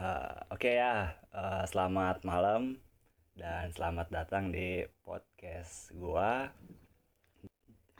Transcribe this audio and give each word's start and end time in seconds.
Eh, 0.00 0.34
Oke 0.48 0.80
ya, 0.80 1.12
eh, 1.28 1.64
selamat 1.68 2.24
malam 2.24 2.80
dan 3.36 3.68
selamat 3.68 4.08
datang 4.08 4.48
di 4.48 4.80
podcast 5.04 5.92
gua. 5.92 6.48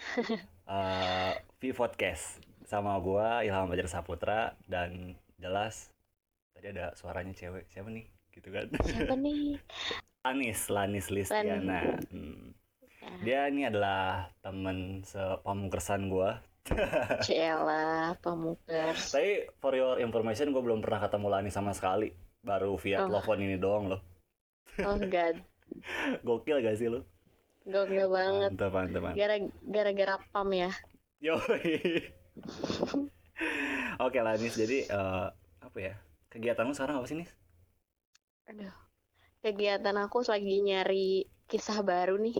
Eh, 0.70 1.32
V 1.58 1.74
Podcast 1.74 2.38
sama 2.62 2.94
gua 3.02 3.42
Ilham 3.42 3.66
Fajar 3.66 3.90
Saputra 3.90 4.54
dan 4.70 5.18
jelas 5.34 5.90
tadi 6.54 6.70
ada 6.70 6.94
suaranya 6.94 7.34
cewek 7.34 7.66
siapa 7.66 7.90
nih 7.90 8.06
gitu 8.30 8.54
kan 8.54 8.70
Siapa 8.78 9.18
nih? 9.18 9.58
Lanis 10.24 10.70
Lanis 10.70 11.10
Listiana 11.10 11.98
Hmm. 12.06 12.54
dia 13.26 13.50
ini 13.50 13.66
adalah 13.66 14.30
temen 14.38 15.02
sepamungkersan 15.02 16.06
gua 16.06 16.38
Ciela, 17.20 18.14
Pamungkas. 18.20 19.10
Tapi 19.10 19.48
for 19.58 19.72
your 19.72 19.98
information 19.98 20.52
gue 20.52 20.62
belum 20.62 20.80
pernah 20.80 21.00
ketemu 21.02 21.26
Lani 21.28 21.50
sama 21.50 21.72
sekali. 21.72 22.12
Baru 22.40 22.76
via 22.76 23.04
Oh. 23.04 23.08
telepon 23.08 23.40
ini 23.40 23.56
doang 23.56 23.90
loh. 23.90 24.00
Oh 24.80 24.96
god, 24.96 25.36
Gokil 26.26 26.62
gak 26.62 26.76
sih 26.76 26.88
lo? 26.88 27.04
gokil 27.60 28.08
banget. 28.08 28.50
Mantap, 28.56 28.72
mantap, 28.72 29.00
mantap. 29.04 29.18
Gara 29.20 29.36
gara-gara 29.62 30.14
pam 30.32 30.48
ya. 30.50 30.72
Yoi. 31.20 32.08
Oke 34.04 34.18
Lanis, 34.18 34.56
jadi 34.56 34.88
eh, 34.88 35.26
apa 35.60 35.78
ya? 35.78 35.94
Kegiatanmu 36.32 36.72
sekarang 36.72 36.98
apa 36.98 37.06
sih 37.06 37.20
nis? 37.20 37.30
Aduh. 38.48 38.72
Kegiatan 39.44 39.92
aku 40.00 40.24
lagi 40.24 40.64
nyari 40.64 41.28
kisah 41.46 41.84
baru 41.84 42.16
nih. 42.16 42.36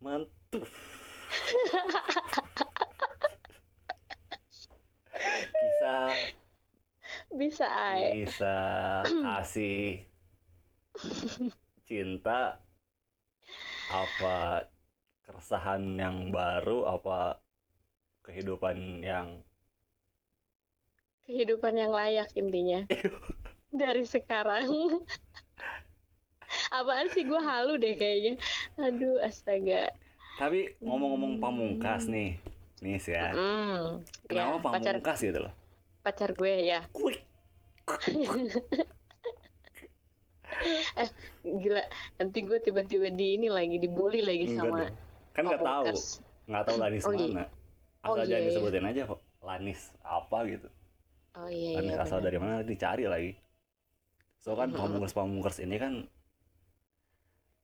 Mantap. 0.00 0.64
Kisah, 5.82 6.14
Bisa 7.34 7.66
ay. 7.66 8.22
kisah 8.22 9.02
kasih, 9.02 10.06
cinta, 11.90 12.62
apa 13.90 14.62
keresahan 15.26 15.82
yang 15.98 16.30
baru, 16.30 16.86
apa 16.86 17.42
kehidupan 18.22 19.02
yang 19.02 19.42
Kehidupan 21.26 21.74
yang 21.74 21.90
layak 21.90 22.30
intinya. 22.38 22.86
Dari 23.74 24.06
sekarang. 24.06 25.02
Apaan 26.78 27.10
sih 27.10 27.26
gue 27.26 27.42
halu 27.42 27.74
deh 27.82 27.98
kayaknya. 27.98 28.38
Aduh, 28.78 29.18
astaga. 29.18 29.90
Tapi 30.38 30.78
ngomong-ngomong 30.78 31.42
pamungkas 31.42 32.06
nih, 32.06 32.38
nis 32.78 33.10
ya. 33.10 33.34
Hmm. 33.34 34.06
Ya, 34.30 34.46
Kenapa 34.46 34.78
pacar 34.78 35.02
pamungkas 35.02 35.18
gitu 35.26 35.42
loh? 35.42 35.61
Pacar 36.04 36.30
gue 36.38 36.52
ya. 36.70 36.80
Eh, 41.00 41.08
gila. 41.62 41.82
Nanti 42.18 42.38
gue 42.48 42.58
tiba-tiba 42.66 43.08
di 43.18 43.26
ini 43.36 43.48
lagi 43.56 43.76
dibully 43.82 44.20
lagi 44.28 44.46
Enggak 44.46 44.56
sama 44.56 44.80
dong. 44.80 44.94
Kan 45.34 45.44
nggak 45.48 45.62
tahu, 45.68 45.88
Pamungkas. 45.88 46.02
nggak 46.48 46.64
tahu 46.66 46.76
Lanis 46.82 47.06
Oh, 47.08 47.14
iya. 47.14 47.34
mana. 47.34 47.44
Oh, 48.06 48.16
Asal 48.16 48.24
iya, 48.24 48.36
jangan 48.36 48.44
iya. 48.48 48.48
disebutin 48.48 48.86
aja 48.90 49.02
kok. 49.10 49.20
Lanis 49.42 49.80
apa 50.06 50.38
gitu. 50.52 50.68
Oh 51.36 51.48
iya 51.48 51.76
Lanis 51.76 51.96
iya. 51.96 51.98
asal 52.04 52.18
benar. 52.18 52.24
dari 52.24 52.38
mana 52.42 52.56
dicari 52.70 53.04
lagi. 53.12 53.30
So 54.44 54.50
kan 54.60 54.70
Mhm. 54.70 54.76
pamungkas-pamungkas 54.78 55.56
ini 55.64 55.76
kan 55.82 55.94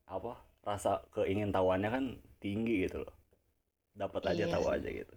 apa? 0.08 0.32
Rasa 0.66 0.92
keingintahuannya 1.14 1.88
kan 1.94 2.04
tinggi 2.42 2.74
gitu 2.88 3.04
loh. 3.06 3.14
Dapat 3.96 4.22
aja 4.36 4.44
Iya 4.44 4.52
tahu 4.54 4.66
aja 4.70 4.88
gitu. 4.90 5.14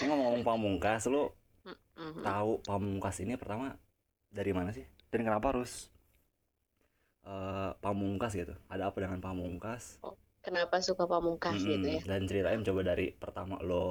Ini 0.00 0.04
ngomong 0.10 0.42
pamungkas 0.46 1.02
lu 1.12 1.30
Mhm. 1.96 2.26
tahu 2.26 2.52
pamungkas 2.68 3.16
ini 3.24 3.34
pertama 3.40 3.66
dari 4.32 4.52
mana 4.56 4.70
sih? 4.76 4.86
Dan 5.12 5.20
kenapa 5.26 5.46
harus 5.54 5.72
eh, 7.30 7.70
pamungkas 7.82 8.32
gitu? 8.40 8.54
Ada 8.72 8.82
apa 8.90 8.98
dengan 9.02 9.18
pamungkas? 9.26 9.98
Kenapa 10.44 10.76
suka 10.86 11.04
pamungkas 11.12 11.58
gitu 11.70 11.86
Mm-mm. 11.86 11.98
ya? 11.98 12.02
Dan 12.08 12.20
ceritain 12.28 12.62
coba 12.66 12.80
dari 12.90 13.06
pertama 13.22 13.56
lo 13.68 13.86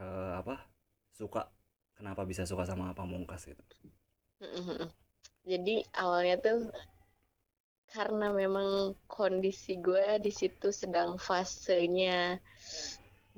eh, 0.00 0.32
apa 0.40 0.54
suka 1.18 1.42
kenapa 1.96 2.22
bisa 2.30 2.42
suka 2.48 2.64
sama 2.66 2.94
pamungkas 2.98 3.42
gitu? 3.50 3.62
Mhm. 4.44 4.80
Jadi 5.50 5.74
awalnya 6.02 6.36
tuh 6.44 6.58
karena 7.94 8.26
memang 8.40 8.70
kondisi 9.16 9.72
gue 9.86 10.06
di 10.24 10.32
situ 10.38 10.68
sedang 10.80 11.10
fasenya 11.26 12.18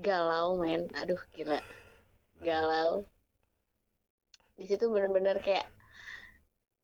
galau 0.06 0.49
men, 0.62 0.82
aduh 1.00 1.22
gila 1.34 1.59
galau. 2.47 2.93
Di 4.59 4.65
situ 4.69 4.85
bener-bener 4.93 5.37
kayak 5.41 5.67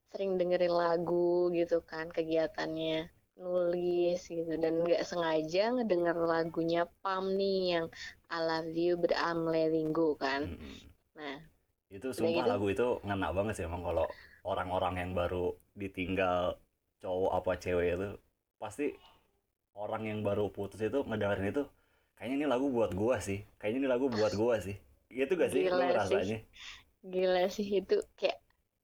sering 0.09 0.41
dengerin 0.41 0.73
lagu 0.73 1.53
gitu 1.53 1.84
kan 1.84 2.09
kegiatannya 2.09 3.12
nulis 3.39 4.21
gitu 4.27 4.53
dan 4.59 4.83
nggak 4.83 5.05
sengaja 5.06 5.71
ngedenger 5.77 6.17
lagunya 6.17 6.83
Pam 7.05 7.39
nih 7.39 7.78
yang 7.78 7.87
I 8.33 8.39
Love 8.43 8.73
You 8.75 8.99
But 8.99 9.15
I'm 9.15 9.47
Letting 9.47 9.95
Go 9.95 10.19
kan. 10.19 10.59
Nah 11.15 11.39
Itu 11.89 12.12
sumpah 12.12 12.45
gitu? 12.45 12.51
lagu 12.53 12.67
itu 12.69 12.87
ngena 13.07 13.28
banget 13.33 13.55
sih 13.62 13.65
emang 13.65 13.81
kalau 13.81 14.05
orang-orang 14.45 14.95
yang 15.01 15.11
baru 15.17 15.57
ditinggal 15.73 16.57
cowok 17.01 17.31
apa 17.39 17.53
cewek 17.62 17.87
itu 17.97 18.09
pasti 18.59 18.87
orang 19.78 20.03
yang 20.05 20.21
baru 20.27 20.51
putus 20.51 20.83
itu 20.83 21.01
ngedengerin 21.07 21.49
itu 21.55 21.65
kayaknya 22.19 22.34
ini 22.43 22.47
lagu 22.51 22.67
buat 22.69 22.93
gua 22.93 23.17
sih 23.23 23.41
kayaknya 23.57 23.87
ini 23.87 23.89
lagu 23.89 24.07
buat 24.11 24.33
gua 24.34 24.59
sih 24.61 24.77
gitu 25.09 25.33
gak 25.39 25.51
sih 25.55 25.62
lu 25.65 25.78
Gila 25.81 26.05
sih. 26.11 26.41
Gila 27.04 27.47
sih 27.50 27.69
itu 27.81 27.94
kayak 28.19 28.38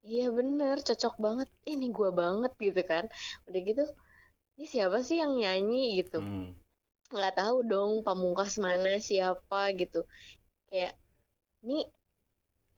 iya 0.07 0.31
bener 0.31 0.77
cocok 0.87 1.15
banget. 1.19 1.49
Ini 1.67 1.87
gua 1.97 2.11
banget 2.15 2.53
gitu 2.61 2.81
kan. 2.87 3.05
Udah 3.49 3.61
gitu 3.69 3.83
ini 4.57 4.67
siapa 4.71 4.99
sih 5.07 5.19
yang 5.23 5.35
nyanyi 5.41 6.03
gitu? 6.03 6.19
Hmm. 6.21 6.55
nggak 7.15 7.35
tahu 7.39 7.57
dong 7.71 7.93
pamungkas 8.07 8.59
mana 8.59 8.99
siapa 8.99 9.71
gitu. 9.81 10.03
Kayak 10.71 10.95
ini 11.65 11.87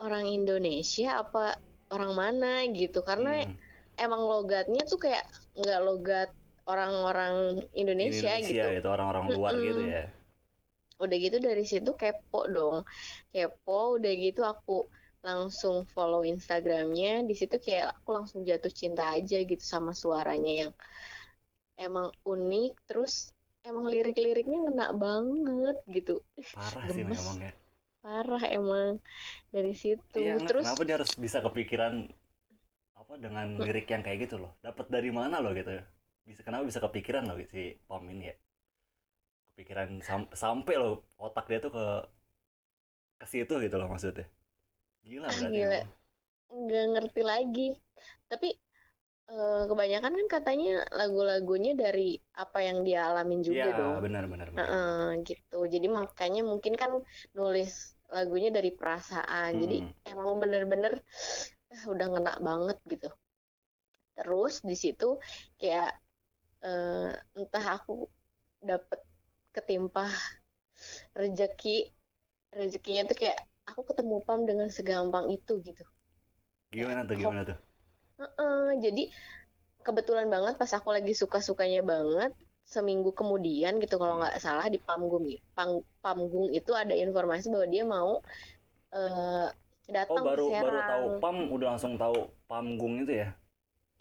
orang 0.00 0.26
Indonesia 0.28 1.20
apa 1.22 1.56
orang 1.94 2.12
mana 2.16 2.64
gitu? 2.72 3.00
Karena 3.04 3.44
Hmm. 3.44 3.54
emang 3.97 4.22
logatnya 4.28 4.82
tuh 4.84 4.98
kayak 5.00 5.24
nggak 5.56 5.80
logat 5.88 6.28
orang-orang 6.66 7.62
Indonesia, 7.72 8.32
gitu. 8.42 8.66
itu 8.76 8.88
orang-orang 8.88 9.24
luar 9.32 9.53
Mm-mm. 9.54 9.62
gitu 9.72 9.82
ya. 9.88 10.04
Udah 10.97 11.16
gitu 11.20 11.36
dari 11.44 11.64
situ 11.68 11.91
kepo 12.00 12.48
dong. 12.48 12.76
Kepo 13.32 13.97
udah 14.00 14.12
gitu 14.16 14.41
aku 14.44 14.88
langsung 15.28 15.76
follow 15.94 16.22
Instagramnya 16.32 17.12
di 17.28 17.34
situ 17.41 17.56
kayak 17.66 17.87
aku 17.98 18.09
langsung 18.16 18.41
jatuh 18.50 18.72
cinta 18.81 19.03
aja 19.16 19.37
gitu 19.50 19.64
sama 19.75 19.92
suaranya 20.03 20.53
yang 20.62 20.72
emang 21.87 22.09
unik 22.32 22.72
terus 22.88 23.14
emang 23.69 23.86
lirik-liriknya 23.92 24.59
ngena 24.65 24.86
banget 25.03 25.76
gitu 25.97 26.15
parah 26.54 26.86
sih 26.94 27.04
Gemes. 27.06 27.12
memang 27.12 27.36
ya 27.47 27.53
parah 28.03 28.44
emang 28.59 28.91
dari 29.54 29.75
situ 29.82 30.20
Iya, 30.20 30.34
terus 30.48 30.70
kenapa 30.70 30.81
dia 30.86 30.94
harus 30.98 31.12
bisa 31.25 31.38
kepikiran 31.47 31.94
apa 33.00 33.15
dengan 33.25 33.47
lirik 33.65 33.86
yang 33.92 34.03
kayak 34.06 34.19
gitu 34.26 34.36
loh? 34.42 34.53
Dapat 34.66 34.86
dari 34.94 35.10
mana 35.19 35.36
loh 35.44 35.53
gitu? 35.60 35.70
Bisa 36.28 36.41
kenapa 36.47 36.65
bisa 36.70 36.81
kepikiran 36.86 37.25
loh 37.28 37.36
si 37.53 37.62
Pom 37.88 38.03
ini 38.15 38.25
ya? 38.31 38.34
Kepikiran 39.50 39.91
sam- 40.09 40.31
sampai 40.42 40.75
loh 40.82 40.94
otak 41.26 41.44
dia 41.50 41.59
tuh 41.65 41.72
ke 41.76 41.84
ke 43.20 43.26
situ 43.32 43.54
gitu 43.65 43.76
loh 43.81 43.88
maksudnya. 43.92 44.25
Gila 45.06 45.28
Ah, 45.28 45.37
berarti. 45.39 45.59
gila. 45.59 45.78
nggak 46.62 46.84
ngerti 46.93 47.22
lagi 47.33 47.69
tapi 48.30 48.48
eh, 49.33 49.63
kebanyakan 49.71 50.13
kan 50.19 50.27
katanya 50.36 50.71
lagu-lagunya 51.01 51.72
dari 51.84 52.10
apa 52.45 52.59
yang 52.69 52.78
dia 52.86 53.01
alamin 53.10 53.41
juga 53.48 53.69
Iya, 53.69 53.78
dong 53.80 53.97
benar 54.04 54.25
benar 54.33 54.48
benar. 54.54 54.59
Heeh, 54.59 55.07
gitu. 55.28 55.59
Jadi 55.75 55.86
makanya 55.98 56.42
mungkin 56.51 56.75
kan 56.83 56.92
nulis 57.39 57.72
lagunya 58.16 58.51
dari 58.57 58.71
perasaan. 58.78 59.51
Jadi 59.63 59.77
Hmm. 59.80 59.92
emang 60.13 60.30
bener-bener 60.42 60.92
eh, 61.75 61.84
udah 61.92 62.07
ngena 62.13 62.33
banget 62.48 62.78
gitu. 62.92 63.09
Terus 64.16 64.54
di 64.69 64.77
situ 64.83 65.09
kayak 65.60 65.89
eh, 66.66 67.10
entah 67.39 67.66
aku 67.77 67.95
dapet 68.71 69.01
ketimpa 69.54 70.07
rejeki 71.21 71.77
rezekinya 72.59 73.03
tuh 73.10 73.16
kayak 73.22 73.39
aku 73.71 73.80
ketemu 73.89 74.16
Pam 74.27 74.41
dengan 74.51 74.68
segampang 74.77 75.27
itu 75.36 75.53
gitu. 75.68 75.84
Gimana 76.74 77.03
tuh 77.09 77.16
gimana 77.21 77.42
tuh? 77.48 77.59
Heeh, 78.21 78.66
jadi 78.84 79.03
kebetulan 79.86 80.28
banget 80.34 80.54
pas 80.60 80.72
aku 80.78 80.89
lagi 80.97 81.13
suka-sukanya 81.22 81.80
banget 81.92 82.33
seminggu 82.74 83.10
kemudian 83.21 83.72
gitu 83.83 83.95
kalau 84.03 84.15
nggak 84.21 84.36
salah 84.45 84.66
di 84.74 84.78
Pamgung 84.86 85.27
Pang, 85.57 85.72
Pamgung 86.04 86.48
itu 86.59 86.72
ada 86.83 86.95
informasi 87.04 87.47
bahwa 87.54 87.66
dia 87.74 87.84
mau 87.97 88.13
eh, 88.97 89.47
Oh, 90.13 90.18
datang 90.18 90.27
baru 90.27 90.47
ke 90.47 90.53
baru 90.63 90.78
tahu 90.91 91.04
Pam 91.22 91.36
udah 91.54 91.66
langsung 91.74 91.95
tahu 92.03 92.18
Pamgung 92.51 92.95
itu 93.07 93.13
ya? 93.22 93.28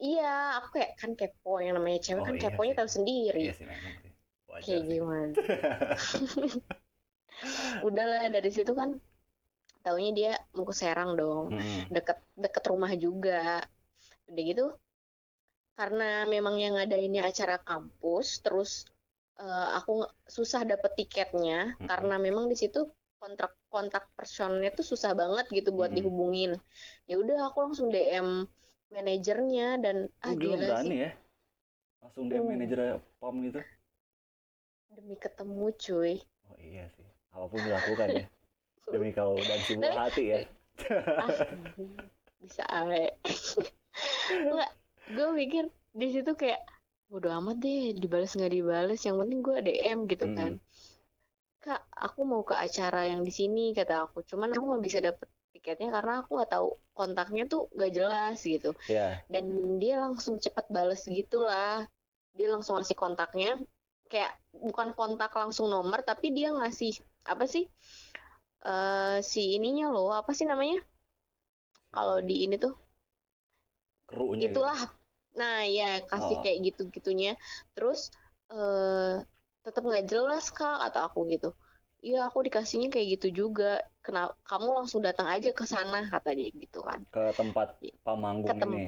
Iya, 0.10 0.24
aku 0.58 0.68
kayak 0.76 0.92
kan 1.00 1.12
kepo 1.20 1.52
yang 1.66 1.74
namanya 1.78 2.00
cewek 2.06 2.24
Oh, 2.24 2.28
kan 2.28 2.36
iya 2.36 2.44
keponya 2.44 2.74
sih. 2.74 2.78
tahu 2.80 2.90
sendiri. 2.96 3.42
Iya 3.42 3.52
sih 3.58 3.66
memang 3.74 3.94
sih. 4.04 4.12
Wajar 4.52 4.64
Kayak 4.64 4.88
sih. 4.90 5.00
gimana? 5.00 5.36
Udahlah 7.88 8.28
dari 8.36 8.50
situ 8.56 8.72
kan 8.80 8.90
taunya 9.86 10.12
dia 10.20 10.32
mau 10.56 10.66
ke 10.70 10.76
Serang 10.82 11.12
dong. 11.22 11.46
Mm-mm. 11.52 11.86
Deket 11.96 12.18
deket 12.44 12.64
rumah 12.72 12.92
juga. 13.06 13.34
udah 14.32 14.44
gitu 14.52 14.64
karena 15.80 16.10
memang 16.34 16.56
yang 16.64 16.74
ngadainnya 16.76 17.24
acara 17.32 17.56
kampus 17.70 18.28
terus 18.46 18.72
eh, 19.44 19.68
aku 19.80 19.94
susah 20.38 20.62
dapet 20.72 20.92
tiketnya 21.00 21.60
Mm-mm. 21.80 21.90
karena 21.90 22.16
memang 22.26 22.46
di 22.52 22.56
situ 22.62 22.80
kontrak 23.22 23.52
kontak 23.74 24.04
personnya 24.18 24.70
tuh 24.78 24.86
susah 24.92 25.12
banget 25.22 25.46
gitu 25.58 25.70
buat 25.78 25.92
Mm-mm. 25.92 25.98
dihubungin 25.98 26.52
ya 27.10 27.16
udah 27.22 27.38
aku 27.52 27.58
langsung 27.66 27.88
DM 27.94 28.30
manajernya 28.96 29.68
dan 29.84 29.98
ah 30.26 30.34
gila 30.42 30.58
berani 30.62 30.96
sih 30.96 30.96
ya 31.04 31.12
langsung 32.02 32.26
dia 32.32 32.42
Hmm. 32.42 32.50
manajer 32.50 32.80
POM 33.20 33.36
gitu 33.48 33.62
demi 34.96 35.16
ketemu 35.24 35.66
cuy 35.82 36.14
oh 36.50 36.58
iya 36.70 36.86
sih 36.96 37.08
apa 37.36 37.46
pun 37.52 37.62
dilakukan 37.66 38.10
ya 38.20 38.26
demi 38.90 39.10
kau 39.12 39.38
dan 39.40 39.60
si 39.66 39.74
buah 39.78 40.10
hati 40.10 40.24
ya. 40.30 40.40
Ah 41.18 41.30
bisa 42.46 42.64
awe. 42.70 43.06
Enggak, 44.30 44.72
gue 45.10 45.30
mikir 45.34 45.64
di 45.98 46.08
situ 46.14 46.32
kayak 46.38 46.62
bodo 47.10 47.34
amat 47.42 47.58
deh 47.62 47.98
dibales 47.98 48.38
nggak 48.38 48.54
dibales 48.54 49.02
yang 49.02 49.18
penting 49.18 49.40
gue 49.42 49.58
DM 49.66 50.00
gitu 50.06 50.26
kan. 50.38 50.62
Kak 51.66 51.82
aku 51.98 52.22
mau 52.22 52.46
ke 52.46 52.54
acara 52.54 53.10
yang 53.10 53.26
di 53.26 53.34
sini 53.34 53.74
kata 53.74 54.06
aku. 54.06 54.22
Cuman 54.22 54.54
aku 54.54 54.64
nggak 54.70 54.84
bisa 54.86 55.00
dapet 55.02 55.26
tiketnya 55.58 55.90
karena 55.90 56.22
aku 56.22 56.38
nggak 56.38 56.52
tahu 56.54 56.78
kontaknya 56.94 57.44
tuh 57.50 57.66
nggak 57.74 57.92
jelas 57.98 58.38
gitu. 58.46 58.78
Ya. 58.86 59.26
Dan 59.26 59.78
dia 59.82 59.98
langsung 59.98 60.38
cepat 60.38 60.70
bales 60.70 61.02
gitulah. 61.10 61.90
Dia 62.38 62.48
langsung 62.54 62.78
ngasih 62.78 62.94
kontaknya. 62.94 63.58
Kayak 64.06 64.38
bukan 64.54 64.94
kontak 64.94 65.34
langsung 65.34 65.74
nomor 65.74 66.06
tapi 66.06 66.30
dia 66.30 66.54
ngasih 66.54 66.94
apa 67.26 67.50
sih 67.50 67.66
eh 68.72 69.18
si 69.32 69.42
ininya 69.58 69.86
loh 69.96 70.10
apa 70.20 70.32
sih 70.38 70.46
namanya? 70.52 70.80
Kalau 71.96 72.18
di 72.28 72.36
ini 72.46 72.56
tuh. 72.64 72.74
Krunya 74.10 74.50
gitu. 74.50 74.62
itulah. 74.62 74.80
Nah 75.40 75.58
ya 75.78 75.90
kasih 76.12 76.38
Oh. 76.38 76.44
kayak 76.44 76.60
gitu 76.68 76.82
gitunya 76.96 77.32
terus 77.76 78.00
eh 78.54 79.16
tetap 79.66 79.82
nggak 79.90 80.06
jelas 80.12 80.46
kak 80.58 80.78
kata 80.84 81.00
aku 81.10 81.20
gitu. 81.34 81.50
Iya 82.06 82.20
aku 82.30 82.40
dikasihnya 82.48 82.88
kayak 82.94 83.08
gitu 83.18 83.28
juga. 83.46 83.72
Kenapa 84.06 84.34
kamu 84.50 84.68
langsung 84.78 85.02
datang 85.08 85.28
aja 85.36 85.50
ke 85.60 85.66
sana 85.74 86.00
kata 86.14 86.30
dia 86.38 86.50
gitu 86.64 86.80
kan. 86.88 87.02
Ke 87.14 87.24
tempat 87.40 87.68
pamanggung 88.06 88.62
Ketemu. 88.62 88.78
ini. 88.78 88.86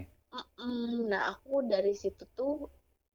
Mm, 0.62 1.10
nah 1.12 1.22
aku 1.34 1.66
dari 1.74 1.94
situ 2.02 2.24
tuh 2.38 2.70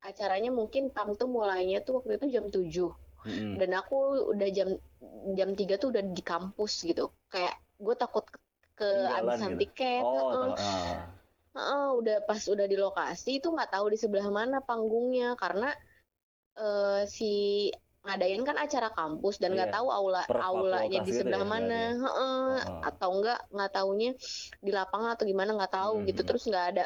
acaranya 0.08 0.50
mungkin 0.58 0.90
pam 0.94 1.08
tuh 1.20 1.28
mulainya 1.36 1.78
tuh 1.86 1.92
waktu 2.02 2.18
itu 2.18 2.26
jam 2.34 2.44
7 2.50 2.90
Mm-mm. 3.22 3.54
dan 3.60 3.70
aku 3.80 3.96
udah 4.34 4.48
jam 4.50 4.68
jam 5.38 5.50
3 5.54 5.74
tuh 5.82 5.88
udah 5.94 6.02
di 6.02 6.22
kampus 6.22 6.72
gitu 6.88 7.10
kayak 7.32 7.54
gue 7.78 7.94
takut 7.98 8.24
ke 8.26 8.38
Ketinggalan 8.82 9.38
kehabisan 9.38 9.50
gitu. 9.52 9.60
tiket 9.62 10.02
oh 10.02 10.12
heeh. 10.32 10.32
tau- 10.32 10.58
ah. 10.58 11.00
Heeh, 11.52 11.86
udah 12.00 12.16
pas 12.24 12.40
udah 12.48 12.64
di 12.64 12.76
lokasi 12.80 13.30
itu 13.38 13.48
nggak 13.52 13.70
tahu 13.76 13.86
di 13.92 13.98
sebelah 14.00 14.28
mana 14.32 14.58
panggungnya 14.64 15.36
karena 15.36 15.68
eh, 16.58 17.02
si 17.16 17.32
ngadain 18.02 18.42
kan 18.42 18.56
acara 18.58 18.88
kampus 18.90 19.38
dan 19.38 19.54
nggak 19.54 19.70
Iya, 19.70 19.76
tahu 19.78 19.88
aula 19.94 20.22
per 20.26 20.38
aulanya 20.42 20.98
di 21.06 21.12
gitu 21.12 21.22
sebelah 21.22 21.42
ya, 21.44 21.46
mana 21.54 21.80
Heeh, 22.02 22.58
Heeh. 22.58 22.80
atau 22.90 23.08
enggak 23.14 23.38
nggak 23.54 23.70
taunya 23.76 24.10
di 24.58 24.70
lapangan 24.74 25.10
atau 25.14 25.24
gimana 25.30 25.50
nggak 25.54 25.72
tahu 25.78 25.92
gitu 26.08 26.20
Mhm. 26.24 26.28
terus 26.28 26.42
nggak 26.50 26.66
ada 26.74 26.84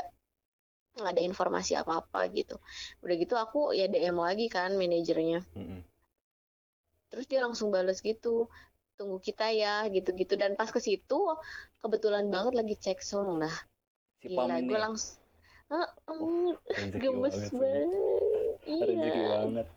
nggak 0.97 1.13
ada 1.13 1.23
informasi 1.31 1.73
apa 1.77 1.93
apa 2.01 2.21
gitu 2.33 2.57
udah 3.05 3.15
gitu 3.23 3.35
aku 3.45 3.59
ya 3.79 3.85
DM 3.93 4.17
lagi 4.17 4.47
kan 4.57 4.71
manajernya 4.81 5.41
Mm-mm. 5.57 5.81
Terus 7.13 7.27
dia 7.31 7.41
langsung 7.43 7.71
bales 7.71 8.03
gitu 8.03 8.51
tunggu 8.97 9.21
kita 9.21 9.53
ya 9.53 9.85
gitu-gitu. 9.93 10.35
Dan 10.35 10.57
pas 10.57 10.73
ke 10.73 10.81
situ 10.81 11.19
kebetulan 11.85 12.27
banget 12.33 12.57
lagi 12.57 12.75
cek 12.75 13.05
sound 13.05 13.45
lah 13.45 13.57
si 14.23 14.33
gila 14.33 14.59
gue 14.59 14.79
langsung 14.81 15.21
rezeki 16.67 16.99
gemes 16.99 17.37
banget 17.53 17.53
banget. 17.53 17.87
Iya. 18.67 19.29
Banget. 19.45 19.69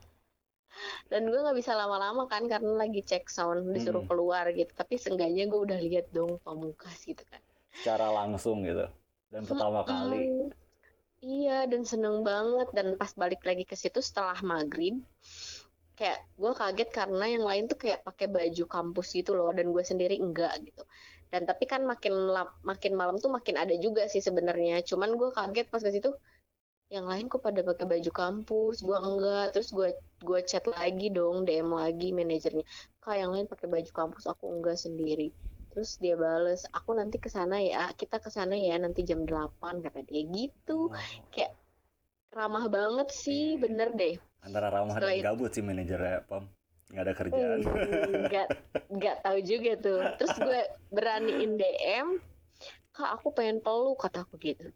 Dan 1.10 1.22
gue 1.28 1.40
nggak 1.42 1.58
bisa 1.58 1.74
lama-lama 1.74 2.30
kan 2.30 2.46
karena 2.46 2.78
lagi 2.78 3.02
cek 3.02 3.28
sound 3.28 3.74
disuruh 3.74 4.06
Mm-mm. 4.06 4.10
keluar 4.10 4.46
gitu. 4.54 4.72
Tapi 4.74 4.96
seenggaknya 4.98 5.50
gue 5.50 5.60
udah 5.60 5.80
lihat 5.82 6.14
dong 6.14 6.38
pamungkas 6.46 7.04
gitu 7.04 7.22
kan. 7.28 7.42
Secara 7.74 8.14
langsung 8.14 8.66
gitu 8.66 8.86
dan 9.30 9.46
pertama 9.46 9.86
kali. 9.86 10.26
Mm, 10.26 10.50
iya 11.22 11.66
dan 11.70 11.86
seneng 11.86 12.22
banget. 12.22 12.70
Dan 12.74 12.98
pas 12.98 13.12
balik 13.18 13.42
lagi 13.46 13.66
ke 13.66 13.76
situ 13.78 14.00
setelah 14.02 14.38
maghrib 14.46 15.02
kayak 16.00 16.20
gue 16.42 16.52
kaget 16.62 16.90
karena 17.00 17.26
yang 17.36 17.44
lain 17.50 17.64
tuh 17.72 17.78
kayak 17.84 18.00
pakai 18.08 18.28
baju 18.36 18.64
kampus 18.76 19.08
gitu 19.20 19.32
loh 19.40 19.50
dan 19.58 19.68
gue 19.76 19.84
sendiri 19.92 20.16
enggak 20.26 20.54
gitu. 20.68 20.84
Dan 21.32 21.42
tapi 21.50 21.64
kan 21.72 21.82
makin 21.92 22.14
lap- 22.36 22.60
makin 22.72 22.94
malam 23.02 23.16
tuh 23.24 23.32
makin 23.38 23.56
ada 23.64 23.76
juga 23.86 24.04
sih 24.14 24.22
sebenarnya. 24.28 24.76
Cuman 24.90 25.10
gue 25.20 25.30
kaget 25.38 25.68
pas 25.74 25.82
ke 25.86 25.92
situ 25.96 26.10
yang 26.96 27.06
lain 27.12 27.26
kok 27.32 27.42
pada 27.48 27.62
pakai 27.70 27.86
baju 27.94 28.12
kampus 28.22 28.76
gue 28.88 28.98
enggak. 29.10 29.46
Terus 29.54 29.70
gue 29.78 29.90
gue 30.30 30.40
chat 30.50 30.64
lagi 30.76 31.08
dong 31.18 31.38
DM 31.48 31.70
lagi 31.82 32.10
manajernya. 32.18 32.66
Kak 33.04 33.16
yang 33.22 33.32
lain 33.36 33.46
pakai 33.52 33.68
baju 33.74 33.92
kampus 34.00 34.24
aku 34.32 34.46
enggak 34.56 34.78
sendiri. 34.86 35.28
Terus 35.76 35.92
dia 36.02 36.16
bales 36.18 36.62
aku 36.78 36.92
nanti 37.00 37.18
ke 37.24 37.30
sana 37.30 37.62
ya 37.62 37.84
kita 38.00 38.18
ke 38.24 38.30
sana 38.38 38.56
ya 38.58 38.76
nanti 38.84 39.02
jam 39.10 39.22
8 39.30 39.84
kata 39.86 40.00
dia 40.10 40.24
gitu. 40.38 40.90
Oh, 40.90 41.50
ramah 42.38 42.66
banget 42.72 43.08
sih 43.24 43.44
Iya. 43.58 43.62
bener 43.64 43.90
deh 44.00 44.16
antara 44.40 44.68
ramah 44.72 44.96
Setelah 44.98 45.12
dan 45.12 45.20
itu- 45.20 45.28
gabut 45.28 45.52
sih 45.52 45.64
manajernya 45.64 46.18
pam 46.26 46.44
nggak 46.90 47.04
ada 47.06 47.14
kerjaan. 47.14 47.60
Hmm, 47.62 48.14
nggak 48.26 48.48
nggak 48.90 49.16
tahu 49.22 49.38
juga 49.46 49.72
tuh. 49.78 50.00
Terus 50.18 50.34
gue 50.42 50.60
beraniin 50.90 51.52
DM 51.54 52.08
kak 52.90 53.10
aku 53.16 53.30
pengen 53.30 53.62
peluk 53.62 54.02
kata 54.02 54.26
aku 54.26 54.42
gitu. 54.42 54.74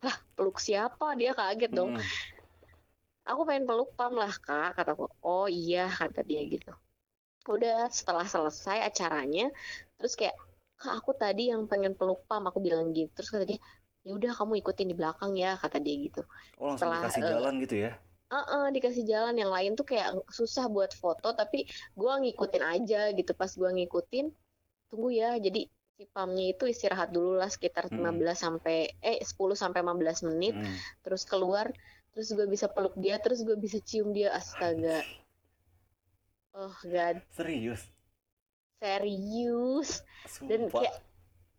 Lah 0.00 0.14
peluk 0.38 0.62
siapa? 0.62 1.18
Dia 1.18 1.34
kaget 1.34 1.72
dong. 1.74 1.98
Mm. 1.98 2.06
aku 3.20 3.46
pengen 3.46 3.66
peluk 3.68 3.94
pam 3.94 4.16
lah 4.16 4.32
kak 4.32 4.74
kataku 4.74 5.06
oh 5.22 5.46
iya 5.46 5.86
kata 5.86 6.22
dia 6.22 6.42
gitu. 6.46 6.70
Udah 7.46 7.86
setelah 7.90 8.26
selesai 8.26 8.86
acaranya 8.86 9.50
terus 9.98 10.14
kayak 10.14 10.34
kak 10.78 10.94
aku 10.98 11.12
tadi 11.14 11.50
yang 11.52 11.66
pengen 11.66 11.94
peluk 11.94 12.22
pam 12.26 12.46
aku 12.46 12.58
bilang 12.62 12.90
gitu. 12.94 13.10
Terus 13.12 13.30
kata 13.30 13.44
dia 13.46 13.58
ya 14.00 14.16
udah 14.16 14.32
kamu 14.32 14.64
ikutin 14.64 14.86
di 14.88 14.96
belakang 14.96 15.34
ya 15.34 15.58
kata 15.58 15.76
dia 15.78 15.94
gitu. 15.98 16.22
Oh 16.62 16.72
langsung 16.72 16.88
Setelah, 16.88 17.00
dikasih 17.04 17.22
eh, 17.22 17.28
jalan 17.28 17.54
gitu 17.60 17.76
ya 17.76 17.92
Heeh, 18.30 18.64
dikasih 18.74 19.04
jalan. 19.10 19.34
Yang 19.34 19.50
lain 19.56 19.72
tuh 19.78 19.86
kayak 19.90 20.08
susah 20.30 20.70
buat 20.70 20.94
foto 20.94 21.34
tapi 21.34 21.66
gua 21.98 22.22
ngikutin 22.22 22.62
aja 22.64 23.10
gitu. 23.18 23.32
Pas 23.34 23.50
gua 23.58 23.70
ngikutin 23.74 24.26
tunggu 24.90 25.08
ya. 25.10 25.34
Jadi 25.38 25.66
si 25.98 26.08
pamnya 26.08 26.46
itu 26.54 26.64
istirahat 26.64 27.10
dulu 27.12 27.36
lah 27.36 27.50
sekitar 27.50 27.90
Hmm. 27.90 28.00
15 28.00 28.38
sampai 28.40 28.76
eh 29.02 29.18
10 29.20 29.54
sampai 29.58 29.82
15 29.84 30.24
menit. 30.30 30.54
Mm. 30.56 30.74
terus 31.04 31.22
keluar 31.28 31.68
terus 32.10 32.28
gue 32.34 32.46
bisa 32.50 32.66
peluk 32.66 32.94
dia 32.98 33.16
terus 33.22 33.42
gue 33.46 33.56
bisa 33.58 33.78
cium 33.82 34.14
dia. 34.16 34.30
Astaga. 34.32 35.02
Oh 36.54 36.74
god. 36.86 37.22
Serius? 37.34 37.82
Serius. 38.80 40.02
Dan 40.46 40.70
sumpah. 40.70 40.80
kayak 40.82 40.96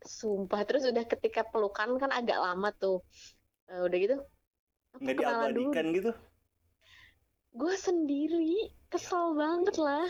sumpah. 0.04 0.60
Terus 0.68 0.82
udah 0.90 1.04
ketika 1.06 1.42
pelukan 1.46 1.96
kan 2.00 2.10
agak 2.12 2.38
lama 2.40 2.68
tuh. 2.74 3.00
Eh, 3.70 3.80
udah 3.80 3.98
gitu 3.98 4.16
aku 4.92 5.00
nggak 5.00 5.16
kenalan 5.16 5.50
dulu. 5.56 5.72
diabadikan 5.72 5.84
gitu 5.96 6.12
gue 7.52 7.74
sendiri 7.76 8.72
kesel 8.88 9.36
banget 9.36 9.76
lah. 9.76 10.08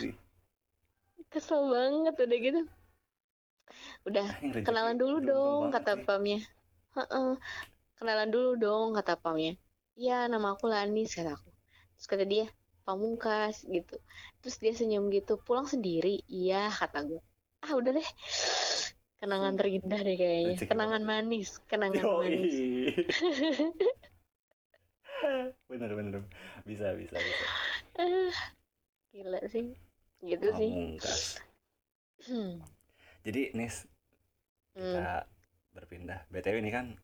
Kesel 1.27 1.63
banget 1.71 2.15
udah 2.15 2.39
gitu. 2.39 2.63
Udah 4.07 4.27
Ah, 4.27 4.63
kenalan 4.63 4.97
dulu 4.99 5.17
dong 5.23 5.63
kata 5.75 6.03
pamnya. 6.07 6.43
Heeh. 6.95 7.31
kenalan 7.99 8.31
dulu 8.35 8.59
dong 8.59 8.89
kata 8.99 9.15
pamnya. 9.19 9.55
Iya 9.95 10.27
nama 10.27 10.55
aku 10.55 10.67
Lanis 10.67 11.15
kata 11.15 11.39
aku. 11.39 11.51
Terus 11.99 12.07
kata 12.11 12.25
dia 12.27 12.47
pamungkas 12.83 13.63
gitu. 13.67 13.95
Terus 14.43 14.57
dia 14.59 14.73
senyum 14.75 15.07
gitu 15.11 15.39
pulang 15.39 15.67
sendiri? 15.67 16.23
Iya 16.27 16.71
kata 16.71 17.07
gue 17.07 17.23
ah 17.63 17.73
udah 17.79 17.95
deh. 17.95 18.09
Kenangan 19.23 19.55
terindah 19.55 20.01
deh 20.03 20.17
kayaknya. 20.19 20.57
Kenangan 20.67 21.03
manis 21.07 21.63
kenangan 21.71 22.07
manis. 22.23 22.55
bener 25.71 25.91
bener. 25.95 26.23
Bisa 26.67 26.93
bisa 26.99 27.17
bisa. 27.19 27.47
Gila 29.13 29.41
sih. 29.49 29.77
Gitu 30.23 30.47
sih. 30.55 30.71
pamungkas 30.71 31.43
hmm. 32.31 32.63
jadi 33.27 33.51
Nis 33.59 33.91
Hmm. 34.73 34.89
kita 34.97 35.29
berpindah 35.77 36.25
btw 36.33 36.65
ini 36.65 36.73
kan 36.73 36.97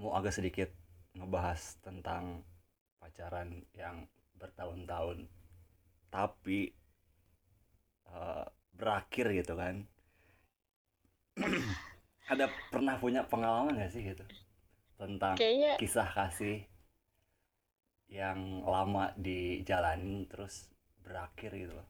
mau 0.00 0.16
agak 0.16 0.32
sedikit 0.32 0.72
ngebahas 1.12 1.76
tentang 1.84 2.40
pacaran 2.96 3.60
yang 3.76 4.08
bertahun-tahun. 4.40 5.28
Tapi 6.08 6.72
eh, 8.08 8.46
berakhir 8.72 9.36
gitu 9.36 9.52
kan. 9.52 9.84
Ada 12.32 12.48
pernah 12.72 12.96
punya 12.96 13.28
pengalaman 13.28 13.76
gak 13.76 13.92
sih 13.92 14.00
gitu 14.00 14.24
tentang 14.98 15.38
kayaknya 15.38 15.78
kisah 15.78 16.10
kasih 16.10 16.66
yang 18.08 18.64
lama 18.64 19.12
dijalanin 19.14 20.26
terus 20.26 20.66
berakhir 21.00 21.54
gitu 21.54 21.72
loh. 21.72 21.86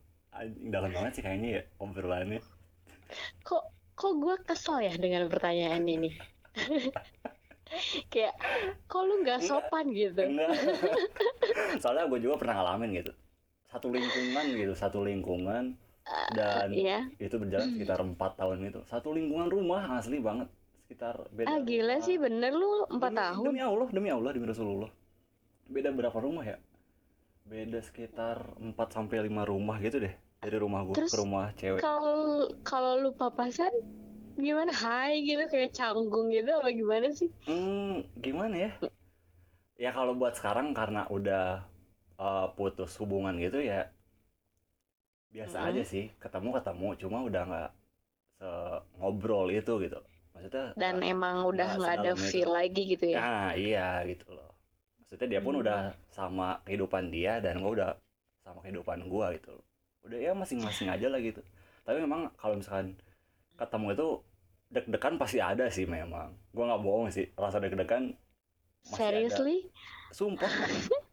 Dalam 0.68 0.92
banget 0.92 1.18
sih 1.18 1.24
kayaknya 1.24 1.48
ya 1.50 1.62
obrolannya. 1.80 2.42
Kok 3.42 3.64
kok 3.96 4.12
gue 4.18 4.34
kesel 4.44 4.84
ya 4.84 4.94
dengan 4.94 5.26
pertanyaan 5.26 5.82
ini? 5.82 6.10
Kayak 8.12 8.34
kok 8.88 9.02
lu 9.04 9.20
nggak 9.20 9.44
Enggak. 9.44 9.50
sopan 9.50 9.86
gitu? 9.92 10.20
enggak. 10.24 10.50
Soalnya 11.82 12.08
gue 12.08 12.20
juga 12.20 12.34
pernah 12.40 12.54
ngalamin 12.60 12.90
gitu. 12.98 13.12
Satu 13.68 13.92
lingkungan 13.92 14.44
gitu 14.56 14.72
satu 14.72 15.04
lingkungan 15.04 15.76
dan 16.32 16.72
Iya. 16.72 17.04
itu 17.20 17.36
berjalan 17.36 17.68
sekitar 17.76 18.00
empat 18.00 18.40
tahun 18.40 18.72
itu 18.72 18.80
satu 18.88 19.12
lingkungan 19.12 19.52
rumah 19.52 20.00
asli 20.00 20.16
banget 20.24 20.48
sekitar 20.88 21.28
beda 21.36 21.52
ah 21.52 21.58
gila 21.68 22.00
rumah. 22.00 22.06
sih 22.06 22.16
bener 22.24 22.52
lu 22.60 22.70
empat 22.88 23.12
tahun 23.20 23.44
demi 23.44 23.60
Allah 23.60 23.88
demi 23.92 24.08
Allah 24.08 24.30
demi 24.32 24.46
Rasulullah. 24.48 24.90
Beda 25.68 25.92
berapa 25.92 26.18
rumah 26.26 26.44
ya? 26.44 26.56
Beda 27.44 27.80
sekitar 27.84 28.36
4 28.60 28.88
sampai 28.96 29.18
lima 29.28 29.42
rumah 29.44 29.76
gitu 29.84 29.96
deh 30.04 30.14
dari 30.40 30.56
rumah 30.64 30.80
gue 30.88 30.96
Terus 30.96 31.12
ke 31.12 31.16
rumah 31.22 31.52
cewek. 31.60 31.84
kalau 31.84 32.48
kalau 32.64 32.92
lu 33.02 33.10
papasan 33.12 33.72
gimana? 34.38 34.72
Hai 34.72 35.24
gitu 35.28 35.44
kayak 35.52 35.72
canggung 35.76 36.28
gitu 36.32 36.50
apa 36.58 36.70
gimana 36.72 37.06
sih? 37.12 37.28
Hmm 37.46 38.06
gimana 38.24 38.56
ya? 38.64 38.70
Ya 39.78 39.90
kalau 39.96 40.12
buat 40.18 40.34
sekarang 40.38 40.74
karena 40.74 41.06
udah 41.16 41.64
uh, 42.18 42.46
putus 42.56 42.92
hubungan 43.00 43.34
gitu 43.38 43.58
ya 43.62 43.80
biasa 45.34 45.56
Mm-mm. 45.60 45.68
aja 45.68 45.82
sih 45.92 46.04
ketemu 46.22 46.48
ketemu 46.56 46.88
cuma 47.00 47.18
udah 47.28 47.42
nggak 47.48 47.70
ngobrol 48.98 49.46
itu 49.50 49.72
gitu 49.84 49.98
maksudnya 50.38 50.66
dan 50.78 51.02
nggak- 51.02 51.02
emang 51.02 51.36
udah 51.50 51.68
nggak 51.68 51.78
nggak 51.78 51.94
ada 51.98 52.12
sedalam 52.12 52.14
itu. 52.14 52.30
feel 52.30 52.50
lagi 52.54 52.82
gitu 52.94 53.04
ya 53.10 53.18
Nah, 53.20 53.50
iya 53.58 53.88
gitu 54.06 54.26
loh. 54.30 54.50
Maksudnya 55.02 55.26
dia 55.32 55.40
pun 55.42 55.54
Hmm. 55.58 55.62
udah 55.64 55.78
sama 56.08 56.48
kehidupan 56.64 57.04
dia 57.10 57.32
dan 57.44 57.54
gua 57.62 57.70
udah 57.76 57.90
sama 58.44 58.58
kehidupan 58.64 58.98
gua 59.12 59.26
gitu 59.36 59.50
loh. 59.56 59.64
Udah 60.06 60.18
ya 60.20 60.32
masing-masing 60.32 60.88
aja 60.94 61.06
lah 61.10 61.20
gitu. 61.20 61.40
Tapi 61.84 61.98
memang 62.04 62.30
kalau 62.38 62.54
misalkan 62.60 62.94
ketemu 63.58 63.86
itu 63.96 64.08
deg-degan 64.70 65.14
pasti 65.20 65.38
ada 65.42 65.66
sih 65.72 65.84
memang. 65.88 66.32
Gua 66.54 66.64
nggak 66.70 66.82
bohong 66.84 67.08
sih, 67.12 67.26
rasa 67.36 67.58
deg-degan 67.60 68.14
masih 68.88 69.20
ada. 69.20 69.36
seriously 69.36 69.58
Sumpah, 70.12 70.48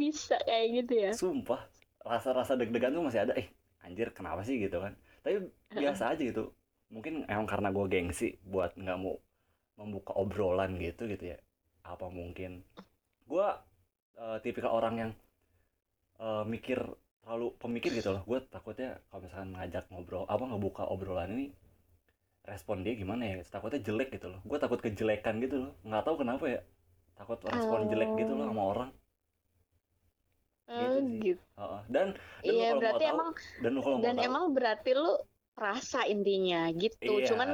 bisa 0.00 0.36
kayak 0.46 0.66
gitu 0.84 0.92
ya 0.94 1.10
sumpah. 1.12 1.60
Rasa-rasa 2.04 2.56
deg-degan 2.56 2.94
tuh 2.94 3.04
masih 3.04 3.20
ada. 3.28 3.32
Eh, 3.36 3.48
anjir 3.84 4.12
kenapa 4.16 4.40
sih 4.46 4.56
gitu 4.60 4.80
kan. 4.80 4.94
Tapi 5.24 5.50
biasa 5.72 6.14
aja 6.14 6.22
gitu. 6.22 6.52
Mungkin 6.88 7.28
emang 7.28 7.46
karena 7.48 7.68
gua 7.72 7.86
gengsi 7.88 8.36
buat 8.44 8.72
nggak 8.76 8.98
mau 9.00 9.16
membuka 9.78 10.12
obrolan 10.16 10.76
gitu 10.80 11.06
gitu 11.06 11.36
ya. 11.36 11.38
Apa 11.84 12.08
mungkin 12.08 12.64
gua 13.28 13.60
eh, 14.18 14.38
tipikal 14.44 14.72
orang 14.74 14.94
yang 15.02 15.10
eh, 16.18 16.44
mikir 16.48 16.78
terlalu 17.22 17.52
pemikir 17.60 17.92
gitu 17.92 18.08
loh. 18.16 18.22
Gue 18.24 18.40
takutnya 18.48 18.96
kalau 19.12 19.20
misalkan 19.28 19.52
ngajak 19.52 19.84
ngobrol 19.92 20.24
apa 20.24 20.44
ngebuka 20.48 20.88
obrolan 20.88 21.28
ini 21.36 21.46
respon 22.48 22.80
dia 22.80 22.96
gimana 22.96 23.22
ya? 23.28 23.44
Takutnya 23.44 23.84
jelek 23.84 24.16
gitu 24.16 24.32
loh. 24.32 24.40
Gue 24.48 24.56
takut 24.56 24.80
kejelekan 24.80 25.36
gitu 25.44 25.68
loh. 25.68 25.72
Nggak 25.84 26.08
tahu 26.08 26.24
kenapa 26.24 26.44
ya. 26.48 26.60
Takut 27.20 27.36
respon 27.44 27.84
jelek 27.92 28.16
gitu 28.16 28.32
loh 28.32 28.48
sama 28.48 28.64
orang. 28.64 28.90
Oh, 30.68 30.88
sih. 30.96 31.20
gitu 31.20 31.42
Heeh. 31.60 31.80
Dan 31.92 32.06
dan 32.16 32.52
lu 32.52 32.60
iya 32.60 32.68
kalau 32.72 32.80
mau 32.80 32.96
tahu- 32.96 33.12
emang 33.12 33.28
dan 33.60 33.70
lu 33.76 33.80
kalau 33.84 33.98
dan 34.00 34.14
tahu, 34.16 34.24
emang 34.24 34.44
berarti 34.56 34.90
lu 34.96 35.12
rasa 35.66 35.98
intinya 36.12 36.58
gitu 36.82 37.12
iya, 37.12 37.28
cuman 37.28 37.50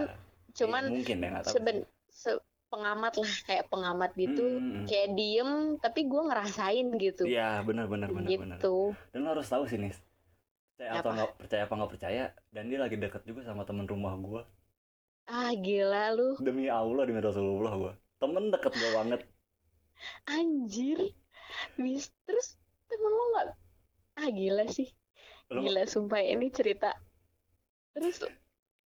cuman 0.58 0.84
iya, 0.84 0.90
mungkin 0.90 1.16
ya 1.24 1.28
nggak 1.32 1.46
tahu. 1.48 1.58
seben 1.60 1.76
se- 2.20 2.42
pengamat 2.72 3.14
lah 3.22 3.32
kayak 3.46 3.64
pengamat 3.72 4.10
gitu 4.22 4.42
Hmm, 4.42 4.88
kayak 4.88 5.08
diem 5.18 5.50
tapi 5.84 6.00
gue 6.10 6.22
ngerasain 6.28 6.86
gitu 7.04 7.26
Iya 7.28 7.42
benar 7.68 7.86
benar 7.92 8.10
benar 8.18 8.34
benar. 8.42 8.60
gitu 8.60 8.96
Dan 9.10 9.20
lo 9.24 9.28
harus 9.32 9.48
tahu 9.52 9.64
sih 9.70 9.78
nis, 9.82 9.96
percaya 10.70 10.92
atau 10.98 11.10
Apa? 11.10 11.14
nggak 11.16 11.30
percaya 11.40 11.62
apa 11.66 11.74
nggak 11.78 11.92
percaya, 11.94 12.22
dan 12.54 12.64
dia 12.70 12.78
lagi 12.84 12.96
deket 13.04 13.22
juga 13.30 13.40
sama 13.48 13.62
temen 13.68 13.86
rumah 13.92 14.14
gua. 14.26 14.42
ah 15.38 15.52
gila 15.64 16.04
lu 16.16 16.28
Demi 16.46 16.64
Allah 16.78 17.04
demi 17.08 17.18
Rasulullah 17.26 17.72
gua. 17.80 17.92
Temen 18.22 18.44
deket 18.54 18.72
gua 18.80 18.90
banget. 19.02 19.20
anjir 20.36 20.98
bis 21.82 22.04
terus 22.26 22.48
temen 22.90 23.12
lo 23.18 23.24
nggak 23.32 23.48
ah 24.22 24.30
gila 24.38 24.64
sih 24.76 24.88
Lo 25.50 25.62
gila 25.62 25.82
sumpah 25.94 26.22
ini 26.34 26.46
cerita 26.58 26.88
terus 27.94 28.16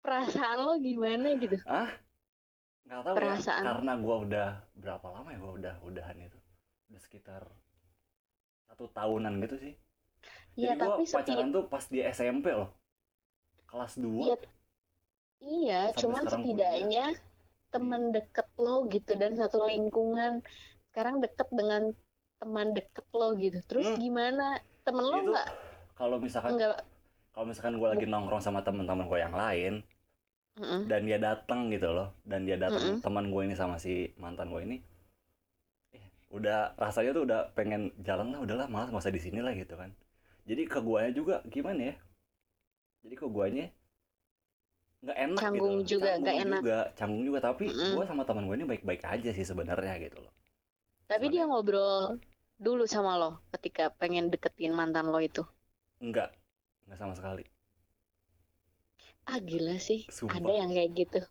perasaan 0.04 0.58
lo 0.66 0.74
gimana 0.88 1.28
gitu? 1.42 1.58
Nggak 2.86 3.02
tahu 3.06 3.16
Perasaan. 3.18 3.64
ya, 3.64 3.68
karena 3.68 3.92
gua 4.04 4.16
udah 4.26 4.48
berapa 4.82 5.08
lama 5.14 5.28
ya 5.34 5.38
gua 5.44 5.54
udah 5.60 5.76
udahan 5.90 6.18
itu, 6.28 6.40
udah 6.90 7.02
sekitar 7.06 7.42
satu 8.70 8.86
tahunan 8.98 9.34
gitu 9.46 9.56
sih. 9.64 9.74
ya 10.56 10.72
Jadi 10.72 10.78
gua 10.82 10.96
tapi 10.96 11.04
seti 11.08 11.32
pacaran 11.32 11.50
tuh 11.56 11.64
pas 11.72 11.86
di 11.94 12.00
SMP 12.06 12.46
loh, 12.60 12.70
kelas 13.70 13.94
2 14.04 14.26
Iya, 14.26 14.36
iya 15.56 15.80
Sampai 15.94 16.00
cuman 16.02 16.24
setidaknya 16.34 17.06
teman 17.74 18.04
deket 18.16 18.48
lo 18.66 18.76
gitu 18.94 19.12
dan 19.22 19.34
satu 19.42 19.58
lingkungan. 19.72 20.34
Sekarang 20.90 21.16
deket 21.26 21.48
dengan 21.60 21.84
teman 22.42 22.68
deket 22.78 23.06
lo 23.20 23.28
gitu. 23.44 23.60
Terus 23.70 23.88
Hmm. 23.92 24.00
gimana? 24.04 24.46
Temen 24.86 25.06
lo 25.12 25.18
nggak? 25.32 25.48
kalau 25.96 26.18
misalkan 26.20 26.60
nggak 26.60 26.76
kalau 27.36 27.46
misalkan 27.52 27.76
gua 27.82 27.90
lagi 27.94 28.06
nongkrong 28.08 28.40
sama 28.48 28.62
temen-temen 28.68 29.06
gua 29.12 29.20
yang 29.26 29.36
lain, 29.44 29.74
Mm-mm. 30.60 30.90
dan 30.90 31.02
dia 31.08 31.18
datang 31.28 31.62
gitu 31.74 31.90
loh 31.98 32.08
dan 32.32 32.40
dia 32.48 32.58
datang 32.66 32.86
Mm-mm. 32.86 33.04
teman 33.04 33.26
gue 33.34 33.42
ini 33.48 33.56
sama 33.62 33.76
si 33.84 33.94
mantan 34.24 34.48
gue 34.54 34.62
ini 34.68 34.78
eh, 35.98 36.06
udah 36.38 36.60
rasanya 36.84 37.12
tuh 37.18 37.24
udah 37.28 37.42
pengen 37.58 37.82
jalan 38.08 38.28
lah 38.34 38.40
udahlah 38.46 38.68
malas 38.74 38.88
nggak 38.90 39.04
usah 39.04 39.16
di 39.18 39.22
sini 39.26 39.40
lah 39.46 39.54
gitu 39.62 39.74
kan 39.82 39.90
jadi 40.50 40.62
ke 40.74 40.80
guanya 40.88 41.12
juga 41.20 41.36
gimana 41.54 41.82
ya 41.92 41.96
jadi 43.04 43.16
ke 43.16 43.26
guanya 43.32 43.66
nggak 45.04 45.18
enak 45.26 45.44
Canggung 45.44 45.76
gitu 45.78 45.82
juga, 45.92 46.10
nggak 46.22 46.38
enak. 46.44 46.62
juga 46.62 46.78
canggung 47.00 47.24
juga 47.28 47.40
tapi 47.48 47.66
Mm-mm. 47.70 47.94
gue 47.94 48.04
sama 48.10 48.24
teman 48.28 48.44
gue 48.48 48.56
ini 48.60 48.68
baik-baik 48.72 49.02
aja 49.14 49.30
sih 49.38 49.46
sebenarnya 49.52 49.94
gitu 50.06 50.18
loh 50.24 50.34
tapi 51.10 51.26
dia 51.34 51.44
ngobrol 51.50 52.04
dulu 52.66 52.84
sama 52.94 53.12
lo 53.22 53.30
ketika 53.54 53.84
pengen 54.00 54.26
deketin 54.34 54.74
mantan 54.80 55.06
lo 55.14 55.20
itu 55.30 55.42
enggak 56.02 56.32
enggak 56.86 57.00
sama 57.00 57.14
sekali. 57.14 57.44
Ah 59.26 59.42
gila 59.42 59.76
sih. 59.82 60.06
Sumpah. 60.08 60.38
ada 60.38 60.52
yang 60.54 60.70
kayak 60.70 60.92
gitu. 60.94 61.22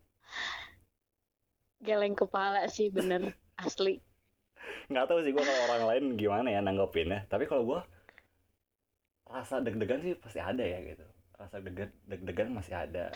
Geleng 1.85 2.17
kepala 2.17 2.67
sih 2.67 2.91
bener. 2.91 3.35
Asli. 3.63 4.03
Nggak 4.91 5.07
tahu 5.09 5.21
sih 5.23 5.31
gue 5.31 5.41
kalau 5.41 5.63
orang 5.71 5.83
lain 5.91 6.05
gimana 6.19 6.49
ya 6.51 6.61
nanggepinnya. 6.61 7.29
Tapi 7.31 7.47
kalau 7.47 7.63
gue 7.65 7.81
rasa 9.25 9.63
deg-degan 9.63 10.03
sih 10.03 10.15
pasti 10.19 10.43
ada 10.43 10.63
ya 10.63 10.79
gitu. 10.83 11.07
Rasa 11.39 11.63
deg- 11.63 11.99
deg-degan 12.07 12.51
masih 12.51 12.75
ada. 12.75 13.15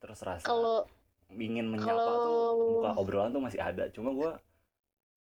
Terus 0.00 0.20
rasa 0.24 0.44
kalau 0.44 0.84
ingin 1.32 1.66
menyapa 1.68 1.92
kalau- 1.92 2.24
tuh 2.24 2.40
buka 2.80 2.90
obrolan 2.96 3.30
tuh 3.34 3.42
masih 3.44 3.60
ada. 3.60 3.90
Cuma 3.92 4.16
gue 4.16 4.30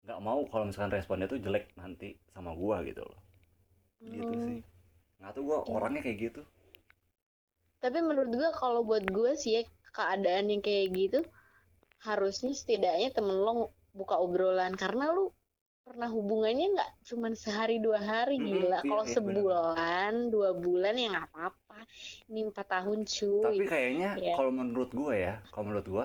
nggak 0.05 0.21
mau 0.21 0.45
kalau 0.47 0.69
misalkan 0.69 0.93
responnya 0.93 1.25
tuh 1.27 1.41
jelek 1.41 1.73
nanti 1.75 2.15
sama 2.31 2.53
gue 2.53 2.77
gitu 2.93 3.03
loh. 3.03 3.21
Gitu 4.05 4.29
Hmm, 4.29 4.45
sih 4.45 4.59
nggak 5.19 5.33
tahu 5.35 5.45
gue 5.51 5.59
orangnya 5.77 6.01
kayak 6.07 6.19
gitu. 6.27 6.43
Tapi 7.83 7.99
menurut 8.09 8.31
gua 8.39 8.51
kalau 8.63 8.81
buat 8.89 9.05
gua 9.17 9.33
sih 9.43 9.53
ya 9.57 9.63
keadaan 9.97 10.47
yang 10.53 10.63
kayak 10.69 10.87
gitu 11.01 11.19
harusnya 12.09 12.53
setidaknya 12.61 13.09
temen 13.17 13.37
lo 13.47 13.53
buka 13.99 14.15
obrolan. 14.27 14.73
Karena 14.83 15.05
lu 15.17 15.25
pernah 15.87 16.09
hubungannya 16.17 16.67
nggak 16.75 16.91
cuman 17.09 17.33
sehari 17.45 17.77
dua 17.87 18.01
hari? 18.11 18.37
Mm-mm, 18.41 18.49
gila 18.49 18.79
iya, 18.83 18.91
kalau 18.91 19.05
iya, 19.05 19.15
sebulan 19.17 20.13
dua 20.35 20.51
bulan 20.65 20.95
ya 21.03 21.07
nggak 21.15 21.27
apa-apa. 21.31 21.79
Ini 22.31 22.41
empat 22.51 22.67
tahun 22.75 22.99
cuy. 23.15 23.43
Tapi 23.47 23.65
kayaknya 23.73 24.11
Iya. 24.25 24.35
kalau 24.39 24.51
menurut 24.61 24.91
gue 25.01 25.15
ya 25.27 25.35
kalau 25.53 25.65
menurut 25.69 25.87
gue 25.95 26.05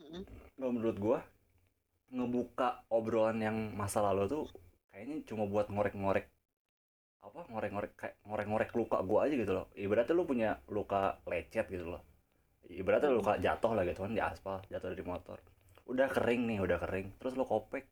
Mm-mm. 0.00 0.24
kalau 0.56 0.70
menurut 0.76 0.96
gue 1.04 1.18
ngebuka 2.16 2.68
obrolan 2.96 3.38
yang 3.46 3.56
masa 3.80 3.98
lalu 4.06 4.24
tuh 4.34 4.44
kayaknya 4.90 5.16
cuma 5.28 5.44
buat 5.52 5.66
ngorek-ngorek 5.70 6.26
apa 7.20 7.40
ngorek-ngorek 7.52 7.92
kayak 8.00 8.14
ngorek-ngorek 8.24 8.70
luka 8.72 8.98
gua 9.04 9.28
aja 9.28 9.34
gitu 9.36 9.52
loh. 9.52 9.66
Ibaratnya 9.76 10.14
lu 10.16 10.24
punya 10.24 10.56
luka 10.72 11.20
lecet 11.28 11.68
gitu 11.68 11.86
loh. 11.92 12.02
Ibaratnya 12.70 13.10
luka 13.12 13.36
jatuh 13.36 13.72
lah 13.76 13.84
gitu 13.84 14.00
kan 14.04 14.12
di 14.16 14.22
aspal 14.22 14.56
jatuh 14.72 14.88
dari 14.92 15.04
motor. 15.04 15.38
Udah 15.84 16.08
kering 16.08 16.48
nih 16.48 16.58
udah 16.64 16.78
kering. 16.80 17.06
Terus 17.20 17.36
lo 17.36 17.44
kopek. 17.44 17.84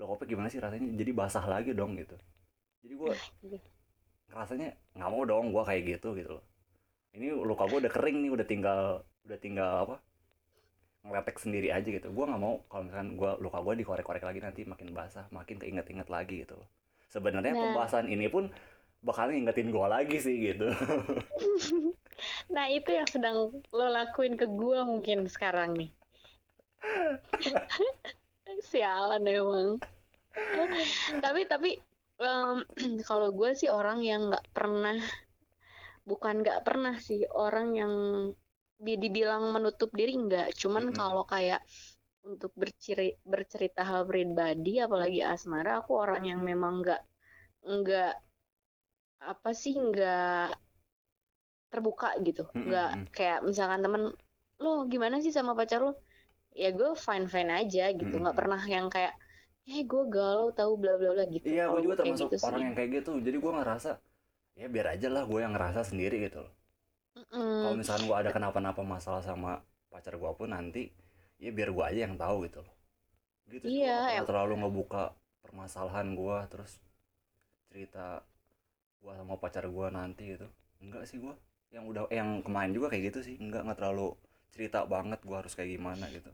Lo 0.00 0.08
kopek 0.08 0.32
gimana 0.32 0.48
sih 0.48 0.60
rasanya? 0.60 0.88
Jadi 0.96 1.10
basah 1.12 1.44
lagi 1.44 1.76
dong 1.76 2.00
gitu. 2.00 2.16
Jadi 2.84 2.94
gua 2.96 3.12
Iya. 3.44 3.60
rasanya 4.32 4.68
nggak 4.96 5.10
mau 5.12 5.22
dong 5.28 5.52
gua 5.52 5.62
kayak 5.68 5.82
gitu 6.00 6.16
gitu 6.16 6.40
loh. 6.40 6.44
Ini 7.12 7.36
luka 7.36 7.68
gua 7.68 7.78
udah 7.84 7.92
kering 7.92 8.24
nih 8.24 8.30
udah 8.32 8.46
tinggal 8.48 8.80
udah 9.28 9.38
tinggal 9.42 9.72
apa 9.84 9.96
ngeletek 11.04 11.36
sendiri 11.38 11.68
aja 11.76 11.84
gitu. 11.86 12.08
Gua 12.08 12.24
nggak 12.24 12.40
mau 12.40 12.64
kalau 12.72 12.88
misalkan 12.88 13.20
gua 13.20 13.36
luka 13.36 13.58
gua 13.60 13.74
dikorek-korek 13.76 14.24
lagi 14.24 14.40
nanti 14.40 14.64
makin 14.64 14.96
basah 14.96 15.28
makin 15.28 15.60
keinget-inget 15.60 16.08
lagi 16.08 16.40
gitu 16.40 16.56
loh 16.56 16.68
sebenarnya 17.10 17.54
Nah. 17.54 17.62
pembahasan 17.62 18.06
ini 18.10 18.26
pun 18.30 18.44
bakal 19.06 19.30
ngingetin 19.30 19.70
gua 19.74 19.86
lagi 19.90 20.18
sih 20.18 20.34
gitu 20.52 20.66
nah 22.54 22.66
itu 22.76 22.90
yang 22.98 23.08
sedang 23.14 23.36
lo 23.76 23.86
lakuin 23.96 24.34
ke 24.40 24.46
gua 24.60 24.82
mungkin 24.90 25.18
sekarang 25.34 25.70
nih 25.80 25.90
sialan 28.70 29.24
emang 29.26 29.68
tapi 31.24 31.40
tapi 31.48 31.70
em, 32.20 32.58
kalau 33.08 33.28
gue 33.32 33.50
sih 33.56 33.68
orang 33.70 33.98
yang 34.04 34.28
nggak 34.30 34.46
pernah 34.56 34.96
bukan 36.06 36.34
nggak 36.42 36.62
pernah 36.66 36.94
sih 37.02 37.26
orang 37.34 37.68
yang 37.74 37.92
di- 38.76 39.00
dibilang 39.00 39.50
menutup 39.54 39.90
diri 39.92 40.14
nggak 40.14 40.54
cuman 40.60 40.92
Mm-mm. 40.92 40.96
kalau 40.98 41.24
kayak 41.26 41.60
untuk 42.26 42.50
berciri, 42.58 43.14
bercerita 43.22 43.86
hal 43.86 44.02
pribadi 44.04 44.82
apalagi 44.82 45.22
asmara 45.22 45.78
aku 45.80 45.94
orang 45.94 46.26
yang 46.26 46.42
memang 46.42 46.82
nggak 46.82 47.02
nggak 47.66 48.14
apa 49.22 49.50
sih 49.54 49.74
nggak 49.78 50.50
terbuka 51.70 52.14
gitu 52.22 52.46
Mm, 52.54 52.62
nggak 52.70 52.90
mm, 52.90 53.00
mm. 53.02 53.08
kayak 53.14 53.38
misalkan 53.42 53.80
temen 53.82 54.02
lo 54.62 54.86
gimana 54.86 55.22
sih 55.22 55.34
sama 55.34 55.54
pacar 55.54 55.82
lo 55.82 55.98
ya 56.56 56.72
gue 56.72 56.94
fine 56.94 57.26
fine 57.28 57.52
aja 57.52 57.90
gitu 57.94 58.14
nggak 58.16 58.34
mm. 58.34 58.40
pernah 58.40 58.62
yang 58.66 58.86
kayak 58.90 59.14
eh 59.66 59.82
gue 59.82 60.02
galau 60.06 60.54
tahu 60.54 60.78
bla 60.78 60.94
bla 60.94 61.10
bla 61.10 61.26
gitu 61.26 61.50
Iya, 61.50 61.66
gue 61.74 61.80
juga 61.82 61.98
termasuk 61.98 62.30
gitu 62.30 62.46
orang 62.46 62.60
sih 62.62 62.64
yang 62.70 62.74
kayak 62.78 62.90
gitu. 63.02 63.12
Jadi 63.18 63.36
gue 63.42 63.52
ngerasa 63.52 63.90
ya 64.56 64.66
biar 64.70 64.86
aja 64.94 65.08
lah 65.10 65.22
gue 65.26 65.40
yang 65.42 65.52
ngerasa 65.58 65.80
sendiri 65.82 66.16
gitu 66.22 66.46
loh. 66.46 66.54
Kalau 67.34 67.74
misalkan 67.74 68.06
gue 68.06 68.16
ada 68.16 68.30
kenapa-napa 68.30 68.86
masalah 68.86 69.26
sama 69.26 69.58
pacar 69.90 70.14
gue 70.14 70.30
pun 70.38 70.54
nanti, 70.54 70.94
ya 71.44 71.50
biar 71.56 71.68
gue 71.76 71.84
aja 71.90 72.00
yang 72.06 72.16
tahu 72.22 72.36
gitu 72.46 72.58
loh. 72.66 72.74
Gitu 73.54 73.68
sih, 73.76 73.84
iya 73.84 73.92
em- 74.18 74.28
terlalu 74.28 74.54
ngebuka 74.62 75.02
permasalahan 75.44 76.08
gue 76.20 76.38
terus 76.52 76.72
cerita 77.70 78.06
gue 79.02 79.12
sama 79.20 79.34
pacar 79.42 79.64
gue 79.76 79.86
nanti 79.98 80.24
gitu. 80.34 80.48
Enggak 80.84 81.04
sih 81.10 81.18
gue. 81.24 81.34
Yang 81.74 81.84
udah 81.92 82.02
yang 82.18 82.30
kemarin 82.46 82.72
juga 82.76 82.86
kayak 82.92 83.04
gitu 83.14 83.20
sih. 83.28 83.36
Enggak 83.44 83.62
nggak 83.66 83.78
terlalu 83.80 84.08
cerita 84.54 84.80
banget 84.94 85.20
gue 85.28 85.36
harus 85.40 85.54
kayak 85.58 85.70
gimana 85.76 86.06
gitu. 86.16 86.30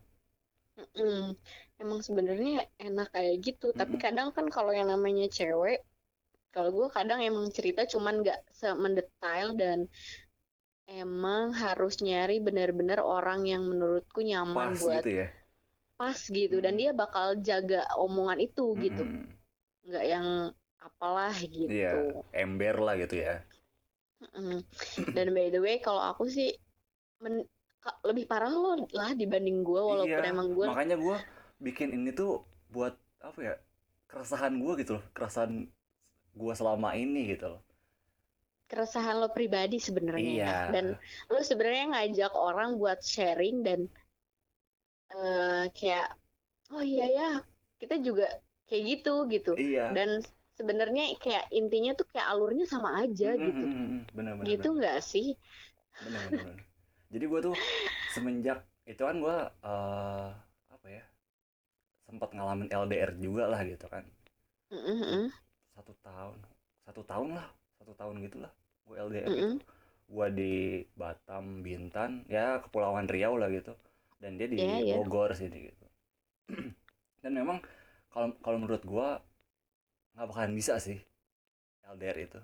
Mm-mm. 0.79 1.37
Emang 1.83 2.01
sebenarnya 2.07 2.53
enak 2.89 3.09
kayak 3.15 3.37
gitu, 3.47 3.67
tapi 3.81 3.95
Mm-mm. 3.95 4.03
kadang 4.05 4.29
kan 4.37 4.47
kalau 4.57 4.73
yang 4.79 4.89
namanya 4.95 5.25
cewek, 5.39 5.79
kalau 6.55 6.71
gue 6.79 6.89
kadang 6.99 7.21
emang 7.31 7.47
cerita 7.57 7.83
cuman 7.93 8.15
nggak 8.23 8.41
semendetail 8.61 9.49
dan 9.63 9.79
emang 10.89 11.45
harus 11.63 11.95
nyari 12.07 12.37
benar-benar 12.47 13.01
orang 13.17 13.41
yang 13.53 13.63
menurutku 13.71 14.21
nyaman 14.31 14.71
Pas 14.77 14.79
buat 14.81 15.05
gitu 15.05 15.09
ya. 15.19 15.27
pas 15.99 16.19
gitu 16.39 16.57
dan 16.65 16.75
Mm-mm. 16.75 16.81
dia 16.81 16.91
bakal 17.03 17.27
jaga 17.49 17.81
omongan 18.05 18.39
itu 18.47 18.65
gitu, 18.85 19.03
Mm-mm. 19.03 19.27
nggak 19.87 20.05
yang 20.13 20.29
apalah 20.89 21.35
gitu. 21.59 21.97
ember 22.43 22.77
lah 22.83 22.95
gitu 23.03 23.15
ya. 23.25 23.35
Dan 25.17 25.27
by 25.37 25.49
the 25.53 25.61
way, 25.65 25.77
kalau 25.83 26.03
aku 26.11 26.25
sih 26.37 26.49
men- 27.25 27.49
lebih 28.09 28.25
parah 28.31 28.53
lo 28.53 28.73
lah 28.99 29.11
dibanding 29.21 29.59
gue, 29.69 29.81
walaupun 29.91 30.23
Iya, 30.23 30.23
emang 30.33 30.49
gue 30.59 30.69
makanya 30.69 30.95
gue 31.05 31.17
bikin 31.67 31.89
ini 31.97 32.11
tuh 32.21 32.31
buat 32.75 32.95
apa 33.29 33.39
ya 33.49 33.55
keresahan 34.11 34.55
gue 34.63 34.73
gitu 34.83 34.93
loh, 34.99 35.05
keresahan 35.17 35.53
gue 36.41 36.55
selama 36.61 36.91
ini 37.05 37.21
gitu 37.35 37.47
loh. 37.59 37.61
Keresahan 38.73 39.17
lo 39.23 39.29
pribadi 39.37 39.77
sebenarnya. 39.89 40.33
Ya. 40.43 40.47
Iya, 40.49 40.73
Dan 40.75 40.87
lo 41.33 41.41
sebenarnya 41.51 41.85
ngajak 41.93 42.33
orang 42.49 42.71
buat 42.81 42.99
sharing 43.15 43.57
dan 43.69 43.81
eh, 45.13 45.63
kayak 45.77 46.07
oh 46.75 46.85
iya 46.93 47.05
ya 47.19 47.29
kita 47.81 47.97
juga 48.07 48.27
kayak 48.69 48.85
gitu 48.93 49.15
gitu. 49.35 49.53
Iya, 49.61 49.93
dan 49.97 50.11
sebenarnya 50.59 51.05
kayak 51.25 51.45
intinya 51.61 51.93
tuh 51.99 52.07
kayak 52.13 52.29
alurnya 52.33 52.67
sama 52.75 52.91
aja 53.05 53.29
Mm, 53.37 53.49
gitu. 53.49 53.65
bener 54.17 54.35
bener 54.41 54.49
gitu 54.51 54.69
nggak 54.79 54.99
sih? 55.13 55.27
Bener 56.05 56.21
bener. 56.29 56.45
bener. 56.45 56.57
Jadi 57.13 57.25
gue 57.31 57.41
tuh 57.53 57.57
semenjak 58.15 58.59
itu 58.89 59.03
kan 59.09 59.17
gue 59.25 59.37
eh 59.69 60.29
apa 60.75 60.87
ya 60.89 61.05
sempat 62.07 62.31
ngalamin 62.37 62.69
LDR 62.83 63.11
juga 63.25 63.45
lah 63.53 63.61
gitu 63.71 63.87
kan. 63.93 64.05
Mm-mm, 64.73 65.31
satu 65.77 65.93
tahun 66.07 66.39
satu 66.87 67.03
tahun 67.11 67.29
lah 67.39 67.47
satu 67.81 67.93
tahun 68.01 68.17
gitulah 68.25 68.53
LDR 68.97 69.31
mm-mm. 69.31 69.53
gitu. 69.55 69.65
Gue 70.13 70.29
di 70.35 70.55
Batam 70.97 71.65
Bintan 71.65 72.25
ya 72.29 72.61
Kepulauan 72.65 73.09
Riau 73.09 73.35
lah 73.41 73.49
gitu. 73.53 73.73
Dan 74.23 74.39
dia 74.39 74.49
di 74.51 74.59
Iya, 74.61 74.77
iya. 74.85 74.95
Bogor 74.99 75.35
sini 75.35 75.59
gitu. 75.71 75.87
Dan 77.23 77.33
memang 77.39 77.59
kalau 78.13 78.35
kalau 78.45 78.59
menurut 78.61 78.83
gue 78.85 79.09
nggak 80.15 80.27
bakalan 80.29 80.53
bisa 80.55 80.77
sih 80.79 80.99
LDR 81.89 82.19
itu. 82.29 82.41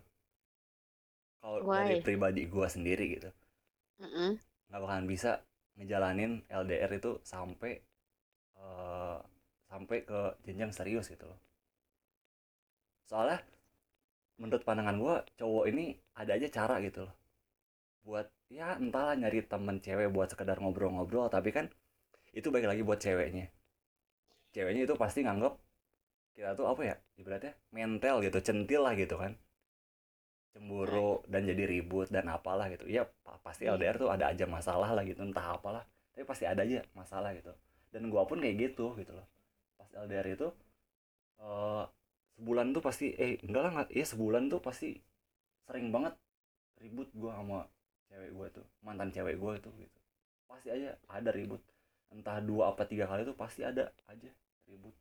Kalau 1.38 1.58
dari 1.70 2.02
pribadi 2.02 2.42
gue 2.50 2.66
sendiri 2.66 3.04
gitu. 3.18 3.30
Nggak 4.68 4.80
bakalan 4.82 5.06
bisa 5.06 5.30
ngejalanin 5.78 6.42
LDR 6.50 6.90
itu 6.98 7.20
sampai 7.22 7.72
eh, 8.58 9.18
sampai 9.68 9.98
ke 10.08 10.20
jenjang 10.48 10.72
serius 10.74 11.06
gitu 11.12 11.28
loh. 11.28 11.38
Soalnya 13.08 13.38
menurut 14.40 14.62
pandangan 14.68 14.96
gue 15.04 15.14
cowok 15.40 15.64
ini 15.72 15.84
ada 16.20 16.32
aja 16.38 16.48
cara 16.56 16.74
gitu 16.86 17.00
loh. 17.06 17.14
Buat 18.06 18.26
ya 18.58 18.68
entahlah 18.84 19.14
nyari 19.20 19.40
temen 19.52 19.76
cewek 19.86 20.08
buat 20.16 20.28
sekedar 20.32 20.56
ngobrol-ngobrol 20.62 21.26
tapi 21.36 21.50
kan 21.56 21.66
itu 22.38 22.48
baik 22.54 22.66
lagi 22.70 22.82
buat 22.88 23.00
ceweknya. 23.04 23.46
Ceweknya 24.54 24.82
itu 24.86 24.94
pasti 25.02 25.18
nganggep 25.24 25.52
kita 26.36 26.50
tuh 26.58 26.66
apa 26.72 26.82
ya 26.90 26.96
ibaratnya 27.20 27.52
mental 27.78 28.16
gitu 28.26 28.38
centil 28.48 28.80
lah 28.86 28.94
gitu 29.02 29.16
kan. 29.22 29.32
Cemburu 30.52 31.10
dan 31.32 31.42
jadi 31.50 31.64
ribut 31.72 32.06
dan 32.14 32.26
apalah 32.36 32.66
gitu. 32.72 32.84
Ya 32.96 33.02
pa- 33.24 33.38
pasti 33.46 33.62
Iya. 33.68 33.72
LDR 33.76 33.96
tuh 34.02 34.08
ada 34.14 34.24
aja 34.32 34.44
masalah 34.56 34.90
lah 34.96 35.02
gitu 35.10 35.20
entah 35.28 35.46
apalah. 35.56 35.84
Tapi 36.12 36.24
pasti 36.30 36.44
ada 36.52 36.60
aja 36.66 36.80
masalah 37.00 37.30
gitu. 37.38 37.52
Dan 37.92 38.02
gua 38.12 38.22
pun 38.28 38.38
kayak 38.42 38.56
gitu 38.64 38.86
gitu 39.00 39.12
loh. 39.18 39.26
Pas 39.78 39.90
LDR 39.94 40.28
itu 40.36 40.46
eh 41.42 41.84
sebulan 42.38 42.66
tuh 42.76 42.82
pasti 42.82 43.06
eh 43.18 43.36
enggak 43.42 43.62
lah 43.66 43.72
iya 43.90 44.06
sebulan 44.06 44.46
tuh 44.52 44.60
pasti 44.62 44.94
sering 45.66 45.90
banget 45.94 46.14
ribut 46.80 47.10
gua 47.18 47.32
sama 47.38 47.60
cewek 48.08 48.30
gua 48.32 48.46
tuh 48.54 48.66
mantan 48.86 49.10
cewek 49.10 49.36
gua 49.42 49.58
itu 49.58 49.70
gitu. 49.76 49.98
Pasti 50.48 50.68
aja 50.72 50.94
ada 51.10 51.30
ribut. 51.34 51.60
Entah 52.14 52.38
dua 52.40 52.72
apa 52.72 52.86
tiga 52.88 53.04
kali 53.10 53.26
tuh 53.26 53.36
pasti 53.36 53.66
ada 53.66 53.90
aja 54.08 54.30
ribut. 54.70 54.94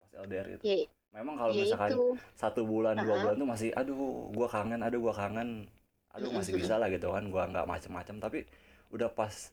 Pas 0.00 0.10
LDR 0.16 0.48
itu 0.58 0.64
ya 0.66 0.76
memang 1.10 1.34
kalau 1.38 1.52
ya 1.52 1.62
misalkan 1.66 1.90
itu. 1.92 2.06
satu 2.38 2.62
bulan 2.64 2.96
dua 2.98 3.14
Heeh. 3.14 3.22
bulan 3.22 3.34
tuh 3.38 3.48
masih 3.48 3.70
aduh 3.76 4.30
gua 4.34 4.48
kangen 4.50 4.80
aduh 4.82 5.00
gua 5.02 5.14
kangen. 5.14 5.68
Aduh 6.16 6.30
masih 6.38 6.52
bisa 6.56 6.80
lah 6.80 6.88
gitu 6.90 7.12
kan 7.12 7.24
gua 7.30 7.46
nggak 7.50 7.66
macem-macem. 7.68 8.16
Tapi 8.18 8.48
udah 8.90 9.10
pas 9.12 9.52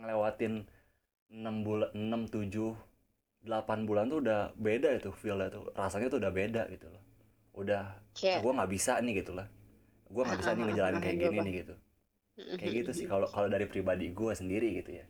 ngelewatin 0.00 0.64
enam 1.30 1.56
bulan 1.66 1.90
enam 1.94 2.22
tujuh 2.30 2.74
delapan 3.46 3.78
bulan 3.88 4.06
tuh 4.12 4.18
udah 4.24 4.40
beda 4.66 4.88
itu 4.98 5.10
feelnya 5.20 5.48
tuh. 5.54 5.64
Rasanya 5.80 6.06
tuh 6.12 6.18
udah 6.22 6.32
beda 6.40 6.62
gitu 6.74 6.86
loh. 6.94 7.02
Udah 7.62 7.82
kayak 8.32 8.42
gua 8.42 8.52
nggak 8.58 8.70
bisa 8.76 8.92
nih 9.04 9.14
gitu 9.24 9.32
lah. 9.38 9.46
Gua 10.14 10.22
nggak 10.28 10.40
bisa 10.42 10.50
nih 10.56 10.64
ngejalanin 10.68 11.00
kayak 11.04 11.18
gini 11.24 11.38
nih 11.46 11.54
gitu. 11.64 11.74
Kayak 12.58 12.72
gitu 12.84 12.90
sih 12.98 13.06
kalau 13.12 13.28
kalau 13.34 13.48
dari 13.54 13.66
pribadi 13.72 14.06
gua 14.14 14.32
sendiri 14.40 14.68
gitu 14.80 14.92
ya. 15.00 15.06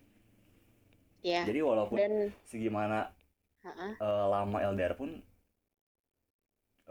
Ya 1.22 1.42
jadi 1.46 1.60
walaupun 1.64 1.98
dan 1.98 2.32
segimana 2.48 3.12
eh, 4.00 4.26
lama 4.32 4.58
LDR 4.62 4.94
pun 5.00 5.10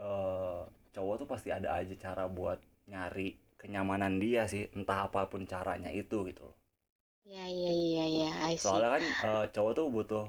eh 0.08 0.60
cowok 0.94 1.14
tuh 1.20 1.28
pasti 1.32 1.48
ada 1.58 1.68
aja 1.78 1.94
cara 2.04 2.24
buat 2.36 2.58
nyari 2.92 3.28
kenyamanan 3.60 4.14
dia 4.22 4.42
sih 4.52 4.62
entah 4.78 4.98
apa 5.06 5.22
pun 5.32 5.42
caranya 5.52 5.90
itu 6.02 6.18
gitu 6.28 6.42
loh. 6.48 6.56
Ya 7.32 7.44
ya 7.48 7.72
ya 7.94 8.06
ya 8.18 8.28
I 8.52 8.56
see. 8.56 8.64
Soalnya 8.64 8.88
kan 8.94 9.02
eh, 9.28 9.44
cowok 9.54 9.72
tuh 9.78 9.86
butuh 9.94 10.24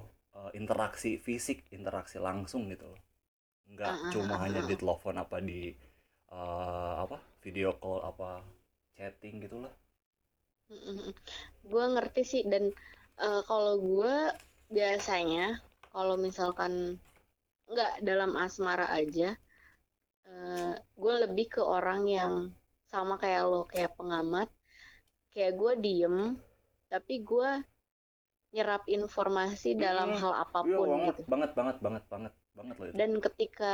eh, 0.48 0.52
interaksi 0.60 1.20
fisik 1.20 1.68
interaksi 1.76 2.18
langsung 2.22 2.72
gitu 2.72 2.86
loh. 2.88 3.02
Nggak 3.68 3.92
Ah, 3.92 4.00
ah, 4.08 4.12
cuma 4.14 4.34
ah, 4.36 4.40
hanya 4.48 4.62
ah. 4.64 4.68
di 4.70 4.76
telepon 4.80 5.16
apa 5.20 5.38
di 5.44 5.62
eh, 6.32 6.96
apa 7.04 7.18
video 7.44 7.76
call 7.82 8.02
apa 8.04 8.44
chatting 8.96 9.44
gitu 9.44 9.58
lah. 9.64 9.74
Gue 11.64 11.86
ngerti 11.96 12.22
sih 12.24 12.44
dan 12.48 12.72
eh, 13.20 13.42
kalau 13.48 13.80
gue 13.80 14.16
biasanya 14.72 15.60
kalau 15.92 16.16
misalkan 16.20 17.00
nggak 17.68 18.04
dalam 18.04 18.32
asmara 18.40 18.88
aja 18.92 19.36
gue 21.00 21.14
lebih 21.24 21.48
ke 21.56 21.62
orang 21.64 22.04
yang 22.04 22.34
sama 22.92 23.16
kayak 23.16 23.44
lo 23.48 23.64
kayak 23.64 23.96
pengamat. 23.96 24.52
Kayak 25.32 25.54
gue 25.56 25.74
diem 25.80 26.18
tapi 26.88 27.20
gue 27.24 27.50
nyerap 28.58 28.84
informasi 28.98 29.70
dalam 29.86 30.10
Mm-mm. 30.12 30.22
hal 30.22 30.34
iya 30.34 30.44
apa 30.46 30.60
pun 30.78 30.90
banget 30.94 31.16
gitu. 31.18 31.30
banget 31.34 31.52
banget 31.60 31.78
banget 31.86 32.04
banget 32.14 32.34
banget 32.58 32.76
loh 32.80 32.88
itu. 32.92 32.98
Dan 33.00 33.12
ketika 33.26 33.74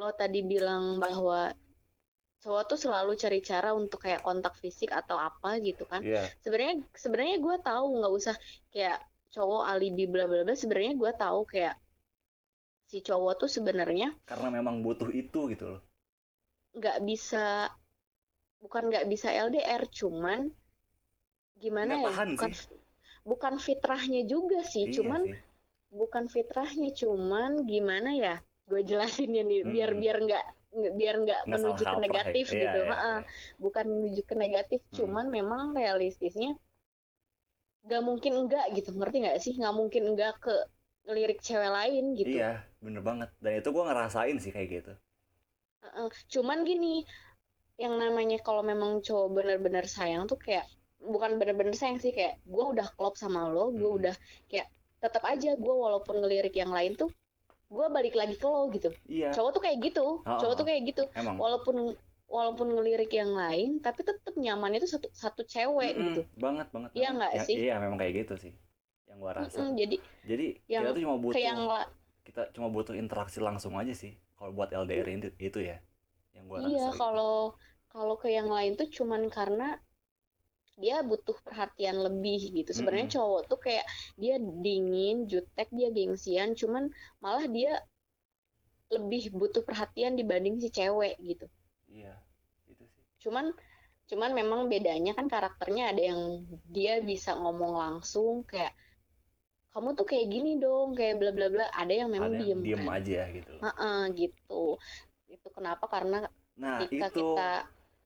lo 0.00 0.08
tadi 0.20 0.40
bilang 0.52 0.84
bahwa 1.04 1.40
cowok 2.42 2.62
tuh 2.70 2.78
selalu 2.84 3.12
cari 3.22 3.40
cara 3.50 3.70
untuk 3.80 3.98
kayak 4.04 4.24
kontak 4.26 4.54
fisik 4.62 4.90
atau 5.00 5.16
apa 5.28 5.50
gitu 5.68 5.84
kan 5.92 6.00
iya. 6.08 6.22
sebenarnya 6.42 6.74
sebenarnya 7.02 7.36
gue 7.46 7.56
tahu 7.68 7.84
nggak 8.00 8.12
usah 8.20 8.36
kayak 8.72 8.98
cowok 9.34 9.62
alibi 9.72 10.04
bla 10.12 10.24
bla 10.30 10.42
bla 10.46 10.54
sebenarnya 10.62 10.92
gue 11.02 11.12
tahu 11.24 11.40
kayak 11.52 11.74
si 12.90 12.98
cowok 13.06 13.34
tuh 13.40 13.50
sebenarnya 13.56 14.08
karena 14.28 14.48
memang 14.58 14.76
butuh 14.84 15.10
itu 15.22 15.40
gitu 15.52 15.64
loh. 15.72 15.80
nggak 16.78 16.98
bisa 17.08 17.44
bukan 18.62 18.82
nggak 18.88 19.06
bisa 19.12 19.28
LDR 19.46 19.82
cuman 19.98 20.40
gimana 21.62 21.92
nggak 21.92 22.02
ya 22.02 22.08
tahan 22.08 22.28
bukan 22.34 22.50
sih 22.56 22.79
bukan 23.28 23.54
fitrahnya 23.66 24.22
juga 24.32 24.60
sih 24.72 24.84
iya 24.84 24.94
cuman 24.96 25.22
sih. 25.24 25.34
bukan 26.00 26.24
fitrahnya 26.34 26.90
cuman 27.00 27.52
gimana 27.72 28.10
ya 28.24 28.34
gue 28.70 28.80
jelasinnya 28.90 29.42
nih 29.50 29.60
biar 29.74 29.90
Mm-mm. 29.90 30.02
biar 30.02 30.16
nggak 30.26 30.44
nggak- 30.76 30.94
biar 31.00 31.14
nggak 31.24 31.40
nggak 31.46 31.60
menuju 31.60 31.82
ke 31.84 31.96
ya. 31.96 32.00
negatif 32.04 32.46
iya 32.52 32.62
gitu. 32.62 32.78
iya 32.86 32.94
bukan 33.64 33.84
menuju 33.94 34.22
ke 34.30 34.34
negatif 34.44 34.80
Mm. 34.92 34.94
cuman 34.98 35.26
memang 35.36 35.62
realistisnya 35.78 36.50
gak 37.90 38.02
mungkin 38.08 38.32
enggak 38.40 38.66
gitu 38.76 38.90
ngerti 38.98 39.16
nggak 39.24 39.38
sih? 39.44 39.52
Nggak 39.60 39.74
mungkin 39.80 40.02
enggak 40.10 40.34
ke 40.44 40.54
lirik 41.16 41.38
cewek 41.46 41.70
lain 41.76 42.04
gitu. 42.18 42.36
Iya 42.38 42.50
bener 42.84 43.02
banget. 43.08 43.28
Dan 43.42 43.52
itu 43.60 43.68
gue 43.74 43.84
ngerasain 43.88 44.36
sih 44.42 44.52
kayak 44.54 44.68
gitu. 44.76 44.92
Cuman 46.32 46.58
gini 46.68 47.04
yang 47.84 47.94
namanya 48.02 48.38
kalau 48.46 48.62
memang 48.70 48.90
cowok 49.06 49.28
bener-bener 49.36 49.84
sayang 49.96 50.24
tuh 50.30 50.38
kayak 50.44 50.66
bukan 51.00 51.40
bener-bener 51.40 51.72
sayang 51.72 51.98
sih 51.98 52.12
kayak 52.12 52.38
gue 52.44 52.64
udah 52.72 52.86
klop 52.96 53.16
sama 53.16 53.48
lo 53.48 53.72
gue 53.72 53.88
Hmm. 53.88 53.98
udah 54.00 54.14
kayak 54.52 54.68
tetap 55.00 55.24
aja 55.24 55.56
gue 55.56 55.74
walaupun 55.74 56.20
ngelirik 56.20 56.52
yang 56.52 56.70
lain 56.70 56.92
tuh 56.94 57.08
gue 57.70 57.86
balik 57.88 58.14
lagi 58.18 58.36
ke 58.36 58.46
lo 58.46 58.68
gitu 58.70 58.90
iya 59.08 59.30
cowok 59.32 59.50
tuh 59.56 59.62
kayak 59.64 59.78
gitu 59.80 60.06
Oh, 60.26 60.38
cowok 60.40 60.54
oh. 60.54 60.58
tuh 60.60 60.66
kayak 60.68 60.82
gitu 60.90 61.02
emang 61.16 61.36
walaupun 61.40 61.76
walaupun 62.30 62.68
ngelirik 62.76 63.10
yang 63.10 63.32
lain 63.32 63.80
tapi 63.82 64.06
tetap 64.06 64.34
nyaman 64.38 64.76
itu 64.78 64.86
satu 64.86 65.08
satu 65.10 65.42
cewek 65.42 65.94
Mm-mm, 65.96 66.04
gitu 66.14 66.20
banget 66.38 66.66
banget 66.70 66.90
Iya 66.94 67.08
nggak 67.16 67.32
ya- 67.32 67.46
sih? 67.48 67.56
iya 67.56 67.74
memang 67.82 67.98
kayak 67.98 68.14
gitu 68.26 68.34
sih 68.38 68.52
yang 69.08 69.18
gue 69.18 69.32
rasa 69.32 69.58
Mm-mm, 69.58 69.74
jadi 69.74 69.96
jadi 70.22 70.46
yang- 70.68 70.84
kita 70.84 70.94
tuh 70.94 71.02
cuma 71.02 71.16
butuh 71.18 71.40
yang 71.40 71.60
kita 72.22 72.42
cuma 72.54 72.68
butuh 72.70 72.94
interaksi 72.94 73.38
langsung 73.42 73.74
aja 73.74 73.94
sih 73.96 74.14
kalau 74.38 74.52
buat 74.52 74.70
LDR 74.72 75.08
itu, 75.10 75.28
itu 75.40 75.58
ya 75.64 75.78
yang 76.36 76.44
gue 76.46 76.58
iya 76.60 76.86
rasa 76.86 76.90
gitu. 76.94 76.98
kalau 77.02 77.34
kalau 77.90 78.14
ke 78.14 78.28
yang 78.30 78.46
lain 78.46 78.78
tuh 78.78 78.86
cuman 78.86 79.26
karena 79.26 79.80
dia 80.82 80.96
butuh 81.10 81.36
perhatian 81.46 81.96
lebih 82.06 82.40
gitu 82.58 82.70
sebenarnya 82.78 83.08
Mm-mm. 83.08 83.16
cowok 83.16 83.42
tuh 83.50 83.60
kayak 83.66 83.86
dia 84.22 84.34
dingin 84.64 85.16
jutek 85.30 85.68
dia 85.78 85.88
gengsian 85.96 86.50
cuman 86.60 86.84
malah 87.22 87.46
dia 87.56 87.72
lebih 88.90 89.22
butuh 89.38 89.62
perhatian 89.68 90.12
dibanding 90.18 90.58
si 90.62 90.68
cewek 90.76 91.14
gitu 91.22 91.46
iya 91.90 92.14
itu 92.70 92.84
sih 92.92 93.04
cuman 93.22 93.46
cuman 94.10 94.30
memang 94.34 94.60
bedanya 94.72 95.12
kan 95.18 95.26
karakternya 95.30 95.84
ada 95.94 96.02
yang 96.10 96.20
dia 96.76 96.98
bisa 97.10 97.30
ngomong 97.38 97.72
langsung 97.82 98.42
kayak 98.50 98.74
kamu 99.70 99.88
tuh 99.98 100.06
kayak 100.10 100.26
gini 100.34 100.58
dong 100.58 100.88
kayak 100.98 101.22
bla 101.22 101.30
bla 101.36 101.46
bla 101.54 101.66
ada 101.70 101.92
yang 101.94 102.10
memang 102.10 102.34
ada 102.34 102.42
yang 102.42 102.58
diem 102.58 102.60
diem 102.66 102.82
kan. 102.82 102.96
aja 102.98 103.20
gitu 103.36 103.50
loh. 103.54 103.62
Heeh, 103.64 104.00
gitu 104.18 104.64
itu 105.30 105.48
kenapa 105.54 105.84
karena 105.86 106.18
nah 106.58 106.82
ketika 106.82 107.06
itu 107.06 107.22
kita 107.22 107.50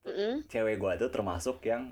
Mm-mm. 0.05 0.33
cewek 0.51 0.75
gue 0.81 0.91
tuh 1.01 1.09
termasuk 1.15 1.57
yang 1.65 1.83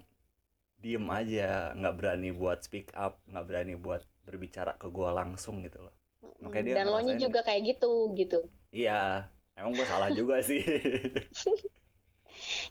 diem 0.84 1.06
aja 1.20 1.50
nggak 1.80 1.96
berani 2.00 2.30
buat 2.42 2.60
speak 2.68 2.88
up 3.06 3.14
nggak 3.32 3.46
berani 3.50 3.74
buat 3.86 4.02
berbicara 4.28 4.72
ke 4.82 4.88
gue 4.98 5.10
langsung 5.20 5.56
gitu 5.66 5.80
loh. 5.86 5.94
Makanya 6.44 6.64
dia 6.68 6.76
dan 6.78 6.88
lo 6.92 7.00
nya 7.06 7.16
juga 7.24 7.40
kayak 7.48 7.62
gitu 7.70 7.92
gitu. 8.20 8.40
Iya 8.76 8.92
emang 9.58 9.72
gue 9.78 9.86
salah 9.92 10.10
juga 10.18 10.36
sih. 10.48 10.62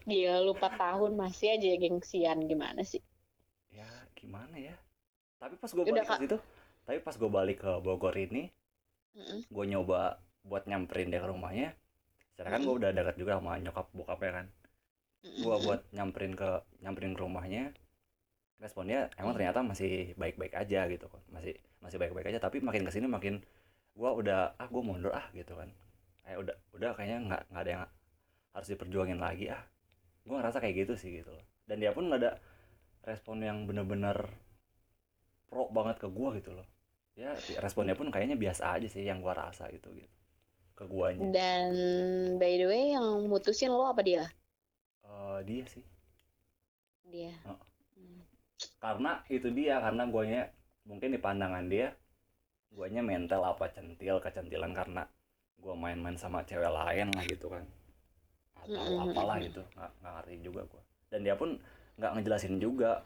Gila 0.08 0.36
lu 0.46 0.52
4 0.58 0.72
tahun 0.82 1.12
masih 1.22 1.46
aja 1.54 1.68
gengsian 1.82 2.38
gimana 2.50 2.80
sih? 2.90 3.00
Ya 3.74 3.88
gimana 4.18 4.54
ya? 4.58 4.74
Tapi 5.40 5.54
pas 5.60 5.70
gue 5.72 5.84
Udah, 5.84 6.04
balik 6.04 6.08
ke 6.08 6.14
situ 6.22 6.38
tapi 6.86 6.98
pas 7.06 7.14
gue 7.20 7.30
balik 7.30 7.58
ke 7.64 7.72
Bogor 7.86 8.14
ini 8.18 8.50
Mm-mm. 9.16 9.40
gue 9.54 9.64
nyoba 9.72 10.18
buat 10.48 10.64
nyamperin 10.70 11.12
dia 11.12 11.20
ke 11.22 11.28
rumahnya. 11.30 11.68
Sekarang 12.34 12.52
kan 12.58 12.62
gue 12.66 12.74
udah 12.80 12.90
dekat 12.98 13.16
juga 13.20 13.32
sama 13.38 13.52
nyokap 13.64 13.86
bokapnya 13.94 14.30
kan. 14.42 14.46
Gue 15.44 15.56
buat 15.66 15.80
nyamperin 15.96 16.34
ke 16.40 16.48
nyamperin 16.82 17.12
ke 17.16 17.20
rumahnya 17.22 17.62
responnya 18.62 19.10
emang 19.18 19.34
Hmm. 19.34 19.38
ternyata 19.42 19.60
masih 19.66 20.14
baik-baik 20.14 20.54
aja 20.54 20.86
gitu 20.86 21.10
kan. 21.10 21.22
Masih 21.34 21.58
masih 21.82 21.98
baik-baik 21.98 22.30
aja 22.30 22.38
tapi 22.38 22.62
makin 22.62 22.86
ke 22.86 22.92
sini 22.94 23.10
makin 23.10 23.42
gue 23.92 24.10
udah 24.10 24.54
ah 24.56 24.68
gue 24.70 24.82
mundur 24.86 25.10
ah 25.10 25.26
gitu 25.34 25.58
kan. 25.58 25.68
Kayak 26.22 26.38
udah 26.46 26.56
udah 26.78 26.90
kayaknya 26.94 27.18
nggak 27.26 27.42
nggak 27.50 27.62
ada 27.66 27.70
yang 27.74 27.84
harus 28.54 28.68
diperjuangin 28.70 29.18
lagi 29.18 29.50
ah. 29.50 29.62
Gue 30.22 30.38
ngerasa 30.38 30.62
kayak 30.62 30.86
gitu 30.86 30.94
sih 30.94 31.10
gitu 31.18 31.34
loh. 31.34 31.44
Dan 31.66 31.82
dia 31.82 31.90
pun 31.90 32.06
nggak 32.06 32.20
ada 32.22 32.32
respon 33.02 33.42
yang 33.42 33.66
bener-bener 33.66 34.14
pro 35.50 35.66
banget 35.74 35.98
ke 35.98 36.06
gue 36.06 36.28
gitu 36.38 36.54
loh. 36.54 36.66
Ya 37.18 37.34
responnya 37.60 37.98
pun 37.98 38.08
kayaknya 38.08 38.38
biasa 38.38 38.78
aja 38.78 38.88
sih 38.88 39.02
yang 39.04 39.20
gue 39.20 39.34
rasa 39.34 39.66
gitu 39.74 39.90
gitu. 39.92 40.14
Ke 40.78 40.86
guanya. 40.86 41.28
Dan 41.34 41.68
by 42.38 42.54
the 42.56 42.66
way 42.70 42.94
yang 42.94 43.26
mutusin 43.28 43.74
lo 43.74 43.90
apa 43.90 44.00
dia? 44.00 44.24
Eh, 45.04 45.38
dia 45.44 45.64
sih. 45.68 45.84
Dia. 47.12 47.34
Oh. 47.44 47.58
Hmm. 47.98 48.22
Karena 48.84 49.12
itu 49.36 49.48
dia 49.58 49.74
karena 49.84 50.04
guanya 50.14 50.42
mungkin 50.88 51.08
di 51.14 51.20
pandangan 51.20 51.66
dia 51.70 51.88
guanya 52.76 53.02
mental 53.04 53.42
apa 53.52 53.66
centil 53.76 54.16
kecentilan 54.24 54.72
karena 54.74 55.02
gua 55.62 55.74
main-main 55.78 56.16
sama 56.18 56.42
cewek 56.48 56.70
lain 56.72 57.08
lah 57.16 57.24
gitu 57.28 57.46
kan. 57.54 57.64
Atau 58.62 58.84
apalah 59.04 59.36
gitu 59.46 59.62
nggak 59.76 59.90
nggak 60.00 60.12
ngerti 60.18 60.34
juga 60.46 60.62
gua. 60.70 60.82
Dan 61.10 61.20
dia 61.26 61.34
pun 61.40 61.50
nggak 61.98 62.12
ngejelasin 62.18 62.56
juga 62.64 63.04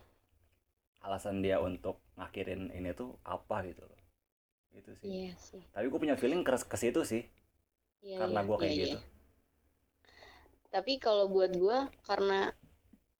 alasan 1.06 1.40
dia 1.44 1.56
untuk 1.62 1.96
ngakhirin 2.18 2.62
ini 2.78 2.90
tuh 3.00 3.16
apa 3.24 3.56
gitu 3.68 3.82
loh. 3.90 4.00
Itu 4.76 4.92
sih. 5.00 5.12
Iya 5.12 5.32
sih. 5.38 5.62
Tapi 5.74 5.86
gue 5.92 6.00
punya 6.02 6.16
feeling 6.20 6.42
ke, 6.46 6.52
ke 6.72 6.76
situ 6.78 7.00
sih 7.06 7.22
Iya, 8.06 8.16
karena 8.20 8.40
iya, 8.40 8.46
gua 8.48 8.56
kayak 8.60 8.74
iya, 8.74 8.82
gitu. 8.86 8.98
iya. 8.98 9.00
tapi 10.74 10.92
kalau 11.04 11.24
buat 11.34 11.52
gua 11.56 11.78
karena 12.08 12.52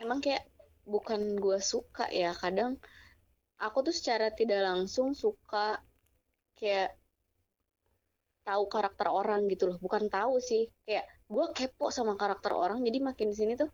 emang 0.02 0.18
kayak 0.24 0.44
bukan 0.86 1.36
gua 1.36 1.58
suka 1.58 2.06
ya 2.14 2.30
kadang 2.32 2.78
aku 3.58 3.90
tuh 3.90 3.94
secara 3.94 4.30
tidak 4.30 4.62
langsung 4.62 5.12
suka 5.12 5.82
kayak 6.54 6.94
tahu 8.46 8.70
karakter 8.70 9.10
orang 9.10 9.50
gitu 9.50 9.66
loh. 9.66 9.78
Bukan 9.82 10.06
tahu 10.06 10.38
sih 10.38 10.70
kayak 10.86 11.04
gua 11.26 11.50
kepo 11.50 11.90
sama 11.90 12.14
karakter 12.14 12.54
orang 12.54 12.80
jadi 12.86 13.02
makin 13.02 13.34
di 13.34 13.36
sini 13.36 13.52
tuh 13.58 13.68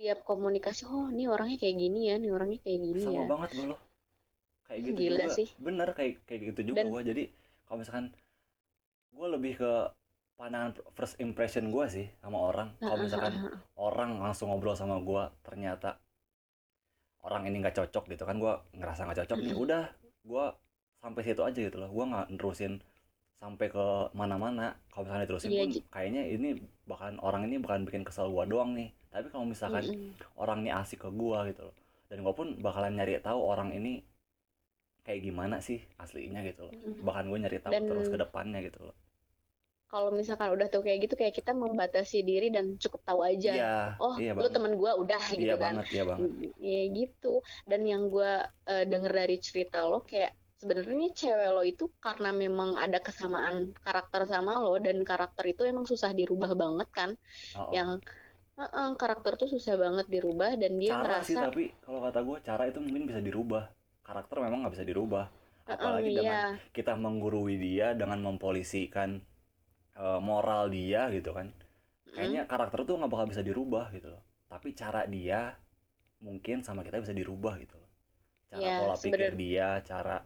tiap 0.00 0.24
komunikasi 0.24 0.88
oh 0.88 1.12
ini 1.12 1.28
orangnya 1.28 1.60
kayak 1.60 1.76
gini 1.76 2.08
ya 2.08 2.16
ini 2.16 2.32
orangnya 2.32 2.56
kayak 2.64 2.78
gini 2.80 3.00
sama 3.04 3.20
ya. 3.20 3.28
banget 3.28 3.50
gue 3.52 3.66
loh. 3.68 3.80
Kayak 4.64 4.80
gitu 4.86 4.96
Gila 4.96 5.26
juga. 5.28 5.36
sih. 5.36 5.48
bener 5.60 5.88
kayak 5.92 6.12
kayak 6.24 6.40
gitu 6.54 6.60
juga 6.72 6.82
gue 6.88 7.02
jadi 7.04 7.22
kalau 7.68 7.78
misalkan 7.84 8.06
gue 9.12 9.26
lebih 9.28 9.52
ke 9.60 9.72
pandangan 10.40 10.72
first 10.96 11.20
impression 11.20 11.68
gue 11.68 11.84
sih 11.92 12.06
sama 12.24 12.38
orang. 12.40 12.72
Kalau 12.80 12.96
misalkan 12.96 13.34
orang 13.76 14.10
langsung 14.24 14.48
ngobrol 14.48 14.72
sama 14.72 14.96
gue 15.04 15.22
ternyata 15.44 16.00
orang 17.20 17.42
ini 17.48 17.60
nggak 17.60 17.76
cocok 17.76 18.04
gitu 18.08 18.24
kan 18.24 18.36
gue 18.40 18.52
ngerasa 18.76 19.04
nggak 19.04 19.18
cocok 19.24 19.38
nih 19.44 19.52
Mm-mm. 19.52 19.64
udah 19.68 19.84
gue 20.24 20.44
sampai 21.00 21.20
situ 21.24 21.42
aja 21.44 21.58
gitu 21.60 21.76
loh. 21.80 21.88
Gue 21.92 22.04
nggak 22.08 22.26
nerusin 22.36 22.80
sampai 23.40 23.72
ke 23.72 23.86
mana-mana. 24.12 24.76
Kalau 24.92 25.08
misalkan 25.08 25.24
diterusin 25.24 25.48
Iya, 25.48 25.64
pun 25.64 25.70
kayaknya 25.88 26.22
ini 26.28 26.48
bakalan 26.84 27.16
orang 27.24 27.42
ini 27.48 27.56
bakalan 27.56 27.88
bikin 27.88 28.04
kesel 28.04 28.28
gue 28.28 28.44
doang 28.48 28.76
nih. 28.76 28.92
Tapi 29.08 29.26
kalau 29.32 29.44
misalkan 29.48 29.84
Mm-mm. 29.88 30.12
orang 30.36 30.60
ini 30.64 30.70
asik 30.70 31.04
ke 31.04 31.10
gua 31.10 31.48
gitu 31.48 31.64
loh. 31.68 31.74
Dan 32.12 32.20
gua 32.20 32.36
pun 32.36 32.56
bakalan 32.60 32.94
nyari 32.96 33.16
tahu 33.24 33.40
orang 33.40 33.72
ini 33.72 34.04
kayak 35.04 35.24
gimana 35.24 35.64
sih 35.64 35.80
aslinya 35.96 36.44
gitu 36.44 36.68
loh. 36.68 36.72
Mm-mm. 36.76 37.00
bahkan 37.04 37.24
gue 37.26 37.38
nyari 37.40 37.58
tahu 37.64 37.72
Dan- 37.72 37.88
terus 37.88 38.06
ke 38.12 38.16
depannya 38.20 38.60
gitu 38.60 38.80
loh 38.84 38.96
kalau 39.90 40.10
misalkan 40.14 40.48
udah 40.54 40.66
tuh 40.70 40.80
kayak 40.86 40.98
gitu 41.04 41.14
kayak 41.20 41.34
kita 41.34 41.50
membatasi 41.52 42.22
diri 42.22 42.48
dan 42.54 42.78
cukup 42.78 43.00
tahu 43.08 43.20
aja. 43.26 43.58
Iya 43.58 43.72
oh 43.98 44.14
iya 44.22 44.32
lu 44.32 44.46
banget. 44.46 44.54
temen 44.54 44.72
gua 44.80 44.92
udah 45.02 45.22
gitu 45.34 45.42
iya 45.42 45.54
kan. 45.58 45.74
banget 45.76 45.86
iya 45.94 46.04
banget. 46.06 46.30
Ya 46.62 46.82
gitu. 46.98 47.32
Dan 47.66 47.80
yang 47.90 48.02
gua 48.14 48.46
eh, 48.70 48.84
denger 48.86 49.12
dari 49.12 49.36
cerita 49.42 49.78
lo 49.90 49.98
kayak 50.06 50.32
sebenarnya 50.60 51.08
cewek 51.16 51.50
lo 51.56 51.62
itu 51.64 51.84
karena 52.04 52.30
memang 52.36 52.70
ada 52.76 52.98
kesamaan 53.00 53.72
karakter 53.84 54.22
sama 54.28 54.52
lo 54.62 54.76
dan 54.78 54.96
karakter 55.02 55.44
itu 55.52 55.62
emang 55.66 55.84
susah 55.88 56.10
dirubah 56.14 56.52
banget 56.54 56.88
kan. 56.94 57.10
Oh, 57.58 57.72
yang 57.76 57.98
"Heeh, 58.60 58.88
karakter 59.00 59.32
tuh 59.40 59.48
susah 59.54 59.74
banget 59.80 60.06
dirubah 60.14 60.50
dan 60.60 60.72
dia 60.82 60.92
cara 60.92 61.16
sih 61.28 61.36
ngerasa 61.36 61.40
tapi 61.44 61.62
kalau 61.84 62.00
kata 62.06 62.20
gua 62.26 62.38
cara 62.48 62.62
itu 62.70 62.78
mungkin 62.84 63.02
bisa 63.10 63.20
dirubah. 63.28 63.64
Karakter 64.06 64.36
memang 64.44 64.58
nggak 64.64 64.74
bisa 64.76 64.86
dirubah. 64.90 65.24
"Heeh, 65.68 65.76
apalagi 65.76 66.10
dengan 66.18 66.38
iya. 66.38 66.58
kita 66.76 66.92
menggurui 67.04 67.54
dia 67.66 67.86
dengan 68.00 68.18
mempolisikan 68.26 69.10
eh, 70.00 70.20
moral 70.20 70.64
dia 70.72 71.02
gitu 71.12 71.30
kan. 71.38 71.48
Kayaknya 72.16 72.42
karakter 72.50 72.80
tuh 72.88 72.94
nggak 72.98 73.12
bakal 73.12 73.26
bisa 73.32 73.42
dirubah 73.44 73.86
gitu 73.96 74.08
loh. 74.14 74.22
Tapi 74.50 74.68
cara 74.74 75.02
dia 75.06 75.40
mungkin 76.26 76.60
sama 76.66 76.80
kita 76.86 76.98
bisa 77.04 77.14
dirubah 77.16 77.54
gitu 77.62 77.76
loh. 77.80 77.90
Cara 78.50 78.60
Ya, 78.62 78.76
pola 78.82 78.96
pikir 78.98 79.30
sebenar- 79.30 79.38
dia 79.38 79.68
cara 79.86 80.16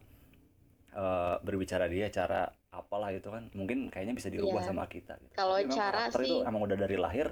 eh, 0.95 1.37
berbicara 1.43 1.87
dia 1.91 2.07
cara 2.09 2.47
apalah 2.71 3.11
itu 3.11 3.29
kan. 3.31 3.51
Mungkin 3.55 3.91
kayaknya 3.93 4.15
bisa 4.15 4.31
dirubah 4.31 4.63
Iya. 4.63 4.69
sama 4.71 4.85
kita 4.87 5.15
gitu. 5.23 5.33
Kalau 5.35 5.59
cara 5.71 6.07
karakter 6.07 6.21
itu 6.23 6.35
sih- 6.39 6.47
emang 6.47 6.63
udah 6.67 6.79
dari 6.79 6.97
lahir 6.99 7.27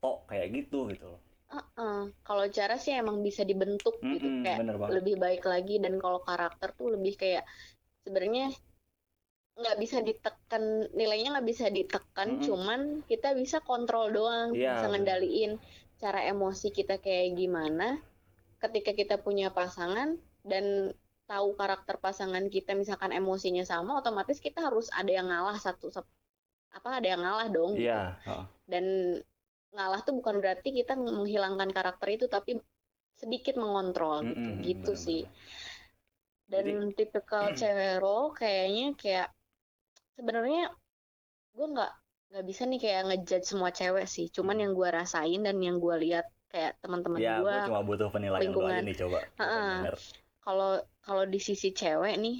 tok 0.00 0.18
kayak 0.30 0.48
gitu 0.54 0.88
gitu 0.94 1.06
loh. 1.16 1.20
Heeh. 1.50 2.14
kalau 2.22 2.46
cara 2.46 2.78
sih 2.78 2.94
emang 2.94 3.26
bisa 3.26 3.42
dibentuk 3.42 3.98
gitu. 3.98 4.22
Mm-mm, 4.22 4.46
kayak 4.46 4.58
bener 4.62 4.76
banget. 4.78 4.92
lebih 5.02 5.16
baik 5.18 5.42
lagi 5.42 5.76
dan 5.82 5.98
kalau 5.98 6.22
karakter 6.22 6.70
tuh 6.78 6.94
lebih 6.94 7.18
kayak 7.18 7.42
sebenarnya 8.06 8.54
nggak 9.60 9.76
bisa 9.76 10.00
ditekan 10.00 10.62
nilainya 10.92 11.36
nggak 11.36 11.48
bisa 11.48 11.66
ditekan 11.68 12.40
Mm-mm. 12.40 12.44
cuman 12.44 12.80
kita 13.04 13.36
bisa 13.36 13.60
kontrol 13.60 14.08
doang 14.08 14.52
Iya, 14.52 14.80
bisa 14.80 14.86
ngendaliin 14.88 15.52
cara 16.00 16.24
emosi 16.24 16.72
kita 16.72 16.96
kayak 16.96 17.36
gimana 17.36 18.00
ketika 18.58 18.92
kita 18.92 19.16
punya 19.16 19.52
pasangan 19.52 20.16
dan 20.44 20.92
tahu 21.24 21.54
karakter 21.54 22.00
pasangan 22.00 22.48
kita 22.48 22.72
misalkan 22.74 23.12
emosinya 23.12 23.62
sama 23.62 24.00
otomatis 24.00 24.40
kita 24.40 24.64
harus 24.64 24.88
ada 24.90 25.12
yang 25.12 25.28
ngalah 25.28 25.56
satu 25.56 25.92
apa 26.70 26.88
ada 27.02 27.06
yang 27.06 27.22
ngalah 27.22 27.48
dong 27.48 27.76
gitu. 27.76 27.86
iya 27.86 28.16
heeh. 28.24 28.44
dan 28.66 28.84
ngalah 29.70 30.00
tuh 30.02 30.16
bukan 30.18 30.42
berarti 30.42 30.74
kita 30.74 30.98
menghilangkan 30.98 31.70
karakter 31.70 32.08
itu 32.10 32.26
tapi 32.26 32.58
sedikit 33.14 33.54
mengontrol 33.60 34.24
gitu 34.24 34.34
Mm-mm, 34.34 34.64
gitu 34.64 34.92
bener-bener. 34.92 35.04
sih 35.06 35.22
dan 36.50 36.64
Jadi- 36.66 36.94
tipikal 36.98 37.44
cewek 37.60 38.00
lo 38.02 38.32
kayaknya 38.34 38.86
kayak 38.98 39.28
sebenarnya 40.14 40.70
gue 41.52 41.66
nggak 41.66 41.92
nggak 42.30 42.44
bisa 42.46 42.62
nih 42.64 42.78
kayak 42.78 43.00
ngejudge 43.10 43.46
semua 43.46 43.70
cewek 43.74 44.06
sih 44.06 44.30
cuman 44.30 44.54
Hmm. 44.56 44.62
yang 44.62 44.72
gue 44.78 44.88
rasain 44.88 45.40
dan 45.42 45.56
yang 45.58 45.76
gue 45.82 45.96
lihat 45.98 46.26
kayak 46.50 46.78
teman-teman 46.82 47.18
ya 47.18 47.42
gue 47.42 47.54
cuma 47.66 47.82
butuh 47.82 48.08
penilaian 48.10 48.50
lu 48.50 48.62
aja 48.62 48.78
lingkungan. 48.78 48.82
nih 48.86 48.96
coba 49.02 49.18
pengen 49.38 49.66
denger. 49.82 49.96
kalau 50.40 50.70
kalau 51.02 51.24
di 51.26 51.40
sisi 51.42 51.70
cewek 51.70 52.14
nih 52.18 52.36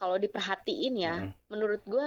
kalau 0.00 0.16
diperhatiin 0.16 0.94
ya 0.96 1.14
Mm-mm. 1.20 1.32
menurut 1.50 1.82
gue 1.84 2.06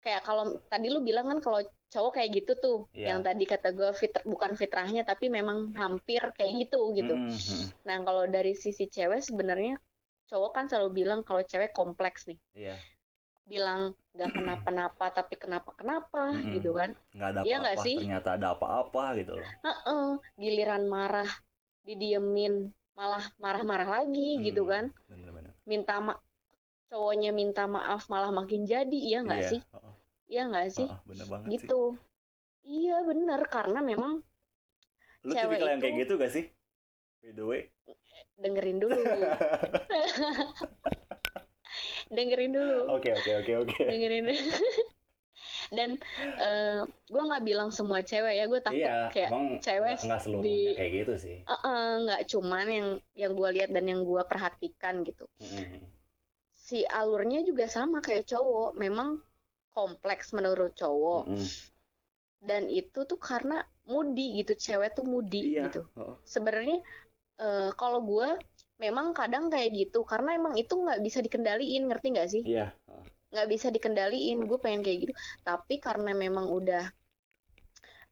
kayak 0.00 0.22
kalau 0.24 0.58
tadi 0.66 0.88
lu 0.88 1.00
bilang 1.00 1.28
kan 1.28 1.38
kalau 1.40 1.60
cowok 1.90 2.12
kayak 2.18 2.30
gitu 2.42 2.52
tuh 2.56 2.78
Iya. 2.94 3.14
yang 3.14 3.20
tadi 3.26 3.44
kata 3.44 3.74
gue 3.74 3.90
fitr 3.92 4.22
bukan 4.24 4.54
fitrahnya 4.54 5.02
tapi 5.02 5.26
memang 5.26 5.74
hampir 5.74 6.22
kayak 6.34 6.66
gitu 6.66 6.94
gitu 6.94 7.14
Mm-mm, 7.14 7.30
mm-mm. 7.34 7.64
nah 7.84 7.96
kalau 8.02 8.24
dari 8.26 8.54
sisi 8.54 8.86
cewek 8.86 9.20
sebenarnya 9.20 9.74
cowok 10.26 10.50
kan 10.54 10.64
selalu 10.70 11.02
bilang 11.02 11.20
kalau 11.26 11.42
cewek 11.42 11.74
kompleks 11.74 12.26
nih 12.30 12.38
iya 12.54 12.76
bilang 13.52 13.82
nggak 14.14 14.30
kenapa-napa 14.36 15.04
tapi 15.18 15.34
kenapa-kenapa 15.42 16.22
Mm-mm. 16.30 16.52
gitu 16.56 16.70
kan. 16.78 16.90
Nggak 17.16 17.28
ada 17.34 17.40
nggak 17.42 17.74
apa-apa 17.76 17.84
sih? 17.86 17.96
ternyata 17.98 18.28
ada 18.36 18.46
apa-apa 18.54 19.04
gitu 19.18 19.32
loh. 19.38 19.46
Heeh, 19.66 20.06
giliran 20.42 20.84
marah 20.94 21.30
didiemin 21.86 22.54
malah 22.98 23.24
marah-marah 23.42 23.88
lagi 23.96 24.28
gitu 24.46 24.62
Hmm, 24.64 24.70
kan. 24.72 24.84
Bener-bener. 25.10 25.52
Minta 25.70 25.94
ma 26.06 26.14
cowoknya 26.90 27.30
minta 27.40 27.62
maaf 27.70 28.02
malah 28.12 28.30
makin 28.34 28.62
jadi 28.66 28.98
iya 29.08 29.18
nggak 29.26 29.42
Iya, 29.42 29.50
sih? 29.50 29.60
heeh, 29.74 29.94
iya 30.32 30.42
nggak 30.50 30.66
sih? 30.76 30.86
Heeh, 30.88 30.98
bener 31.08 31.26
banget 31.32 31.48
sih. 31.50 31.54
Gitu. 31.54 31.82
Iya 32.66 32.96
bener 33.08 33.40
karena 33.54 33.78
memang 33.90 34.12
lu 35.26 35.32
cewek 35.36 35.58
tipikal 35.58 35.68
yang 35.70 35.80
kayak 35.82 35.94
itu- 35.94 36.00
gitu 36.04 36.12
gak 36.22 36.32
sih? 36.32 36.44
By 37.22 37.30
the 37.36 37.44
way. 37.44 37.62
Dengerin 38.40 38.78
dulu 38.80 38.96
dengerin 42.10 42.52
dulu 42.52 42.78
oke 42.98 43.08
oke 43.14 43.30
oke 43.40 43.52
oke 43.64 43.78
dengerin 43.86 44.24
dulu. 44.28 44.42
dan 45.76 45.90
eh 46.40 46.80
gue 47.06 47.22
nggak 47.22 47.44
bilang 47.46 47.70
semua 47.70 48.02
cewek 48.02 48.34
ya 48.38 48.44
gue 48.50 48.60
takut 48.60 48.78
iya 48.80 49.10
kayak 49.14 49.30
cewek 49.62 49.96
nggak- 50.02 50.42
di- 50.42 50.74
kayak 50.78 50.92
gitu 51.02 51.12
sih 51.16 51.36
"Eh-eh, 51.46 51.90
nggak 52.06 52.20
cuman 52.32 52.66
yang 52.68 52.88
yang 53.14 53.32
gue 53.38 53.48
lihat 53.56 53.70
dan 53.70 53.84
yang 53.86 54.02
gue 54.02 54.22
perhatikan 54.26 55.06
gitu 55.06 55.24
Mm-mm. 55.38 55.86
si 56.54 56.82
alurnya 56.86 57.40
juga 57.46 57.66
sama 57.70 57.98
kayak 58.02 58.26
cowok 58.30 58.74
memang 58.78 59.18
kompleks 59.70 60.34
menurut 60.34 60.74
cowok 60.74 61.30
Mm-mm. 61.30 61.46
dan 62.42 62.66
itu 62.66 63.06
tuh 63.06 63.18
karena 63.20 63.62
moody 63.86 64.42
gitu 64.42 64.54
cewek 64.58 64.90
tuh 64.98 65.06
moody 65.06 65.54
iya 65.54 65.70
gitu 65.70 65.86
heeh. 65.98 66.14
sebenarnya 66.26 66.78
eh, 67.38 67.70
kalau 67.78 68.02
gue 68.02 68.28
memang 68.84 69.06
kadang 69.18 69.44
kayak 69.52 69.70
gitu 69.80 69.98
karena 70.10 70.30
emang 70.38 70.54
itu 70.62 70.74
nggak 70.82 71.00
bisa 71.06 71.18
dikendaliin 71.26 71.82
ngerti 71.88 72.06
nggak 72.14 72.28
sih? 72.34 72.42
Iya. 72.50 72.66
Heeh. 72.88 73.04
nggak 73.32 73.48
bisa 73.52 73.68
dikendaliin 73.76 74.38
gue 74.48 74.58
pengen 74.64 74.82
kayak 74.86 74.98
gitu. 75.06 75.14
Tapi 75.48 75.74
karena 75.86 76.10
memang 76.24 76.46
udah 76.58 76.84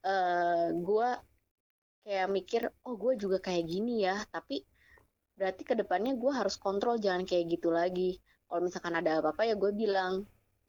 eh 0.09 0.67
gue 0.87 1.09
kayak 2.05 2.29
mikir 2.37 2.63
oh 2.87 2.95
gue 3.03 3.13
juga 3.23 3.39
kayak 3.47 3.65
gini 3.73 3.95
ya. 4.07 4.17
Tapi 4.35 4.57
berarti 5.39 5.63
ke 5.71 5.75
depannya 5.81 6.13
gue 6.23 6.33
harus 6.41 6.57
kontrol 6.65 6.97
jangan 7.05 7.23
kayak 7.29 7.45
gitu 7.55 7.69
lagi. 7.79 8.11
Kalau 8.49 8.61
misalkan 8.67 8.95
ada 9.01 9.11
apa-apa 9.21 9.43
ya 9.51 9.55
gue 9.63 9.73
bilang 9.83 10.13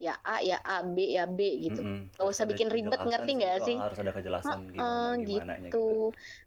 ya 0.00 0.14
A 0.24 0.40
ya 0.50 0.58
A 0.64 0.76
B 0.94 0.96
ya 1.16 1.24
B 1.28 1.40
gitu. 1.66 1.82
Mm-mm. 1.82 2.10
Nggak 2.14 2.24
Harus 2.24 2.36
usah 2.36 2.46
bikin 2.50 2.68
ribet, 2.76 3.00
ngerti 3.10 3.32
nggak 3.40 3.56
sih? 3.68 3.76
harus 3.80 3.98
ada 4.02 4.12
kejelasan 4.16 4.58
gimana 4.74 5.16
gimananya 5.24 5.68
gitu. 5.72 5.78
gitu. 5.78 5.96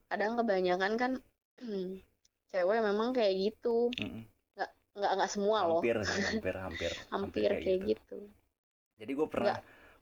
Kadang 0.10 0.32
kebanyakan 0.40 0.94
kan 1.02 1.12
cewek 2.54 2.80
memang 2.86 3.10
kayak 3.18 3.34
gitu. 3.36 3.90
Mm-mm. 3.98 4.24
nggak 4.94 5.12
nggak 5.18 5.32
semua 5.34 5.66
loh. 5.66 5.82
Hampir 5.82 5.98
sih, 6.06 6.22
hampir 6.30 6.54
hampir 6.54 6.92
hampir 7.10 7.50
kayak 7.66 7.80
gitu. 7.98 8.18
jadi 9.02 9.12
gue 9.18 9.28
pernah 9.28 9.56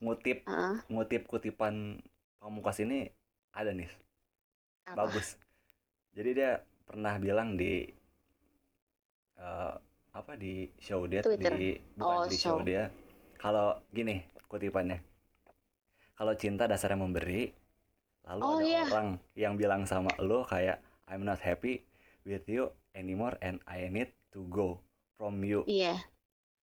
ngutip 0.04 0.44
Ah, 0.46 0.76
ngutip 0.92 1.24
kutipan 1.32 2.04
Pamungkas 2.42 2.82
ini 2.84 3.08
ada 3.54 3.72
nih. 3.72 3.88
Apa? 4.86 5.08
bagus. 5.08 5.38
Jadi 6.18 6.30
dia 6.36 6.52
pernah 6.88 7.16
bilang 7.22 7.56
di 7.56 7.88
eh, 9.40 9.74
apa 10.12 10.34
di 10.36 10.68
show 10.78 11.08
dia 11.08 11.22
Twitter. 11.24 11.54
di 11.56 11.70
bukan 11.96 12.18
Oh, 12.20 12.24
di 12.28 12.38
show 12.38 12.58
show. 12.60 12.66
dia. 12.68 12.84
Kalau 13.40 13.80
gini 13.96 14.16
kutipannya. 14.52 15.00
Kalau 16.18 16.34
cinta 16.38 16.70
dasarnya 16.70 17.00
memberi 17.02 17.50
lalu 18.28 18.42
Oh, 18.46 18.60
ada 18.62 18.66
iya. 18.66 18.84
orang 18.86 19.08
yang 19.34 19.54
bilang 19.58 19.82
sama 19.90 20.12
lo 20.22 20.46
kayak 20.46 20.78
I'm 21.10 21.26
not 21.26 21.42
happy 21.42 21.82
with 22.28 22.46
you 22.50 22.72
anymore 22.94 23.36
and 23.42 23.62
I 23.66 23.88
need 23.90 24.12
to 24.36 24.46
go 24.48 24.82
from 25.16 25.42
you. 25.46 25.66
Iya. 25.66 26.00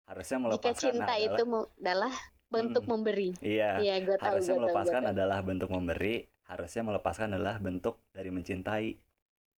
Harusnya 0.07 0.37
jika 0.39 0.45
melepaskan 0.47 0.91
cinta 0.95 1.13
adalah 1.13 1.25
itu 1.25 1.43
adalah 1.81 2.13
bentuk 2.47 2.83
Mm-mm. 2.87 2.93
memberi. 2.95 3.29
Iya. 3.43 3.69
Iya 3.83 3.95
gue 4.07 4.15
tahu 4.17 4.27
harusnya 4.27 4.53
tahu 4.55 4.57
gue 4.57 4.63
melepaskan 4.65 5.01
tahu. 5.03 5.13
adalah 5.13 5.39
bentuk 5.43 5.69
memberi 5.69 6.15
harusnya 6.47 6.81
melepaskan 6.87 7.35
adalah 7.35 7.55
bentuk 7.59 7.99
dari 8.15 8.29
mencintai. 8.31 8.89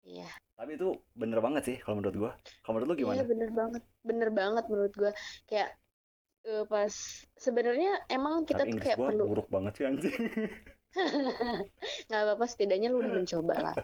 Iya. 0.08 0.30
Tapi 0.56 0.80
itu 0.80 0.90
bener 1.14 1.40
banget 1.44 1.64
sih 1.68 1.78
kalau 1.84 2.00
menurut 2.00 2.16
gua. 2.16 2.32
Kalau 2.64 2.80
menurut 2.80 2.88
lu 2.90 2.96
gimana? 2.96 3.16
Iya 3.20 3.26
bener 3.28 3.50
banget, 3.52 3.84
bener 4.02 4.30
banget 4.32 4.64
menurut 4.72 4.94
gue. 4.96 5.12
Kayak 5.46 5.70
eh, 6.48 6.64
pas 6.66 6.94
sebenarnya 7.36 7.92
emang 8.08 8.48
kita 8.48 8.64
tapi 8.64 8.72
tuh 8.74 8.80
kayak 8.82 8.98
gua 8.98 9.08
perlu 9.12 9.24
buruk 9.28 9.48
banget 9.52 9.74
sih 9.76 9.84
anjing. 9.86 10.16
Nggak 12.08 12.22
apa-apa 12.24 12.46
setidaknya 12.48 12.88
lu 12.90 13.04
udah 13.04 13.14
mencoba 13.20 13.56
lah. 13.60 13.76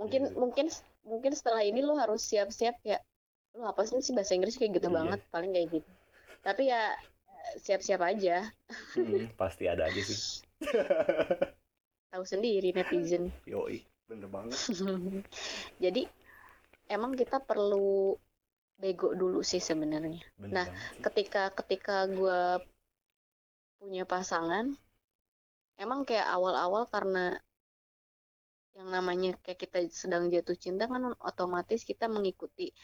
Mungkin 0.00 0.22
Iya. 0.22 0.36
mungkin 0.42 0.66
mungkin 1.06 1.32
setelah 1.38 1.62
ini 1.64 1.80
lu 1.84 1.94
harus 2.02 2.20
siap-siap 2.30 2.76
ya. 2.84 2.98
Lu 3.56 3.64
apa 3.70 3.82
sih 3.88 3.98
sih 4.06 4.14
bahasa 4.16 4.34
Inggris 4.36 4.56
kayak 4.60 4.72
gitu 4.78 4.88
Iya. 4.88 4.98
banget, 4.98 5.20
paling 5.34 5.50
kayak 5.56 5.68
gitu. 5.80 5.90
Tapi 6.46 6.62
ya 6.72 6.82
siap-siap 7.64 8.00
aja, 8.10 8.36
Hmm, 8.96 9.28
pasti 9.40 9.64
ada 9.68 9.84
aja 9.88 10.00
sih 10.08 10.18
tahu 12.10 12.24
sendiri 12.26 12.68
netizen. 12.76 13.24
yoi 13.46 13.78
bener 14.08 14.28
banget 14.30 14.60
Jadi 15.84 16.02
emang 16.90 17.12
kita 17.20 17.38
perlu 17.42 18.16
bego 18.80 19.08
dulu 19.20 19.40
sih 19.50 19.60
sebenarnya. 19.60 20.20
Nah, 20.54 20.66
banget 20.66 21.04
ketika 21.04 21.42
ketika 21.58 21.96
gue 22.08 22.40
punya 23.80 24.04
pasangan 24.12 24.66
emang 25.84 26.00
kayak 26.08 26.28
awal-awal 26.36 26.84
karena 26.94 27.24
yang 28.76 28.92
namanya 28.92 29.32
kayak 29.40 29.56
kita 29.56 29.78
sedang 29.88 30.28
jatuh 30.28 30.52
cinta 30.54 30.84
kan 30.84 31.16
otomatis 31.24 31.80
kita 31.82 32.12
mengikuti 32.12 32.76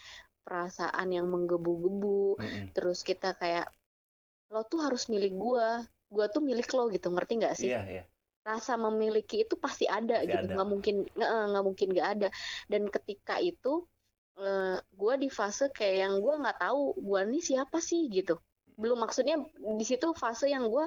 perasaan 0.43 1.13
yang 1.13 1.29
menggebu-gebu. 1.29 2.41
Mm-mm. 2.41 2.73
terus 2.73 3.05
kita 3.05 3.37
kayak 3.37 3.69
lo 4.53 4.65
tuh 4.69 4.85
harus 4.85 5.07
milik 5.13 5.33
gue 5.37 5.69
gue 6.13 6.27
tuh 6.29 6.43
milik 6.45 6.69
lo 6.77 6.89
gitu. 6.93 7.09
Ngerti 7.13 7.33
nggak 7.41 7.55
sih? 7.57 7.71
Iya 7.73 7.83
iya. 7.89 8.05
Rasa 8.43 8.75
memiliki 8.75 9.47
itu 9.47 9.55
pasti 9.57 9.87
ada 9.87 10.21
Pasti 10.21 10.33
gitu. 10.33 10.53
nggak 10.53 10.69
mungkin 10.69 10.97
nggak 11.17 11.65
mungkin 11.65 11.89
nggak 11.95 12.09
ada. 12.19 12.29
Dan 12.69 12.89
ketika 12.89 13.41
itu 13.41 13.85
gue 14.93 15.15
di 15.21 15.29
fase 15.29 15.69
kayak 15.73 15.97
yang 16.09 16.15
gue 16.21 16.35
nggak 16.41 16.59
tahu 16.59 16.97
gue 17.01 17.21
nih 17.33 17.43
siapa 17.45 17.79
sih 17.81 18.09
gitu. 18.13 18.41
Belum 18.77 19.01
maksudnya 19.01 19.41
di 19.53 19.85
situ 19.85 20.13
fase 20.17 20.49
yang 20.49 20.69
gue 20.69 20.85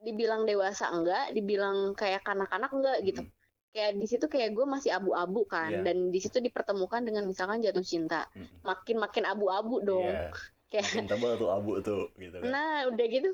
dibilang 0.00 0.44
dewasa 0.44 0.92
enggak 0.92 1.32
dibilang 1.32 1.96
kayak 1.96 2.22
kanak-kanak 2.24 2.72
enggak 2.72 2.98
gitu. 3.04 3.20
Mm-mm. 3.24 3.35
Kayak 3.76 3.92
di 4.00 4.06
situ 4.08 4.24
kayak 4.24 4.56
gue 4.56 4.64
masih 4.64 4.90
abu-abu 4.96 5.44
kan 5.44 5.68
Iya. 5.68 5.84
dan 5.84 6.08
di 6.08 6.16
situ 6.16 6.40
dipertemukan 6.40 7.04
dengan 7.04 7.28
misalkan 7.28 7.60
jatuh 7.60 7.84
cinta. 7.84 8.24
Mm-mm. 8.32 8.64
makin 8.64 8.96
makin 8.96 9.24
abu-abu 9.28 9.84
dong. 9.84 10.08
Iya. 10.08 10.32
kayak 10.72 10.84
makin 10.96 11.36
tuh 11.38 11.50
abu 11.52 11.72
tuh 11.84 12.08
gitu 12.16 12.40
kan. 12.40 12.48
Nah, 12.50 12.88
udah 12.88 13.06
gitu 13.06 13.30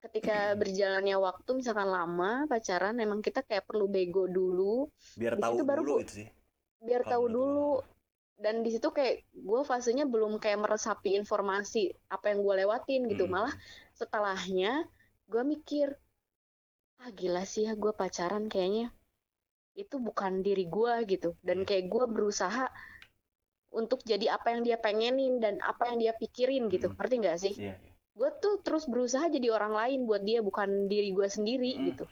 ketika 0.00 0.56
berjalannya 0.56 1.12
waktu 1.20 1.50
misalkan 1.58 1.90
lama 1.92 2.48
pacaran 2.48 2.96
emang 3.02 3.20
kita 3.20 3.42
kayak 3.44 3.66
perlu 3.68 3.84
bego 3.90 4.30
dulu. 4.30 4.86
Biar 5.18 5.36
di 5.36 5.42
tahu 5.42 5.54
situ 5.58 5.64
baru 5.66 5.82
dulu 5.84 5.98
itu 6.00 6.12
sih. 6.24 6.28
Biar 6.80 7.02
tahu 7.04 7.24
dulu. 7.26 7.72
dan 8.40 8.64
di 8.64 8.72
situ 8.72 8.88
kayak 8.88 9.28
gue 9.36 9.60
fasenya 9.68 10.08
belum 10.08 10.40
kayak 10.40 10.64
meresapi 10.64 11.12
informasi 11.20 11.92
apa 12.08 12.32
yang 12.32 12.40
gue 12.40 12.54
lewatin 12.64 13.00
gitu. 13.12 13.28
Mm-mm. 13.28 13.36
malah 13.36 13.52
setelahnya 13.92 14.88
gue 15.28 15.42
mikir 15.44 15.92
ah 17.04 17.12
gila 17.12 17.44
sih 17.44 17.68
ya 17.68 17.76
gue 17.76 17.92
pacaran 17.92 18.48
kayaknya 18.48 18.88
itu 19.80 19.96
bukan 19.98 20.44
diri 20.44 20.68
gue 20.68 20.94
gitu 21.08 21.34
dan 21.40 21.62
Iya. 21.62 21.66
kayak 21.68 21.84
gue 21.88 22.04
berusaha 22.10 22.64
untuk 23.70 24.02
jadi 24.02 24.34
apa 24.34 24.50
yang 24.50 24.62
dia 24.66 24.76
pengenin 24.76 25.38
dan 25.38 25.62
apa 25.62 25.88
yang 25.88 25.98
dia 26.02 26.12
pikirin 26.12 26.66
gitu 26.68 26.90
Mm-mm. 26.90 26.98
ngerti 26.98 27.14
nggak 27.22 27.38
sih 27.38 27.54
iya 27.56 27.74
iya. 27.78 27.92
gue 28.12 28.28
tuh 28.42 28.58
terus 28.60 28.84
berusaha 28.90 29.30
jadi 29.30 29.48
orang 29.54 29.72
lain 29.72 30.00
buat 30.04 30.20
dia 30.20 30.42
bukan 30.42 30.90
diri 30.90 31.14
gue 31.14 31.28
sendiri 31.30 31.72
Mm. 31.78 31.84
gitu 31.94 32.04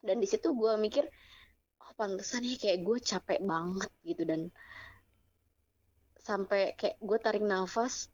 dan 0.00 0.16
di 0.18 0.26
situ 0.26 0.54
gue 0.54 0.72
mikir 0.78 1.04
oh 1.82 1.92
pantesan 1.94 2.42
ya 2.42 2.56
kayak 2.56 2.80
gue 2.80 2.98
capek 3.02 3.40
banget 3.42 3.90
gitu 4.02 4.22
dan 4.24 4.40
sampai 6.18 6.76
kayak 6.76 6.96
gue 7.00 7.18
tarik 7.18 7.44
nafas 7.44 8.08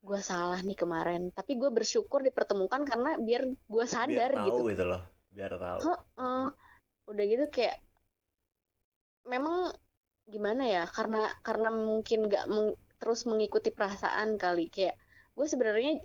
gue 0.00 0.20
salah 0.22 0.62
nih 0.62 0.78
kemarin 0.78 1.34
tapi 1.34 1.58
gue 1.58 1.66
bersyukur 1.68 2.22
dipertemukan 2.22 2.86
karena 2.86 3.18
biar 3.18 3.42
gue 3.50 3.84
sadar 3.84 4.30
biar 4.32 4.46
gitu 4.46 4.60
tahu 4.62 4.70
gitu 4.70 4.84
loh 4.86 5.02
biar 5.34 5.52
tahu 5.58 5.78
Heeh. 5.84 6.44
Udah 7.06 7.24
gitu 7.24 7.46
kayak 7.50 7.78
memang 9.26 9.74
gimana 10.26 10.66
ya 10.66 10.84
karena 10.90 11.30
karena 11.42 11.70
mungkin 11.70 12.26
nggak 12.26 12.46
meng- 12.50 12.78
terus 12.98 13.26
mengikuti 13.28 13.70
perasaan 13.70 14.38
kali. 14.40 14.66
Kayak 14.72 14.96
gue 15.36 15.46
sebenarnya 15.46 16.02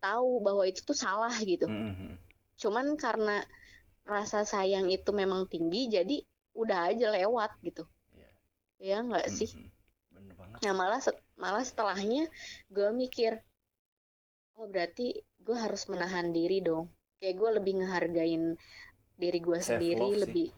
tahu 0.00 0.40
bahwa 0.42 0.64
itu 0.66 0.80
tuh 0.82 0.96
salah 0.96 1.32
gitu. 1.44 1.68
Mm, 1.68 1.94
mm, 1.94 2.14
cuman 2.60 2.96
karena 2.98 3.44
rasa 4.04 4.42
sayang 4.42 4.90
itu 4.90 5.10
memang 5.14 5.46
tinggi 5.46 5.86
jadi 5.86 6.16
udah 6.56 6.90
aja 6.90 7.06
lewat 7.14 7.50
gitu. 7.62 7.86
Iya. 8.16 8.30
ya 8.80 8.96
nggak 9.06 9.26
mm, 9.28 9.34
sih? 9.36 9.50
Bener 10.10 10.34
banget. 10.34 10.58
Nah 10.66 10.72
malah 10.74 11.00
set- 11.04 11.26
malah 11.38 11.62
setelahnya 11.62 12.26
gue 12.72 12.88
mikir 12.90 13.38
oh 14.58 14.66
berarti 14.68 15.20
gue 15.40 15.56
harus 15.56 15.86
menahan 15.86 16.32
diri 16.34 16.58
dong. 16.64 16.90
Kayak 17.20 17.36
gue 17.36 17.50
lebih 17.60 17.72
ngehargain 17.84 18.56
diri 19.20 19.38
gue 19.38 19.58
sendiri 19.60 20.08
lebih 20.16 20.48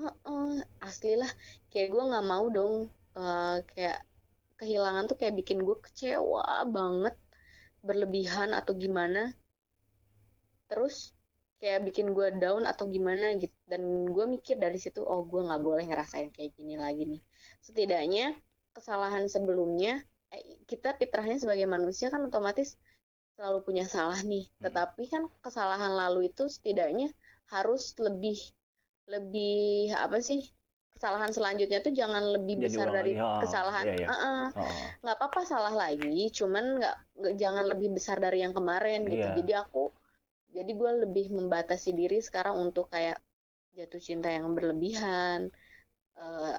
oh, 0.00 0.14
oh, 0.28 0.52
asli 0.84 1.16
lah. 1.16 1.30
Kayak 1.72 1.88
gue 1.96 2.02
nggak 2.12 2.26
mau 2.26 2.44
dong 2.52 2.74
eh, 3.16 3.56
kayak 3.72 3.98
kehilangan 4.56 5.04
tuh 5.12 5.16
kayak 5.20 5.34
bikin 5.36 5.60
gue 5.64 5.76
kecewa 5.80 6.64
banget 6.68 7.14
berlebihan 7.80 8.52
atau 8.52 8.76
gimana. 8.76 9.32
Terus 10.68 11.16
kayak 11.56 11.88
bikin 11.88 12.12
gue 12.12 12.36
down 12.36 12.68
atau 12.68 12.84
gimana 12.84 13.32
gitu 13.40 13.56
dan 13.64 13.80
gue 14.12 14.24
mikir 14.28 14.60
dari 14.60 14.76
situ 14.76 15.00
oh 15.00 15.24
gue 15.24 15.40
nggak 15.40 15.62
boleh 15.64 15.88
ngerasain 15.88 16.28
kayak 16.32 16.52
gini 16.56 16.76
lagi 16.76 17.08
nih. 17.08 17.22
Setidaknya 17.64 18.36
kesalahan 18.76 19.24
sebelumnya 19.32 20.04
eh, 20.32 20.60
kita 20.68 20.96
fitrahnya 21.00 21.40
sebagai 21.40 21.64
manusia 21.64 22.12
kan 22.12 22.20
otomatis 22.28 22.76
selalu 23.36 23.64
punya 23.64 23.84
salah 23.84 24.20
nih. 24.24 24.48
Hmm. 24.48 24.62
tetapi 24.68 25.02
kan 25.12 25.22
kesalahan 25.44 25.92
lalu 25.92 26.32
itu 26.32 26.48
setidaknya 26.48 27.12
harus 27.54 27.82
lebih 28.06 28.38
lebih 29.06 29.94
apa 29.94 30.18
sih 30.18 30.40
kesalahan 30.96 31.30
selanjutnya 31.36 31.78
tuh 31.84 31.92
jangan 32.00 32.24
lebih 32.34 32.56
Jadi 32.56 32.64
besar 32.66 32.88
dari 32.90 33.12
oh, 33.20 33.40
kesalahan. 33.44 33.84
iya, 33.86 33.94
iya. 34.00 34.06
Heeh. 34.10 34.42
Oh, 34.56 34.72
nggak 35.04 35.16
apa-apa 35.20 35.40
salah 35.44 35.74
lagi 35.82 36.18
cuman 36.38 36.64
nggak 36.80 36.96
nggak- 37.20 37.36
jangan 37.42 37.64
lebih 37.72 37.88
besar 37.96 38.16
dari 38.18 38.38
yang 38.44 38.54
kemarin 38.56 39.00
gitu. 39.06 39.20
Iya. 39.20 39.36
jadi 39.38 39.52
aku 39.62 39.82
jadi 40.56 40.72
gue 40.80 40.92
lebih 41.04 41.26
membatasi 41.36 41.90
diri 42.00 42.18
sekarang 42.24 42.56
untuk 42.58 42.88
kayak 42.88 43.18
jatuh 43.76 44.00
cinta 44.00 44.28
yang 44.32 44.56
berlebihan. 44.56 45.52
Eh, 46.16 46.56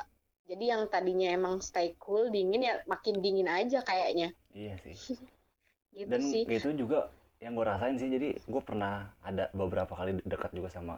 jadi 0.50 0.65
yang 0.78 0.84
tadinya 0.93 1.28
emang 1.34 1.60
stay 1.60 1.97
cool 2.00 2.30
dingin 2.32 2.62
ya 2.63 2.76
makin 2.88 3.15
dingin 3.26 3.50
aja 3.50 3.80
kayaknya. 3.84 4.30
Iya 4.54 4.73
sih. 4.86 4.95
Gitu 5.97 6.13
dan 6.13 6.21
sih. 6.21 6.43
itu 6.45 6.69
juga 6.78 7.10
yang 7.38 7.54
gue 7.54 7.65
rasain 7.65 7.97
sih 8.02 8.10
jadi 8.10 8.30
gue 8.34 8.62
pernah 8.65 9.13
ada 9.21 9.50
beberapa 9.54 9.93
kali 9.93 10.17
dekat 10.26 10.52
juga 10.58 10.69
sama 10.73 10.95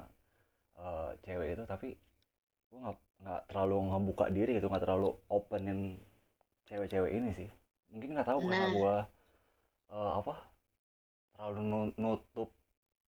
eh, 0.80 1.12
cewek 1.26 1.60
itu 1.60 1.64
tapi 1.68 1.90
gue 2.72 2.80
nggak 2.80 2.98
nggak 3.24 3.42
terlalu 3.52 3.78
ngebuka 3.92 4.26
diri 4.32 4.52
gitu 4.58 4.68
nggak 4.72 4.84
terlalu 4.86 5.10
openin 5.28 6.00
cewek-cewek 6.70 7.12
ini 7.12 7.30
sih 7.36 7.50
mungkin 7.92 8.16
nggak 8.16 8.28
tahu 8.30 8.40
karena 8.46 8.58
Nah. 8.60 8.72
gue 8.72 8.96
eh, 9.92 10.12
apa 10.22 10.36
terlalu 11.36 11.62
nu- 11.66 11.96
nutup 11.98 12.50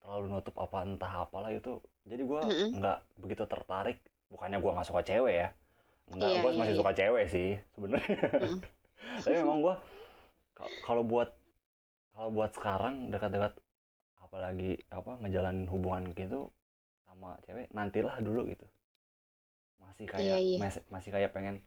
terlalu 0.02 0.26
nutup 0.34 0.56
apa 0.58 0.78
entah 0.84 1.14
apalah 1.26 1.52
itu 1.54 1.78
jadi 2.08 2.24
gue 2.26 2.42
nggak 2.76 2.98
begitu 3.22 3.44
tertarik 3.46 3.98
bukannya 4.32 4.58
gue 4.60 4.72
nggak 4.76 4.88
suka 4.90 5.02
cewek 5.06 5.36
ya 5.46 5.50
nggak 6.12 6.30
Iya, 6.30 6.40
gue 6.44 6.52
iya, 6.52 6.60
masih 6.60 6.74
iya. 6.76 6.80
suka 6.82 6.92
cewek 6.94 7.26
sih 7.32 7.50
sebenarnya 7.76 8.18
Mm-mm. 8.36 8.60
tapi 9.24 9.36
memang 9.40 9.60
gue 9.64 9.76
kalau 10.84 11.04
buat 11.04 11.30
kalau 12.22 12.38
buat 12.38 12.54
sekarang 12.54 13.10
dekat-dekat 13.10 13.58
apalagi 14.22 14.78
apa 14.94 15.18
ngejalanin 15.26 15.66
hubungan 15.66 16.14
gitu 16.14 16.54
sama 17.10 17.34
cewek 17.50 17.66
nantilah 17.74 18.14
dulu 18.22 18.46
gitu. 18.46 18.62
Masih 19.82 20.06
kayak 20.06 20.22
Iya, 20.22 20.38
iya. 20.38 20.58
mas- 20.62 20.86
masih 20.94 21.10
kayak 21.18 21.34
pengen 21.34 21.66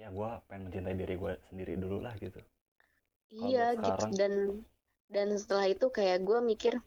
ya 0.00 0.08
gue 0.08 0.28
pengen 0.48 0.72
mencintai 0.72 0.96
diri 0.96 1.20
gue 1.20 1.36
sendiri 1.52 1.76
dulu 1.76 2.00
lah 2.00 2.16
gitu. 2.16 2.40
Iya 3.28 3.76
gitu. 3.76 3.92
sekarang- 3.92 4.16
dan 4.16 4.32
dan 5.12 5.28
setelah 5.36 5.68
itu 5.68 5.92
kayak 5.92 6.24
gue 6.24 6.40
mikir 6.40 6.80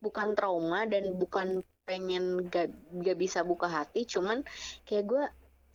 bukan 0.00 0.32
trauma 0.32 0.88
dan 0.88 1.20
bukan 1.20 1.60
pengen 1.84 2.48
gak, 2.48 2.72
gak 3.04 3.18
bisa 3.20 3.44
buka 3.44 3.68
hati 3.68 4.08
cuman 4.08 4.40
kayak 4.88 5.04
gue 5.04 5.24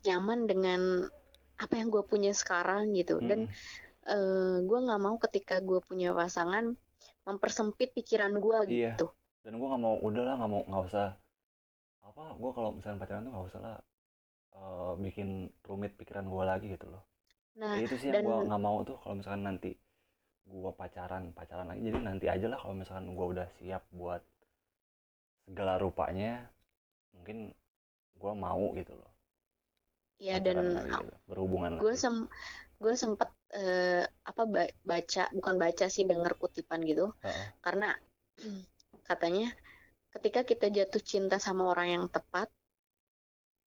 nyaman 0.10 0.50
dengan 0.50 1.06
apa 1.62 1.74
yang 1.78 1.94
gue 1.94 2.02
punya 2.02 2.34
sekarang 2.34 2.98
gitu. 2.98 3.22
Dan 3.22 3.46
Mm-mm. 4.10 4.18
eh 4.18 4.56
gue 4.66 4.80
nggak 4.86 5.02
mau 5.02 5.16
ketika 5.22 5.56
gue 5.62 5.80
punya 5.86 6.10
pasangan 6.12 6.74
mempersempit 7.28 7.94
pikiran 7.94 8.34
gue 8.42 8.58
Iya. 8.66 8.98
gitu. 8.98 9.08
Dan 9.46 9.62
gue 9.62 9.68
nggak 9.70 9.84
mau 9.86 9.96
udah 10.02 10.24
lah 10.26 10.36
nggak 10.42 10.52
mau 10.52 10.62
nggak 10.66 10.84
usah. 10.90 11.08
Apa 12.04 12.34
gue 12.34 12.52
kalau 12.52 12.70
misalnya 12.74 13.00
pacaran 13.00 13.24
tuh 13.26 13.32
nggak 13.32 13.48
usah 13.54 13.62
lah 13.62 13.78
eh, 14.60 14.94
bikin 15.00 15.30
rumit 15.64 15.94
pikiran 15.96 16.26
gue 16.26 16.44
lagi 16.44 16.68
gitu 16.74 16.90
loh. 16.90 17.04
Nah 17.60 17.78
itu 17.78 17.96
sih 17.96 18.10
yang 18.10 18.20
dan- 18.20 18.28
gue 18.28 18.38
nggak 18.50 18.62
mau 18.62 18.82
tuh 18.84 18.98
kalau 19.00 19.16
misalkan 19.20 19.46
nanti 19.46 19.72
gue 20.50 20.72
pacaran 20.74 21.30
pacaran 21.38 21.70
lagi. 21.70 21.82
Jadi 21.86 21.98
nanti 22.02 22.26
aja 22.26 22.48
lah 22.50 22.58
kalau 22.58 22.74
misalkan 22.74 23.14
gue 23.14 23.26
udah 23.38 23.48
siap 23.62 23.86
buat 23.94 24.22
segala 25.46 25.78
rupanya 25.82 26.46
mungkin 27.14 27.54
gue 28.20 28.34
mau 28.36 28.74
gitu 28.74 28.94
loh. 28.98 29.12
Ya 30.20 30.36
pacaran 30.36 30.68
dan 30.68 30.76
lagi 30.76 30.92
gitu, 31.00 31.16
berhubungan 31.32 31.72
gue 31.80 31.94
sem 31.96 32.16
gue 32.84 32.94
sempet 33.04 33.30
eh, 33.60 34.04
apa 34.30 34.44
ba- 34.54 34.76
baca 34.92 35.24
bukan 35.38 35.56
baca 35.64 35.86
sih 35.96 36.04
denger 36.12 36.34
kutipan 36.42 36.80
gitu. 36.92 37.06
Heeh. 37.26 37.46
karena 37.66 37.90
katanya 39.10 39.48
ketika 40.14 40.42
kita 40.50 40.68
jatuh 40.78 41.04
cinta 41.12 41.38
sama 41.48 41.64
orang 41.74 41.88
yang 41.96 42.06
tepat 42.16 42.48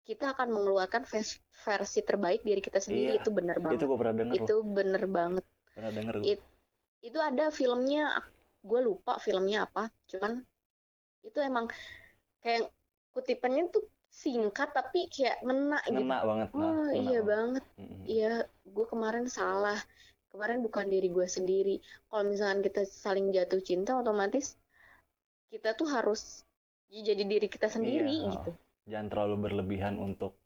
kita 0.03 0.35
akan 0.35 0.48
mengeluarkan 0.51 1.03
vers- 1.07 1.38
versi 1.62 2.01
terbaik 2.03 2.42
diri 2.42 2.59
kita 2.59 2.83
sendiri. 2.83 3.14
Iya, 3.14 3.22
itu 3.22 3.31
bener 3.31 3.57
itu 3.57 3.64
banget 3.64 3.81
gue 3.87 3.98
pernah 4.01 4.14
denger 4.18 4.35
itu 4.42 4.55
bener 4.66 5.03
banget. 5.07 5.44
Pernah 5.77 5.92
denger 5.94 6.14
It- 6.27 6.51
itu 7.03 7.18
ada 7.18 7.44
filmnya 7.55 8.03
gue 8.62 8.81
lupa 8.83 9.18
filmnya 9.22 9.59
apa. 9.66 9.90
Cuman 10.11 10.42
itu 11.22 11.38
emang 11.38 11.66
kayak 12.42 12.70
kutipannya 13.14 13.70
tuh 13.70 13.85
singkat 14.12 14.77
tapi 14.77 15.09
kayak 15.09 15.40
ngena 15.40 15.81
gitu. 15.88 16.05
Ngena 16.05 16.18
banget 16.22 16.48
oh 16.53 16.61
ngena 16.61 16.92
iya 16.92 17.20
banget. 17.25 17.64
iya 18.05 18.33
gue 18.62 18.87
kemarin 18.87 19.25
salah. 19.27 19.81
Kemarin 20.29 20.61
bukan 20.61 20.88
diri 20.88 21.09
gue 21.09 21.25
sendiri. 21.25 21.77
Kalau 22.09 22.25
misalkan 22.25 22.61
kita 22.61 22.85
saling 22.85 23.33
jatuh 23.33 23.61
cinta 23.61 23.96
otomatis 23.96 24.57
kita 25.48 25.77
tuh 25.77 25.85
harus 25.88 26.44
ya 26.88 27.05
jadi 27.05 27.25
diri 27.25 27.48
kita 27.48 27.68
sendiri 27.68 28.09
Iya, 28.09 28.33
gitu. 28.33 28.51
jangan 28.88 29.09
terlalu 29.12 29.37
berlebihan 29.48 29.96
untuk 29.96 30.37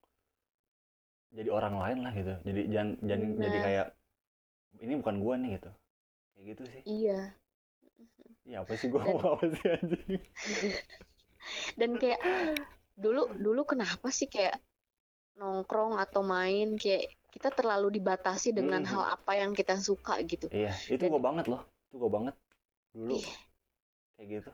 jadi 1.31 1.51
orang 1.51 1.79
lain 1.79 1.99
lah 2.03 2.13
gitu. 2.15 2.35
Jadi 2.43 2.61
jangan 2.71 2.91
jangan 3.03 3.29
jadi 3.37 3.59
Nah. 3.59 3.65
kayak 3.67 3.87
ini 4.83 4.93
bukan 4.99 5.17
gue 5.23 5.35
nih 5.43 5.51
gitu. 5.59 5.71
Kayak 6.35 6.45
gitu 6.51 6.63
sih. 6.67 6.83
Iya. 6.87 7.21
Ya 8.47 8.57
apa 8.63 8.73
sih 8.75 8.87
gue 8.91 8.99
mau 9.03 9.39
apa 9.39 9.45
sih 9.51 9.67
anjing? 9.71 10.23
Dan 11.79 11.91
kayak 11.99 12.21
dulu 12.97 13.23
dulu 13.45 13.63
kenapa 13.73 14.09
sih 14.19 14.29
kayak 14.35 14.57
nongkrong 15.41 15.95
atau 16.05 16.23
main 16.25 16.69
kayak 16.83 17.13
kita 17.35 17.49
terlalu 17.53 17.89
dibatasi 18.01 18.49
dengan 18.59 18.83
Mhm. 18.83 18.91
hal 18.93 19.05
apa 19.17 19.33
yang 19.41 19.53
kita 19.59 19.75
suka 19.89 20.15
gitu 20.25 20.47
Iya, 20.53 20.73
itu 20.95 21.05
gue 21.13 21.21
banget 21.29 21.47
loh. 21.53 21.61
Itu 21.91 21.97
gue 22.03 22.11
banget. 22.17 22.35
Dulu 22.97 23.17
Iya. 23.21 23.33
kayak 24.17 24.29
gitu. 24.35 24.51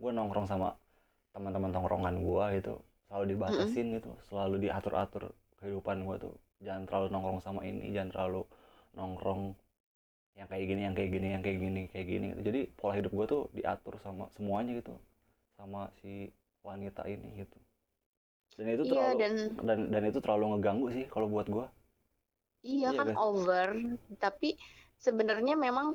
Gue 0.00 0.10
nongkrong 0.16 0.46
sama 0.52 0.68
teman-teman 1.34 1.70
tongkrongan 1.74 2.16
gue 2.26 2.44
gitu. 2.60 2.74
Selalu 3.08 3.24
dibatasin 3.34 3.86
gitu. 3.98 4.10
Selalu 4.28 4.54
diatur-atur 4.68 5.22
kehidupan 5.60 5.98
gue 6.06 6.16
tuh. 6.24 6.34
Jangan 6.66 6.82
terlalu 6.88 7.06
nongkrong 7.14 7.40
sama 7.46 7.60
ini. 7.66 7.92
Jangan 7.96 8.10
terlalu 8.14 8.42
nongkrong 8.98 9.42
yang 10.38 10.48
kayak 10.50 10.64
gini, 10.70 10.80
yang 10.86 10.94
kayak 10.96 11.10
gini, 11.14 11.26
yang 11.34 11.42
kayak 11.46 11.58
gini, 11.60 11.82
kayak 11.92 12.06
gini. 12.08 12.26
gitu. 12.34 12.40
Jadi 12.48 12.60
pola 12.78 12.94
hidup 12.98 13.12
gue 13.18 13.26
tuh 13.28 13.42
diatur 13.56 13.94
sama 14.04 14.24
semuanya 14.34 14.72
gitu. 14.80 14.94
Sama 15.58 15.90
si 16.00 16.30
wanita 16.64 17.02
ini 17.08 17.44
gitu. 17.44 17.58
Dan 18.60 18.68
itu 18.76 18.84
iya 18.84 18.92
terlalu 18.92 19.18
dan 19.20 19.32
dan 19.68 19.78
dan 19.92 20.02
itu 20.10 20.18
terlalu 20.24 20.44
ngeganggu 20.54 20.86
sih 20.96 21.04
kalau 21.12 21.26
buat 21.34 21.46
gue. 21.54 21.66
iya 22.74 22.88
Iya 22.92 22.98
kan 22.98 23.08
kan? 23.08 23.16
over 23.28 23.68
tapi 24.24 24.48
sebenarnya 25.04 25.54
memang 25.66 25.88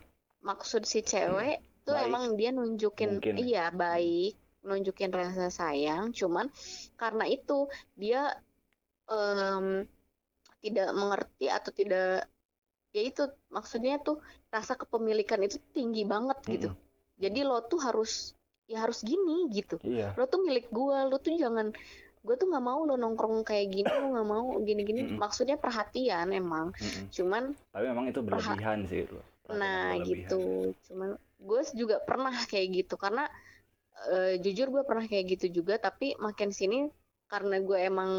maksud 0.49 0.81
si 0.91 0.99
cewek 1.11 1.57
tuh 1.85 1.93
Baik. 1.95 2.05
emang 2.09 2.23
dia 2.39 2.49
nunjukin 2.57 3.09
Mungkin. 3.21 3.35
iya 3.45 3.63
baik 3.83 4.33
nunjukin 4.67 5.11
rasa 5.13 5.47
sayang 5.59 6.05
cuman 6.19 6.45
karena 7.01 7.25
itu 7.29 7.69
dia 8.01 8.21
em, 9.09 9.67
tidak 10.63 10.89
mengerti 11.01 11.45
atau 11.57 11.71
tidak 11.79 12.25
ya 12.95 13.01
itu 13.11 13.23
maksudnya 13.55 13.95
tuh 14.07 14.17
rasa 14.55 14.73
kepemilikan 14.81 15.41
itu 15.47 15.57
tinggi 15.75 16.03
banget 16.13 16.39
gitu 16.53 16.69
Mm-mm. 16.71 17.21
jadi 17.23 17.39
lo 17.49 17.57
tuh 17.71 17.79
harus 17.87 18.11
ya 18.71 18.77
harus 18.85 18.99
gini 19.05 19.51
gitu 19.53 19.77
Iya. 19.83 20.17
lo 20.17 20.25
tuh 20.33 20.41
milik 20.47 20.67
gua 20.73 21.05
lo 21.09 21.17
tuh 21.21 21.35
jangan 21.37 21.67
gue 22.25 22.35
tuh 22.41 22.47
nggak 22.49 22.65
mau 22.69 22.79
lo 22.87 22.95
nongkrong 22.97 23.45
kayak 23.49 23.67
gini 23.75 23.89
lo 24.01 24.07
nggak 24.13 24.27
mau 24.33 24.45
gini-gini 24.67 25.01
Mm-mm. 25.05 25.19
maksudnya 25.23 25.57
perhatian 25.61 26.27
emang 26.33 26.73
Mm-mm. 26.81 27.05
cuman 27.15 27.43
Tapi 27.73 27.85
memang 27.91 28.05
itu 28.11 28.19
berlebihan 28.25 28.79
sih 28.89 28.99
itu. 29.05 29.17
Nah 29.61 29.93
berlebihan. 29.99 30.31
gitu 30.33 30.41
cuman 30.89 31.09
gue 31.47 31.61
juga 31.77 31.95
pernah 32.01 32.33
kayak 32.51 32.67
gitu 32.83 32.95
karena 32.97 33.23
eh, 34.11 34.33
jujur 34.43 34.67
gue 34.73 34.83
pernah 34.89 35.05
kayak 35.11 35.25
gitu 35.37 35.45
juga 35.61 35.75
tapi 35.87 36.17
makin 36.17 36.49
sini 36.59 36.77
karena 37.31 37.55
gue 37.67 37.79
emang 37.89 38.11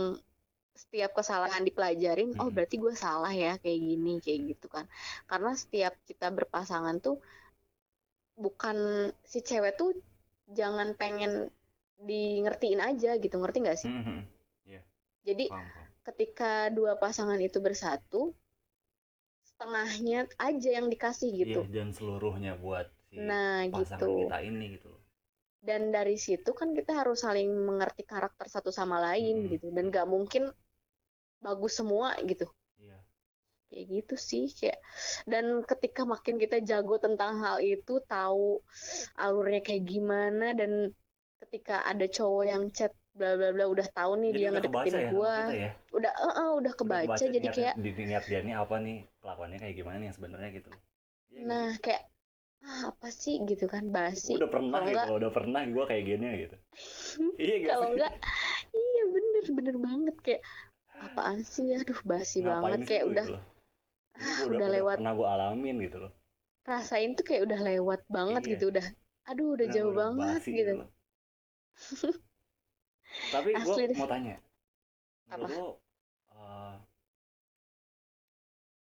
setiap 0.77 1.11
kesalahan 1.19 1.65
dipelajarin 1.65 2.37
oh 2.43 2.49
Mm-mm. 2.49 2.55
berarti 2.55 2.77
gue 2.77 2.93
salah 2.95 3.33
ya 3.33 3.57
kayak 3.63 3.81
gini 3.81 4.13
kayak 4.25 4.41
gitu 4.55 4.67
kan 4.69 4.85
karena 5.31 5.51
setiap 5.57 5.95
kita 6.09 6.29
berpasangan 6.39 6.97
tuh 7.01 7.17
bukan 8.37 8.77
si 9.25 9.39
cewek 9.49 9.75
tuh 9.81 9.91
jangan 10.59 10.89
pengen 11.01 11.33
di 12.09 12.41
ngertiin 12.45 12.81
aja 12.89 13.11
gitu 13.23 13.37
ngerti 13.41 13.59
nggak 13.65 13.79
sih 13.83 13.91
Mhm. 13.91 14.27
jadi 15.29 15.45
Paham, 15.51 15.69
paham. 15.75 15.87
ketika 16.09 16.53
dua 16.77 16.93
pasangan 17.03 17.37
itu 17.49 17.59
bersatu 17.67 18.33
setengahnya 19.49 20.21
aja 20.49 20.71
yang 20.79 20.87
dikasih 20.93 21.29
gitu 21.41 21.61
Iya, 21.63 21.73
dan 21.75 21.89
seluruhnya 21.97 22.53
buat 22.65 22.87
si 23.09 23.17
nah 23.29 23.65
pasangan 23.73 24.09
gitu 24.11 24.13
kita 24.21 24.37
ini 24.49 24.65
gitu 24.77 24.87
loh. 24.93 25.03
dan 25.69 25.83
dari 25.97 26.17
situ 26.25 26.51
kan 26.61 26.69
kita 26.79 26.93
harus 27.01 27.19
saling 27.25 27.51
mengerti 27.69 28.03
karakter 28.13 28.47
satu 28.55 28.71
sama 28.79 28.97
lain 29.07 29.35
Mm-mm. 29.37 29.53
gitu 29.53 29.67
dan 29.77 29.85
gak 29.97 30.07
mungkin 30.15 30.43
bagus 31.45 31.73
semua 31.81 32.09
gitu 32.31 32.47
Iya. 32.79 32.99
kayak 33.71 33.87
gitu 33.95 34.15
sih 34.31 34.45
kayak 34.59 34.79
dan 35.33 35.45
ketika 35.71 36.03
makin 36.13 36.37
kita 36.43 36.57
jago 36.71 36.95
tentang 37.05 37.33
hal 37.43 37.57
itu 37.75 37.95
tahu 38.15 38.63
alurnya 39.25 39.61
kayak 39.67 39.85
gimana 39.93 40.47
dan 40.61 40.73
ketika 41.57 41.77
ada 41.89 42.07
cowok 42.17 42.45
yang 42.53 42.65
chat 42.77 42.93
bla 43.17 43.33
bla 43.41 43.49
bla 43.57 43.65
udah 43.75 43.87
tahu 43.97 44.13
nih 44.21 44.31
Jadi 44.33 44.39
dia 44.39 44.49
udah 44.53 44.61
kebaca 44.61 44.85
ngedeketin 44.85 44.95
ya 45.01 45.11
gua 45.15 45.37
ya. 45.65 45.71
udah 45.97 46.13
eh, 46.13 46.35
eh, 46.37 46.51
udah 46.61 46.73
Udah 46.73 46.73
kebaca 46.77 47.25
jadi 47.25 47.49
niat, 47.49 47.57
kayak 47.57 47.75
di 47.81 47.91
niat 47.97 48.25
dia 48.29 48.41
ini 48.45 48.53
apa 48.53 48.77
nih 48.85 48.97
kelakuannya 49.25 49.59
kayak 49.63 49.75
gimana 49.81 49.97
nih 50.03 50.11
sebenarnya 50.13 50.51
gitu. 50.53 50.69
Sih? 50.69 51.45
nah 51.49 51.69
kayak 51.85 52.03
ah, 52.67 52.83
apa 52.93 53.09
sih 53.23 53.35
gitu 53.51 53.67
kan 53.75 53.85
basi 53.97 54.37
udah 54.37 54.49
pernah 54.53 54.79
kalau 54.81 54.87
gitu, 54.91 54.93
enggak 54.93 55.07
udah 55.21 55.31
pernah 55.33 55.61
gua 55.75 55.85
kayak 55.91 56.05
gini 56.11 56.27
gitu. 56.45 56.57
iya 57.45 57.57
kalau 57.69 57.89
enggak 57.95 58.13
iya 58.77 59.03
bener 59.15 59.45
bener 59.59 59.77
banget 59.81 60.17
kayak 60.25 60.43
apaan 61.07 61.41
sih 61.45 61.67
aduh 61.79 62.01
basi 62.11 62.39
Ngapain 62.43 62.63
banget 62.63 62.81
kayak 62.89 63.05
udah 63.11 63.27
gitu. 63.27 63.37
Ini 64.17 64.33
ah, 64.33 64.39
gua 64.41 64.47
udah 64.57 64.69
lewat 64.77 64.99
pernah 64.99 65.13
gua 65.19 65.29
alamin 65.37 65.77
gitu 65.87 65.97
loh. 66.05 66.13
rasain 66.71 67.11
tuh 67.19 67.25
kayak 67.29 67.43
udah 67.49 67.61
lewat 67.71 68.01
banget 68.17 68.43
Iya. 68.45 68.53
gitu 68.53 68.65
udah 68.73 68.87
aduh 69.31 69.49
udah 69.57 69.67
Nah, 69.67 69.75
jauh 69.75 69.93
udah 69.93 70.01
banget 70.03 70.41
basi 70.41 70.51
gitu 70.59 70.73
loh. 70.81 70.89
Tapi 73.33 73.51
deh. 73.91 73.97
mau 73.99 74.09
tanya. 74.09 74.37
Apa? 75.31 75.47
Lo 75.51 75.79
uh, 76.35 76.75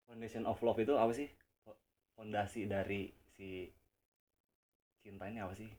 foundation 0.07 0.43
of 0.51 0.59
love 0.67 0.79
itu 0.83 0.95
apa 0.99 1.13
sih? 1.15 1.29
Fo- 1.63 1.79
Fondasi 2.19 2.67
dari 2.67 3.03
si 3.35 3.49
cinta 5.03 5.25
ini 5.31 5.39
apa 5.43 5.55
sih? 5.59 5.71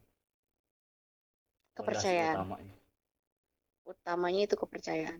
Fondasi 1.78 2.16
kepercayaan 2.18 2.30
utamanya. 2.30 2.76
utamanya 3.92 4.42
itu 4.48 4.56
kepercayaan 4.64 5.20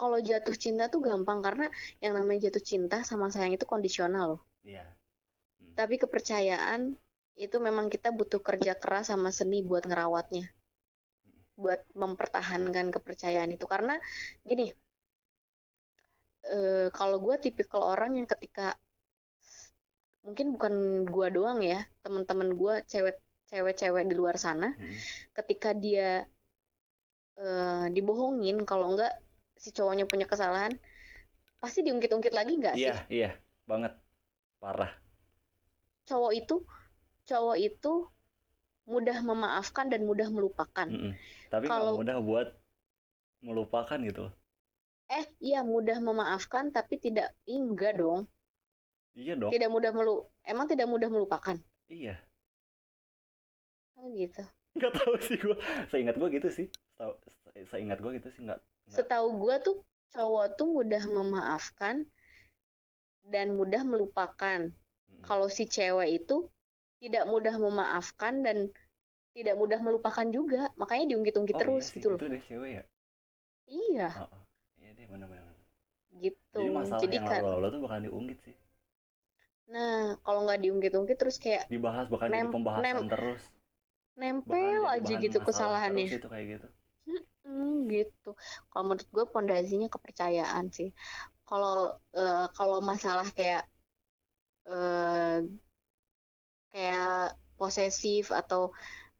kalau 0.00 0.18
jatuh 0.30 0.56
cinta 0.64 0.84
tuh 0.94 1.00
gampang 1.08 1.38
karena 1.46 1.66
yang 2.04 2.12
namanya 2.18 2.40
jatuh 2.46 2.64
cinta 2.70 2.96
sama 3.10 3.26
sayang 3.34 3.54
itu 3.58 3.66
kondisional 3.72 4.24
loh 4.32 4.42
Iya. 4.64 4.84
tapi 5.78 5.94
kepercayaan 6.02 6.80
itu 7.44 7.56
memang 7.66 7.86
kita 7.94 8.08
butuh 8.18 8.38
kerja 8.48 8.72
keras 8.82 9.06
sama 9.10 9.30
seni 9.38 9.58
buat 9.68 9.82
ngerawatnya 9.88 10.44
buat 11.60 11.80
mempertahankan 11.92 12.88
kepercayaan 12.90 13.52
itu 13.52 13.68
karena 13.68 13.94
gini 14.42 14.72
eh, 16.48 16.88
kalau 16.90 17.20
gue 17.20 17.36
tipikal 17.38 17.84
orang 17.84 18.16
yang 18.16 18.26
ketika 18.26 18.74
mungkin 20.20 20.56
bukan 20.56 20.74
gue 21.08 21.26
doang 21.32 21.60
ya 21.60 21.80
teman-teman 22.00 22.52
gue 22.52 22.74
cewek 22.84 23.16
cewek-cewek 23.48 24.04
di 24.06 24.14
luar 24.14 24.36
sana 24.36 24.72
Mm. 24.76 24.94
ketika 25.34 25.70
dia 25.74 26.24
eh, 27.36 27.86
dibohongin 27.90 28.62
kalau 28.64 28.94
enggak 28.94 29.12
si 29.56 29.72
cowoknya 29.72 30.04
punya 30.04 30.24
kesalahan 30.24 30.72
pasti 31.60 31.84
diungkit-ungkit 31.84 32.32
lagi 32.32 32.56
nggak 32.56 32.74
sih 32.76 32.88
Iya, 32.88 32.96
iya, 33.12 33.30
banget. 33.64 33.92
Parah. 34.56 34.92
cowok 36.04 36.32
itu 36.34 36.56
cowok 37.24 37.56
itu 37.56 37.92
mudah 38.90 39.22
memaafkan 39.22 39.86
dan 39.86 40.02
mudah 40.02 40.26
melupakan 40.28 40.84
Mm-mm. 40.84 41.14
Tapi 41.46 41.64
nggak 41.64 41.78
Kalau- 41.78 41.94
mudah 41.96 42.18
buat 42.18 42.48
melupakan 43.40 43.98
gitu. 44.00 44.26
eh 45.08 45.26
iya 45.40 45.62
mudah 45.62 45.98
memaafkan 45.98 46.70
tapi 46.70 46.94
tidak 46.94 47.30
enggak 47.44 47.96
dong 47.96 48.26
Iya 49.12 49.34
dong. 49.34 49.50
tidak 49.50 49.66
mudah 49.68 49.90
melu 49.90 50.14
emang 50.44 50.66
tidak 50.66 50.86
mudah 50.86 51.06
melupakan 51.06 51.58
Iya. 51.86 52.14
oh 53.94 54.10
gitu 54.12 54.42
Nggak 54.70 54.92
tahu 54.94 55.14
sih 55.18 55.34
gua. 55.36 55.58
Seingat 55.88 56.14
gua 56.14 56.30
gitu 56.30 56.46
sih. 56.46 56.70
Se- 56.94 57.18
Seingat 57.66 57.98
gua 57.98 58.14
gitu 58.14 58.30
sih 58.30 58.46
nggak. 58.46 58.62
nggak- 58.62 58.94
setahu 58.94 59.34
gua 59.36 59.58
tuh 59.58 59.82
cowok 60.10 60.46
tuh 60.54 60.68
mudah 60.68 61.02
memaafkan 61.06 62.06
dan 63.26 63.54
mudah 63.54 63.82
melupakan 63.82 64.70
Mm-mm. 64.70 65.22
kalau 65.22 65.46
si 65.46 65.66
cewek 65.66 66.22
itu 66.22 66.46
tidak 67.02 67.26
mudah 67.26 67.56
memaafkan 67.56 68.46
dan 68.46 68.70
tidak 69.36 69.54
mudah 69.60 69.78
melupakan 69.86 70.26
juga 70.36 70.60
makanya 70.80 71.04
diungkit-ungkit 71.14 71.56
Oh, 71.56 71.62
terus 71.62 71.84
iya 71.84 71.86
sih, 71.92 72.02
gitu 72.02 72.06
loh 72.14 72.20
Itu 72.20 72.24
deh 72.32 72.42
cewek 72.48 72.70
ya. 72.78 72.82
iya 73.66 74.10
Heeh. 74.14 74.40
Iya 74.80 74.90
deh, 74.98 75.06
benar-benar. 75.12 75.56
gitu 76.22 76.58
Jadi 76.58 76.70
masalah 76.78 77.02
jadi 77.02 77.16
yang 77.16 77.26
kan 77.28 77.44
lalu-lalu 77.44 77.66
tuh 77.74 77.80
bakal 77.84 77.98
diungkit 78.06 78.38
sih. 78.46 78.56
nah 79.72 80.00
kalau 80.24 80.40
nggak 80.44 80.60
diungkit-ungkit 80.64 81.16
terus 81.20 81.36
kayak 81.44 81.64
Dibahas 81.72 82.06
bakal 82.12 82.28
jadi 82.36 82.48
Nem- 82.48 82.52
pembahasan 82.54 83.04
nem- 83.04 83.08
terus. 83.12 83.42
nempel 84.20 84.50
Bakal 84.50 84.74
jadi 85.00 85.14
aja 85.16 85.16
gitu 85.24 85.38
kesalahannya 85.46 86.06
Terus 86.06 86.12
itu 86.18 86.26
kayak 86.32 86.46
gitu. 86.52 86.68
Hmm, 87.44 87.70
gitu. 87.92 88.28
Kalau 88.70 88.84
menurut 88.88 89.08
gue 89.16 89.24
pondasinya 89.34 89.88
kepercayaan 89.94 90.66
sih. 90.76 90.88
Kalau 91.48 91.72
eh, 92.18 92.44
kalau 92.56 92.78
masalah 92.90 93.26
kayak 93.38 93.62
eh, 94.66 95.42
kayak 96.72 97.36
posesif 97.58 98.24
atau 98.40 98.60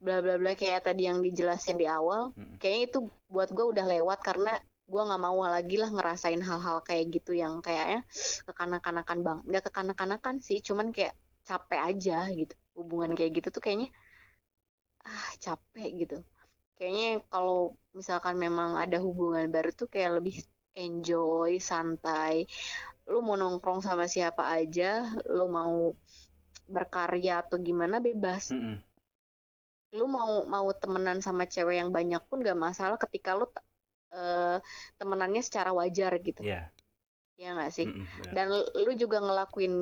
bla 0.01 0.17
bla 0.25 0.35
bla 0.41 0.51
kayak 0.57 0.81
tadi 0.89 1.05
yang 1.05 1.21
dijelasin 1.21 1.77
di 1.77 1.85
awal, 1.85 2.33
Mm-mm. 2.33 2.57
kayaknya 2.57 2.81
itu 2.89 2.99
buat 3.29 3.49
gue 3.53 3.65
udah 3.73 3.85
lewat 3.85 4.19
karena 4.25 4.57
gue 4.91 5.01
nggak 5.07 5.21
mau 5.23 5.39
lagi 5.45 5.75
lah 5.79 5.89
ngerasain 5.93 6.41
hal-hal 6.41 6.77
kayak 6.83 7.05
gitu 7.15 7.31
yang 7.37 7.61
kayaknya 7.61 8.01
kekanak-kanakan 8.49 9.19
banget. 9.21 9.43
Nggak 9.47 9.63
kekanak-kanakan 9.69 10.35
sih, 10.41 10.59
cuman 10.59 10.89
kayak 10.89 11.13
capek 11.45 11.79
aja 11.79 12.17
gitu. 12.33 12.53
Hubungan 12.75 13.13
kayak 13.13 13.31
gitu 13.39 13.47
tuh 13.53 13.61
kayaknya 13.63 13.93
ah 15.01 15.29
capek 15.41 15.89
gitu 16.05 16.17
kayaknya 16.77 17.21
kalau 17.29 17.77
misalkan 17.93 18.37
memang 18.37 18.77
ada 18.77 18.97
hubungan 19.01 19.49
baru 19.49 19.69
tuh 19.73 19.89
kayak 19.89 20.21
lebih 20.21 20.37
enjoy 20.77 21.57
santai 21.61 22.45
lu 23.09 23.19
mau 23.25 23.35
nongkrong 23.35 23.81
sama 23.83 24.05
siapa 24.05 24.49
aja 24.49 25.03
lu 25.29 25.49
mau 25.49 25.93
berkarya 26.69 27.43
atau 27.43 27.57
gimana 27.59 27.99
bebas 27.99 28.53
Mm-mm. 28.53 28.79
Lu 29.97 30.05
mau 30.15 30.31
mau 30.53 30.67
temenan 30.81 31.19
sama 31.27 31.43
cewek 31.53 31.75
yang 31.81 31.89
banyak 31.97 32.21
pun 32.29 32.37
gak 32.47 32.57
masalah 32.67 32.97
ketika 33.03 33.29
lu 33.39 33.45
eh, 34.15 34.57
temenannya 34.99 35.41
secara 35.47 35.71
wajar 35.79 36.11
gitu 36.27 36.41
Iya. 36.41 36.71
ya 37.41 37.49
nggak 37.55 37.71
sih 37.77 37.87
Mm-mm, 37.87 38.05
benar. 38.19 38.35
dan 38.35 38.45
lu 38.53 38.59
lu 38.85 38.91
juga 39.03 39.17
ngelakuin 39.25 39.73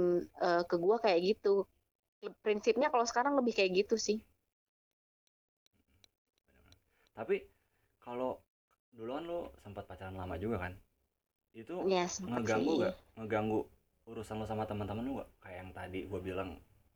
eh, 0.45 0.61
ke 0.69 0.75
gua 0.85 0.97
kayak 1.03 1.19
gitu 1.29 1.49
prinsipnya 2.45 2.87
kalau 2.93 3.05
sekarang 3.11 3.33
lebih 3.39 3.53
kayak 3.57 3.71
gitu 3.85 3.95
sih 4.07 4.17
Tapi 7.17 7.35
kalau 8.05 8.31
dulu 8.97 9.11
kan 9.17 9.25
lo 9.31 9.39
sempat 9.63 9.83
pacaran 9.89 10.15
lama 10.17 10.35
juga 10.43 10.57
kan? 10.65 10.73
Itu 11.61 11.77
ya 11.91 12.07
ngeganggu 12.29 12.71
sih 12.71 12.83
gak? 12.83 12.95
Ngeganggu 13.17 13.59
urusan 14.09 14.37
lo 14.41 14.45
sama 14.49 14.65
teman-teman 14.69 15.05
lo 15.07 15.13
gak? 15.23 15.29
Kayak 15.43 15.57
yang 15.65 15.71
tadi 15.77 15.99
gue 16.11 16.21
bilang 16.29 16.49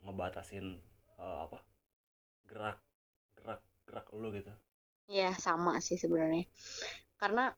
ngebatasin 0.05 0.67
eh, 1.23 1.37
apa? 1.45 1.59
Gerak 2.49 2.77
gerak 3.43 3.61
gerak 3.83 4.07
lo 4.15 4.31
gitu. 4.31 4.51
Ya 5.11 5.35
sama 5.35 5.83
sih 5.83 5.99
sebenarnya. 5.99 6.47
Karena 7.19 7.51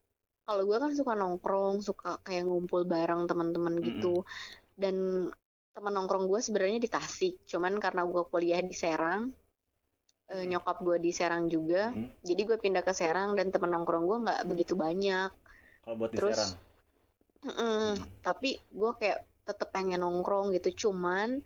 kalau 0.46 0.66
gue 0.66 0.78
kan 0.78 0.94
suka 0.94 1.14
nongkrong, 1.14 1.82
suka 1.86 2.22
kayak 2.26 2.46
ngumpul 2.46 2.86
bareng 2.86 3.30
teman-teman 3.30 3.82
gitu. 3.82 4.26
Dan 4.74 5.30
teman 5.74 5.94
nongkrong 5.94 6.26
gue 6.26 6.42
sebenarnya 6.42 6.82
di 6.82 6.90
Tasik. 6.90 7.46
Cuman 7.46 7.78
karena 7.78 8.06
gue 8.06 8.24
kuliah 8.30 8.62
di 8.62 8.74
Serang, 8.74 9.30
eh, 10.34 10.46
nyokap 10.46 10.82
gue 10.82 10.98
di 11.02 11.14
Serang 11.14 11.46
juga. 11.50 11.94
Mm. 11.94 12.10
Jadi 12.26 12.42
gue 12.46 12.58
pindah 12.58 12.82
ke 12.86 12.94
Serang 12.94 13.38
dan 13.38 13.54
teman 13.54 13.74
nongkrong 13.74 14.06
gue 14.06 14.18
nggak 14.26 14.42
begitu 14.50 14.74
banyak. 14.74 15.30
Kalau 15.86 15.96
buat 15.98 16.10
di 16.14 16.18
Terus, 16.18 16.38
Serang. 16.38 16.54
Mm-mm. 17.46 17.70
Mm. 17.70 17.94
Tapi 18.26 18.50
gue 18.58 18.92
kayak 18.98 19.20
tetep 19.46 19.70
pengen 19.70 20.02
nongkrong 20.02 20.54
gitu. 20.58 20.90
Cuman 20.90 21.42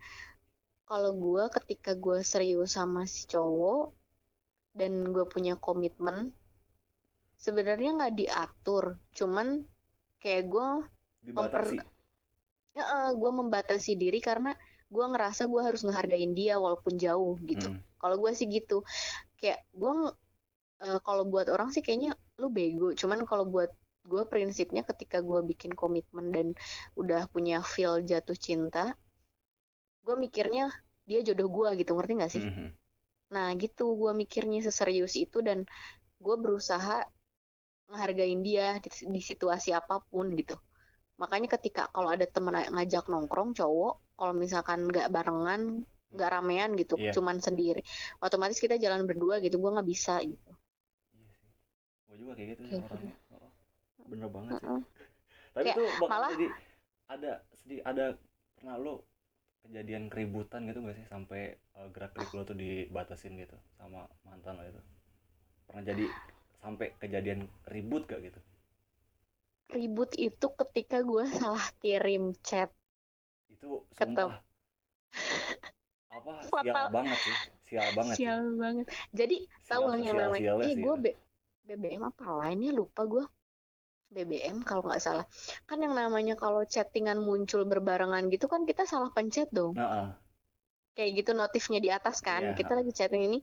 kalau 0.88 1.14
gue 1.14 1.44
ketika 1.62 1.94
gue 1.94 2.24
serius 2.26 2.74
sama 2.74 3.06
si 3.06 3.30
cowok 3.30 3.99
dan 4.76 5.12
gue 5.12 5.26
punya 5.26 5.58
komitmen, 5.60 6.32
sebenarnya 7.36 7.96
nggak 7.98 8.16
diatur. 8.16 8.98
Cuman 9.16 9.64
kayak 10.20 10.50
gue 10.52 10.68
Dibatasi. 11.26 11.78
ya, 12.76 13.12
gue 13.12 13.32
membatasi 13.32 13.98
diri 14.00 14.20
karena 14.24 14.56
gue 14.90 15.06
ngerasa 15.06 15.46
gue 15.46 15.62
harus 15.62 15.86
ngehargain 15.86 16.34
dia 16.34 16.58
walaupun 16.58 16.98
jauh 16.98 17.38
gitu. 17.46 17.70
Mm. 17.76 17.82
Kalau 18.00 18.16
gue 18.18 18.32
sih 18.34 18.50
gitu, 18.50 18.82
kayak 19.38 19.62
gue 19.76 19.92
kalau 21.04 21.28
buat 21.28 21.52
orang 21.52 21.76
sih 21.76 21.84
kayaknya 21.84 22.16
lu 22.40 22.48
bego. 22.50 22.96
Cuman 22.96 23.28
kalau 23.28 23.46
buat 23.46 23.70
gue 24.10 24.24
prinsipnya 24.26 24.82
ketika 24.82 25.22
gue 25.22 25.46
bikin 25.46 25.78
komitmen 25.78 26.34
dan 26.34 26.48
udah 26.98 27.30
punya 27.30 27.62
feel 27.62 28.02
jatuh 28.02 28.34
cinta 28.34 28.98
gue 30.02 30.16
mikirnya 30.18 30.74
dia 31.06 31.22
jodoh 31.22 31.46
gue 31.46 31.86
gitu 31.86 31.94
ngerti 31.94 32.14
gak 32.18 32.32
sih 32.34 32.44
Mhm. 32.50 32.68
Nah 33.30 33.54
gitu 33.56 33.94
gue 33.94 34.12
mikirnya 34.18 34.60
seserius 34.66 35.14
itu 35.16 35.40
dan 35.46 35.64
gue 36.20 36.36
berusaha 36.44 37.06
ngehargain 37.90 38.42
dia 38.46 38.78
di, 38.84 38.90
di 38.90 39.22
situasi 39.22 39.70
apa 39.74 40.02
pun 40.10 40.30
gitu 40.34 40.58
makanya 41.18 41.58
ketika 41.60 41.90
kalau 41.92 42.10
ada 42.16 42.26
temen 42.26 42.56
ngajak 42.74 43.06
nongkrong 43.12 43.52
cowok 43.54 43.94
kalau 44.16 44.34
misalkan 44.34 44.88
nggak 44.88 45.10
barengan 45.12 45.84
nggak 46.10 46.30
ramean 46.34 46.74
gitu 46.74 46.98
Iya. 46.98 47.14
cuman 47.14 47.38
sendiri 47.38 47.82
otomatis 48.18 48.58
kita 48.58 48.82
jalan 48.82 49.06
berdua 49.06 49.38
gitu 49.46 49.62
gue 49.62 49.70
nggak 49.74 49.90
bisa 49.90 50.18
gitu 50.26 50.52
Iya 51.14 51.30
sih. 51.38 51.50
Gue 52.10 52.16
juga 52.18 52.32
kayak 52.34 52.50
gitu 52.58 52.62
sih 52.66 52.74
Kayak 52.78 52.90
orangnya. 52.90 53.16
Oh, 54.00 54.06
bener 54.10 54.30
banget 54.34 54.50
sih. 54.50 54.66
Heeh. 54.66 54.80
Tapi 55.50 55.66
Kayak 55.66 55.78
tuh 55.78 55.88
bakal 56.02 56.10
malah- 56.10 56.32
jadi 56.34 56.48
ada 57.10 57.32
sedih 57.54 57.80
ada 57.86 58.06
pernah 58.58 58.76
lu 58.78 58.96
kejadian 59.70 60.10
keributan 60.10 60.66
gitu 60.66 60.82
gak 60.82 60.98
sih? 60.98 61.06
Sampai 61.06 61.54
uh, 61.78 61.88
gerak 61.94 62.18
gerik 62.18 62.34
lu 62.34 62.42
tuh 62.42 62.58
dibatasin 62.58 63.38
gitu 63.38 63.54
sama 63.78 64.10
mantan 64.26 64.58
lo 64.58 64.66
itu. 64.66 64.82
Pernah 65.70 65.84
jadi 65.86 66.06
sampai 66.60 66.88
kejadian 66.98 67.46
ribut 67.70 68.10
gak 68.10 68.26
gitu? 68.26 68.42
Ribut 69.70 70.18
itu 70.18 70.48
ketika 70.66 71.06
gue 71.06 71.30
salah 71.38 71.62
kirim 71.78 72.34
chat. 72.42 72.74
Itu 73.54 73.86
Ketemu. 73.94 74.34
sumpah. 74.34 74.34
Apa? 76.10 76.32
Sial 76.50 76.74
Fatal. 76.74 76.88
banget 76.90 77.20
sih. 77.22 77.36
Sial 77.70 77.90
banget 77.94 78.16
sih. 78.18 78.26
sial 78.26 78.46
banget. 78.58 78.86
Jadi 79.14 79.38
tahu 79.70 79.84
lah 79.94 80.00
yang 80.02 80.18
namanya? 80.18 80.58
Eh 80.66 80.74
sih 80.74 80.76
gue 80.82 80.96
itu. 81.06 81.14
BBM 81.70 82.02
apa 82.02 82.26
lainnya? 82.34 82.74
Lupa 82.74 83.06
gue 83.06 83.22
BBM 84.10 84.66
kalau 84.66 84.82
nggak 84.89 85.01
salah. 85.01 85.26
Kan 85.70 85.86
yang 85.86 85.93
namanya 85.93 86.34
kalau 86.34 86.66
chattingan 86.66 87.22
muncul 87.22 87.62
berbarengan 87.70 88.26
gitu 88.34 88.49
kan 88.49 88.66
kita 88.66 88.89
salah 88.89 89.14
pencet 89.14 89.53
dong. 89.53 89.78
Nah, 89.78 90.18
kayak 90.97 91.24
gitu 91.24 91.32
notifnya 91.38 91.80
di 91.80 91.89
atas 91.93 92.20
kan. 92.26 92.41
Iya. 92.41 92.57
kita 92.57 92.74
lagi 92.74 92.91
chatting 92.91 93.24
ini. 93.30 93.39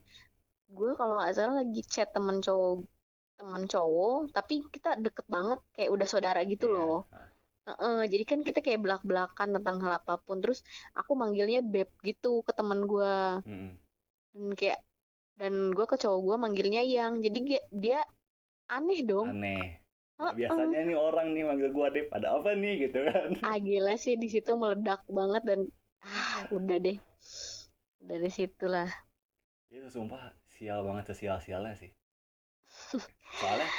Gue 0.66 0.98
kalau 0.98 1.22
nggak 1.22 1.32
salah 1.38 1.62
lagi 1.62 1.82
chat 1.86 2.10
temen 2.10 2.42
cowok 2.42 2.82
temen 3.36 3.68
cowok 3.68 4.32
tapi 4.32 4.64
kita 4.72 4.96
deket 4.96 5.28
banget 5.28 5.60
kayak 5.76 5.90
udah 5.92 6.06
saudara 6.08 6.40
gitu 6.42 6.66
iya. 6.66 6.74
loh. 6.74 7.00
Nah, 7.14 7.28
Heeh, 7.66 7.98
jadi 8.06 8.24
kan 8.30 8.40
kita 8.46 8.62
kayak 8.62 8.78
belak-belakan 8.78 9.58
tentang 9.58 9.76
hal 9.82 9.98
apa 10.02 10.18
pun. 10.22 10.38
Terus 10.42 10.62
aku 10.94 11.18
manggilnya 11.18 11.62
beb 11.62 11.90
gitu 12.02 12.42
ke 12.46 12.54
temen 12.54 12.86
gue 12.86 13.14
mm-mm. 13.42 13.70
dan 14.34 14.46
kayak 14.54 14.78
dan 15.36 15.74
gue 15.74 15.86
ke 15.86 15.96
cowok 15.98 16.20
gue 16.26 16.36
manggilnya 16.42 16.82
yang. 16.82 17.22
Jadi 17.22 17.38
dia- 17.42 17.68
dia 17.70 18.00
aneh 18.66 19.02
dong. 19.06 19.30
Aneh 19.30 19.85
Nah, 20.20 20.28
Heeh. 20.28 20.36
biasanya 20.38 20.78
nih 20.88 20.96
orang 21.08 21.26
nih 21.34 21.42
manggil 21.48 21.70
gua 21.76 21.86
deh 21.94 22.04
ada 22.16 22.28
apa 22.36 22.50
nih 22.62 22.72
gitu 22.88 22.98
kan? 23.08 23.30
Ah 23.48 23.56
gila 23.66 23.92
sih 24.04 24.14
di 24.22 24.28
situ 24.34 24.50
meledak 24.62 25.00
banget 25.18 25.42
dan 25.48 25.60
ah 26.08 26.40
udah 26.56 26.76
deh. 26.84 26.96
Dari 28.08 28.30
situlah. 28.32 28.88
Itu 29.76 29.86
sumpah 29.94 30.22
sial 30.54 30.80
banget 30.86 31.04
sesial 31.14 31.38
sialnya 31.44 31.74
sih. 31.80 31.90
Soalnya 33.38 33.72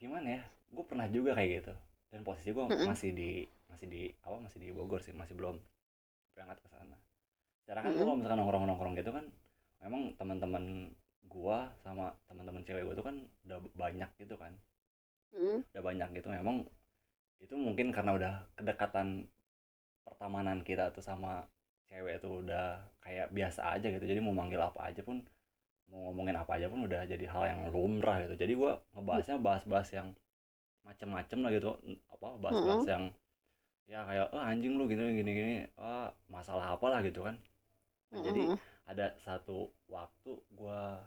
gimana 0.00 0.28
ya 0.40 0.42
gue 0.74 0.84
pernah 0.90 1.06
juga 1.08 1.30
kayak 1.38 1.50
gitu. 1.62 1.72
Dan 2.12 2.20
posisi 2.28 2.48
gue 2.52 2.66
Mm-mm. 2.68 2.90
masih 2.90 3.10
di 3.16 3.30
masih 3.72 3.86
di 3.88 4.02
apa 4.26 4.36
masih 4.44 4.58
di 4.60 4.68
Bogor 4.76 5.00
sih 5.00 5.14
masih 5.16 5.32
belum 5.38 5.56
berangkat 6.34 6.58
ke 6.64 6.68
sana. 6.74 6.96
Sekarang 7.64 7.84
kan 7.86 7.92
Mm-mm. 7.92 7.98
gua 7.98 8.06
kalau 8.12 8.18
misalkan 8.20 8.38
nongkrong 8.42 8.64
nongkrong 8.70 8.94
gitu 9.00 9.10
kan 9.16 9.26
memang 9.84 10.02
teman-teman 10.20 10.64
gua 11.28 11.58
sama 11.84 12.12
teman-teman 12.28 12.62
cewek 12.66 12.82
gua 12.88 12.94
tuh 12.98 13.06
kan 13.08 13.16
udah 13.48 13.58
banyak 13.76 14.10
gitu 14.22 14.36
kan 14.40 14.52
Mm, 15.32 15.64
udah 15.72 15.82
banyak 15.82 16.08
gitu. 16.20 16.28
Memang 16.28 16.56
itu 17.42 17.54
mungkin 17.58 17.90
karena 17.90 18.12
udah 18.14 18.32
kedekatan 18.54 19.26
pertemanan 20.06 20.62
kita 20.62 20.92
tuh 20.94 21.02
sama 21.02 21.46
cewek 21.90 22.22
tuh 22.22 22.44
udah 22.44 22.80
kayak 23.04 23.32
biasa 23.32 23.76
aja 23.76 23.86
gitu. 23.90 24.04
Jadi 24.04 24.20
mau 24.20 24.34
manggil 24.36 24.60
apa 24.60 24.92
aja 24.92 25.00
pun 25.04 25.20
mau 25.90 26.08
ngomongin 26.08 26.36
apa 26.38 26.56
aja 26.56 26.66
pun 26.72 26.88
udah 26.88 27.04
jadi 27.04 27.24
hal 27.28 27.44
yang 27.48 27.60
lumrah 27.72 28.22
gitu. 28.24 28.34
Jadi 28.36 28.52
gua 28.56 28.80
ngebahasnya 28.96 29.36
bahas-bahas 29.40 29.88
yang 29.92 30.08
macem-macem 30.86 31.38
lah 31.42 31.50
gitu. 31.52 31.70
Apa 32.12 32.28
bahas-bahas 32.40 32.84
yang 32.88 33.04
ya 33.90 34.06
kayak 34.08 34.30
oh 34.32 34.40
anjing 34.40 34.78
lu 34.78 34.84
gitu 34.88 35.02
gini 35.02 35.30
gini. 35.32 35.54
Ah 35.80 36.12
masalah 36.30 36.76
apa 36.76 36.86
lah 36.88 37.00
gitu 37.04 37.24
kan. 37.26 37.36
Nah, 38.12 38.20
jadi 38.20 38.42
mm, 38.52 38.58
ada 38.88 39.06
satu 39.24 39.72
waktu 39.88 40.32
gua 40.52 41.00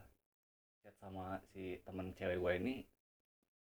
chat 0.86 0.94
sama 1.02 1.42
si 1.50 1.82
temen 1.82 2.14
cewek 2.14 2.38
gue 2.38 2.52
ini 2.62 2.74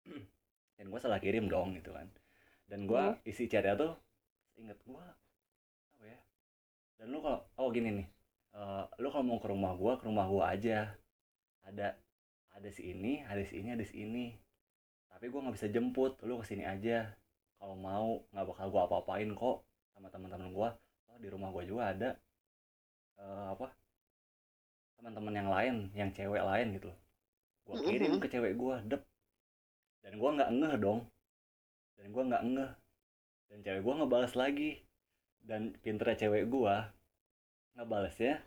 dan 0.77 0.85
gue 0.91 0.99
salah 1.01 1.19
kirim 1.23 1.45
dong 1.53 1.75
gitu 1.77 1.91
kan. 1.97 2.07
Dan 2.71 2.85
gua 2.89 3.15
isi 3.27 3.45
chatnya 3.51 3.75
tuh 3.79 3.93
inget 4.59 4.79
gua 4.87 5.03
apa 5.97 6.03
ya 6.07 6.19
dan 6.99 7.07
lu 7.13 7.19
kalau 7.25 7.39
oh 7.61 7.69
gini 7.75 7.89
nih 8.03 8.07
eh, 8.57 8.83
lu 9.03 9.07
kalau 9.13 9.25
mau 9.25 9.39
ke 9.43 9.47
rumah 9.53 9.73
gua 9.81 9.93
ke 9.99 10.05
rumah 10.09 10.25
gua 10.31 10.43
aja. 10.55 10.79
Ada 11.67 11.87
ada 12.57 12.69
si 12.73 12.83
ini 12.93 13.23
ada 13.27 13.43
si 13.45 13.55
ini 13.61 13.69
ada 13.75 13.85
si 13.85 13.95
ini. 14.05 14.27
Tapi 15.11 15.25
gua 15.31 15.39
nggak 15.47 15.55
bisa 15.59 15.67
jemput 15.75 16.13
lu 16.27 16.35
ke 16.41 16.45
sini 16.47 16.63
aja. 16.67 16.97
Kalau 17.59 17.75
mau 17.77 18.23
nggak 18.33 18.47
bakal 18.55 18.67
gua 18.73 18.81
apa-apain 18.89 19.29
kok 19.35 19.57
sama 19.93 20.07
teman-teman 20.13 20.49
gua. 20.55 20.69
Oh, 21.11 21.17
di 21.23 21.29
rumah 21.33 21.49
gua 21.55 21.63
juga 21.65 21.83
ada 21.93 22.09
eh, 23.17 23.47
apa 23.53 23.67
teman-teman 24.97 25.33
yang 25.39 25.49
lain 25.55 25.75
yang 25.99 26.09
cewek 26.17 26.41
lain 26.49 26.67
gitu. 26.77 26.89
Loh 27.69 27.77
gua 27.77 27.77
kirim 27.87 28.13
Mhm. 28.17 28.21
ke 28.23 28.27
cewek 28.33 28.53
gua 28.61 28.75
dep 28.89 29.01
dan 30.07 30.23
gua 30.23 30.39
nggak 30.39 30.51
ngeh 30.55 30.73
dong. 30.79 30.99
Dan 31.99 32.15
gua 32.15 32.23
nggak 32.31 32.43
ngeh. 32.47 32.71
Dan 33.51 33.57
cewek 33.59 33.81
gua 33.83 33.93
ngebales 33.99 34.33
lagi. 34.39 34.79
Dan 35.43 35.75
pinternya 35.83 36.15
cewek 36.15 36.47
gua 36.47 36.95
ngebalesnya 37.75 38.41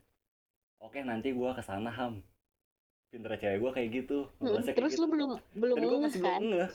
oke 0.81 0.97
nanti 1.05 1.37
gua 1.37 1.53
ke 1.53 1.61
sana 1.61 1.93
ham. 1.93 2.25
Pinternya 3.13 3.45
cewek 3.45 3.59
gua 3.61 3.71
kayak 3.77 3.89
gitu 3.93 4.25
mm. 4.25 4.41
ngebalesnya 4.41 4.73
kayak 4.73 4.81
terus 4.81 4.93
gitu. 4.97 5.03
lu 5.05 5.09
belum 5.13 5.31
belum 5.53 5.77
dan 5.77 5.85
gua 5.85 5.93
ngeh 5.93 6.03
masih 6.09 6.21
kan? 6.25 6.41
belum 6.41 6.49
ngeh. 6.49 6.71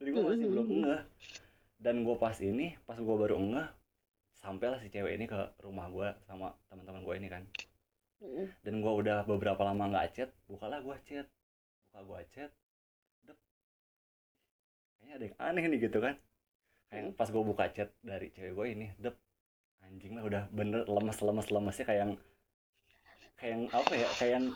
Dan 0.00 0.08
gua 0.08 0.22
masih 0.24 0.46
belum 0.48 0.66
Mhm. 0.66 0.80
ngeh. 0.80 1.02
Dan 1.76 1.96
gua 2.08 2.16
pas 2.16 2.36
ini 2.40 2.66
pas 2.88 2.96
gua 2.96 3.16
baru 3.20 3.36
ngeh 3.36 3.68
sampailah 4.40 4.78
si 4.80 4.88
cewek 4.88 5.12
ini 5.20 5.28
ke 5.28 5.40
rumah 5.60 5.92
gua 5.92 6.16
sama 6.24 6.56
teman-teman 6.72 7.04
gua 7.04 7.14
ini 7.20 7.28
kan. 7.28 7.44
Mm, 8.24 8.48
dan 8.64 8.74
gua 8.80 8.92
udah 8.96 9.18
beberapa 9.28 9.60
lama 9.60 9.92
nggak 9.92 10.08
chat 10.16 10.30
bukalah 10.48 10.80
gua 10.80 10.96
chat. 11.04 11.28
Buka 11.92 12.00
gua 12.08 12.20
chat 12.32 12.48
kayaknya 15.02 15.14
ada 15.18 15.24
yang 15.26 15.36
aneh 15.42 15.64
nih 15.66 15.80
gitu 15.90 15.98
kan 15.98 16.14
kayak 16.88 17.04
Hmm. 17.04 17.16
pas 17.18 17.28
gua 17.34 17.42
buka 17.42 17.64
chat 17.74 17.90
dari 18.06 18.30
cewek 18.30 18.52
gua 18.54 18.66
ini 18.70 18.86
dep 19.02 19.18
anjing 19.82 20.14
lah 20.14 20.24
udah 20.30 20.42
bener 20.54 20.86
lemes 20.86 21.18
lemes 21.26 21.48
lemesnya 21.50 21.84
kayak 21.90 22.00
yang 22.06 22.12
kayak 23.38 23.50
yang 23.58 23.62
apa 23.74 23.92
ya 23.98 24.08
kayak 24.18 24.32
yang 24.38 24.46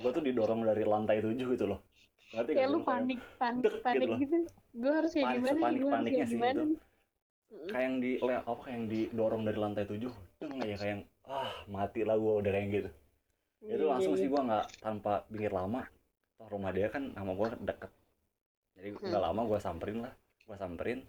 gua 0.00 0.10
tuh 0.16 0.22
didorong 0.24 0.60
dari 0.64 0.82
lantai 0.88 1.18
tujuh 1.20 1.46
gitu 1.52 1.66
loh 1.68 1.80
ngerti 2.32 2.52
kayak 2.56 2.68
lu 2.72 2.78
lu? 2.80 2.84
Kayak 2.84 2.88
panik 2.88 3.20
panik 3.40 3.62
dek 3.64 3.72
gitu 3.72 3.84
panik 3.84 4.08
loh. 4.08 4.18
gitu 4.24 4.36
gue 4.78 4.92
harus 4.92 5.10
kayak 5.12 5.26
Panik, 5.28 5.38
gimana 5.40 5.52
nih? 5.52 5.60
sepanik- 5.60 5.82
Gua 5.84 5.92
paniknya 5.92 6.26
sih 6.28 6.36
gimana 6.36 6.52
itu. 6.52 6.62
nih? 6.64 6.78
Mm, 7.48 7.68
kayak 7.72 7.84
yang 7.88 7.96
di 8.04 8.10
apa 8.20 8.60
kayak 8.64 8.74
yang 8.76 8.86
didorong 8.92 9.42
dari 9.48 9.58
lantai 9.58 9.84
tujuh 9.88 10.12
deng 10.40 10.52
ya 10.60 10.76
kayak 10.80 10.92
yang 10.94 11.02
ah 11.28 11.52
mati 11.68 12.00
lah 12.08 12.16
gua 12.16 12.32
udah 12.40 12.52
kayak 12.52 12.68
gitu 12.72 12.90
itu 13.68 13.84
iya, 13.84 13.90
langsung 13.92 14.14
iya, 14.14 14.20
sih 14.20 14.28
gua 14.32 14.40
nggak 14.48 14.66
tanpa 14.84 15.12
pikir 15.32 15.52
lama 15.52 15.80
toh 16.38 16.48
rumah 16.52 16.70
dia 16.76 16.88
kan 16.94 17.02
sama 17.16 17.32
gua 17.36 17.48
deket 17.58 17.90
jadi 18.78 18.94
Hmm. 18.94 19.10
nggak 19.10 19.22
lama 19.22 19.42
gua 19.44 19.58
samperin 19.58 19.98
lah. 20.06 20.14
Gua 20.46 20.56
samperin. 20.56 21.02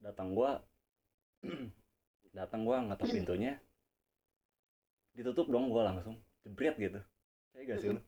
Datang 0.00 0.32
gua 0.32 0.56
datang 2.38 2.64
gua 2.64 2.80
ngetok 2.82 3.06
Hmm. 3.06 3.16
pintunya. 3.20 3.52
Ditutup 5.12 5.46
dong 5.46 5.68
gua 5.68 5.92
langsung. 5.92 6.16
Jebret 6.42 6.74
gitu. 6.80 7.00
Saya 7.52 7.62
gak 7.68 7.78
sih 7.78 7.90
lu? 7.92 8.00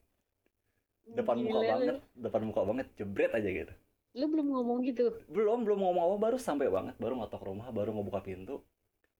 Iya. 1.05 1.21
depan 1.21 1.37
muka 1.37 1.53
Gila 1.53 1.61
lu. 1.61 1.69
banget. 1.69 1.97
Depan 2.17 2.43
muka 2.49 2.61
banget. 2.65 2.87
Jebret 2.97 3.33
aja 3.37 3.45
gitu. 3.45 3.75
Lu 4.17 4.25
belum 4.33 4.47
ngomong 4.57 4.79
gitu? 4.89 5.13
Belum 5.29 5.61
belum 5.61 5.85
ngomong 5.85 6.03
apa. 6.09 6.17
Baru 6.17 6.37
sampai 6.41 6.73
banget. 6.73 6.97
Baru 6.97 7.21
ngetok 7.21 7.45
rumah 7.45 7.69
baru 7.69 7.93
ngebuka 7.93 8.25
pintu. 8.25 8.65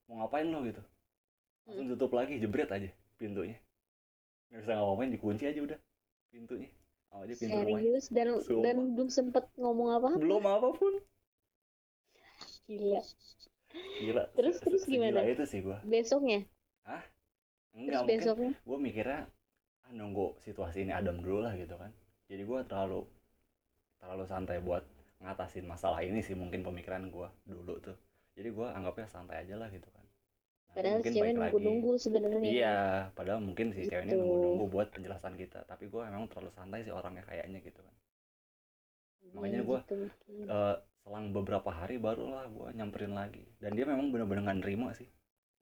Mau 0.09 0.25
ngapain 0.25 0.49
lo 0.49 0.65
gitu? 0.65 0.81
Langsung 1.69 1.85
tutup 1.93 2.17
lagi 2.17 2.41
jebret 2.41 2.73
aja 2.73 2.89
pintunya. 3.21 3.61
Nggak 4.49 4.61
bisa 4.65 4.73
ngapain 4.73 5.09
dikunci 5.13 5.43
aja 5.45 5.59
udah 5.61 5.79
pintunya 6.33 6.69
oh, 7.15 7.23
aja 7.23 7.33
pintu 7.39 7.55
serius? 7.55 8.05
dan 8.11 8.27
Sumpah. 8.43 8.63
dan 8.63 8.75
belum 8.93 9.09
sempet 9.09 9.45
ngomong 9.55 9.89
apa? 9.95 10.09
Belum 10.19 10.43
apa 10.43 10.69
pun 10.75 10.93
gila. 12.67 13.01
Gila. 14.03 14.23
Terus- 14.35 14.61
terus 14.61 14.83
gimana? 14.83 15.23
itu 15.23 15.45
sih 15.47 15.63
gua. 15.63 15.79
Besoknya? 15.87 16.43
Enggak 17.75 17.87
terus 17.87 17.99
mungkin 18.03 18.19
besoknya? 18.19 18.51
gua 18.63 18.77
mikirnya 18.79 19.19
ah 19.85 19.91
nunggu 19.93 20.39
situasi 20.43 20.87
ini 20.87 20.91
adem 20.95 21.19
dulu 21.19 21.43
lah 21.43 21.53
gitu 21.55 21.75
kan. 21.75 21.91
Jadi 22.27 22.43
gua 22.43 22.63
terlalu 22.67 23.07
terlalu 23.99 24.23
santai 24.27 24.59
buat 24.61 24.83
ngatasin 25.23 25.65
masalah 25.65 26.03
ini 26.03 26.19
sih 26.21 26.35
mungkin 26.35 26.61
pemikiran 26.61 27.07
gua 27.09 27.31
dulu 27.47 27.79
tuh. 27.79 27.97
Jadi 28.35 28.49
gua 28.51 28.75
anggapnya 28.75 29.07
santai 29.07 29.43
aja 29.47 29.55
lah 29.55 29.71
gitu 29.71 29.87
kan 29.91 30.04
padahal 30.75 31.01
mungkin 31.01 31.13
cewek 31.13 31.31
baik 31.35 31.37
nunggu 31.37 31.57
lagi. 31.57 31.65
nunggu 31.65 31.91
sebenarnya 32.05 32.39
Iya, 32.53 32.75
padahal 33.17 33.41
mungkin 33.47 33.67
si 33.75 33.81
cewek 33.89 34.03
ini 34.05 34.13
Gitu. 34.13 34.19
nunggu-nunggu 34.21 34.65
buat 34.73 34.87
penjelasan 34.95 35.33
kita. 35.41 35.59
Tapi 35.71 35.83
gue 35.93 36.01
emang 36.11 36.25
terlalu 36.29 36.51
santai 36.57 36.79
sih 36.85 36.93
orangnya 36.99 37.23
kayaknya 37.29 37.59
gitu 37.67 37.79
kan. 37.87 37.95
Makanya 39.35 39.59
Iya, 39.59 39.67
gua 39.69 39.79
gitu 39.81 39.95
eh, 40.55 40.75
selang 41.03 41.27
beberapa 41.37 41.69
hari 41.79 41.95
barulah 42.05 42.45
gue 42.55 42.67
nyamperin 42.77 43.13
lagi 43.21 43.43
dan 43.61 43.71
dia 43.77 43.85
memang 43.91 44.07
bener-bener 44.13 44.43
nggak 44.45 44.59
nerima 44.65 44.89
sih 44.99 45.09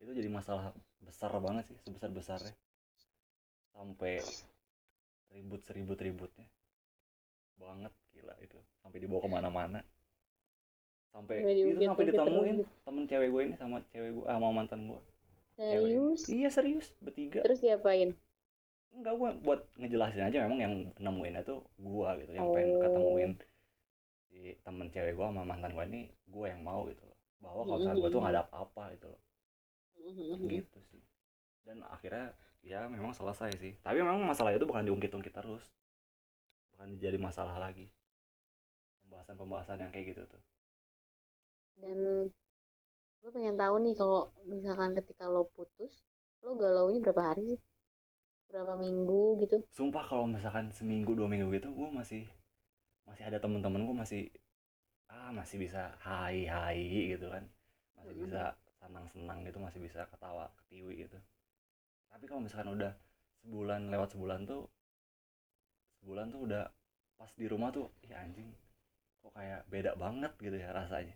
itu 0.01 0.11
jadi 0.19 0.29
masalah 0.39 0.65
besar 1.07 1.31
banget 1.45 1.65
sih 1.71 1.77
sebesar 1.83 2.09
besarnya 2.17 2.55
sampai 3.73 4.13
ribut 5.33 5.61
seribut 5.67 5.99
ributnya 6.05 6.47
banget 7.61 7.93
gila 8.13 8.35
itu 8.45 8.59
sampai 8.81 8.97
dibawa 9.03 9.21
ke 9.25 9.29
mana-mana 9.35 9.79
sampai 11.13 11.45
itu 11.45 11.77
sampai 11.85 12.05
ditemuin 12.09 12.57
temen 12.81 13.03
cewek 13.05 13.29
gue 13.29 13.41
ini 13.45 13.55
sama 13.55 13.77
cewek 13.93 14.09
gue 14.17 14.25
ah, 14.25 14.35
sama 14.41 14.49
mantan 14.49 14.81
gue 14.89 15.01
Serius? 15.53 16.25
iya 16.33 16.49
serius 16.49 16.89
bertiga. 16.97 17.45
Terus 17.45 17.61
diapain? 17.61 18.17
enggak 18.93 19.13
gue 19.17 19.29
buat 19.45 19.61
ngejelasin 19.77 20.25
aja 20.29 20.45
memang 20.45 20.59
yang 20.61 20.73
nemuinnya 20.97 21.41
tuh 21.45 21.61
gue 21.77 22.09
gitu 22.25 22.31
yang 22.33 22.49
pengen 22.53 22.69
Oh. 22.73 22.81
ketemuin 22.81 23.31
si 24.29 24.53
temen 24.65 24.89
cewek 24.89 25.13
gue 25.13 25.25
sama 25.25 25.45
mantan 25.45 25.73
gue 25.73 25.85
ini 25.89 26.01
gue 26.29 26.45
yang 26.49 26.61
mau 26.65 26.85
gitu 26.89 27.05
loh. 27.05 27.17
Bahwa 27.41 27.61
kalau 27.65 27.77
misalnya 27.81 28.01
gue 28.01 28.09
tuh 28.09 28.21
nggak 28.21 28.33
ada 28.33 28.43
apa-apa 28.49 28.83
gitu 28.97 29.07
loh. 29.09 29.21
Gitu 30.49 30.77
sih. 30.89 31.01
Dan 31.65 31.81
akhirnya 31.85 32.33
ya 32.65 32.85
memang 32.89 33.13
selesai 33.13 33.53
sih. 33.57 33.73
Tapi 33.81 34.01
memang 34.01 34.21
masalah 34.25 34.53
itu 34.53 34.65
bukan 34.65 34.85
diungkit-ungkit 34.85 35.33
terus. 35.33 35.65
Bukan 36.73 36.97
jadi 36.97 37.17
masalah 37.17 37.57
lagi. 37.61 37.89
Pembahasan-pembahasan 39.05 39.85
yang 39.85 39.93
kayak 39.93 40.17
gitu 40.17 40.25
tuh 40.25 40.41
Dan 41.81 41.99
gue 43.21 43.31
pengen 43.35 43.55
tahu 43.61 43.75
nih 43.85 43.95
kalau 43.99 44.21
misalkan 44.53 44.91
ketika 44.97 45.25
lo 45.33 45.41
putus, 45.55 45.93
lo 46.45 46.51
galaunya 46.61 46.99
berapa 47.03 47.21
hari 47.29 47.41
sih? 47.51 47.59
Berapa 48.51 48.73
minggu 48.85 49.23
gitu? 49.43 49.57
sumpah 49.77 50.03
kalau 50.09 50.25
misalkan 50.35 50.65
seminggu 50.77 51.11
dua 51.19 51.27
minggu 51.31 51.47
gitu 51.57 51.69
gue 51.79 51.89
masih 51.99 52.23
masih 53.09 53.23
ada 53.29 53.39
temen-temen 53.43 53.81
gue 53.87 53.97
masih 54.03 54.21
ah 55.15 55.31
masih 55.39 55.57
bisa 55.65 55.83
hai 56.07 56.37
hai 56.55 56.79
gitu 57.15 57.27
kan 57.33 57.43
masih 57.97 58.15
Mm-mm. 58.15 58.23
bisa 58.23 58.41
senang-senang 58.81 59.39
gitu 59.47 59.59
masih 59.67 59.79
bisa 59.87 60.01
ketawa 60.11 60.45
ketiwi 60.63 60.93
gitu 61.07 61.17
tapi 62.11 62.25
kalau 62.29 62.41
misalkan 62.45 62.71
udah 62.77 62.93
sebulan 63.43 63.81
lewat 63.93 64.09
sebulan 64.15 64.41
tuh 64.51 64.63
sebulan 65.99 66.27
tuh 66.33 66.41
udah 66.47 66.63
pas 67.17 67.31
di 67.39 67.45
rumah 67.51 67.69
tuh 67.77 67.87
ih 68.05 68.13
anjing 68.23 68.49
kok 69.21 69.33
kayak 69.37 69.61
beda 69.73 69.91
banget 70.03 70.31
gitu 70.45 70.57
ya 70.63 70.69
rasanya 70.79 71.15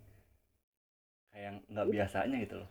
kayak 1.38 1.46
yang 1.48 1.58
nggak 1.72 1.90
biasanya 1.94 2.38
gitu 2.44 2.56
loh 2.66 2.70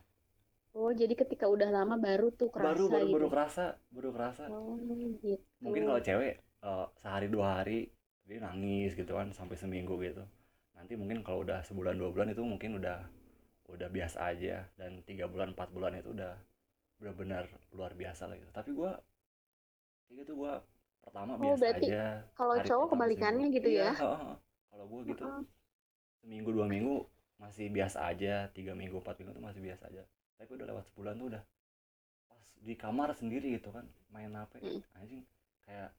Oh, 0.81 0.91
jadi 1.01 1.14
ketika 1.23 1.47
udah 1.55 1.69
lama 1.77 1.97
baru 2.07 2.27
tuh 2.39 2.49
kerasa 2.55 2.77
baru 2.77 2.85
baru 2.95 3.07
gitu. 3.11 3.14
baru 3.14 3.27
kerasa 3.33 3.64
baru 3.95 4.11
kerasa 4.17 4.47
Oh, 4.49 4.79
gitu. 5.23 5.45
mungkin 5.64 5.83
kalau 5.89 6.01
cewek 6.07 6.35
eh, 6.69 6.87
sehari 7.03 7.27
dua 7.35 7.47
hari 7.62 7.79
dia 8.27 8.39
nangis 8.43 8.91
gitu 8.99 9.12
kan 9.19 9.29
sampai 9.39 9.57
seminggu 9.62 9.95
gitu 10.03 10.23
nanti 10.77 10.93
mungkin 11.01 11.19
kalau 11.25 11.41
udah 11.47 11.61
sebulan 11.69 11.95
dua 12.01 12.11
bulan 12.14 12.29
itu 12.35 12.43
mungkin 12.45 12.71
udah 12.81 12.99
udah 13.75 13.89
biasa 13.97 14.19
aja 14.33 14.57
dan 14.81 15.03
tiga 15.09 15.27
bulan 15.33 15.53
empat 15.57 15.69
bulan 15.77 15.93
itu 16.01 16.11
udah 16.17 16.35
benar-benar 17.01 17.45
luar 17.77 17.93
biasa 17.97 18.23
lah 18.31 18.37
gitu 18.41 18.53
tapi 18.55 18.71
gua 18.77 18.93
kayak 20.07 20.17
gitu 20.25 20.33
gua 20.41 20.53
pertama 21.05 21.33
Oh, 21.43 21.55
biasa 21.55 21.62
berarti 21.62 21.87
aja 21.87 22.01
kalau 22.37 22.57
cowok 22.67 22.87
kebalikannya 22.97 23.47
seminggu. 23.47 23.49
gitu 23.57 23.69
Iya, 23.69 23.81
ya? 23.81 23.91
heeh. 24.01 24.35
kalau 24.71 24.85
gua 24.91 25.01
gitu 25.11 25.25
Heeh. 25.25 25.47
seminggu 26.23 26.51
dua 26.57 26.67
minggu 26.75 26.97
masih 27.43 27.66
biasa 27.76 27.99
aja 28.11 28.49
tiga 28.57 28.72
minggu 28.80 28.97
empat 29.03 29.16
minggu 29.20 29.32
tuh 29.37 29.45
masih 29.49 29.61
biasa 29.66 29.82
aja 29.93 30.03
tapi 30.39 30.51
udah 30.57 30.66
lewat 30.70 30.84
sebulan 30.93 31.14
tuh 31.20 31.26
udah 31.37 31.43
pas 32.30 32.45
di 32.66 32.74
kamar 32.82 33.09
sendiri 33.20 33.49
gitu 33.59 33.68
kan 33.76 33.84
main 34.14 34.32
HP 34.32 34.53
Mm. 34.62 34.80
anjing 34.99 35.22
kayak 35.66 35.91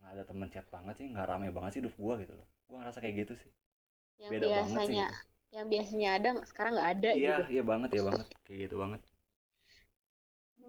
nggak 0.00 0.10
ada 0.14 0.22
temen 0.28 0.48
chat 0.54 0.66
banget 0.74 0.94
sih 1.00 1.06
nggak 1.12 1.26
rame 1.30 1.48
banget 1.56 1.70
sih 1.74 1.80
hidup 1.82 1.94
gua 1.98 2.14
gitu 2.22 2.34
loh 2.38 2.46
gua 2.70 2.76
ngerasa 2.84 2.98
kayak 3.02 3.14
gitu 3.26 3.34
sih 3.42 3.50
Yang 4.22 4.30
beda 4.32 4.46
banget 4.46 4.80
sih 4.86 4.94
biasanya, 4.94 5.06
gitu. 5.06 5.16
yang 5.54 5.66
biasanya 5.72 6.08
ada 6.18 6.28
sekarang 6.50 6.72
nggak 6.76 6.90
ada 6.98 7.10
iya 7.14 7.34
gitu. 7.38 7.42
iya 7.54 7.62
banget 7.70 7.90
iya 7.94 8.02
banget 8.08 8.26
kayak 8.46 8.58
gitu 8.68 8.74
banget 8.82 9.00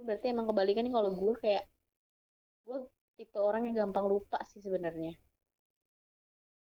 Berarti 0.05 0.26
emang 0.34 0.45
kebalikan 0.49 0.84
nih 0.86 0.93
kalau 0.97 1.09
gue 1.21 1.34
kayak 1.43 1.63
gue 2.67 2.80
tipe 3.17 3.39
orang 3.49 3.61
yang 3.67 3.76
gampang 3.82 4.05
lupa 4.13 4.38
sih 4.51 4.59
sebenarnya. 4.65 5.13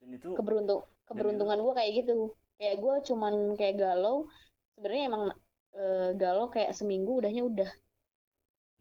dan 0.01 0.11
itu 0.19 0.29
Keberuntung 0.37 0.83
keberuntungan 1.09 1.59
gue 1.65 1.73
kayak 1.79 1.91
gitu. 2.05 2.17
Kayak 2.63 2.77
gue 2.85 2.95
cuman 3.11 3.35
kayak 3.59 3.77
galau. 3.83 4.17
Sebenarnya 4.79 5.05
emang 5.11 5.25
eh, 5.83 6.09
galau 6.23 6.47
kayak 6.55 6.73
seminggu 6.79 7.13
udahnya 7.21 7.43
udah. 7.51 7.71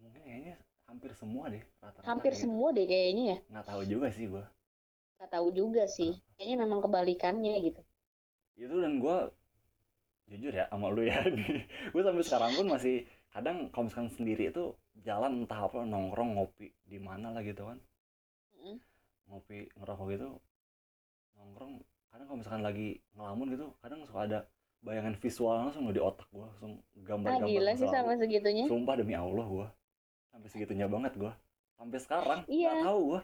mungkin 0.02 0.22
kayaknya 0.28 0.56
hampir 0.90 1.12
semua 1.16 1.46
deh 1.54 1.64
rata-rata 1.84 2.10
Hampir 2.10 2.32
kayak 2.32 2.40
gitu. 2.44 2.44
semua 2.44 2.68
deh 2.78 2.86
kayaknya 2.92 3.24
ya. 3.34 3.38
nggak 3.52 3.66
tahu 3.70 3.82
juga 3.92 4.08
sih 4.16 4.26
gua 4.34 4.46
Gak 5.20 5.30
tahu 5.36 5.48
juga 5.60 5.84
sih. 5.98 6.12
Kayaknya 6.36 6.58
memang 6.68 6.80
kebalikannya 6.86 7.54
gitu. 7.68 7.82
itu 8.56 8.76
dan 8.84 8.94
gua 9.04 9.18
jujur 10.32 10.54
ya 10.60 10.66
sama 10.72 10.88
lu 10.96 11.02
ya 11.12 11.20
gue 11.94 12.02
sampai 12.08 12.24
sekarang 12.28 12.52
pun 12.58 12.68
masih 12.74 12.96
kadang 13.34 13.58
kalau 13.74 13.86
misalkan 13.88 14.10
sendiri 14.18 14.44
itu 14.52 14.64
jalan 15.08 15.32
entah 15.46 15.60
apa 15.68 15.80
nongkrong 15.94 16.32
ngopi 16.36 16.68
di 16.92 16.98
mana 17.08 17.28
lah 17.36 17.44
gitu 17.50 17.64
kan 17.70 17.78
Mm. 18.62 18.78
ngopi 19.28 19.58
ngerokok 19.78 20.08
gitu 20.14 20.30
nongkrong 21.38 21.74
kadang 22.12 22.26
kalau 22.28 22.38
misalkan 22.38 22.62
lagi 22.62 22.88
ngelamun 23.14 23.47
gitu 23.49 23.66
kadang 23.80 23.99
suka 24.03 24.20
ada 24.22 24.39
bayangan 24.82 25.16
visual 25.16 25.55
langsung 25.57 25.88
di 25.88 26.01
otak 26.01 26.28
gua 26.30 26.49
langsung 26.49 26.74
Ah 26.76 27.01
gambar-gambar 27.05 27.47
gila 27.47 27.72
sih 27.74 27.88
sama 27.88 28.12
segitunya. 28.16 28.66
sumpah 28.68 28.95
demi 28.95 29.14
Allah 29.14 29.45
gua 29.45 29.68
sampai 30.28 30.47
segitunya 30.47 30.86
banget 30.86 31.14
gua 31.16 31.34
sampai 31.76 31.97
sekarang 31.97 32.39
Iya. 32.45 32.70
nggak 32.72 32.86
tahu 32.86 33.01
gua 33.07 33.22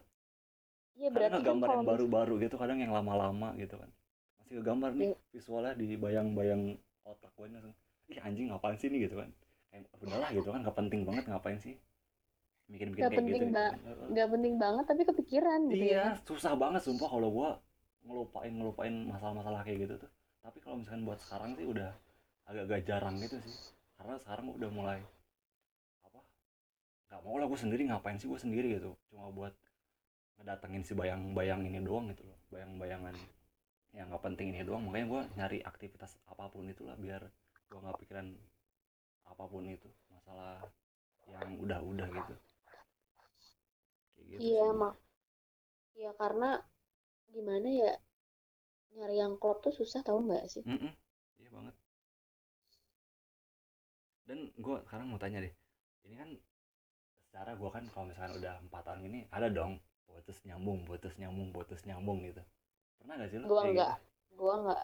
Iya 0.97 1.09
kadang 1.09 1.13
berarti 1.13 1.45
kan 1.45 1.57
kalau 1.61 1.75
yang 1.75 1.85
baru-baru 1.85 2.33
gitu 2.41 2.55
kadang 2.57 2.79
yang 2.79 2.89
lama-lama 2.89 3.53
gitu 3.55 3.75
kan 3.75 3.89
masih 4.37 4.53
kegambar 4.61 4.91
nih 4.93 5.07
Iya. 5.07 5.17
visualnya 5.29 5.73
di 5.75 5.87
bayang-bayang 5.93 6.61
otak 7.03 7.31
gue 7.33 7.47
langsung 7.47 7.73
ih 8.07 8.17
anjing 8.17 8.47
ngapain 8.49 8.75
sih 8.75 8.87
nih 8.87 9.05
gitu 9.05 9.15
kan 9.15 9.29
kayak 9.67 9.83
udahlah 9.99 10.29
gitu 10.31 10.47
kan 10.47 10.59
nggak 10.63 10.77
penting 10.77 11.01
banget 11.03 11.23
ngapain 11.27 11.59
sih 11.59 11.75
Nggak 12.67 12.91
kayak 12.97 13.11
penting 13.15 13.31
gitu 13.39 13.45
ba- 13.47 13.71
gitu. 13.71 13.87
Heeh. 13.87 14.07
nggak 14.11 14.27
penting 14.33 14.53
banget 14.57 14.85
tapi 14.85 15.01
kepikiran 15.05 15.59
gitu 15.69 15.77
ya. 15.79 15.85
iya 15.87 16.03
susah 16.23 16.53
banget 16.53 16.81
sumpah 16.83 17.07
kalau 17.07 17.29
gua 17.29 17.49
ngelupain 18.07 18.53
ngelupain 18.57 18.95
masalah-masalah 19.11 19.61
kayak 19.67 19.79
gitu 19.87 19.95
tuh. 20.03 20.11
Tapi 20.43 20.57
kalau 20.63 20.75
misalkan 20.81 21.03
buat 21.07 21.19
sekarang 21.23 21.51
sih 21.59 21.65
udah 21.67 21.91
agak-agak 22.49 22.81
jarang 22.89 23.15
gitu 23.23 23.37
sih. 23.45 23.55
Karena 23.97 24.15
sekarang 24.23 24.45
udah 24.57 24.69
mulai 24.71 24.99
apa 26.05 26.19
nggak 27.09 27.21
mau 27.25 27.35
lah 27.39 27.47
gue 27.51 27.59
sendiri 27.63 27.81
ngapain 27.89 28.17
sih 28.21 28.27
gue 28.31 28.39
sendiri 28.39 28.67
gitu. 28.79 28.91
Cuma 29.11 29.29
buat 29.31 29.53
ngedatengin 30.39 30.83
si 30.87 30.93
bayang-bayang 30.97 31.61
ini 31.69 31.79
doang 31.83 32.05
gitu 32.13 32.23
loh 32.29 32.37
bayang-bayangan. 32.53 33.15
Yang 33.97 34.05
nggak 34.13 34.23
penting 34.27 34.47
ini 34.55 34.61
doang 34.67 34.83
makanya 34.87 35.07
gue 35.13 35.21
nyari 35.39 35.59
aktivitas 35.65 36.11
apa 36.31 36.45
pun 36.53 36.65
itulah 36.69 36.95
biar 36.99 37.21
gue 37.69 37.79
nggak 37.83 37.97
pikiran 38.05 38.27
apa 39.27 39.43
pun 39.51 39.63
itu 39.67 39.89
masalah 40.13 40.63
yang 41.27 41.47
udah-udah 41.59 42.07
gitu. 42.09 42.35
Gitu 44.27 44.47
Iya, 44.47 44.65
sih. 44.65 44.71
mak. 44.79 44.95
Iya 45.99 46.11
karena 46.21 46.49
gimana 47.31 47.67
ya 47.67 47.91
nyari 48.97 49.15
yang 49.21 49.37
klop 49.37 49.61
tuh 49.61 49.73
susah 49.75 50.01
tau 50.01 50.17
nggak 50.23 50.45
sih? 50.49 50.63
Mm-mm. 50.65 50.91
Iya 51.37 51.49
banget. 51.53 51.75
Dan 54.27 54.39
gue 54.59 54.75
sekarang 54.83 55.07
mau 55.07 55.19
tanya 55.21 55.39
deh, 55.39 55.53
ini 56.09 56.15
kan 56.17 56.29
secara 57.27 57.55
gue 57.55 57.69
kan 57.69 57.83
kalau 57.93 58.09
misalkan 58.09 58.35
udah 58.41 58.59
empat 58.63 58.81
tahun 58.87 59.01
ini 59.07 59.19
ada 59.31 59.47
dong 59.47 59.79
putus 60.07 60.41
nyambung, 60.43 60.81
putus 60.87 61.13
nyambung, 61.21 61.49
putus 61.53 61.81
nyambung 61.85 62.25
gitu. 62.25 62.41
Pernah 62.97 63.13
gak 63.21 63.29
sih 63.29 63.37
lo? 63.37 63.45
Gua 63.45 63.61
kayak 63.63 63.75
nggak, 63.75 63.93
gitu? 63.93 64.35
gua 64.39 64.53
nggak. 64.65 64.83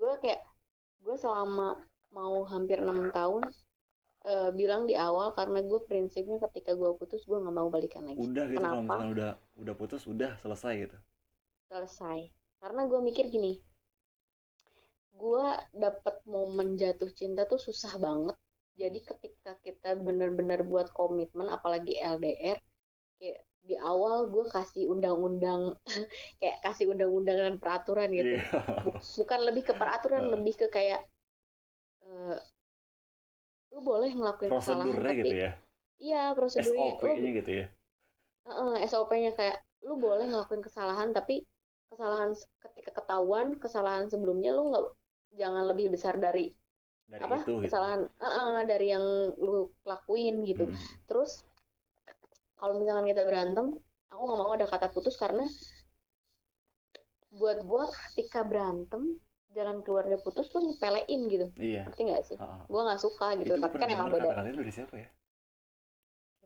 Gua 0.00 0.12
kayak 0.18 0.40
gue 1.02 1.16
selama 1.18 1.68
mau 2.14 2.46
hampir 2.46 2.78
enam 2.80 3.10
tahun 3.10 3.42
eh, 4.24 4.50
bilang 4.54 4.86
di 4.86 4.94
awal 4.94 5.34
karena 5.34 5.60
gue 5.66 5.80
prinsipnya 5.82 6.38
ketika 6.48 6.72
gue 6.78 6.90
putus 6.94 7.26
gue 7.26 7.38
nggak 7.38 7.54
mau 7.54 7.68
balikan 7.68 8.06
lagi. 8.06 8.22
Udah 8.22 8.46
gitu 8.48 8.62
kalau 8.62 8.82
Kenapa? 8.82 8.82
misalkan 8.86 9.10
udah 9.12 9.30
udah 9.58 9.74
putus 9.74 10.02
udah 10.06 10.32
selesai 10.40 10.88
gitu. 10.88 10.96
Selesai. 11.72 12.20
Karena 12.60 12.82
gue 12.90 13.00
mikir 13.08 13.26
gini, 13.34 13.52
gue 15.22 15.46
dapet 15.82 16.16
momen 16.34 16.68
jatuh 16.82 17.10
cinta 17.18 17.42
tuh 17.50 17.60
susah 17.66 17.94
banget. 18.06 18.36
Jadi 18.80 18.98
ketika 19.08 19.52
kita 19.64 19.90
bener-bener 20.06 20.60
buat 20.70 20.88
komitmen, 20.98 21.48
apalagi 21.56 21.94
LDR, 22.00 22.58
kayak 23.20 23.40
di 23.68 23.76
awal 23.78 24.16
gue 24.34 24.44
kasih 24.56 24.84
undang-undang, 24.92 25.62
kayak 26.40 26.58
kasih 26.66 26.86
undang-undang 26.92 27.38
dan 27.44 27.54
peraturan 27.62 28.10
gitu. 28.20 28.34
Bu- 28.84 29.00
Bukan 29.22 29.40
lebih 29.48 29.62
ke 29.70 29.74
peraturan, 29.80 30.22
Heeh. 30.24 30.34
lebih 30.34 30.54
ke 30.60 30.66
kayak 30.76 31.00
eh, 32.06 32.38
lu 33.72 33.80
boleh 33.90 34.10
ngelakuin 34.16 34.52
kesalahan, 34.58 34.88
Prosedurnya 34.92 35.10
tapi 35.10 35.22
gitu 35.24 35.34
ya. 35.44 35.50
iya 36.06 36.22
prosedurnya, 36.36 36.72
lu 36.72 36.84
SOP-nya 36.90 37.30
gitu 37.38 37.50
ya. 37.60 37.66
Heeh, 38.46 38.74
SOP-nya 38.90 39.32
kayak 39.38 39.56
lu 39.86 39.94
boleh 40.04 40.24
ngelakuin 40.30 40.62
kesalahan 40.66 41.10
tapi 41.18 41.34
kesalahan 41.92 42.32
ketika 42.64 42.90
ketahuan 43.04 43.46
kesalahan 43.60 44.08
sebelumnya 44.08 44.56
lu 44.56 44.72
nggak 44.72 44.84
jangan 45.36 45.64
lebih 45.68 45.92
besar 45.92 46.16
dari 46.16 46.48
Dari 47.12 47.20
apa 47.20 47.44
itu 47.44 47.52
gitu. 47.60 47.68
kesalahan 47.68 48.00
Heeh, 48.08 48.64
dari 48.64 48.86
yang 48.88 49.04
lu 49.36 49.68
lakuin 49.84 50.40
gitu. 50.48 50.64
Mm. 50.72 50.76
terus 51.04 51.44
kalau 52.56 52.80
misalkan 52.80 53.04
kita 53.12 53.22
berantem 53.28 53.66
aku 54.08 54.22
nggak 54.24 54.38
mau 54.40 54.52
ada 54.56 54.66
kata 54.68 54.88
putus 54.88 55.20
karena 55.20 55.44
buat 57.32 57.60
gue 57.64 57.84
ketika 58.12 58.44
berantem 58.44 59.16
jalan 59.52 59.84
keluarnya 59.84 60.16
putus 60.24 60.48
tuh 60.48 60.64
nyepelein 60.64 61.20
gitu. 61.28 61.46
Iya. 61.60 61.84
Ngerti 61.88 62.02
nggak 62.08 62.22
sih? 62.24 62.36
Heeh. 62.40 62.60
gue 62.68 62.80
nggak 62.88 63.00
suka 63.00 63.28
gitu. 63.40 63.52
Itu 63.56 63.60
tapi 63.60 63.76
kan 63.76 63.88
emang 63.92 64.08
beda. 64.08 64.32
itu 64.48 64.56
dari 64.60 64.72
siapa 64.72 64.94
ya? 64.96 65.08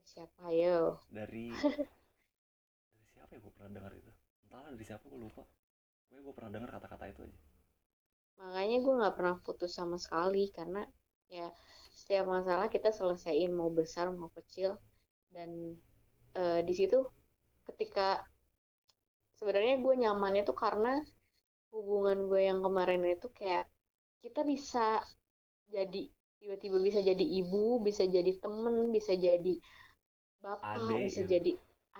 Siapa 0.06 0.44
yo? 0.50 0.98
Dari 1.12 1.50
dari 1.54 3.06
siapa 3.14 3.30
ya 3.34 3.38
gue 3.42 3.52
pernah 3.54 3.70
dengar 3.70 3.92
itu 3.94 4.10
entahlah 4.46 4.70
dari 4.72 4.86
siapa 4.86 5.04
gue 5.10 5.20
lupa 5.20 5.42
gue 6.10 6.18
gue 6.22 6.34
pernah 6.34 6.50
dengar 6.54 6.70
kata-kata 6.78 7.04
itu 7.10 7.20
aja 7.26 7.38
makanya 8.38 8.78
gue 8.84 8.94
nggak 9.00 9.14
pernah 9.18 9.36
putus 9.42 9.72
sama 9.74 9.96
sekali 9.98 10.48
karena 10.54 10.86
ya 11.26 11.50
setiap 11.90 12.30
masalah 12.30 12.70
kita 12.70 12.94
selesaiin 12.94 13.50
mau 13.50 13.72
besar 13.72 14.12
mau 14.14 14.30
kecil 14.30 14.78
dan 15.34 15.50
eh, 16.38 16.60
di 16.62 16.74
situ 16.76 17.02
ketika 17.66 18.22
sebenarnya 19.36 19.82
gue 19.82 19.94
nyamannya 20.06 20.42
tuh 20.46 20.56
karena 20.56 21.02
hubungan 21.74 22.30
gue 22.30 22.40
yang 22.46 22.60
kemarin 22.62 23.02
itu 23.04 23.28
kayak 23.34 23.66
kita 24.22 24.46
bisa 24.46 25.02
jadi 25.68 26.08
tiba-tiba 26.40 26.78
bisa 26.78 27.00
jadi 27.02 27.24
ibu 27.42 27.82
bisa 27.82 28.06
jadi 28.06 28.32
temen 28.38 28.94
bisa 28.94 29.12
jadi 29.18 29.54
bapak 30.38 30.78
Ade, 30.78 30.94
bisa 31.10 31.20
gitu. 31.26 31.32
jadi 31.34 31.52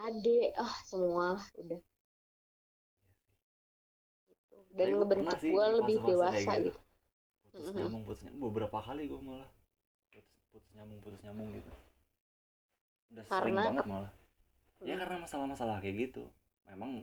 ade 0.07 0.39
ah 0.61 0.75
semua 0.87 1.41
udah. 1.59 1.81
Dan 4.77 4.93
Tapi 4.93 5.09
pernah 5.09 5.33
ngebentuk 5.33 5.41
gue 5.43 5.65
lebih 5.81 5.97
dewasa 6.05 6.51
gitu. 6.61 6.69
gitu. 6.69 6.81
Putus 7.49 7.73
nyambung 7.73 8.03
putus 8.05 8.21
nyambung 8.23 8.43
beberapa 8.47 8.79
kali 8.85 9.03
gue 9.09 9.21
malah. 9.25 9.49
Putus, 10.05 10.27
putus 10.53 10.71
nyambung 10.77 10.99
putus 11.01 11.21
nyambung 11.25 11.49
gitu. 11.57 11.73
Udah 13.09 13.25
sering 13.25 13.57
Karena- 13.57 13.67
banget 13.73 13.87
malah. 13.89 14.13
Ya 14.85 14.93
Mm. 14.93 15.01
karena 15.01 15.17
masalah-masalah 15.25 15.77
kayak 15.81 15.97
gitu. 16.05 16.23
Memang 16.69 17.01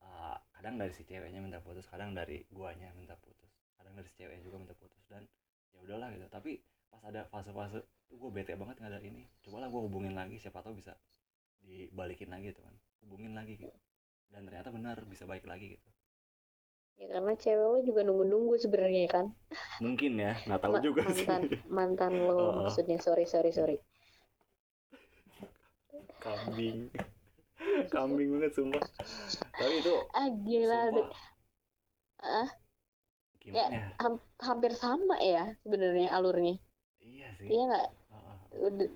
uh, 0.00 0.36
kadang 0.56 0.80
dari 0.80 0.92
si 0.96 1.04
ceweknya 1.04 1.44
minta 1.44 1.60
putus 1.60 1.84
kadang 1.84 2.16
dari 2.16 2.40
guanya 2.48 2.88
minta 2.96 3.12
putus 3.18 3.50
kadang 3.76 3.92
dari 3.92 4.08
si 4.08 4.14
ceweknya 4.16 4.40
juga 4.40 4.56
minta 4.62 4.72
putus 4.72 5.02
dan 5.12 5.28
ya 5.76 5.78
udahlah 5.84 6.08
gitu. 6.16 6.24
Tapi 6.32 6.56
pas 6.88 7.02
ada 7.04 7.28
fase-fase 7.28 7.84
gue 8.08 8.30
bete 8.32 8.56
banget 8.56 8.80
nggak 8.80 8.92
ada 8.96 9.00
ini. 9.04 9.28
Cobalah 9.44 9.68
gue 9.68 9.80
hubungin 9.84 10.16
lagi 10.16 10.40
siapa 10.40 10.64
tahu 10.64 10.80
bisa 10.80 10.96
dibalikin 11.60 12.32
lagi 12.32 12.56
tuh 12.56 12.64
kan. 12.64 12.74
Hubungin 13.04 13.36
lagi 13.36 13.60
gitu. 13.60 13.76
Dan 14.32 14.48
ternyata 14.48 14.72
benar 14.72 14.96
bisa 15.04 15.28
balik 15.28 15.44
lagi 15.44 15.76
gitu 15.76 15.88
ya 16.96 17.06
karena 17.10 17.32
cewek 17.34 17.66
lo 17.66 17.78
juga 17.82 18.00
nunggu-nunggu 18.02 18.54
sebenarnya 18.56 19.04
kan? 19.10 19.26
Mungkin 19.82 20.12
ya 20.16 20.32
nggak 20.46 20.60
tahu 20.60 20.74
Ma- 20.78 20.84
juga 20.84 21.02
sih. 21.10 21.26
mantan 21.26 21.42
mantan 21.68 22.12
lo 22.26 22.34
Oh. 22.34 22.50
maksudnya 22.66 22.98
sorry 22.98 23.26
sorry 23.26 23.50
sorry. 23.50 23.76
Kambing. 26.22 26.90
Kambing 27.90 28.28
banget 28.38 28.52
sumpah. 28.54 28.82
Tapi 29.58 29.74
itu 29.82 29.94
ah 30.14 30.28
gila 30.30 30.80
Ah. 32.22 32.48
gimana 33.42 33.74
ya? 33.74 33.86
ham- 33.98 34.22
hampir 34.38 34.72
sama 34.78 35.18
ya 35.18 35.50
sebenarnya 35.66 36.14
alurnya. 36.14 36.54
Iya 37.02 37.28
sih. 37.38 37.46
Iya 37.50 37.62
nggak. 37.66 37.88
Udah- 38.62 38.94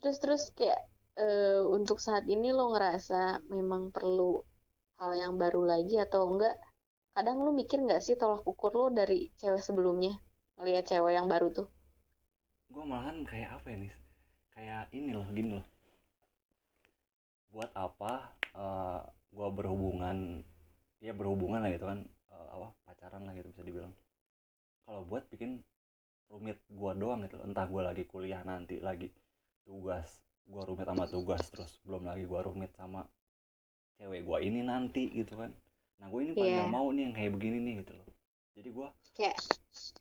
terus 0.00 0.18
terus 0.20 0.42
kayak 0.56 0.80
eh, 1.14 1.60
untuk 1.62 2.00
saat 2.00 2.24
ini 2.26 2.50
lo 2.50 2.72
ngerasa 2.72 3.44
memang 3.46 3.92
perlu 3.92 4.40
hal 4.98 5.12
yang 5.14 5.34
baru 5.36 5.62
lagi 5.62 5.94
atau 5.94 6.26
enggak 6.26 6.56
kadang 7.14 7.46
lo 7.46 7.54
mikir 7.54 7.78
nggak 7.78 8.02
sih 8.02 8.18
tolak 8.18 8.42
ukur 8.42 8.74
lo 8.74 8.86
dari 8.90 9.30
cewek 9.38 9.62
sebelumnya? 9.62 10.18
Ngeliat 10.58 10.84
cewek 10.90 11.14
yang 11.14 11.30
baru 11.30 11.48
tuh. 11.54 11.68
Gue 12.66 12.82
malahan 12.82 13.22
kayak 13.22 13.62
apa 13.62 13.66
ya 13.70 13.76
nih 13.86 13.92
kayak 14.54 14.82
ini 14.90 15.10
loh 15.14 15.26
gini 15.30 15.50
loh. 15.62 15.66
Buat 17.54 17.70
apa 17.78 18.34
eh 18.58 19.00
gue 19.30 19.48
berhubungan 19.54 20.42
ya 20.98 21.14
berhubungan 21.14 21.62
lah 21.62 21.70
gitu 21.70 21.86
kan 21.86 22.02
eh, 22.34 22.48
apa 22.50 22.68
pacaran 22.82 23.22
lah 23.22 23.32
gitu 23.38 23.54
bisa 23.54 23.62
dibilang. 23.62 23.94
Kalau 24.82 25.06
buat 25.06 25.22
bikin 25.30 25.62
rumit 26.34 26.58
gue 26.66 26.92
doang 26.98 27.22
gitu 27.22 27.38
entah 27.46 27.66
gue 27.70 27.82
lagi 27.82 28.04
kuliah 28.10 28.42
nanti 28.42 28.82
lagi 28.82 29.06
tugas 29.62 30.18
gue 30.50 30.62
rumit 30.66 30.82
sama 30.82 31.06
tugas 31.06 31.46
terus 31.46 31.78
belum 31.86 32.10
lagi 32.10 32.26
gue 32.26 32.40
rumit 32.42 32.74
sama 32.74 33.06
cewek 34.02 34.26
gue 34.26 34.38
ini 34.42 34.60
nanti 34.66 35.14
gitu 35.14 35.38
kan 35.38 35.54
nah 36.00 36.06
gue 36.10 36.20
ini 36.24 36.32
paling 36.36 36.54
Iya. 36.54 36.62
gak 36.66 36.74
mau 36.74 36.86
nih 36.92 37.02
yang 37.06 37.14
kayak 37.14 37.30
begini 37.38 37.58
nih 37.62 37.74
gitu 37.82 37.92
loh. 37.96 38.08
Jadi 38.54 38.68
gue 38.70 38.86
kayak 39.14 39.36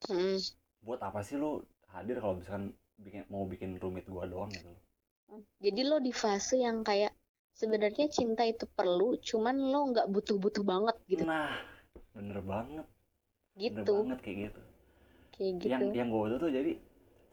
hmm, 0.09 0.37
buat 0.83 0.99
apa 1.01 1.19
sih 1.21 1.37
lo 1.37 1.63
hadir 1.93 2.17
kalau 2.19 2.35
misalkan 2.41 2.73
bikin 2.97 3.23
mau 3.29 3.45
bikin 3.45 3.77
rumit 3.81 4.05
gua 4.09 4.25
doang 4.25 4.49
gitu 4.53 4.69
loh? 4.69 4.81
Jadi 5.61 5.81
lo 5.85 5.97
di 5.97 6.13
fase 6.13 6.61
yang 6.61 6.85
kayak 6.85 7.13
sebenarnya 7.53 8.09
cinta 8.09 8.45
itu 8.45 8.65
perlu 8.69 9.17
cuman 9.21 9.55
lo 9.57 9.79
nggak 9.93 10.07
butuh-butuh 10.09 10.63
banget 10.65 10.95
gitu. 11.09 11.23
Nah 11.25 11.53
bener 12.13 12.39
banget. 12.41 12.85
Bener 13.53 13.81
gitu. 13.85 13.93
banget 14.05 14.19
kayak 14.21 14.37
gitu. 14.49 14.61
Kayak 15.33 15.53
gitu. 15.61 15.69
Yang 15.69 15.81
yang 15.97 16.07
gue 16.09 16.19
butuh 16.21 16.39
tuh 16.41 16.51
jadi 16.53 16.71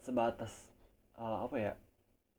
sebatas 0.00 0.52
eh, 1.20 1.38
apa 1.44 1.56
ya 1.60 1.72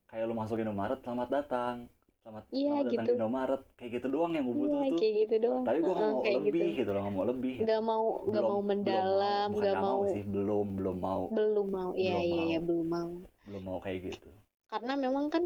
kayak 0.10 0.26
lu 0.28 0.36
masuk 0.36 0.58
Indomaret 0.60 1.00
selamat 1.06 1.30
datang 1.30 1.76
selamat 2.22 2.44
Iya, 2.54 2.70
selamat 2.70 2.86
datang 2.86 2.94
gitu. 2.94 3.02
di 3.02 3.18
Indomaret. 3.18 3.62
Kayak 3.78 3.92
gitu 3.98 4.08
doang 4.14 4.32
yang 4.38 4.46
gue 4.46 4.56
butuh 4.56 4.70
Iya, 4.70 4.86
tuh. 4.86 4.98
kayak 5.02 5.14
gitu 5.18 5.36
doang. 5.42 5.64
Tapi 5.66 5.80
gue 5.82 5.94
nggak 5.94 6.12
mau 6.14 6.22
kayak 6.22 6.42
lebih 6.46 6.62
gitu. 6.62 6.78
gitu 6.80 6.90
loh 6.94 7.02
nggak 7.02 7.16
mau 7.18 7.26
lebih. 7.26 7.56
Nggak 7.66 7.82
mau 7.82 8.06
nggak 8.30 8.44
mau 8.46 8.62
mendalam 8.62 9.48
nggak 9.52 9.78
mau 9.82 10.00
sih. 10.06 10.24
Belum 10.24 10.68
belum 10.78 10.98
mau. 11.02 11.24
Belum 11.34 11.68
mau. 11.68 11.90
Iya 11.98 12.18
iya 12.22 12.36
mau. 12.38 12.46
iya 12.48 12.60
belum 12.62 12.88
mau. 12.88 13.12
Belum 13.50 13.62
mau 13.66 13.78
kayak 13.82 14.00
gitu. 14.14 14.30
Karena 14.70 14.94
memang 14.96 15.26
kan 15.34 15.44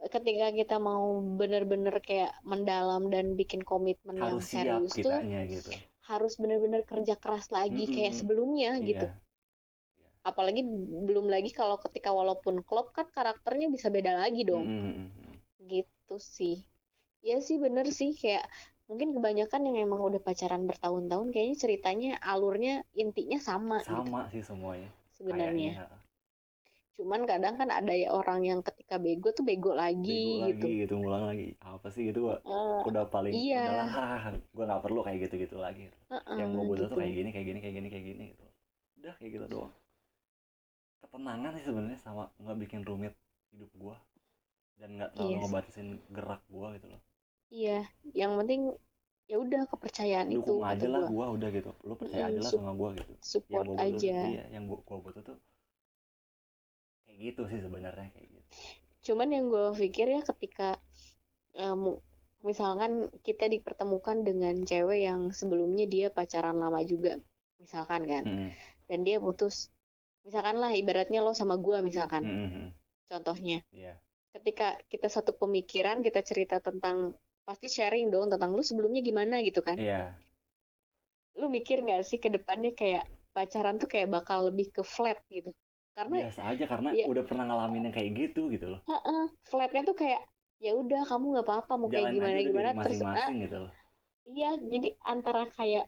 ketika 0.00 0.46
kita 0.50 0.76
mau 0.80 1.20
bener-bener 1.20 1.94
kayak 2.00 2.32
mendalam 2.42 3.12
dan 3.12 3.36
bikin 3.36 3.60
komitmen 3.62 4.16
yang 4.16 4.32
harus 4.40 4.48
siap 4.48 4.64
serius 4.64 4.96
tuh 4.96 5.12
gitu. 5.44 5.70
harus 6.08 6.32
bener-bener 6.40 6.82
kerja 6.88 7.14
keras 7.20 7.52
lagi 7.52 7.84
kayak 7.84 8.16
Mm-mm. 8.16 8.20
sebelumnya 8.20 8.70
gitu. 8.82 9.06
Iya 9.08 9.28
apalagi 10.20 10.60
belum 11.08 11.32
lagi 11.32 11.48
kalau 11.48 11.80
ketika 11.80 12.12
walaupun 12.12 12.60
klop 12.60 12.92
kan 12.92 13.08
karakternya 13.08 13.72
bisa 13.72 13.88
beda 13.88 14.20
lagi 14.20 14.44
dong. 14.44 14.68
Mm-mm. 14.68 15.08
gitu 15.64 15.99
sih. 16.18 16.56
Ya 17.22 17.38
sih 17.46 17.56
bener 17.60 17.86
sih 17.92 18.10
kayak 18.16 18.44
mungkin 18.90 19.14
kebanyakan 19.14 19.62
yang 19.70 19.76
emang 19.86 20.00
udah 20.02 20.20
pacaran 20.26 20.66
bertahun-tahun 20.66 21.28
kayaknya 21.30 21.56
ceritanya 21.62 22.10
alurnya 22.24 22.74
intinya 22.96 23.38
sama 23.38 23.78
gitu. 23.84 23.92
Sama 24.02 24.20
sih 24.32 24.42
semuanya. 24.42 24.90
Sebenarnya. 25.14 25.72
Kayaknya 25.78 26.00
cuman 27.00 27.24
kadang 27.24 27.54
kan 27.56 27.68
ada 27.72 27.92
ya 27.96 28.12
orang 28.12 28.40
yang 28.44 28.60
ketika 28.60 29.00
bego 29.00 29.32
tuh 29.32 29.40
bego 29.40 29.72
lagi 29.72 30.12
bego 30.12 30.44
gitu 30.52 30.66
lagi 30.68 30.70
gitu. 30.84 30.94
ngulang 31.00 31.24
lagi. 31.30 31.48
Apa 31.64 31.86
sih 31.94 32.02
gitu 32.08 32.18
gua 32.28 32.36
Eh, 32.44 32.80
udah 32.88 33.04
paling 33.08 33.32
iya. 33.32 33.64
udahlah 33.64 33.88
gua 34.56 34.64
nggak 34.68 34.82
perlu 34.84 35.00
kayak 35.06 35.18
gitu 35.28 35.34
gitu 35.44 35.56
lagi. 35.60 35.86
Heeh, 36.12 36.36
yang 36.40 36.48
gua 36.52 36.64
butuh 36.68 36.86
tuh 36.90 36.96
gitu. 36.96 37.00
kayak 37.00 37.12
gini 37.16 37.28
kayak 37.34 37.46
gini 37.48 37.58
kayak 37.64 37.74
gini 37.78 37.88
kayak 37.92 38.04
gini 38.10 38.24
gitu. 38.36 38.44
Udah 39.00 39.14
kayak 39.16 39.30
gitu 39.36 39.46
doang. 39.48 39.72
Ketenangan 41.02 41.52
sih 41.56 41.64
sebenarnya 41.68 42.00
sama 42.04 42.24
nggak 42.40 42.56
bikin 42.62 42.80
rumit 42.88 43.12
hidup 43.52 43.70
gua 43.80 43.96
dan 44.80 44.88
nggak 44.96 45.12
terlalu 45.14 45.34
Iya 45.34 45.40
sih. 45.44 45.46
ngebatasin 45.46 45.88
gerak 46.16 46.42
gua 46.54 46.68
gitu 46.76 46.86
loh 46.92 47.00
Iya, 47.56 47.78
yang 48.20 48.32
penting 48.38 48.60
ya 49.30 49.36
udah 49.44 49.62
kepercayaan 49.70 50.30
itu 50.36 50.52
dukung 50.52 50.64
kata 50.70 50.72
aja 50.72 50.86
lah 50.94 51.02
gua. 51.02 51.08
gua 51.10 51.26
udah 51.36 51.48
gitu 51.56 51.70
lu 51.88 51.94
percaya 52.00 52.24
Mm, 52.24 52.32
aja 52.32 52.40
lah 52.44 52.52
sama 52.56 52.72
gua 52.80 52.90
gitu 52.98 53.14
yang 53.52 53.60
Support 53.60 53.66
gua 53.66 53.76
butuh 53.80 54.00
tuh, 54.00 54.02
aja. 54.02 54.18
iya 54.28 54.42
yang 54.54 54.64
gua, 54.70 54.78
gua 54.88 54.98
butuh 55.04 55.22
tuh 55.28 55.36
kayak 57.04 57.18
gitu 57.24 57.42
sih 57.50 57.60
sebenarnya 57.64 58.08
kayak 58.14 58.28
gitu 58.34 58.50
Cuman 59.06 59.28
yang 59.36 59.46
gue 59.52 59.66
pikir 59.80 60.06
ya 60.16 60.20
ketika 60.30 60.68
mu- 61.82 62.02
misalkan 62.48 62.92
kita 63.26 63.44
dipertemukan 63.54 64.18
dengan 64.28 64.54
cewek 64.70 65.00
yang 65.08 65.20
sebelumnya 65.38 65.84
dia 65.94 66.06
pacaran 66.18 66.56
lama 66.62 66.80
juga, 66.92 67.12
misalkan 67.62 68.02
kan, 68.12 68.24
Mm-mm. 68.24 68.54
dan 68.88 69.00
dia 69.06 69.18
putus, 69.24 69.56
misalkan 70.26 70.56
lah 70.62 70.72
ibaratnya 70.82 71.20
lo 71.26 71.32
sama 71.40 71.56
gue 71.66 71.78
misalkan, 71.88 72.24
Mm-mm. 72.24 72.72
contohnya, 73.10 73.58
iya 73.72 74.00
ketika 74.30 74.78
kita 74.86 75.10
satu 75.10 75.34
pemikiran 75.34 76.00
kita 76.00 76.20
cerita 76.22 76.62
tentang 76.62 77.12
pasti 77.42 77.66
sharing 77.66 78.08
dong 78.14 78.30
tentang 78.30 78.54
lu 78.54 78.62
sebelumnya 78.62 79.02
gimana 79.02 79.42
gitu 79.42 79.58
kan, 79.64 79.74
iya. 79.74 80.14
Lu 81.34 81.50
mikir 81.50 81.82
nggak 81.82 82.02
sih 82.06 82.18
ke 82.22 82.28
depannya 82.30 82.70
kayak 82.76 83.06
pacaran 83.34 83.78
tuh 83.78 83.86
kayak 83.90 84.10
bakal 84.10 84.50
lebih 84.50 84.70
ke 84.70 84.82
flat 84.86 85.18
gitu, 85.30 85.50
karena 85.94 86.26
biasa 86.30 86.40
aja 86.46 86.64
karena 86.66 86.88
Iya. 86.94 87.04
udah 87.06 87.22
pernah 87.26 87.44
ngalamin 87.50 87.90
yang 87.90 87.94
kayak 87.94 88.10
gitu 88.18 88.50
gitu 88.54 88.66
loh. 88.76 88.80
Heeh, 88.86 89.24
flatnya 89.46 89.82
tuh 89.86 89.96
kayak 89.98 90.22
ya 90.60 90.76
udah 90.76 91.02
kamu 91.08 91.24
nggak 91.38 91.46
apa-apa 91.46 91.72
mau 91.80 91.88
kayak 91.88 92.04
jalan 92.04 92.12
gimana 92.14 92.30
aja 92.30 92.38
udah 92.38 92.50
gimana 92.50 92.68
jadi 92.68 92.76
terserah 92.76 92.90
masing-masing 92.92 93.36
gitu 93.46 93.56
loh. 93.64 93.72
iya 94.30 94.50
jadi 94.60 94.88
antara 95.02 95.42
kayak 95.56 95.84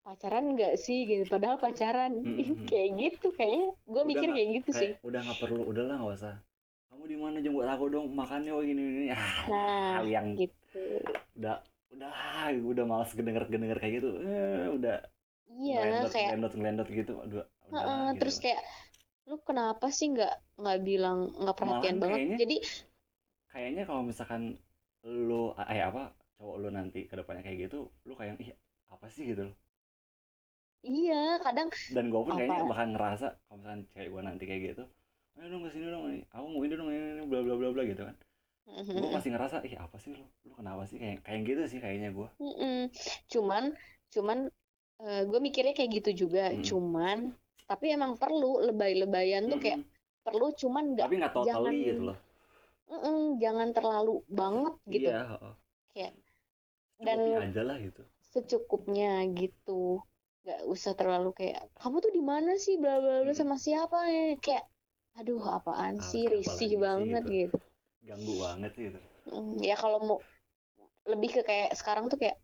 pacaran 0.00 0.44
nggak 0.56 0.74
sih 0.80 0.98
gitu 1.06 1.24
padahal 1.28 1.56
pacaran. 1.60 2.12
Mm-mm. 2.24 2.64
kayak 2.70 2.88
gitu 2.98 3.26
kayaknya 3.36 3.66
gue 3.76 3.92
Udah 3.94 4.08
mikir 4.08 4.26
nggak- 4.26 4.36
kayak 4.40 4.50
gitu 4.58 4.70
sih. 4.72 4.90
kayak 4.96 5.06
udah 5.06 5.20
nggak 5.22 5.38
perlu 5.38 5.62
udahlah 5.68 5.96
nggak 6.00 6.14
usah 6.18 6.34
kamu 7.00 7.08
di 7.08 7.16
mana? 7.16 7.36
Jemput 7.40 7.64
aku 7.64 7.84
dong 7.88 8.06
makannya 8.12 8.52
oh 8.52 8.60
gini 8.60 8.82
gini. 8.84 9.06
Ah 9.16 9.24
nah 9.48 10.04
yang 10.04 10.36
gitu. 10.36 10.84
udah 11.40 11.56
udah 11.96 12.12
udah 12.60 12.84
malas 12.84 13.10
gedenger 13.16 13.48
gedenger 13.48 13.78
kayak 13.80 14.04
gitu. 14.04 14.08
Eh, 14.20 14.68
udah 14.76 14.96
iya 15.48 15.80
ngelendot 15.80 16.12
kayak 16.12 16.28
ngelendot 16.28 16.52
ngelendot 16.60 16.88
gitu. 16.92 17.12
Udah 17.24 17.44
udah 17.72 17.80
heeh, 17.80 18.04
gitu. 18.04 18.18
terus 18.20 18.36
kayak 18.44 18.60
lu 19.24 19.36
kenapa 19.40 19.86
sih 19.88 20.12
nggak 20.12 20.34
nggak 20.60 20.78
bilang 20.84 21.18
nggak 21.40 21.56
perhatian 21.56 21.96
Malahan 21.96 22.02
banget? 22.04 22.18
kayaknya- 22.20 22.40
jadi 22.44 22.56
kayaknya 23.48 23.82
kalau 23.88 24.02
misalkan 24.04 24.42
lu 25.00 25.56
eh 25.56 25.80
apa 25.80 26.12
cowok 26.36 26.56
lu 26.60 26.68
nanti 26.68 27.08
ke 27.08 27.16
depannya 27.16 27.40
kayak 27.40 27.58
gitu 27.72 27.88
lu 28.04 28.12
kayak 28.12 28.36
ih 28.44 28.52
apa 28.92 29.08
sih? 29.08 29.24
Gitu. 29.32 29.48
Loh 29.48 29.56
iya 30.80 31.36
kadang 31.44 31.68
dan 31.96 32.04
gue 32.12 32.20
pun 32.24 32.32
kayaknya 32.36 32.64
bakal 32.68 32.86
ngerasa 32.96 33.26
kalau 33.48 33.56
misalkan 33.60 33.80
cewek 33.92 34.08
gue 34.12 34.22
nanti 34.24 34.44
kayak 34.48 34.62
gitu 34.72 34.84
ayo 35.38 35.46
dong 35.48 35.62
ke 35.66 35.70
sini 35.72 35.86
dong 35.88 36.04
nih 36.10 36.22
aku 36.34 36.46
mau 36.50 36.62
ini 36.66 36.74
dong 36.74 36.88
ini, 36.90 36.98
ini 37.16 37.22
bla 37.28 37.40
bla 37.46 37.54
bla 37.56 37.68
bla 37.70 37.82
gitu 37.86 38.02
kan. 38.02 38.16
Gue 38.70 39.10
pasti 39.10 39.28
ngerasa 39.34 39.66
ih 39.66 39.74
apa 39.74 39.96
sih 39.98 40.14
lu? 40.14 40.22
Lu 40.46 40.54
kenapa 40.54 40.86
sih? 40.86 40.98
Kayak 41.02 41.26
kayak 41.26 41.40
gitu 41.42 41.62
sih 41.66 41.78
kayaknya 41.82 42.14
gue 42.14 42.28
Mm-mm. 42.38 42.86
cuman 43.26 43.74
cuman 44.14 44.38
gue 45.00 45.40
mikirnya 45.42 45.74
kayak 45.74 45.90
gitu 46.02 46.26
juga. 46.26 46.54
Mm. 46.54 46.62
cuman 46.66 47.18
tapi 47.66 47.94
emang 47.94 48.18
perlu 48.18 48.62
lebay-lebayan 48.66 49.46
tuh 49.46 49.58
kayak 49.62 49.82
perlu 50.26 50.50
cuman 50.54 50.94
nggak 50.94 51.06
tapi 51.06 51.16
nggak 51.18 51.34
totally 51.34 51.50
jangan- 51.50 51.86
gitu 51.86 52.02
loh. 52.14 52.18
Mm-mm, 52.90 53.18
jangan 53.38 53.68
terlalu 53.70 54.14
banget 54.26 54.74
gitu. 54.90 55.08
Iya 55.10 55.22
heeh. 55.34 55.54
Kayak- 55.94 56.16
dan- 57.00 57.42
aja 57.48 57.62
lah 57.64 57.76
gitu. 57.80 58.02
secukupnya 58.30 59.26
gitu. 59.34 59.98
Nggak 60.46 60.60
usah 60.70 60.94
terlalu 60.94 61.34
kayak 61.34 61.66
kamu 61.74 61.96
tuh 61.98 62.12
di 62.14 62.22
mana 62.22 62.54
sih? 62.54 62.78
Bla 62.78 63.02
bla 63.02 63.26
bla 63.26 63.34
Mm. 63.34 63.38
sama 63.38 63.58
siapa? 63.58 63.98
Kayak 64.38 64.69
aduh 65.18 65.42
apaan 65.42 65.98
Ah, 65.98 66.04
sih 66.04 66.24
risih 66.26 66.48
lagi 66.54 66.58
sih 66.58 66.70
banget 66.78 67.22
gitu. 67.26 67.34
gitu. 67.54 67.56
Ganggu 68.06 68.34
banget 68.40 68.72
gitu. 68.76 68.98
Mm, 69.30 69.54
ya 69.60 69.76
kalau 69.76 69.98
mau 70.02 70.18
lebih 71.06 71.30
ke 71.36 71.42
kayak 71.44 71.70
sekarang 71.76 72.06
tuh 72.08 72.16
kayak 72.20 72.36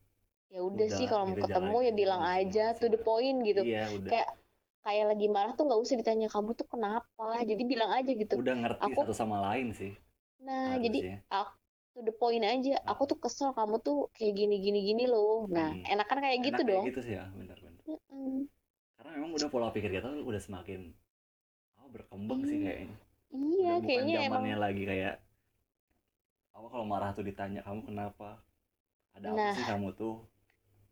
ya 0.47 0.63
udah 0.63 0.89
sih 0.89 1.07
kalau 1.11 1.27
mau 1.27 1.37
gitu, 1.37 1.47
ketemu 1.51 1.77
ya 1.83 1.93
bilang 1.93 2.23
aja 2.23 2.65
to 2.79 2.87
the 2.87 3.01
point 3.01 3.39
gitu. 3.43 3.63
Iya 3.67 3.91
udah. 3.97 4.11
Kayak 4.11 4.29
kayak 4.87 5.05
lagi 5.11 5.27
marah 5.27 5.53
tuh 5.59 5.65
nggak 5.67 5.81
usah 5.83 5.97
ditanya 5.99 6.29
kamu 6.31 6.51
tuh 6.55 6.67
kenapa? 6.71 7.27
Jadi 7.43 7.63
bilang 7.67 7.91
aja 7.91 8.11
gitu. 8.13 8.35
Udah 8.39 8.55
ngerti 8.55 8.83
Aku- 8.87 9.03
satu 9.03 9.15
sama 9.17 9.43
lain 9.53 9.75
sih. 9.75 9.93
Nah 10.45 10.79
jadi 10.79 11.19
harusnya. 11.27 11.45
to 11.97 12.05
the 12.05 12.13
point 12.15 12.45
aja. 12.45 12.77
Aku 12.87 13.09
tuh 13.09 13.17
kesel 13.19 13.51
kamu 13.57 13.81
tuh 13.81 14.13
kayak 14.15 14.37
gini 14.37 14.61
gini 14.61 14.81
gini 14.85 15.05
loh. 15.09 15.49
Nah 15.49 15.73
Hmm. 15.75 15.83
enakan 15.97 16.19
kayak 16.23 16.39
gitu 16.45 16.61
Enak 16.63 16.69
dong. 16.71 16.83
kayak 16.85 16.91
gitu 16.93 17.01
sih 17.03 17.15
ya 17.17 17.25
benar-benar 17.33 17.83
Mm-mm. 17.87 18.51
karena 18.99 19.11
memang 19.15 19.31
udah 19.39 19.47
pola 19.47 19.71
pikir 19.71 19.95
kita 19.95 20.11
tuh 20.11 20.27
udah 20.27 20.43
semakin 20.43 20.91
oh, 21.87 21.91
berkembang 21.91 22.43
sih 22.43 22.59
Iya, 22.59 22.67
kayaknya 22.67 22.97
iya 23.31 23.71
udah 23.71 23.75
bukan 23.77 23.87
kayaknya 23.87 24.15
emang 24.19 24.43
zamannya 24.43 24.59
lagi 24.59 24.83
kayak 24.85 25.15
apa 26.51 26.67
kalau 26.67 26.85
marah 26.85 27.11
tuh 27.13 27.23
ditanya 27.23 27.61
kamu 27.63 27.81
kenapa 27.85 28.29
ada 29.13 29.27
apa 29.29 29.39
Nah. 29.39 29.55
sih 29.55 29.65
kamu 29.65 29.89
tuh 29.95 30.17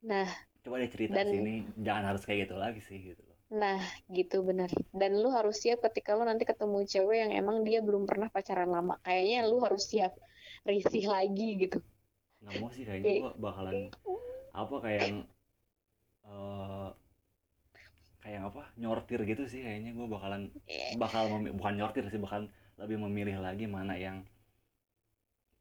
Nah, 0.04 0.28
coba 0.60 0.76
deh 0.78 0.88
cerita 0.88 1.16
dan- 1.16 1.32
sini 1.32 1.54
jangan 1.80 2.04
harus 2.12 2.22
kayak 2.22 2.46
gitu 2.46 2.54
lagi 2.54 2.80
sih 2.80 3.00
gitu 3.02 3.20
loh 3.20 3.32
Nah, 3.54 3.78
gitu 4.10 4.42
bener. 4.42 4.66
Dan 4.90 5.14
lu 5.14 5.30
harus 5.30 5.56
siap 5.56 5.78
ketika 5.80 6.12
lu 6.12 6.24
nanti 6.24 6.42
ketemu 6.42 6.82
cewek 6.82 7.18
yang 7.18 7.32
emang 7.34 7.62
dia 7.62 7.78
belum 7.80 8.02
pernah 8.02 8.26
pacaran 8.26 8.66
lama. 8.66 8.98
Kayaknya 9.00 9.46
lu 9.46 9.62
harus 9.62 9.84
siap 9.84 10.16
risih 10.64 11.06
lagi 11.06 11.60
gitu. 11.60 11.78
nggak 12.40 12.54
mau 12.58 12.68
sih 12.68 12.82
kayaknya 12.82 13.04
Kayak- 13.06 13.22
gua 13.22 13.32
bakalan 13.38 13.76
apa 14.50 14.74
kayak 14.80 15.00
yang 15.02 15.18
eh 16.24 16.88
kayak 18.18 18.42
apa 18.44 18.63
nyortir 18.82 19.20
gitu 19.30 19.42
sih 19.52 19.60
kayaknya. 19.66 19.90
Gua 19.98 20.06
bakalan 20.16 20.42
Eh, 20.68 20.98
bakal 21.02 21.24
memi- 21.32 21.54
bukan 21.58 21.74
nyortir 21.78 22.04
sih 22.12 22.20
bahkan 22.24 22.42
lebih 22.80 22.96
memilih 23.04 23.36
lagi 23.46 23.64
mana 23.76 23.94
yang 24.06 24.18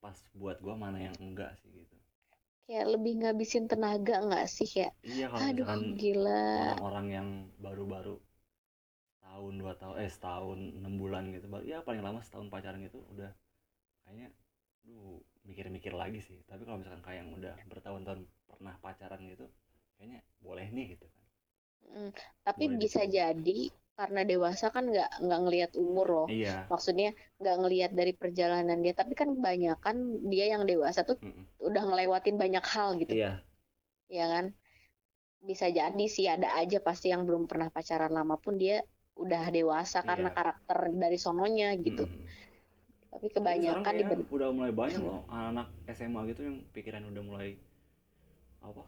pas 0.01 0.17
buat 0.39 0.57
gua 0.65 0.75
mana 0.83 0.99
yang 1.07 1.15
enggak 1.25 1.51
sih 1.59 1.69
gitu. 1.79 1.97
Kayak 2.67 2.87
lebih 2.93 3.13
ngabisin 3.19 3.65
tenaga 3.71 4.15
nggak 4.25 4.45
sih 4.55 4.67
kayak, 4.73 4.93
iya 5.11 5.25
kalau 5.33 5.47
aduh 5.47 5.69
gila. 5.99 6.43
orang-orang 6.61 7.05
yang 7.17 7.27
baru-baru 7.63 8.15
tahun 9.25 9.53
dua 9.61 9.73
tahun 9.81 9.95
eh 10.05 10.09
setahun 10.15 10.59
enam 10.79 10.93
bulan 11.01 11.23
gitu 11.35 11.45
baru 11.53 11.65
ya 11.73 11.77
paling 11.87 12.01
lama 12.07 12.19
setahun 12.25 12.47
pacaran 12.53 12.79
gitu 12.87 12.99
udah 13.13 13.31
kayaknya 14.03 14.29
lu 14.89 14.99
mikir-mikir 15.49 15.93
lagi 16.01 16.19
sih. 16.27 16.39
Tapi 16.49 16.63
kalau 16.67 16.79
misalkan 16.81 17.03
kayak 17.07 17.19
yang 17.23 17.31
udah 17.39 17.55
bertahun-tahun 17.71 18.21
pernah 18.49 18.75
pacaran 18.85 19.21
gitu 19.33 19.45
kayaknya 19.97 20.21
boleh 20.45 20.67
nih 20.75 20.85
gitu 20.97 21.05
kan 21.15 21.22
Mm, 21.91 22.09
Tapi 22.47 22.63
Boleh 22.67 22.79
bisa 22.81 23.01
jadi 23.05 23.59
karena 23.93 24.21
dewasa 24.25 24.73
kan 24.73 24.89
nggak 24.89 25.09
nggak 25.21 25.39
ngelihat 25.45 25.71
umur 25.77 26.07
loh. 26.09 26.27
iya 26.31 26.65
Maksudnya 26.71 27.13
nggak 27.39 27.55
ngelihat 27.61 27.91
dari 27.93 28.13
perjalanan 28.17 28.79
dia. 28.81 28.93
Tapi 28.97 29.13
kan 29.13 29.29
kebanyakan 29.37 29.95
dia 30.31 30.45
yang 30.53 30.63
dewasa 30.65 31.05
tuh 31.05 31.17
mm-mm. 31.21 31.45
udah 31.61 31.83
ngelewatin 31.89 32.35
banyak 32.43 32.65
hal 32.73 32.89
gitu. 33.01 33.13
iya 33.13 33.31
ya 34.09 34.25
kan 34.29 34.45
bisa 35.43 35.67
jadi 35.67 36.05
sih 36.15 36.25
ada 36.29 36.55
aja 36.61 36.77
pasti 36.79 37.11
yang 37.11 37.27
belum 37.27 37.43
pernah 37.51 37.67
pacaran 37.67 38.13
lama 38.13 38.35
pun 38.39 38.55
dia 38.55 38.79
udah 39.19 39.43
dewasa 39.51 39.99
karena 40.01 40.29
Iya. 40.31 40.35
karakter 40.37 40.77
dari 41.03 41.17
sononya 41.19 41.67
gitu 41.81 42.03
mm-mm. 42.07 42.25
tapi 43.13 43.27
kebanyakan 43.29 43.93
dibanding 43.99 44.29
udah 44.31 44.49
mulai 44.55 44.73
banyak 44.73 45.01
loh 45.03 45.21
anak-anak 45.29 45.67
SMA 45.97 46.21
gitu 46.33 46.41
yang 46.49 46.57
pikiran 46.73 47.03
udah 47.11 47.23
mulai 47.23 47.49
apa 48.63 48.81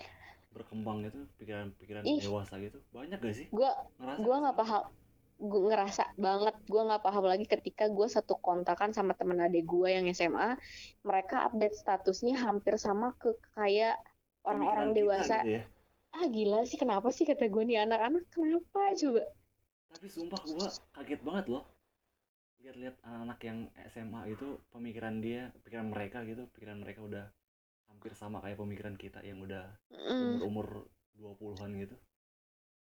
berkembang 0.55 1.03
gitu 1.03 1.27
pikiran-pikiran 1.35 2.07
Ih. 2.07 2.23
dewasa 2.23 2.55
gitu. 2.63 2.79
Banyak 2.95 3.19
gak 3.19 3.35
sih? 3.35 3.47
Gue 3.51 3.67
ngerasa 3.99 4.19
gue 4.23 4.31
gak 4.31 4.41
nggak 4.47 4.57
paham. 4.57 4.83
Gue 5.35 5.61
ngerasa 5.67 6.03
banget 6.15 6.55
gue 6.63 6.81
nggak 6.87 7.03
paham 7.03 7.25
lagi 7.27 7.45
ketika 7.45 7.91
gue 7.91 8.07
satu 8.07 8.39
kontakan 8.39 8.95
sama 8.95 9.11
temen 9.19 9.35
adik 9.43 9.67
gue 9.67 9.91
yang 9.91 10.07
SMA 10.15 10.55
mereka 11.03 11.43
update 11.51 11.75
statusnya 11.75 12.39
hampir 12.39 12.79
sama 12.79 13.11
ke 13.19 13.35
kayak 13.51 13.99
orang-orang 14.47 14.95
dewasa. 14.95 15.43
gitu 15.43 15.59
ya. 15.59 15.63
ah 16.15 16.25
gila 16.31 16.63
sih 16.63 16.79
kenapa 16.79 17.11
sih 17.11 17.27
kata 17.27 17.51
gue 17.51 17.63
nih 17.67 17.83
anak-anak 17.83 18.23
kenapa 18.31 18.95
coba? 18.95 19.27
Tapi 19.91 20.07
sumpah 20.07 20.39
gua 20.47 20.67
kaget 20.95 21.21
banget 21.27 21.45
loh. 21.51 21.63
Lihat-lihat 22.63 22.95
anak-anak 23.03 23.39
yang 23.43 23.59
SMA 23.91 24.21
itu 24.31 24.47
pemikiran 24.71 25.19
dia 25.19 25.51
pikiran 25.67 25.91
mereka 25.91 26.23
gitu 26.23 26.47
pikiran 26.55 26.79
mereka 26.79 27.03
udah 27.03 27.25
hampir 27.95 28.11
sama 28.21 28.37
kayak 28.43 28.59
pemikiran 28.59 28.95
kita 28.99 29.19
yang 29.23 29.39
udah 29.47 29.65
Mm, 29.95 30.43
umur 30.43 30.67
20-an 31.15 31.71
gitu 31.79 31.95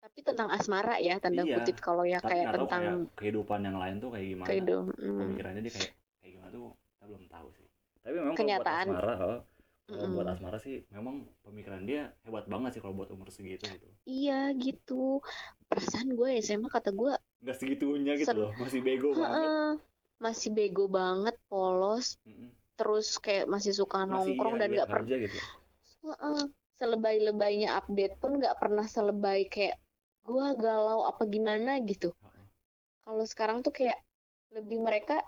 tapi 0.01 0.19
tentang 0.25 0.49
asmara 0.57 0.95
ya 1.07 1.15
tanda 1.23 1.43
Iya, 1.45 1.57
kutip 1.59 1.77
kalau 1.83 2.03
ya 2.07 2.19
tapi 2.23 2.33
kayak 2.33 2.47
tentang 2.55 2.81
kayak 2.81 2.95
kehidupan 3.19 3.59
yang 3.67 3.77
lain 3.81 3.95
tuh 4.03 4.09
kayak 4.13 4.27
gimana 4.33 4.53
mm. 4.57 5.19
pemikirannya 5.21 5.61
dia 5.65 5.73
kayak 5.77 5.91
kayak 6.21 6.31
gimana 6.33 6.49
tuh 6.55 6.63
kita 6.97 7.05
belum 7.09 7.23
tahu 7.29 7.47
sih 7.57 7.67
tapi 8.03 8.15
memang 8.17 8.35
Kenyataan. 8.39 8.85
kalau 8.87 8.97
buat 8.97 9.03
asmara 9.05 9.13
kalau 9.21 9.37
Mm-mm. 9.87 10.11
buat 10.17 10.27
asmara 10.33 10.57
sih 10.65 10.75
memang 10.91 11.15
pemikiran 11.45 11.81
dia 11.89 12.01
hebat 12.25 12.45
banget 12.53 12.69
sih 12.75 12.81
kalau 12.83 12.93
buat 12.99 13.09
umur 13.13 13.27
segitu 13.29 13.65
gitu 13.69 13.87
Iya 14.07 14.55
gitu. 14.63 15.19
Perasaan 15.69 16.09
gue 16.17 16.29
SMA 16.45 16.69
kata 16.71 16.89
gue 16.95 17.11
nggak 17.43 17.57
segitunya 17.59 18.13
gitu 18.17 18.33
Ser- 18.33 18.41
loh 18.43 18.51
masih 18.57 18.79
bego 18.81 19.09
banget 19.13 19.51
"Heeh, 19.51 19.69
masih 20.23 20.49
bego 20.57 20.83
banget, 20.97 21.35
polos, 21.49 22.07
Mm-mm. 22.27 22.49
Terus 22.77 23.17
kayak 23.17 23.49
masih 23.49 23.73
suka 23.73 24.05
masih 24.05 24.37
nongkrong 24.37 24.55
dan 24.61 24.69
nggak 24.71 24.89
pernah 24.89 25.17
gitu 25.17 25.37
selebay-lebaynya 26.77 27.73
update 27.73 28.21
pun 28.21 28.37
nggak 28.37 28.55
pernah 28.61 28.85
selebay 28.85 29.49
kayak 29.49 29.81
gue 30.27 30.47
galau 30.59 31.07
apa 31.09 31.23
gimana 31.25 31.81
gitu. 31.81 32.13
Kalau 33.01 33.23
sekarang 33.25 33.65
tuh 33.65 33.73
kayak 33.73 33.97
lebih 34.53 34.77
mereka 34.83 35.23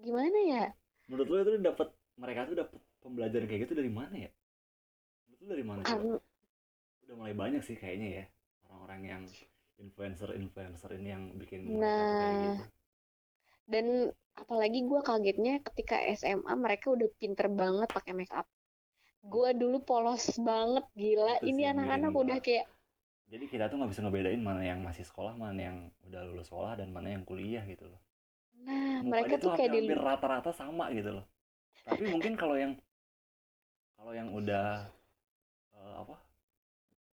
gimana 0.00 0.38
ya? 0.48 0.64
menurut 1.10 1.28
lo 1.28 1.36
itu 1.44 1.60
dapat 1.60 1.88
mereka 2.16 2.40
tuh 2.48 2.56
dapat 2.56 2.78
pembelajaran 3.04 3.44
kayak 3.44 3.60
gitu 3.68 3.74
dari 3.76 3.92
mana 3.92 4.14
ya 4.16 4.30
menurut 5.28 5.38
lo 5.42 5.46
dari 5.52 5.64
mana? 5.66 5.80
Karena 5.84 6.16
udah 7.04 7.14
mulai 7.18 7.34
banyak 7.36 7.62
sih 7.66 7.76
kayaknya 7.76 8.08
ya 8.22 8.24
orang-orang 8.70 9.00
yang 9.04 9.22
influencer 9.76 10.32
influencer 10.38 10.90
ini 10.96 11.08
yang 11.10 11.24
bikin 11.36 11.68
Nah, 11.68 12.16
kayak 12.16 12.36
gitu 12.40 12.64
dan 13.68 13.86
apalagi 14.36 14.84
gue 14.84 15.00
kagetnya 15.04 15.60
ketika 15.60 16.00
SMA 16.16 16.52
mereka 16.56 16.92
udah 16.92 17.08
pinter 17.16 17.46
banget 17.52 17.88
pakai 17.92 18.12
make 18.16 18.32
up. 18.32 18.48
Gue 19.22 19.54
dulu 19.54 19.80
polos 19.84 20.34
banget 20.40 20.82
gila. 20.98 21.38
Itu 21.38 21.54
Ini 21.54 21.72
anak-anak 21.76 22.12
udah 22.12 22.38
kayak 22.42 22.66
jadi 23.32 23.48
kita 23.48 23.64
tuh 23.72 23.80
nggak 23.80 23.90
bisa 23.96 24.04
ngebedain 24.04 24.44
mana 24.44 24.60
yang 24.60 24.84
masih 24.84 25.08
sekolah 25.08 25.32
mana 25.40 25.72
yang 25.72 25.76
udah 26.04 26.20
lulus 26.28 26.52
sekolah 26.52 26.76
dan 26.76 26.92
mana 26.92 27.16
yang 27.16 27.24
kuliah 27.24 27.64
gitu 27.64 27.88
loh 27.88 28.00
Nah, 28.62 29.02
Muka 29.02 29.26
mereka 29.26 29.34
tuh 29.42 29.50
kayak 29.58 29.74
di 29.74 29.78
hampir 29.82 29.98
rata-rata 29.98 30.52
sama 30.54 30.92
gitu 30.94 31.18
loh 31.18 31.26
tapi 31.82 32.06
mungkin 32.06 32.38
kalau 32.38 32.54
yang 32.54 32.78
kalau 33.98 34.12
yang 34.14 34.30
udah 34.30 34.86
eh, 35.74 35.94
apa 35.98 36.14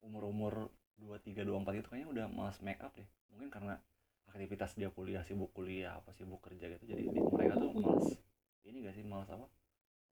umur-umur 0.02 0.72
23 0.98 1.46
24 1.46 1.78
itu 1.78 1.86
kayaknya 1.86 2.08
udah 2.10 2.24
malas 2.32 2.58
make 2.64 2.82
up 2.82 2.90
deh 2.98 3.06
mungkin 3.30 3.52
karena 3.52 3.78
aktivitas 4.36 4.76
dia 4.76 4.88
kuliah 4.92 5.22
sibuk 5.24 5.50
kuliah 5.56 5.96
apa 5.98 6.12
sibuk 6.12 6.40
kerja 6.44 6.68
gitu 6.68 6.84
jadi 6.84 7.02
di- 7.08 7.24
mereka 7.36 7.54
tuh 7.56 7.70
malas 7.80 8.08
ini 8.68 8.76
gak 8.84 8.94
sih 8.96 9.04
malas 9.06 9.28
apa 9.32 9.46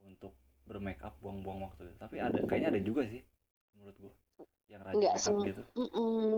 untuk 0.04 0.32
bermake 0.64 1.02
up 1.04 1.14
buang-buang 1.20 1.68
waktu 1.68 1.92
gitu. 1.92 1.96
tapi 2.00 2.16
ada 2.20 2.40
kayaknya 2.48 2.68
ada 2.72 2.80
juga 2.80 3.02
sih 3.04 3.20
menurut 3.76 3.96
gua 4.00 4.12
yang 4.72 4.80
rajin 4.80 4.98
Nggak 4.98 5.14
make 5.14 5.20
up 5.20 5.24
semua. 5.24 5.44
gitu 5.46 5.62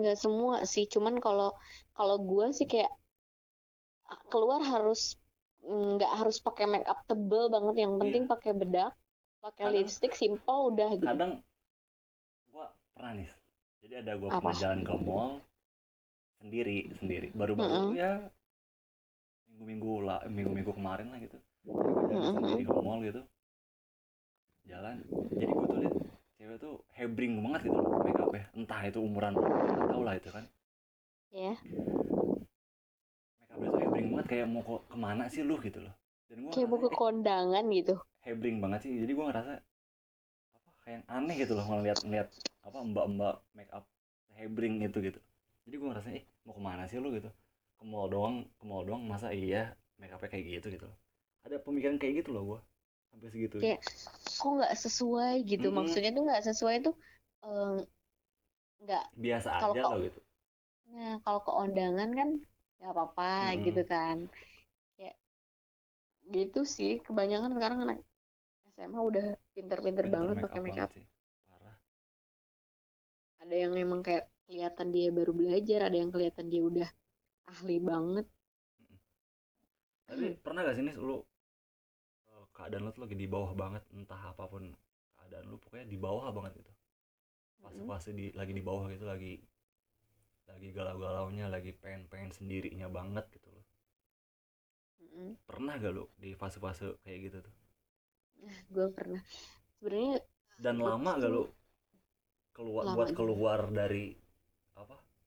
nggak 0.02 0.18
semua 0.18 0.54
sih. 0.66 0.84
Cuman 0.90 1.14
kalau 1.22 1.50
kalau 1.94 2.16
gue 2.20 2.46
sih 2.58 2.66
kayak 2.66 2.90
keluar 4.32 4.60
harus 4.62 5.14
nggak 5.66 6.12
harus 6.18 6.36
pakai 6.46 6.66
make 6.70 6.86
up 6.86 6.98
tebel 7.10 7.44
banget. 7.54 7.74
Yang 7.86 7.92
penting 8.02 8.24
pakai 8.32 8.52
bedak, 8.54 8.92
pakai 9.42 9.64
lipstick, 9.74 10.12
simple 10.14 10.74
udah 10.74 10.90
gitu. 10.94 11.06
kadang 11.06 11.32
gua 12.50 12.66
pernah 12.94 13.12
nih 13.18 13.28
jadi 13.82 13.94
ada 14.02 14.12
gua 14.18 14.30
pernah 14.34 14.56
jalan 14.58 14.80
ke 14.82 14.94
mall 15.06 15.30
sendiri 16.40 16.78
sendiri. 17.00 17.28
Baru-baru 17.40 17.88
Mm-mm. 17.88 17.98
ya 18.02 18.10
minggu-minggu 19.50 19.92
lah 20.06 20.18
minggu-minggu 20.36 20.72
kemarin 20.78 21.06
lah 21.12 21.18
gitu. 21.24 21.36
Gua 21.66 22.16
jalan 22.22 22.30
Mm-mm. 22.34 22.44
sendiri 22.44 22.62
ke 22.68 22.72
mall 22.86 23.00
gitu. 23.02 23.22
Jalan. 24.70 24.96
Jadi 25.38 25.52
gue 25.56 25.66
tuh 25.72 25.78
liat 25.82 25.94
cewek 26.36 26.56
tuh 26.64 26.74
hebring 26.98 27.34
banget 27.44 27.60
gitu 27.70 27.78
loh 27.80 28.04
make 28.04 28.20
up 28.20 28.30
entah 28.58 28.80
itu 28.84 28.98
umuran 29.00 29.32
nggak 29.32 29.88
tahu 29.92 30.02
lah 30.06 30.14
itu 30.20 30.28
kan. 30.36 30.44
Ya 31.32 31.56
make 33.40 33.50
up 33.54 33.58
tuh 33.72 33.80
hebring 33.82 34.06
banget 34.12 34.26
kayak 34.30 34.46
mau 34.52 34.62
ke 34.66 34.74
ke 34.92 34.96
mana 35.04 35.24
sih 35.32 35.42
lu 35.48 35.56
gitu 35.66 35.78
loh. 35.84 35.94
Dan 36.28 36.36
gue 36.44 36.50
kayak 36.52 36.68
mau 36.70 36.78
ke 36.84 36.90
kondangan 37.00 37.64
gitu. 37.78 37.94
Hebring 38.26 38.56
banget 38.62 38.80
sih. 38.84 38.92
Jadi 39.02 39.12
gue 39.16 39.24
ngerasa 39.28 39.52
apa 40.56 40.70
kayak 40.84 41.00
aneh 41.16 41.36
gitu 41.42 41.52
loh 41.58 41.66
ngeliat 41.70 41.98
ngeliat 42.04 42.28
apa 42.66 42.78
mbak-mbak 42.90 43.36
make 43.56 43.72
up 43.78 43.84
hebring 44.38 44.74
itu 44.84 44.98
gitu 45.08 45.20
jadi 45.66 45.74
gue 45.80 45.88
ngerasa 45.90 46.10
eh 46.18 46.24
mau 46.46 46.54
ke 46.58 46.62
mana 46.68 46.82
sih 46.90 46.98
lu? 47.02 47.08
Gitu. 47.18 47.30
Ke 47.78 47.84
mall 47.90 48.06
doang 48.14 48.36
ke 48.58 48.64
mall 48.70 48.82
doang 48.88 49.02
masa 49.12 49.28
iya 49.34 49.62
make 50.00 50.12
upnya 50.16 50.30
kayak 50.32 50.46
gitu? 50.62 50.66
Gitu. 50.76 50.88
Ada 51.46 51.56
pemikiran 51.66 51.96
kayak 52.00 52.14
gitu 52.24 52.30
loh 52.34 52.42
gue 52.50 52.60
sampai 53.12 53.28
segitu. 53.34 53.58
Kayak, 53.60 53.80
kok 54.40 54.50
nggak 54.56 54.74
sesuai? 54.84 55.34
Gitu. 55.50 55.66
Mm-mm. 55.66 55.76
maksudnya 55.78 56.10
tuh 56.16 56.22
nggak 56.26 56.42
sesuai 56.48 56.76
tuh 56.86 56.94
eh, 57.46 57.76
nggak 58.82 59.04
biasa 59.22 59.50
Kalau 59.58 59.74
aja 59.74 59.82
loh 59.90 59.98
gitu. 60.06 60.20
nah 60.92 61.12
kalau 61.24 61.40
ke 61.46 61.52
undangan 61.62 62.10
kan 62.18 62.28
nggak 62.76 62.92
apa-apa 62.94 63.28
Mm-mm. 63.40 63.64
gitu 63.66 63.82
kan. 63.92 64.16
Ya 65.02 65.12
gitu 66.34 66.60
sih 66.76 66.90
kebanyakan 67.06 67.50
sekarang 67.56 67.78
anak 67.84 67.98
SMA 68.74 69.00
udah 69.10 69.24
pinter-pinter 69.54 70.06
Pinter 70.06 70.16
banget 70.16 70.36
make 70.36 70.50
pakai 70.50 70.58
up 70.58 70.64
make 70.66 70.78
up. 70.84 70.90
sih. 70.94 71.04
Parah. 71.50 71.76
Ada 73.42 73.54
yang 73.62 73.72
emang 73.84 74.00
kayak 74.06 74.24
kelihatan 74.46 74.88
dia 74.94 75.08
baru 75.10 75.32
belajar 75.34 75.80
ada 75.88 75.96
yang 76.02 76.10
kelihatan 76.14 76.46
dia 76.52 76.62
udah 76.70 76.88
ahli 77.52 77.76
banget. 77.82 78.26
Tapi 80.08 80.24
pernah 80.44 80.60
gak 80.66 80.76
sih 80.78 80.84
nih 80.86 80.96
lu 80.98 81.16
eh, 82.30 82.44
keadaan 82.54 82.82
lu 82.86 82.90
tuh 82.94 83.02
lagi 83.04 83.16
di 83.18 83.26
bawah 83.34 83.52
banget 83.62 83.82
entah 83.98 84.22
apa 84.32 84.44
pun 84.52 84.64
keadaan 85.18 85.44
lu 85.50 85.56
pokoknya 85.62 85.86
di 85.92 85.98
bawah 85.98 86.26
banget 86.36 86.52
gitu. 86.62 86.72
Fase-fase 87.62 88.10
di 88.18 88.26
lagi 88.38 88.52
di 88.58 88.62
bawah 88.62 88.86
gitu 88.94 89.04
lagi 89.06 89.32
lagi 90.50 90.68
galau-galaunya 90.70 91.46
lagi 91.50 91.70
pengen-pengen 91.82 92.30
sendirinya 92.30 92.86
banget 92.98 93.26
gitu 93.34 93.48
loh. 93.50 93.64
Mm-mm. 95.00 95.36
pernah 95.48 95.74
gak 95.82 95.92
lu 95.96 96.04
di 96.22 96.30
fase-fase 96.40 96.86
kayak 97.02 97.18
gitu 97.26 97.38
tuh? 97.46 97.54
Gue 98.72 98.86
pernah. 98.96 99.22
Sebenarnya 99.78 100.16
dan 100.64 100.76
lama 100.80 101.10
gak 101.20 101.30
lu 101.34 101.42
keluar 102.56 102.84
Lama 102.88 102.96
buat 102.96 103.08
juga. 103.12 103.18
keluar 103.18 103.60
dari 103.78 104.04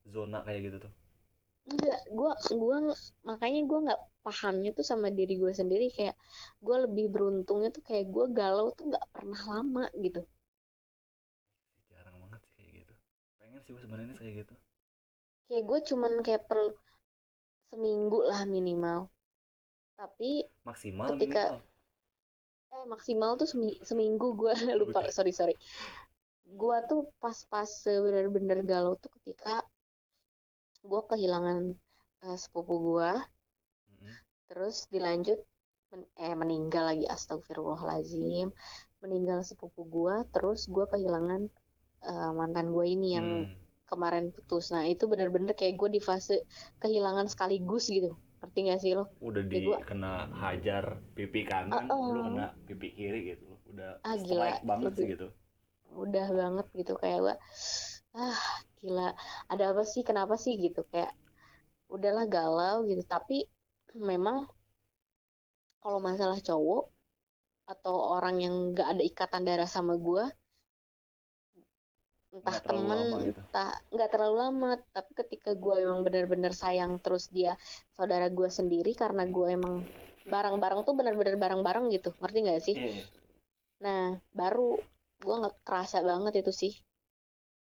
zona 0.10 0.42
kayak 0.44 0.62
gitu 0.70 0.78
tuh? 0.86 0.94
Enggak 1.70 2.02
gue 2.10 2.32
gua 2.58 2.78
makanya 3.22 3.62
gue 3.70 3.80
nggak 3.86 4.02
pahamnya 4.26 4.72
tuh 4.74 4.82
sama 4.82 5.14
diri 5.14 5.38
gue 5.38 5.54
sendiri. 5.54 5.94
Kayak 5.94 6.18
gue 6.60 6.78
lebih 6.90 7.06
beruntungnya 7.14 7.70
tuh 7.70 7.84
kayak 7.86 8.10
gue 8.10 8.26
galau 8.34 8.74
tuh 8.74 8.90
nggak 8.90 9.06
pernah 9.14 9.42
lama 9.46 9.86
gitu. 9.96 10.26
Jarang 11.90 12.18
banget 12.26 12.42
sih 12.46 12.54
kayak 12.58 12.72
gitu. 12.86 12.94
Pengen 13.38 13.60
sih 13.62 13.72
gue 13.74 13.82
sebenarnya 13.86 14.16
kayak 14.18 14.34
gitu. 14.46 14.56
Kayak 15.50 15.64
gue 15.66 15.80
cuman 15.94 16.12
kayak 16.26 16.44
perlu 16.50 16.70
seminggu 17.70 18.20
lah 18.26 18.42
minimal. 18.50 19.00
Tapi 19.94 20.46
maksimal 20.66 21.14
Ketika- 21.14 21.54
minimal. 21.54 21.68
Eh 22.70 22.86
maksimal 22.86 23.32
tuh 23.34 23.50
semi- 23.50 23.82
seminggu 23.82 24.34
gue 24.34 24.54
lupa 24.82 25.06
sorry 25.10 25.34
sorry. 25.34 25.54
Gue 26.50 26.78
tuh 26.90 27.14
pas-pas 27.22 27.70
bener-bener 27.86 28.66
galau 28.66 28.98
tuh 28.98 29.10
ketika 29.22 29.62
gue 30.90 31.02
kehilangan 31.06 31.58
eh, 32.26 32.38
sepupu 32.38 32.74
gue 32.82 33.12
Mm-mm. 33.94 34.16
terus 34.50 34.90
dilanjut 34.90 35.38
men- 35.90 36.10
eh 36.18 36.34
meninggal 36.34 36.84
lagi 36.90 37.06
astagfirullahalazim 37.06 38.50
meninggal 39.00 39.40
sepupu 39.42 39.88
gua 39.88 40.28
terus 40.28 40.68
gua 40.68 40.86
kehilangan 40.86 41.42
eh, 42.04 42.32
mantan 42.36 42.68
gue 42.70 42.86
ini 42.86 43.08
yang 43.16 43.28
Hmm. 43.46 43.56
kemarin 43.88 44.30
putus 44.30 44.70
nah 44.70 44.86
itu 44.86 45.06
bener-bener 45.06 45.54
kayak 45.54 45.74
gue 45.74 45.90
di 45.90 46.02
fase 46.04 46.46
kehilangan 46.78 47.26
sekaligus 47.26 47.90
gitu 47.90 48.14
ngerti 48.40 48.60
gak 48.68 48.80
sih 48.80 48.94
lo 48.94 49.06
udah 49.20 49.44
di 49.44 49.58
gua- 49.66 49.82
kena 49.82 50.30
hajar 50.32 51.02
pipi 51.12 51.42
kanan 51.44 51.86
ah. 51.86 52.08
lu 52.08 52.22
kena 52.28 52.48
pipi 52.66 52.88
kiri 52.94 53.34
gitu 53.34 53.50
udah 53.70 53.98
Ah, 54.02 54.16
gila. 54.16 54.62
banget 54.62 54.92
sih 54.94 55.06
Lebih- 55.06 55.12
gitu 55.18 55.28
udah 55.90 56.28
banget 56.32 56.68
gitu 56.78 56.94
kayak 56.96 57.20
gua 57.20 57.36
ah 58.14 58.40
gila 58.84 59.08
ada 59.52 59.64
apa 59.72 59.84
sih 59.92 60.02
kenapa 60.10 60.36
sih 60.44 60.54
gitu 60.66 60.80
kayak 60.92 61.12
udahlah 61.96 62.26
galau 62.36 62.76
gitu 62.90 63.04
tapi 63.14 63.36
memang 64.12 64.38
kalau 65.84 66.00
masalah 66.08 66.40
cowok 66.48 66.84
atau 67.74 67.96
orang 68.18 68.36
yang 68.46 68.56
gak 68.78 68.88
ada 68.94 69.04
ikatan 69.12 69.44
darah 69.48 69.70
sama 69.76 69.94
gua 70.06 70.24
entah 72.36 72.58
Nggak 72.58 72.64
terlalu 72.66 73.10
temen 73.10 73.26
gitu. 73.28 73.42
entah 73.50 73.70
nggak 73.94 74.10
terlalu 74.14 74.36
lama 74.44 74.70
tapi 74.96 75.12
ketika 75.20 75.50
gua 75.64 75.76
emang 75.86 76.00
benar-benar 76.06 76.54
sayang 76.64 76.92
terus 77.04 77.24
dia 77.36 77.52
saudara 77.98 78.28
gua 78.38 78.50
sendiri 78.60 78.92
karena 79.02 79.24
gua 79.36 79.48
emang 79.58 79.76
bareng-bareng 80.34 80.80
tuh 80.88 80.94
benar-benar 81.00 81.36
bareng-bareng 81.44 81.86
gitu 81.96 82.10
ngerti 82.22 82.38
nggak 82.46 82.62
sih 82.68 82.78
Iya, 82.78 82.88
iya. 82.94 83.04
Nah, 83.86 84.04
baru 84.40 84.68
gua 85.24 85.36
nggak 85.40 85.56
kerasa 85.68 85.98
banget 86.10 86.34
itu 86.42 86.52
sih. 86.62 86.72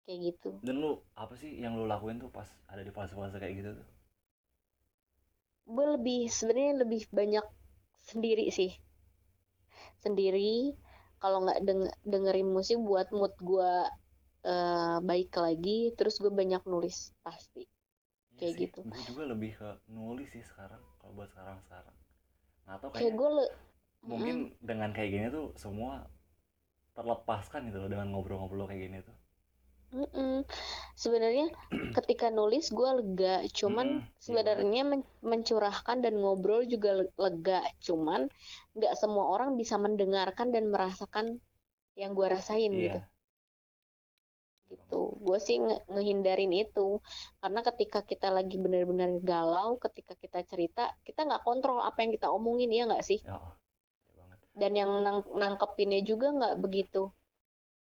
Kayak 0.07 0.19
gitu. 0.33 0.51
dan 0.65 0.75
lu 0.83 0.91
apa 1.23 1.33
sih 1.41 1.51
yang 1.63 1.73
lu 1.79 1.85
lakuin 1.91 2.17
tuh 2.23 2.29
pas 2.37 2.49
ada 2.71 2.81
di 2.87 2.91
fase-fase 2.97 3.37
kayak 3.41 3.55
gitu 3.59 3.69
tuh 3.79 3.87
Gue 5.73 5.85
lebih 5.95 6.21
sebenarnya 6.37 6.73
lebih 6.81 7.01
banyak 7.17 7.45
sendiri 8.09 8.45
sih. 8.57 8.71
Sendiri 10.03 10.73
kalau 11.21 11.37
nggak 11.45 11.59
deng- 11.67 11.95
dengerin 12.11 12.49
musik 12.55 12.77
buat 12.89 13.07
mood 13.17 13.33
gua 13.49 13.71
eh, 14.51 14.97
baik 15.09 15.31
lagi, 15.45 15.79
terus 15.97 16.15
gue 16.23 16.31
banyak 16.41 16.63
nulis 16.71 16.97
pasti. 17.25 17.63
Kayak 18.39 18.53
gitu. 18.63 18.81
gue 18.87 19.01
juga 19.09 19.23
lebih 19.31 19.51
ke 19.59 19.69
nulis 19.97 20.29
sih 20.33 20.43
sekarang 20.49 20.81
kalau 20.99 21.13
buat 21.17 21.29
sekarang 21.33 21.57
sekarang 21.65 21.95
nah 22.67 22.73
atau 22.79 22.89
Kayak 22.93 23.01
kayak 23.03 23.13
gue 23.19 23.29
le 23.37 23.45
mungkin 24.11 24.35
dengan 24.69 24.89
kayak 24.95 25.09
gini 25.15 25.27
tuh 25.37 25.47
semua 25.63 25.93
terlepaskan 26.97 27.61
gitu 27.69 27.77
loh 27.83 27.89
dengan 27.93 28.07
ngobrol-ngobrol 28.13 28.67
kayak 28.69 28.83
gini 28.87 28.99
tuh 29.07 29.16
Mm-mm. 29.91 30.43
Sebenarnya 31.03 31.47
ketika 31.97 32.27
nulis 32.37 32.65
gue 32.77 32.89
lega, 32.99 33.35
cuman 33.59 33.87
Mm, 33.87 33.99
iya 33.99 34.13
sebenarnya 34.25 34.81
men- 34.91 35.11
mencurahkan 35.31 35.97
dan 36.05 36.13
ngobrol 36.21 36.61
juga 36.73 36.89
le- 36.99 37.13
lega, 37.25 37.59
cuman 37.85 38.21
nggak 38.77 38.93
semua 39.01 39.25
orang 39.35 39.51
bisa 39.61 39.75
mendengarkan 39.85 40.47
dan 40.55 40.65
merasakan 40.73 41.25
yang 42.01 42.11
gue 42.17 42.27
rasain 42.35 42.73
gitu. 42.85 42.99
iya 42.99 43.09
Gitu. 44.71 44.99
Gue 45.25 45.37
sih 45.47 45.57
nge- 45.65 45.83
ngehindarin 45.93 46.53
itu 46.63 46.87
karena 47.41 47.59
ketika 47.67 47.99
kita 48.11 48.27
lagi 48.37 48.55
benar-benar 48.63 49.09
galau, 49.31 49.69
ketika 49.85 50.13
kita 50.23 50.39
cerita, 50.51 50.83
kita 51.07 51.19
nggak 51.27 51.43
kontrol 51.47 51.79
apa 51.89 51.97
yang 52.03 52.11
kita 52.15 52.27
omongin 52.37 52.71
ya 52.77 52.83
nggak 52.89 53.03
sih? 53.09 53.19
ya 53.23 53.37
banget 54.17 54.39
Dan 54.61 54.71
yang 54.79 54.91
nang- 55.05 55.31
nangkepinnya 55.41 55.99
juga 56.09 56.27
nggak 56.37 56.55
begitu 56.63 57.01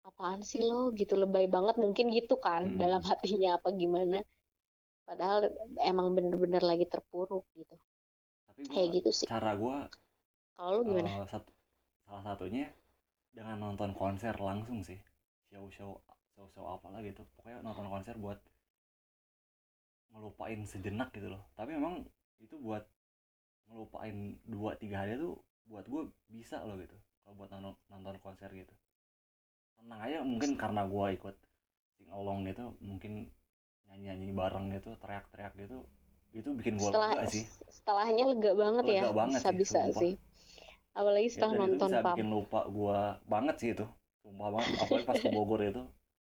apaan 0.10 0.42
sih 0.50 0.62
lo? 0.70 0.80
Gitu 1.00 1.14
lebay 1.22 1.46
banget. 1.56 1.76
Mungkin 1.84 2.06
gitu 2.18 2.36
kan 2.46 2.64
Hmm. 2.64 2.80
dalam 2.82 3.02
hatinya 3.10 3.50
apa 3.58 3.70
gimana. 3.82 4.18
Padahal 5.08 5.40
emang 5.92 6.08
bener-bener 6.18 6.64
lagi 6.72 6.86
terpuruk 6.94 7.46
gitu. 7.60 7.76
Tapi 8.48 8.64
gua, 8.68 8.76
kayak 8.76 8.90
gitu 8.98 9.12
sih. 9.22 9.30
cara 9.30 9.52
gue 9.62 9.78
kalau 10.58 10.86
gimana? 10.86 11.10
satu, 11.32 11.50
salah 12.06 12.24
satunya 12.28 12.66
dengan 13.36 13.58
nonton 13.64 13.92
konser 14.02 14.36
langsung 14.50 14.80
sih. 14.90 15.00
Show 15.52 15.66
show 15.78 15.92
show 16.36 16.48
show 16.54 16.66
apalah 16.76 17.02
gitu. 17.10 17.24
Pokoknya 17.38 17.60
nonton 17.68 17.88
konser 17.94 18.16
buat 18.26 18.40
ngelupain 20.14 20.62
sejenak 20.72 21.10
gitu 21.18 21.28
loh. 21.34 21.42
Tapi 21.58 21.72
memang 21.78 21.96
itu 22.46 22.56
buat 22.66 22.84
ngelupain 23.70 24.18
dua 24.54 24.72
tiga 24.82 24.98
hari 25.06 25.14
itu 25.20 25.32
buat 25.70 25.86
gue 25.94 26.04
bisa 26.36 26.58
loh 26.68 26.78
gitu. 26.84 26.98
Kalau 27.24 27.36
buat 27.40 27.50
nonton, 27.54 27.74
nonton 27.92 28.16
konser 28.26 28.50
gitu 28.54 28.74
tenang 29.80 30.02
aja 30.06 30.18
mungkin 30.24 30.52
karena 30.62 30.82
gue 30.86 31.06
ikut 31.18 31.36
sing 31.98 32.08
along 32.12 32.40
gitu 32.50 32.64
mungkin 32.84 33.12
nyanyi 33.88 34.04
nyanyi 34.14 34.28
bareng 34.36 34.66
gitu 34.76 34.90
teriak 35.02 35.26
teriak 35.34 35.54
gitu 35.58 35.78
itu 36.32 36.50
bikin 36.54 36.76
gue 36.78 36.92
setelah 36.92 37.12
lega 37.16 37.26
sih. 37.26 37.46
setelahnya 37.76 38.24
lega 38.32 38.52
banget 38.54 38.86
ya 38.88 39.04
Lega 39.04 39.12
banget 39.12 39.42
bisa 39.42 39.50
sih, 39.50 39.58
bisa 39.62 39.82
sumpah. 39.86 40.02
sih. 40.02 40.14
Apalagi 40.94 41.30
Ya, 41.34 41.34
setelah 41.34 41.56
itu 41.56 41.62
nonton 41.62 41.90
bisa 41.90 41.98
pub 42.06 42.18
bikin 42.18 42.28
lupa 42.34 42.60
gua 42.70 43.00
banget 43.26 43.56
sih 43.62 43.70
itu 43.76 43.86
sumpah 44.22 44.48
banget. 44.56 44.72
Apalagi 44.84 45.06
pas 45.10 45.18
ke 45.24 45.30
Bogor 45.30 45.62
itu 45.64 45.84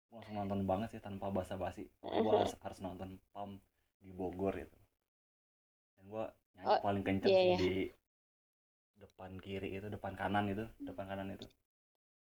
gua 0.08 0.14
langsung 0.18 0.34
nonton 0.36 0.60
banget 0.70 0.88
sih 0.96 1.00
tanpa 1.02 1.26
basa-basi. 1.30 1.84
Gua 2.00 2.32
harus, 2.44 2.54
harus 2.64 2.78
nonton 2.80 3.08
PAM 3.32 3.50
di 4.02 4.10
Bogor 4.12 4.54
itu. 4.58 4.78
Dan 5.96 6.04
gua 6.10 6.24
nyanyi 6.56 6.68
Oh, 6.70 6.80
paling 6.80 7.02
kenceng 7.06 7.30
iya, 7.30 7.40
sih 7.40 7.48
iya. 7.50 7.56
di 7.58 7.72
depan 9.00 9.36
kiri 9.36 9.68
itu 9.76 9.86
depan 9.90 10.14
kanan 10.16 10.48
itu 10.48 10.64
depan 10.80 11.04
kanan 11.10 11.28
itu 11.34 11.44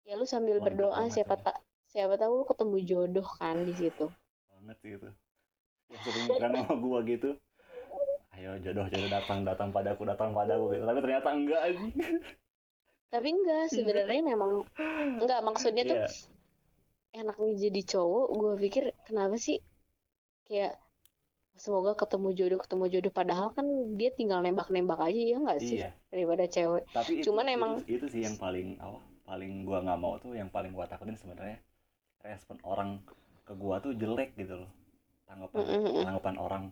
ya 0.09 0.17
lu 0.17 0.25
sambil 0.25 0.57
Lega 0.57 0.65
berdoa 0.65 0.97
banget 0.97 1.13
siapa 1.15 1.35
tuh. 1.35 1.43
tak 1.45 1.57
siapa 1.85 2.13
tahu 2.15 2.33
lu 2.35 2.45
ketemu 2.45 2.75
jodoh 2.81 3.27
kan 3.37 3.61
di 3.61 3.71
situ. 3.71 4.09
Banget 4.49 4.77
sih 4.79 4.91
itu 4.95 5.09
yang 5.87 6.01
sering 6.01 6.25
sama 6.35 6.73
gua 6.75 6.99
gitu. 7.03 7.29
Ayo 8.31 8.57
jodoh 8.59 8.85
jodoh 8.85 9.07
datang 9.07 9.41
datang 9.41 9.69
padaku 9.69 10.01
datang 10.03 10.33
padaku 10.33 10.73
gitu. 10.73 10.83
Tapi 10.83 10.99
ternyata 10.99 11.29
enggak 11.29 11.61
aja 11.63 11.79
tapi 13.09 13.27
enggak 13.27 13.73
sebenarnya 13.73 14.21
memang 14.23 14.69
enggak 15.17 15.41
maksudnya 15.41 15.81
tuh 15.83 15.97
Iya. 15.97 16.09
enaknya 17.11 17.57
jadi 17.57 17.81
cowok 17.89 18.25
gue 18.31 18.53
pikir 18.61 18.83
kenapa 19.01 19.33
sih 19.33 19.57
kayak 20.45 20.77
semoga 21.57 21.97
ketemu 21.97 22.29
jodoh 22.31 22.59
ketemu 22.61 22.85
jodoh 22.87 23.09
padahal 23.09 23.49
kan 23.49 23.65
dia 23.97 24.13
tinggal 24.13 24.39
nembak-nembak 24.39 25.01
aja 25.01 25.21
ya 25.25 25.37
nggak 25.41 25.57
sih 25.57 25.81
iya. 25.81 25.89
daripada 26.07 26.45
cewek. 26.45 26.85
Tapi 26.93 27.11
itu, 27.17 27.33
Cuman 27.33 27.49
itu- 27.49 27.55
emang- 27.57 27.81
itu, 27.83 28.05
sih 28.07 28.21
yang 28.21 28.37
paling 28.37 28.77
apa 28.77 29.01
paling 29.29 29.61
gua 29.61 29.77
nggak 29.79 29.99
mau 30.01 30.17
tuh 30.17 30.33
yang 30.33 30.49
paling 30.49 30.73
gua 30.73 30.89
takutin 30.89 31.13
sebenarnya 31.13 31.61
respon 32.19 32.57
orang 32.65 32.97
ke 33.45 33.53
gua 33.53 33.77
tuh 33.77 33.93
jelek 33.93 34.33
gitu 34.33 34.57
loh. 34.57 34.71
Tanggapan 35.23 35.61
tanggapan 36.01 36.35
orang 36.37 36.63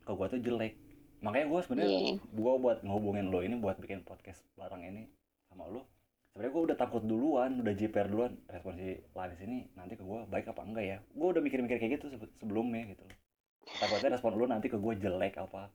ke 0.00 0.12
gua 0.14 0.30
tuh 0.30 0.38
jelek. 0.38 0.78
Makanya 1.20 1.46
gua 1.46 1.60
sebenarnya 1.60 1.90
Iya. 1.90 2.14
gua 2.32 2.52
buat 2.56 2.78
ngehubungin 2.80 3.28
lo 3.28 3.42
ini 3.42 3.58
buat 3.58 3.76
bikin 3.76 4.06
podcast 4.06 4.40
bareng 4.54 4.86
ini 4.86 5.10
sama 5.44 5.66
lo 5.66 5.82
sebenarnya 6.30 6.52
gua 6.54 6.62
udah 6.70 6.76
takut 6.78 7.02
duluan 7.02 7.58
udah 7.58 7.74
jiper 7.74 8.06
duluan 8.06 8.38
respon 8.46 8.78
si 8.78 8.94
Lanis 9.12 9.42
ini 9.42 9.66
nanti 9.74 9.98
ke 9.98 10.04
gua 10.06 10.22
baik 10.24 10.46
apa 10.48 10.62
enggak 10.62 10.84
ya. 10.86 10.98
Gua 11.12 11.34
udah 11.34 11.42
mikir-mikir 11.42 11.76
kayak 11.76 11.98
gitu 11.98 12.06
sebe- 12.08 12.32
sebelumnya 12.38 12.86
gitu 12.86 13.02
loh. 13.02 13.18
Takutnya 13.76 14.14
respon 14.14 14.38
lo 14.38 14.46
nanti 14.46 14.70
ke 14.70 14.78
gua 14.78 14.94
jelek 14.94 15.34
apa 15.36 15.68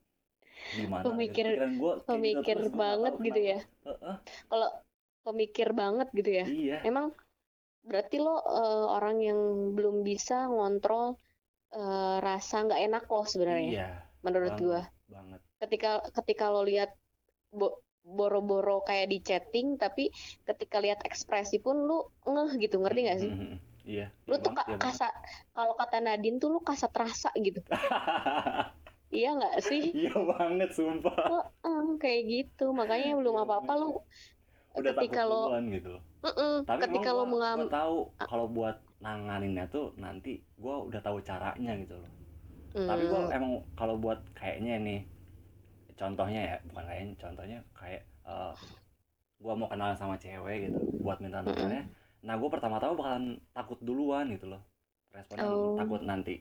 gimana 0.74 1.04
gitu. 1.04 1.12
Pemikir- 1.12 1.46
Pikiran 1.52 1.72
gua 1.76 1.92
kayak 1.94 2.00
gitu 2.00 2.08
pemikir 2.08 2.58
nggak 2.58 2.74
banget 2.74 3.14
gitu 3.22 3.42
ya. 3.44 3.60
kalau 4.48 4.70
pemikir 5.26 5.74
banget 5.74 6.08
gitu 6.14 6.32
ya. 6.32 6.46
Iya. 6.46 6.78
Emang 6.86 7.12
berarti 7.86 8.18
lo 8.22 8.38
eh, 8.42 8.86
orang 8.90 9.18
yang 9.22 9.40
belum 9.74 10.06
bisa 10.06 10.46
ngontrol 10.50 11.18
eh, 11.74 12.18
rasa 12.22 12.66
nggak 12.66 12.82
enak 12.88 13.04
lo 13.10 13.24
sebenarnya 13.26 13.72
iya. 13.74 13.90
menurut 14.22 14.54
banget, 14.54 14.66
gua. 14.66 14.82
banget. 15.10 15.40
Ketika 15.62 15.92
ketika 16.22 16.46
lo 16.54 16.62
lihat 16.62 16.94
bo- 17.50 17.82
boro-boro 18.06 18.86
kayak 18.86 19.10
di 19.10 19.18
chatting 19.26 19.82
tapi 19.82 20.14
ketika 20.46 20.78
lihat 20.78 21.02
ekspresi 21.02 21.58
pun 21.58 21.90
lu 21.90 22.06
ngeh 22.26 22.52
gitu 22.62 22.78
ngerti 22.78 23.00
nggak 23.10 23.20
sih? 23.22 23.32
Mhm, 23.34 23.58
iya 23.86 24.08
lu 24.30 24.38
iya 24.38 24.44
tuh 24.46 24.52
banget, 24.54 24.78
iya 24.78 24.78
kasat 24.78 25.14
kalau 25.58 25.74
kata 25.74 25.98
Nadine 26.06 26.38
tuh 26.38 26.50
lu 26.54 26.60
kasat 26.62 26.94
rasa 26.94 27.30
gitu. 27.42 27.62
Iya 29.16 29.30
nggak 29.38 29.56
sih? 29.64 29.84
Iya 29.96 30.12
banget 30.18 30.70
sumpah. 30.76 31.16
Lo 31.32 31.40
eh, 31.64 31.86
kayak 32.04 32.22
gitu. 32.28 32.66
Makanya 32.76 33.16
belum 33.16 33.36
Iya, 33.38 33.44
apa-apa 33.48 33.72
lu 33.80 33.90
udah 34.80 34.94
ketika 34.94 35.00
takut 35.00 35.20
lo 35.30 35.42
duluan 35.42 35.64
gitu 35.76 35.90
loh. 35.96 36.04
Mm-mm, 36.26 36.54
tapi 36.70 36.82
ketika 36.82 37.10
lo 37.18 37.24
mengam 37.32 37.58
gua 37.58 37.66
tahu 37.78 37.98
kalau 38.30 38.46
buat 38.58 38.76
nanganinnya 39.06 39.66
tuh 39.76 39.86
nanti 40.06 40.32
gua 40.64 40.76
udah 40.88 41.02
tahu 41.08 41.18
caranya 41.30 41.74
gitu 41.84 41.96
loh. 42.02 42.12
Tapi 42.90 43.04
gua 43.10 43.20
Hmm, 43.22 43.32
emang 43.38 43.52
kalau 43.80 43.96
buat 44.04 44.20
kayaknya 44.40 44.74
nih 44.88 45.00
contohnya 46.02 46.42
ya 46.50 46.56
bukan 46.70 46.84
kayaknya 46.90 47.14
contohnya 47.24 47.58
kayak 47.80 48.04
eh, 48.28 48.54
gua 49.44 49.54
mau 49.60 49.68
kenalan 49.72 49.98
sama 50.00 50.16
cewek 50.24 50.58
gitu 50.72 50.82
buat 51.04 51.18
minta 51.24 51.40
nomornya 51.46 51.84
nah 52.26 52.36
gua 52.42 52.50
pertama-tama 52.54 52.94
bakalan 53.00 53.26
takut 53.56 53.80
duluan 53.88 54.26
gitu 54.36 54.48
loh. 54.54 54.62
Responnya 55.16 55.48
Oh. 55.48 55.76
takut 55.80 56.02
nanti 56.04 56.36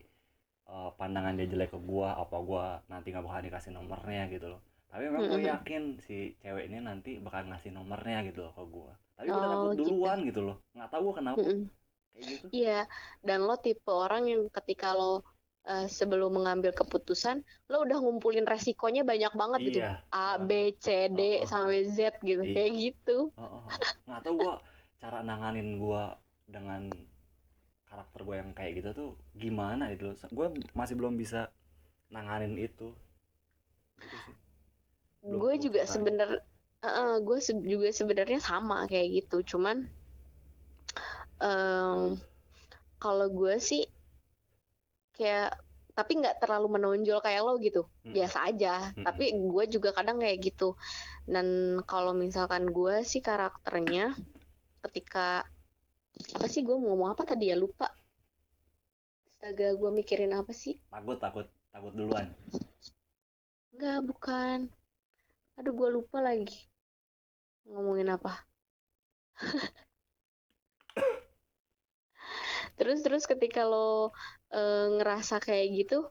eh, 0.73 0.91
pandangan 1.01 1.35
dia 1.39 1.47
jelek 1.53 1.71
ke 1.75 1.79
gua 1.91 2.09
apa 2.23 2.37
gua 2.49 2.65
nanti 2.93 3.07
nggak 3.13 3.25
bakal 3.27 3.41
dikasih 3.47 3.73
nomornya 3.77 4.23
gitu 4.35 4.47
loh 4.53 4.63
tapi 4.95 5.11
memang 5.11 5.27
gue 5.27 5.43
yakin 5.43 5.83
si 5.99 6.39
cewek 6.39 6.71
ini 6.71 6.79
nanti 6.79 7.19
bakal 7.19 7.51
ngasih 7.51 7.75
nomornya 7.75 8.23
gitu 8.31 8.47
loh 8.47 8.55
ke 8.55 8.63
gua 8.71 8.95
tapi 9.19 9.27
gua 9.27 9.35
udah 9.35 9.43
Oh, 9.43 9.51
takut 9.51 9.71
gitu. 9.75 9.83
duluan 9.91 10.19
gitu 10.23 10.41
loh 10.47 10.57
nggak 10.71 10.89
tahu 10.89 11.01
gua 11.11 11.15
kenapa 11.19 11.43
kayak 11.43 11.59
gitu 12.31 12.47
Iya, 12.55 12.87
dan 13.27 13.43
lo 13.43 13.59
tipe 13.59 13.91
orang 13.91 14.31
yang 14.31 14.47
ketika 14.47 14.95
lo 14.95 15.27
eh, 15.67 15.91
sebelum 15.91 16.31
mengambil 16.31 16.71
keputusan, 16.71 17.43
lo 17.67 17.83
udah 17.83 17.99
ngumpulin 17.99 18.47
resikonya 18.47 19.03
banyak 19.03 19.35
banget 19.35 19.61
gitu. 19.67 19.79
iya 19.83 19.99
A, 20.15 20.39
B, 20.39 20.77
C, 20.79 21.11
D, 21.11 21.19
Oh, 21.19 21.43
oh. 21.43 21.47
sampai 21.51 21.91
Z 21.91 22.23
gitu. 22.23 22.47
Iya. 22.47 22.55
Kayak 22.55 22.73
gitu. 22.79 23.17
Oh, 23.35 23.43
oh, 23.43 23.61
oh. 23.67 23.75
nggak 24.07 24.21
tahu 24.23 24.35
gua 24.39 24.55
cara 25.03 25.27
nanganin 25.27 25.75
gua 25.75 26.15
dengan 26.47 26.87
karakter 27.85 28.21
gua 28.23 28.37
yang 28.39 28.55
kayak 28.55 28.73
gitu 28.79 28.91
tuh 28.95 29.11
gimana 29.35 29.91
itu 29.91 30.15
gua 30.31 30.55
masih 30.71 30.95
belum 30.95 31.19
bisa 31.19 31.51
nanganin 32.11 32.55
itu 32.55 32.95
gitu 33.99 34.17
sih 34.23 34.37
Gue 35.25 35.53
juga 35.57 35.81
caranya. 35.83 35.93
sebener, 35.93 36.31
eh, 36.85 37.17
gue 37.27 37.39
se- 37.47 37.65
juga 37.73 37.89
sebenarnya 37.91 38.41
sama 38.45 38.85
kayak 38.91 39.09
gitu. 39.25 39.37
Cuman 39.57 39.77
em, 41.41 42.17
kalau 43.03 43.27
gue 43.39 43.55
sih 43.69 43.83
kayak 45.17 45.51
tapi 45.95 46.13
nggak 46.21 46.43
terlalu 46.43 46.67
menonjol 46.77 47.19
kayak 47.23 47.43
lo 47.47 47.55
gitu. 47.63 47.83
Mm-mm. 47.87 48.13
biasa 48.15 48.39
aja 48.51 48.75
Mm-mm. 48.95 49.05
tapi 49.07 49.25
gue 49.33 49.65
juga 49.75 49.91
kadang 49.97 50.19
kayak 50.23 50.39
gitu 50.43 50.69
dan 51.27 51.47
kalau 51.91 52.13
misalkan 52.15 52.65
gue 52.71 52.95
sih 53.11 53.23
karakternya 53.25 54.15
ketika 54.85 55.43
apa 56.37 56.47
sih 56.53 56.63
gue 56.67 56.77
mau 56.79 56.95
ngomong 56.95 57.11
apa 57.15 57.23
tadi 57.27 57.51
ya 57.51 57.57
lupa 57.59 57.89
astaga 59.31 59.69
gue 59.81 59.91
mikirin 59.99 60.33
apa 60.41 60.53
sih 60.63 60.75
takut 60.93 61.19
takut 61.21 61.47
takut 61.75 61.93
duluan 61.99 62.27
Enggak 63.75 63.99
bukan 64.09 64.59
aduh 65.59 65.73
gue 65.75 65.89
lupa 65.95 66.19
lagi. 66.21 66.67
Ngomongin 67.71 68.09
apa? 68.13 68.33
Terus 72.75 73.07
terus 73.07 73.25
ketika 73.31 73.63
lo 73.63 74.11
eh, 74.51 74.87
ngerasa 74.99 75.39
kayak 75.39 75.67
gitu? 75.79 76.11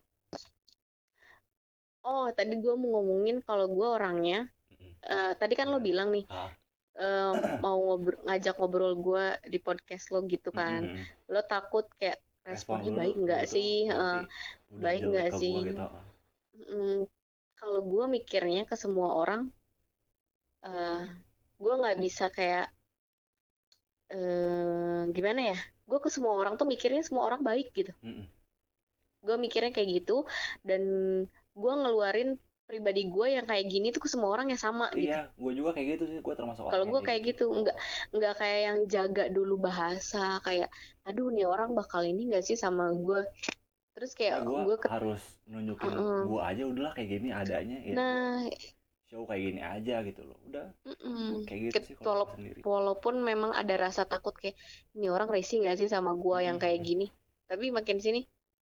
Oh 2.04 2.28
tadi 2.36 2.60
gue 2.60 2.74
mau 2.76 3.00
ngomongin 3.00 3.40
kalau 3.44 3.68
gue 3.72 3.88
orangnya 3.88 4.48
eh, 5.04 5.32
tadi 5.40 5.54
kan 5.56 5.68
lo 5.72 5.80
Gimana? 5.80 5.88
bilang 5.88 6.10
nih 6.16 6.26
eh, 7.00 7.32
mau 7.64 7.78
ngobrol, 7.80 8.20
ngajak 8.28 8.56
ngobrol 8.60 8.94
gue 9.00 9.26
di 9.48 9.60
podcast 9.60 10.12
lo 10.12 10.24
gitu 10.28 10.52
kan. 10.52 10.84
Mm-mm. 10.88 11.32
lo 11.32 11.42
takut 11.48 11.88
kayak 12.00 12.20
respon 12.44 12.84
responnya 12.84 12.88
dulu 12.92 13.00
baik 13.00 13.16
nggak 13.24 13.44
gitu, 13.44 13.54
sih? 13.56 13.74
udah 13.88 14.24
baik 14.84 15.02
nggak 15.04 15.30
sih? 15.40 15.54
gitu. 15.64 15.84
mm, 16.72 17.00
kalau 17.64 17.80
gue 17.92 18.06
mikirnya 18.16 18.62
ke 18.70 18.76
semua 18.84 19.10
orang 19.24 19.42
eh 20.70 21.04
gue 21.64 21.74
nggak 21.80 21.98
bisa 22.04 22.26
kayak 22.36 22.66
eh 24.14 25.02
gimana 25.16 25.42
ya 25.52 25.58
gue 25.90 26.00
ke 26.04 26.10
semua 26.16 26.34
orang 26.42 26.54
tuh 26.60 26.68
mikirnya 26.68 27.02
semua 27.08 27.24
orang 27.28 27.42
baik 27.44 27.68
gitu. 27.80 27.92
Mm-mm. 28.04 28.28
gue 29.24 29.36
mikirnya 29.40 29.72
kayak 29.72 29.90
gitu 30.04 30.28
dan 30.68 30.84
gue 31.56 31.74
ngeluarin 31.80 32.36
pribadi 32.68 33.08
gue 33.08 33.28
yang 33.40 33.46
kayak 33.48 33.66
gini 33.72 33.88
tuh 33.96 34.04
ke 34.04 34.10
semua 34.12 34.36
orang 34.36 34.52
yang 34.52 34.60
sama 34.60 34.92
gitu. 34.96 35.12
Iya 35.12 35.32
gua 35.40 35.52
juga 35.56 35.70
kayak 35.76 35.88
gitu 35.96 36.04
sih 36.12 36.18
gua 36.20 36.36
termasuk 36.36 36.64
kalau 36.68 36.86
gue 36.92 37.02
kayak 37.08 37.22
gitu. 37.32 37.44
nggak 37.52 37.78
nggak 38.16 38.34
kayak 38.40 38.60
yang 38.68 38.80
jaga 38.88 39.24
dulu 39.32 39.56
bahasa 39.60 40.40
kayak 40.44 40.68
aduh 41.08 41.28
nih 41.32 41.48
orang 41.48 41.72
bakal 41.76 42.02
ini 42.04 42.28
nggak 42.32 42.44
sih 42.44 42.58
sama 42.60 42.92
gue 42.92 43.20
terus 43.94 44.12
Ya, 44.18 44.18
kayak 44.20 44.44
gua 44.48 44.62
gue 44.66 44.78
ke 44.84 44.90
harus 44.94 45.22
nunjukin 45.52 45.94
Mm-mm. 45.96 46.22
gua 46.30 46.42
aja 46.52 46.64
udahlah 46.72 46.94
kayak 46.98 47.10
gini 47.14 47.30
adanya 47.42 47.78
ya. 47.92 47.96
Nah 47.98 48.50
show 49.10 49.24
kayak 49.30 49.44
gini 49.48 49.62
aja 49.76 49.96
gitu 50.08 50.22
loh 50.28 50.38
udah. 50.50 50.68
Mm-mm. 50.88 51.44
kayak 51.48 51.62
gitu 51.72 51.74
Ket- 51.76 51.88
sih 51.88 51.96
kalau 52.00 52.10
walau- 52.12 52.28
gua 52.28 52.36
sendiri. 52.38 52.62
walaupun 52.74 53.16
memang 53.30 53.52
ada 53.62 53.76
rasa 53.86 54.02
takut 54.12 54.34
kayak 54.42 54.56
ini 54.96 55.08
orang 55.16 55.30
risih 55.36 55.58
nggak 55.64 55.78
sih 55.80 55.90
sama 55.96 56.12
gue 56.24 56.38
yang 56.48 56.58
kayak 56.64 56.80
gini? 56.88 57.06
Tapi 57.50 57.66
makin 57.78 57.98
sini 58.06 58.20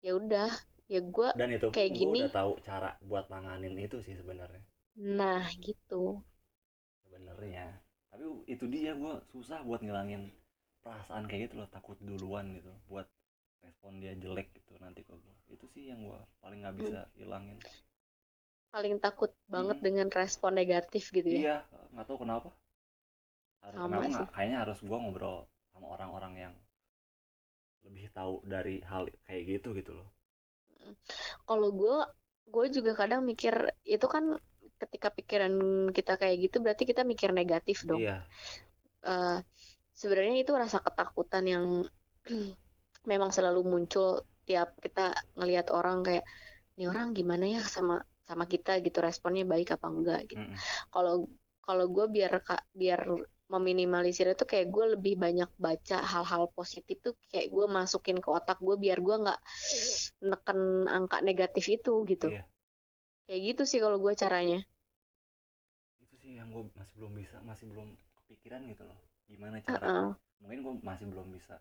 ya 0.06 0.12
udah 0.20 0.48
ya 0.92 1.00
gue 1.14 1.28
dan 1.38 1.48
itu 1.56 1.68
kayak 1.74 1.90
gua 1.98 1.98
gini. 1.98 2.20
udah 2.20 2.30
tahu 2.38 2.52
cara 2.66 2.90
buat 3.08 3.24
nanganin 3.32 3.74
itu 3.86 3.96
sih 4.06 4.14
sebenarnya. 4.20 4.62
Nah 5.18 5.44
gitu. 5.64 6.02
Sebenarnya. 7.04 7.66
Tapi 8.10 8.24
itu 8.54 8.64
dia 8.74 8.92
gua 8.96 9.14
susah 9.32 9.60
buat 9.68 9.80
ngilangin 9.84 10.22
perasaan 10.82 11.24
kayak 11.28 11.42
gitu 11.50 11.54
loh 11.60 11.68
takut 11.76 11.96
duluan 12.00 12.46
gitu 12.56 12.72
buat 12.88 13.06
respon 13.66 13.92
dia 14.02 14.12
jelek 14.24 14.48
gitu 14.56 14.72
nanti 14.84 15.00
ke 15.08 15.14
gua 15.22 15.36
itu 15.54 15.66
sih 15.74 15.84
yang 15.90 16.00
gua 16.08 16.20
paling 16.42 16.58
nggak 16.62 16.76
bisa 16.80 16.98
hilangin. 17.18 17.58
Paling 18.74 18.96
takut 19.04 19.30
banget 19.54 19.76
Mm. 19.78 19.84
dengan 19.86 20.08
respon 20.18 20.52
negatif 20.60 21.04
gitu 21.16 21.30
ya? 21.38 21.44
Iya 21.44 21.56
nggak 21.92 22.06
tahu 22.08 22.18
kenapa. 22.22 22.48
Harus 23.64 23.80
Sama 23.80 23.96
kenapa 23.96 24.10
sih. 24.16 24.26
kayaknya 24.36 24.58
harus 24.62 24.78
gua 24.88 24.98
ngobrol 25.00 25.38
sama 25.72 25.86
orang-orang 25.96 26.32
yang 26.44 26.54
lebih 27.84 28.06
tahu 28.16 28.34
dari 28.52 28.76
hal 28.90 29.04
kayak 29.28 29.42
gitu 29.50 29.68
gitu 29.78 29.92
loh. 29.98 30.08
Kalau 31.48 31.68
gue 31.80 31.96
gue 32.50 32.66
juga 32.76 32.92
kadang 33.00 33.22
mikir 33.30 33.54
itu 33.86 34.06
kan 34.14 34.24
ketika 34.80 35.08
pikiran 35.16 35.52
kita 35.96 36.12
kayak 36.20 36.36
gitu 36.48 36.56
berarti 36.64 36.84
kita 36.90 37.02
mikir 37.04 37.30
negatif 37.36 37.84
dong. 37.88 38.00
Iya. 38.00 38.16
Eh, 39.12 39.38
sebenarnya 40.00 40.36
itu 40.44 40.52
rasa 40.62 40.78
ketakutan 40.86 41.44
yang 41.54 41.66
memang 43.06 43.30
selalu 43.32 43.60
muncul 43.64 44.24
tiap 44.48 44.74
kita 44.82 45.14
ngelihat 45.38 45.70
orang 45.70 46.02
kayak 46.06 46.24
ini 46.76 46.84
orang 46.90 47.12
gimana 47.16 47.44
ya 47.46 47.62
sama 47.64 48.00
sama 48.28 48.44
kita? 48.46 48.78
Gitu 48.84 48.98
responnya 49.00 49.44
baik 49.46 49.76
apa 49.76 49.86
enggak 49.90 50.20
gitu. 50.30 50.44
Kalau 50.92 51.28
kalau 51.64 51.86
gue 51.88 52.06
biar 52.10 52.32
biar 52.74 53.00
meminimalisir 53.50 54.30
itu 54.30 54.46
kayak 54.46 54.70
gue 54.70 54.84
lebih 54.94 55.14
banyak 55.18 55.50
baca 55.58 55.98
hal-hal 56.06 56.46
positif 56.54 57.02
tuh 57.02 57.14
kayak 57.34 57.50
gue 57.50 57.66
masukin 57.66 58.18
ke 58.22 58.28
otak 58.30 58.58
gue 58.62 58.76
biar 58.78 58.98
gue 59.02 59.16
nggak 59.26 59.40
neken 60.30 60.60
angka 60.86 61.18
negatif 61.26 61.64
itu 61.66 62.06
gitu. 62.06 62.30
Iya. 62.30 62.42
kayak 63.26 63.40
gitu 63.54 63.62
sih 63.66 63.78
kalau 63.82 63.98
gue 64.02 64.12
caranya. 64.18 64.58
Itu 66.02 66.14
sih 66.18 66.34
yang 66.38 66.50
gue 66.54 66.62
masih 66.78 66.94
belum 66.98 67.12
bisa 67.18 67.36
masih 67.46 67.66
belum 67.70 67.88
kepikiran 68.22 68.60
gitu 68.70 68.82
loh. 68.86 68.98
Gimana 69.30 69.56
cara 69.62 69.86
Heeh. 69.86 70.08
mungkin 70.42 70.58
gue 70.64 70.74
masih 70.82 71.06
belum 71.10 71.28
bisa 71.34 71.58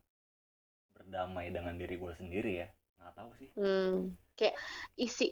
berdamai 1.00 1.48
dengan 1.56 1.74
diri 1.80 1.96
gue 1.96 2.14
sendiri 2.20 2.52
ya. 2.62 2.68
Nggak 3.00 3.14
tahu 3.16 3.30
sih. 3.40 3.50
Hmm, 3.56 4.14
kayak 4.38 4.56
isi 5.00 5.32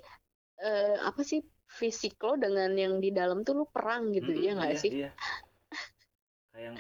eh, 0.63 0.95
apa 0.97 1.21
sih 1.21 1.39
fisik 1.67 2.15
lo 2.23 2.39
dengan 2.39 2.71
yang 2.79 3.03
di 3.03 3.11
dalam 3.11 3.43
tuh 3.43 3.53
lo 3.59 3.65
perang 3.67 4.15
gitu 4.15 4.31
Mm-mm, 4.31 4.45
ya 4.47 4.51
nggak 4.55 4.71
iya, 4.73 4.81
sih? 4.81 4.91
iya. 5.03 5.09
kayak 6.55 6.73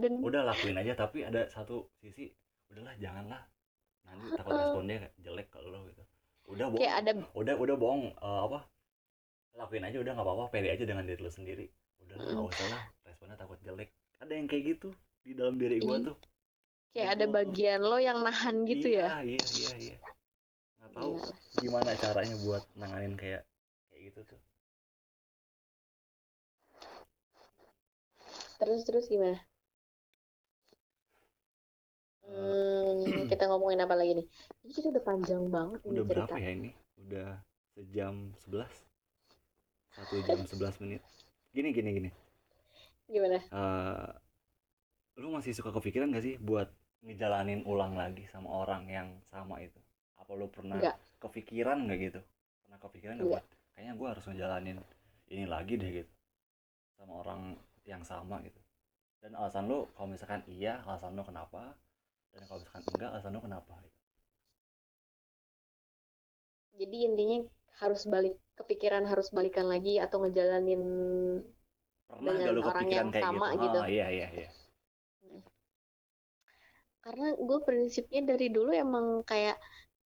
Dan 0.00 0.12
udah 0.24 0.42
lakuin 0.48 0.76
aja 0.80 0.92
tapi 0.98 1.22
ada 1.22 1.46
satu 1.52 1.86
sisi 2.00 2.32
udahlah 2.72 2.94
janganlah. 2.98 3.42
Nanti 4.08 4.26
takut 4.34 4.52
Heeh. 4.56 4.62
responnya 4.66 4.96
jelek 5.22 5.48
ke 5.52 5.58
lo 5.62 5.80
gitu. 5.88 6.02
Udah 6.50 6.66
bohong 6.72 6.80
kayak 6.82 6.94
ada 7.04 7.12
udah 7.36 7.54
udah 7.60 7.76
bohong. 7.78 8.02
Eh, 8.18 8.40
apa 8.50 8.58
lakuin 9.56 9.84
aja 9.86 9.98
udah 10.02 10.12
nggak 10.16 10.26
apa-apa. 10.26 10.44
Pede 10.52 10.68
aja 10.74 10.84
dengan 10.88 11.04
diri 11.06 11.20
lo 11.22 11.30
sendiri. 11.30 11.66
Udah 12.02 12.16
nggak 12.18 12.44
usah 12.50 12.66
lah 12.72 12.82
responnya 13.06 13.36
takut 13.38 13.58
jelek. 13.62 13.90
Ada 14.22 14.32
yang 14.34 14.46
kayak 14.50 14.64
gitu 14.76 14.88
di 15.22 15.32
dalam 15.38 15.54
diri 15.60 15.78
Iya. 15.78 16.02
tuh 16.02 16.16
kayak 16.92 17.10
ada 17.16 17.26
bagian 17.26 17.80
lo 17.80 17.96
yang 17.96 18.20
nahan 18.20 18.64
gitu 18.64 18.86
ya. 18.92 19.20
iya 19.24 19.40
iya 19.40 19.42
iya 19.56 19.72
iya 19.80 19.96
nggak 20.78 20.90
tahu 20.92 21.12
Iya. 21.16 21.32
gimana 21.58 21.90
caranya 21.96 22.36
buat 22.38 22.62
nanganin 22.74 23.14
kayak 23.14 23.42
kayak 23.88 24.02
gitu 24.08 24.20
tuh 24.28 24.40
Terus 28.56 28.86
terus 28.86 29.10
gimana? 29.10 29.42
Hmm, 32.22 33.26
kita 33.26 33.50
ngomongin 33.50 33.82
apa 33.82 33.98
lagi 33.98 34.22
nih? 34.22 34.26
Ini 34.62 34.70
kita 34.70 34.86
udah 34.94 35.02
panjang 35.02 35.42
banget 35.50 35.80
ini 35.82 35.98
udah 35.98 36.04
cerita. 36.06 36.14
berapa 36.30 36.36
ya 36.38 36.50
ini 36.54 36.70
udah 37.02 37.30
sejam 37.74 38.14
11 38.46 38.70
satu 39.92 40.14
jam 40.22 40.38
11 40.46 40.78
menit 40.80 41.02
gini 41.50 41.68
gini 41.74 41.90
gini 41.90 42.10
Gimana? 43.10 43.42
Eh, 43.42 44.08
lu 45.18 45.34
masih 45.34 45.52
suka 45.52 45.74
kepikiran 45.74 46.08
gak 46.08 46.22
sih 46.22 46.38
buat 46.38 46.70
ngejalanin 47.02 47.60
ulang 47.66 47.94
lagi 47.98 48.24
sama 48.30 48.48
orang 48.62 48.82
yang 48.86 49.08
sama 49.32 49.58
itu 49.62 49.78
apa 50.20 50.30
lu 50.38 50.46
pernah 50.46 50.78
Nggak. 50.78 50.96
kepikiran 51.22 51.78
gak 51.90 51.98
gitu 51.98 52.20
pernah 52.62 52.78
kepikiran 52.78 53.14
gak 53.18 53.26
Nggak. 53.26 53.42
buat 53.42 53.44
kayaknya 53.74 53.92
gue 53.98 54.08
harus 54.08 54.24
ngejalanin 54.30 54.78
ini 55.34 55.44
lagi 55.50 55.74
deh 55.78 55.90
gitu 56.02 56.12
sama 56.98 57.12
orang 57.22 57.42
yang 57.82 58.02
sama 58.06 58.38
gitu 58.46 58.60
dan 59.22 59.34
alasan 59.38 59.66
lu 59.70 59.86
kalau 59.94 60.08
misalkan 60.10 60.42
iya 60.46 60.82
alasan 60.86 61.14
lu 61.18 61.22
kenapa 61.26 61.74
dan 62.34 62.42
kalau 62.46 62.58
misalkan 62.62 62.82
enggak 62.94 63.10
alasan 63.14 63.32
lu 63.34 63.40
kenapa 63.42 63.74
gitu. 63.82 63.98
Jadi 66.80 66.96
intinya 67.06 67.38
harus 67.82 68.02
balik 68.12 68.34
kepikiran 68.58 69.04
harus 69.10 69.28
balikan 69.36 69.66
lagi 69.72 69.94
atau 70.02 70.16
ngejalanin 70.26 70.82
pernah 72.08 72.34
Dengan 72.38 72.54
gak 72.58 72.66
orang 72.70 72.88
yang 72.90 73.08
kayak 73.14 73.24
sama 73.26 73.46
gitu, 73.54 73.62
gitu. 73.62 73.78
Ah, 73.78 73.88
iya 73.88 74.06
iya 74.10 74.28
iya 74.34 74.48
karena 77.02 77.34
gue 77.34 77.58
prinsipnya 77.66 78.22
dari 78.22 78.46
dulu 78.48 78.70
emang 78.70 79.26
kayak 79.26 79.58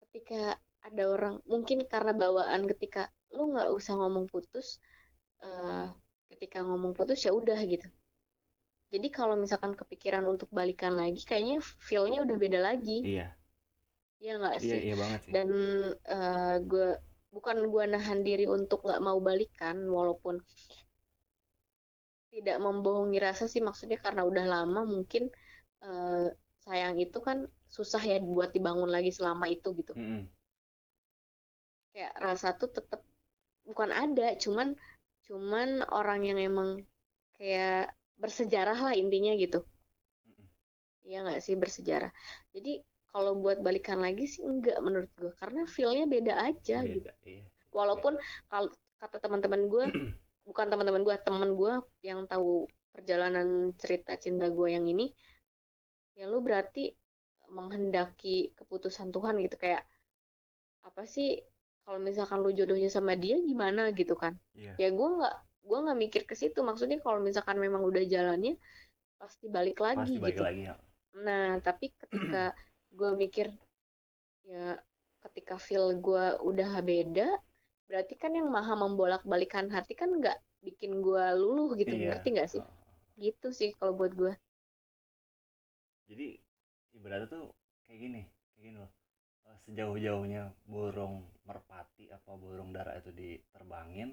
ketika 0.09 0.57
ada 0.81 1.03
orang 1.05 1.35
mungkin 1.45 1.85
karena 1.85 2.17
bawaan 2.17 2.65
ketika 2.65 3.13
lu 3.37 3.53
nggak 3.53 3.69
usah 3.69 3.93
ngomong 3.93 4.25
putus 4.25 4.81
eh, 5.45 5.85
ketika 6.33 6.65
ngomong 6.65 6.97
putus 6.97 7.21
ya 7.21 7.31
udah 7.31 7.57
gitu. 7.69 7.85
Jadi 8.89 9.07
kalau 9.13 9.37
misalkan 9.37 9.77
kepikiran 9.77 10.25
untuk 10.25 10.49
balikan 10.49 10.97
lagi 10.97 11.21
kayaknya 11.21 11.61
feel-nya 11.61 12.25
udah 12.25 12.37
beda 12.41 12.59
lagi. 12.59 13.05
Iya. 13.05 13.37
Ya 14.17 14.33
nggak 14.41 14.57
iya 14.59 14.65
sih? 14.65 14.79
iya 14.89 14.95
banget 14.97 15.19
sih. 15.23 15.31
Dan 15.31 15.49
eh, 15.93 16.55
gue 16.65 16.87
bukan 17.29 17.57
gue 17.69 17.83
nahan 17.85 18.25
diri 18.25 18.49
untuk 18.49 18.81
nggak 18.81 19.01
mau 19.05 19.21
balikan 19.21 19.77
walaupun 19.85 20.41
tidak 22.33 22.57
membohongi 22.57 23.21
rasa 23.21 23.45
sih 23.45 23.61
maksudnya 23.61 24.01
karena 24.01 24.25
udah 24.25 24.45
lama 24.49 24.81
mungkin 24.89 25.29
eh, 25.85 26.27
sayang 26.69 27.01
itu 27.01 27.17
kan 27.17 27.49
susah 27.65 28.01
ya 28.05 28.21
buat 28.21 28.53
dibangun 28.53 28.93
lagi 28.93 29.09
selama 29.09 29.49
itu 29.49 29.73
gitu. 29.73 29.97
Mm-mm. 29.97 30.29
kayak 31.89 32.13
rasa 32.21 32.53
tuh 32.53 32.69
tetap 32.69 33.01
bukan 33.65 33.89
ada 33.89 34.37
cuman 34.37 34.77
cuman 35.25 35.81
orang 35.89 36.21
yang 36.25 36.37
emang 36.37 36.85
kayak 37.37 37.93
bersejarah 38.21 38.77
lah 38.77 38.93
intinya 38.93 39.33
gitu. 39.33 39.65
Iya 41.01 41.25
nggak 41.25 41.41
sih 41.41 41.57
bersejarah? 41.57 42.13
Jadi 42.53 42.85
kalau 43.09 43.33
buat 43.41 43.65
balikan 43.65 44.05
lagi 44.05 44.29
sih 44.29 44.45
enggak 44.45 44.77
menurut 44.85 45.09
gue 45.17 45.33
karena 45.41 45.65
feel-nya 45.65 46.05
beda 46.05 46.33
aja 46.37 46.85
gitu. 46.85 47.09
beda 47.09 47.13
iya. 47.25 47.43
Walaupun 47.73 48.13
kalau 48.53 48.69
kata 49.01 49.17
teman-teman 49.17 49.65
gue 49.65 49.85
bukan 50.49 50.65
teman-teman 50.69 51.01
gue 51.01 51.15
teman 51.25 51.49
gue 51.57 51.73
yang 52.05 52.29
tahu 52.29 52.69
perjalanan 52.93 53.73
cerita 53.77 54.13
cinta 54.17 54.49
gue 54.49 54.67
yang 54.69 54.85
ini 54.85 55.09
ya 56.19 56.27
lu 56.27 56.43
berarti 56.43 56.91
menghendaki 57.47 58.51
keputusan 58.59 59.15
Tuhan 59.15 59.39
gitu 59.39 59.55
kayak 59.55 59.87
apa 60.83 61.07
sih 61.07 61.39
kalau 61.87 61.97
misalkan 62.03 62.43
lu 62.43 62.51
jodohnya 62.51 62.91
sama 62.91 63.15
dia 63.15 63.39
gimana? 63.39 63.89
gitu 63.95 64.13
kan. 64.19 64.35
Iya. 64.53 64.75
Ya 64.77 64.89
gue 64.91 65.07
nggak 65.17 65.35
gue 65.65 65.77
nggak 65.79 65.97
mikir 65.97 66.21
ke 66.27 66.35
situ. 66.35 66.59
Maksudnya 66.61 66.99
kalau 66.99 67.23
misalkan 67.23 67.57
memang 67.57 67.81
udah 67.81 68.03
jalannya 68.05 68.59
pasti 69.17 69.49
balik 69.49 69.79
lagi 69.81 70.15
pasti 70.15 70.21
balik 70.21 70.37
gitu. 70.37 70.43
lagi 70.45 70.61
ya. 70.69 70.75
Nah, 71.23 71.57
tapi 71.63 71.89
ketika 71.97 72.53
gue 72.99 73.11
mikir, 73.17 73.47
ya 74.45 74.77
ketika 75.25 75.57
feel 75.57 75.97
gue 75.97 76.25
udah 76.45 76.79
beda, 76.85 77.27
berarti 77.89 78.13
kan 78.15 78.31
yang 78.37 78.47
maha 78.53 78.77
membolak-balikan 78.77 79.67
hati 79.73 79.97
kan 79.97 80.13
nggak 80.13 80.37
bikin 80.61 81.01
gue 81.01 81.25
luluh 81.39 81.73
gitu, 81.79 81.95
Iya. 81.95 82.13
ngerti 82.13 82.27
nggak 82.37 82.49
sih? 82.53 82.63
Gitu 83.17 83.49
sih 83.49 83.69
kalau 83.75 83.97
buat 83.97 84.13
gue. 84.13 84.33
Jadi 86.09 86.27
ibaratnya 86.97 87.27
tuh 87.35 87.45
kayak 87.85 87.99
gini 88.05 88.21
kayak 88.55 88.63
gini 88.67 88.77
loh 88.83 88.93
Eh, 89.49 89.59
sejauh-jauhnya 89.65 90.43
burung 90.71 91.15
merpati 91.49 92.05
apa 92.17 92.31
burung 92.43 92.69
dara 92.77 92.93
itu 93.01 93.09
diterbangin 93.21 94.09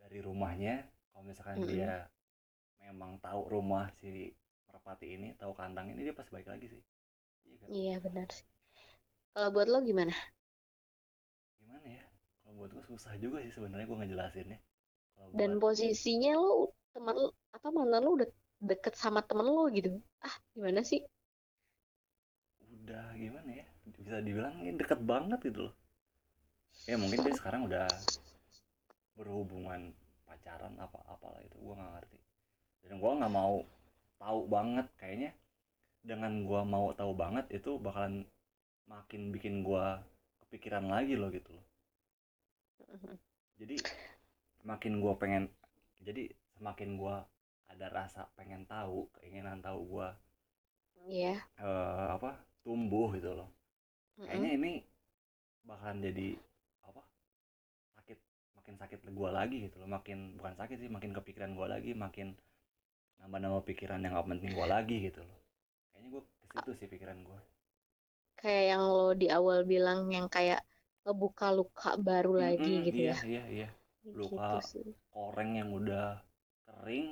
dari 0.00 0.18
rumahnya 0.26 0.74
kalau 1.12 1.24
misalkan 1.30 1.60
Mm-mm. 1.60 1.68
dia 1.68 2.08
memang 2.84 3.12
tahu 3.24 3.40
rumah 3.54 3.86
si 4.00 4.12
merpati 4.68 5.06
ini 5.16 5.28
tahu 5.40 5.52
kandang 5.60 5.86
ini 5.92 6.00
dia 6.06 6.14
pasti 6.18 6.30
balik 6.34 6.50
lagi 6.52 6.66
sih 6.74 6.82
iya 7.48 7.56
kan 7.62 7.72
Iya 7.76 7.94
benar 8.04 8.28
sih. 8.36 8.46
Kalau 9.34 9.50
buat 9.54 9.68
lo 9.72 9.78
gimana? 9.88 10.14
gimana 11.60 11.86
ya 11.98 12.04
kalau 12.42 12.54
buat 12.58 12.70
gue 12.74 12.84
susah 12.90 13.14
juga 13.22 13.38
sih 13.44 13.52
sebenarnya 13.54 13.86
gue 13.90 13.98
ngejelasinnya 14.00 14.58
Dan 15.38 15.50
buat 15.50 15.60
posisinya 15.62 16.32
lo 16.42 16.52
teman 16.92 17.16
apa 17.56 17.68
mantan 17.76 18.02
lo 18.04 18.10
udah 18.16 18.28
deket 18.58 18.94
sama 18.98 19.22
temen 19.22 19.46
lo 19.46 19.70
gitu. 19.70 19.98
Ah, 20.22 20.34
gimana 20.54 20.82
sih? 20.82 21.02
udah 22.88 23.12
gimana 23.20 23.50
ya? 23.52 23.66
Bisa 24.00 24.16
dibilang 24.24 24.64
ini 24.64 24.72
deket 24.80 25.04
banget 25.04 25.44
gitu 25.44 25.68
loh. 25.68 25.74
Ya 26.88 26.96
mungkin 26.96 27.20
dia 27.20 27.36
sekarang 27.36 27.68
udah 27.68 27.84
berhubungan 29.12 29.92
pacaran 30.24 30.72
apa 30.80 30.96
apalah 31.04 31.36
itu 31.44 31.52
gua 31.60 31.76
nggak 31.76 31.92
ngerti. 32.00 32.18
Dan 32.88 32.96
gua 32.96 33.12
nggak 33.20 33.34
mau 33.36 33.60
tahu 34.16 34.40
banget 34.48 34.86
kayaknya 34.96 35.36
dengan 36.00 36.48
gua 36.48 36.64
mau 36.64 36.88
tahu 36.96 37.12
banget 37.12 37.44
itu 37.52 37.76
bakalan 37.76 38.24
makin 38.88 39.36
bikin 39.36 39.60
gua 39.60 40.00
kepikiran 40.48 40.88
lagi 40.88 41.12
loh 41.12 41.28
gitu 41.28 41.52
loh. 41.52 41.66
Jadi 43.60 43.84
makin 44.64 45.04
gua 45.04 45.12
pengen 45.20 45.52
jadi 46.00 46.32
semakin 46.56 46.96
gua 46.96 47.20
ada 47.78 47.88
rasa 47.98 48.22
pengen 48.38 48.62
tahu 48.74 48.98
keinginan 49.16 49.58
tahu 49.66 49.80
gua 49.92 50.08
Iya. 51.08 51.48
eh, 51.64 52.06
apa 52.16 52.30
tumbuh 52.64 53.08
gitu 53.16 53.30
loh 53.38 53.48
kayaknya 54.24 54.50
Mm-mm. 54.50 54.50
ini 54.58 54.72
bakalan 55.68 55.98
jadi 56.06 56.28
apa 56.88 57.02
sakit 57.96 58.18
makin 58.58 58.74
sakit 58.82 59.00
gua 59.18 59.30
lagi 59.38 59.56
gitu 59.66 59.76
loh 59.82 59.88
makin 59.96 60.18
bukan 60.38 60.54
sakit 60.60 60.76
sih 60.82 60.90
makin 60.96 61.12
kepikiran 61.18 61.52
gua 61.58 61.68
lagi 61.74 61.92
makin 62.04 62.28
nambah-nambah 63.20 63.64
pikiran 63.70 64.00
yang 64.04 64.14
gak 64.18 64.28
penting 64.32 64.50
gua 64.58 64.68
lagi 64.76 64.96
gitu 65.08 65.20
loh 65.28 65.38
kayaknya 65.92 66.08
gua 66.14 66.22
ke 66.42 66.46
situ 66.52 66.70
sih 66.78 66.88
pikiran 66.92 67.18
gua 67.28 67.40
Kayak 68.40 68.64
yang 68.70 68.82
lo 68.96 69.06
di 69.20 69.26
awal 69.36 69.58
bilang 69.72 70.00
yang 70.16 70.26
kayak 70.36 70.60
ngebuka 71.02 71.46
luka 71.58 71.88
baru 72.06 72.32
lagi 72.44 72.70
Mm-mm, 72.70 72.78
gitu 72.86 73.00
iya 73.00 73.12
ya. 73.12 73.18
iya 73.30 73.42
iya 73.56 73.68
Gitu 74.06 74.18
Luka. 74.18 74.52
sih. 74.70 74.86
koreng 75.12 75.50
yang 75.60 75.70
udah 75.80 76.06
kering 76.66 77.06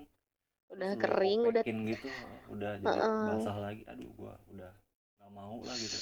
Udah 0.67 0.93
lu 0.93 0.99
kering, 0.99 1.41
udah 1.47 1.63
gitu 1.63 2.09
udah 2.51 2.73
jadi 2.83 2.99
Heeh. 2.99 3.27
basah 3.31 3.57
lagi. 3.63 3.83
Aduh 3.87 4.11
gua 4.19 4.35
udah 4.51 4.73
nggak 5.23 5.31
mau 5.33 5.57
lah 5.63 5.77
gitu. 5.79 5.99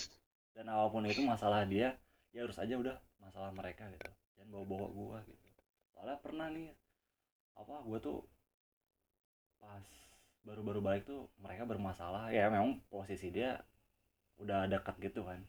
Dan 0.56 0.70
apa 0.72 0.86
pun 0.88 1.04
itu 1.04 1.20
masalah 1.20 1.68
dia 1.68 1.94
ya 2.34 2.40
harus 2.42 2.58
aja 2.58 2.74
udah 2.74 2.96
masalah 3.20 3.50
mereka 3.52 3.86
gitu. 3.92 4.10
Jangan 4.38 4.48
bawa-bawa 4.50 4.86
gua 4.90 5.18
gitu. 5.28 5.48
Soalnya 5.92 6.16
pernah 6.18 6.48
nih 6.48 6.72
apa 7.54 7.74
gua 7.84 7.98
tuh 8.00 8.24
pas 9.60 9.84
baru-baru 10.44 10.80
balik 10.80 11.02
tuh 11.08 11.28
mereka 11.40 11.68
bermasalah. 11.68 12.32
Ya 12.32 12.48
memang 12.48 12.80
posisi 12.88 13.28
dia 13.28 13.60
udah 14.40 14.66
dekat 14.66 14.96
gitu 15.00 15.24
kan. 15.28 15.44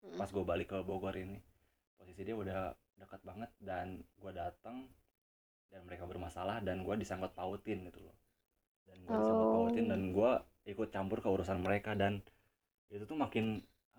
Mm-mm. 0.00 0.16
pas 0.16 0.32
gue 0.32 0.40
balik 0.40 0.72
ke 0.72 0.80
Bogor 0.80 1.12
ini 1.12 1.36
posisi 2.00 2.24
dia 2.24 2.32
udah 2.32 2.72
dekat 2.96 3.20
banget. 3.20 3.52
Dan 3.60 4.00
gue 4.16 4.32
datang 4.32 4.88
dan 5.70 5.86
mereka 5.86 6.04
bermasalah 6.04 6.58
dan 6.66 6.82
gue 6.82 6.94
disangkut 6.98 7.30
pautin 7.32 7.86
gitu 7.86 8.02
loh 8.02 8.16
dan 8.90 9.00
gue 9.08 9.82
dan 9.90 10.00
gue 10.16 10.30
ikut 10.72 10.88
campur 10.94 11.18
ke 11.24 11.28
urusan 11.34 11.58
mereka 11.66 11.90
dan 12.02 12.12
itu 12.94 13.04
tuh 13.10 13.18
makin 13.24 13.44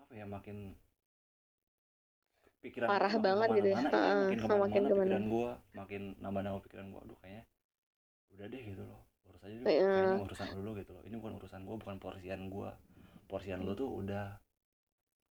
apa 0.02 0.12
ya 0.20 0.26
makin 0.36 0.56
pikiran 2.62 2.88
Parah 2.90 3.12
gua 3.12 3.18
makin 3.18 3.24
banget 3.28 3.48
gitu 3.58 3.68
ya. 3.74 3.78
Heeh, 3.82 4.18
makin 4.22 4.38
makin 4.38 4.38
ke 4.42 4.46
mana-mana 4.48 4.88
ke 4.88 4.94
mana. 4.94 4.98
pikiran 5.02 5.24
gue 5.34 5.50
makin 5.80 6.02
nambah-nambah 6.22 6.62
pikiran 6.66 6.86
gue 6.92 7.00
aduh 7.04 7.18
kayaknya 7.22 7.44
udah 8.34 8.46
deh 8.52 8.62
gitu 8.70 8.82
loh 8.90 9.00
urus 9.28 9.42
aja 9.46 9.56
dulu 9.60 9.70
Iya. 9.70 9.86
kayaknya 9.92 10.16
urusan 10.24 10.48
lu 10.66 10.72
gitu 10.80 10.90
loh 10.96 11.02
ini 11.08 11.14
bukan 11.20 11.32
urusan 11.40 11.60
gue 11.68 11.76
bukan 11.82 11.96
porsian 12.04 12.40
gue 12.54 12.70
porsian 13.30 13.60
lu 13.66 13.72
tuh 13.80 13.88
udah 14.00 14.26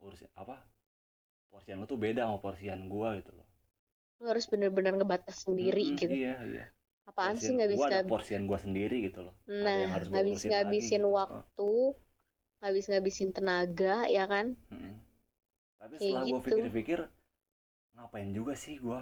urus 0.05 0.21
apa 0.41 0.55
porsian 1.51 1.77
lu 1.81 1.85
tuh 1.91 1.99
beda 2.03 2.21
sama 2.27 2.37
porsian 2.45 2.79
gue 2.93 3.09
gitu 3.21 3.31
loh 3.37 3.47
Lu 4.19 4.25
harus 4.31 4.45
bener-bener 4.51 4.93
ngebatas 4.95 5.37
sendiri 5.45 5.83
Mm-mm, 5.83 5.99
gitu. 5.99 6.15
iya 6.17 6.33
iya 6.51 6.65
Apaan 7.11 7.35
sih 7.43 7.51
nggak 7.55 7.71
bisa 7.75 7.85
ada 7.91 7.99
porsian 8.09 8.43
gue 8.49 8.59
sendiri 8.65 8.97
gitu 9.07 9.19
loh 9.27 9.35
Nah, 9.63 9.99
ngabis 10.11 10.41
urusin 10.41 10.51
lagi 10.51 10.57
ngabisin 10.63 11.03
gitu. 11.03 11.09
waktu, 11.17 11.71
ngabis 12.59 12.85
ngabisin 12.89 13.29
tenaga, 13.35 13.95
ya 14.17 14.25
kan? 14.33 14.45
Mm-mm. 14.71 14.93
Tapi 15.81 15.95
setelah 15.99 16.23
gue 16.23 16.39
gitu. 16.39 16.47
pikir-pikir, 16.47 16.99
ngapain 17.97 18.29
juga 18.37 18.53
sih 18.63 18.75
gue 18.85 19.01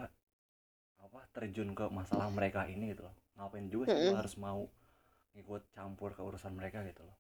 apa 1.06 1.22
terjun 1.36 1.70
ke 1.78 1.86
masalah 1.98 2.28
mereka 2.38 2.62
ini 2.74 2.86
gitu 2.94 3.04
loh. 3.08 3.16
Ngapain 3.38 3.66
juga 3.74 3.86
sih 3.92 4.02
gue 4.08 4.18
harus 4.22 4.36
mau 4.46 4.62
ikut 5.42 5.62
campur 5.76 6.12
ke 6.18 6.22
urusan 6.30 6.54
mereka 6.60 6.80
gitu 6.90 7.04
loh. 7.08 7.18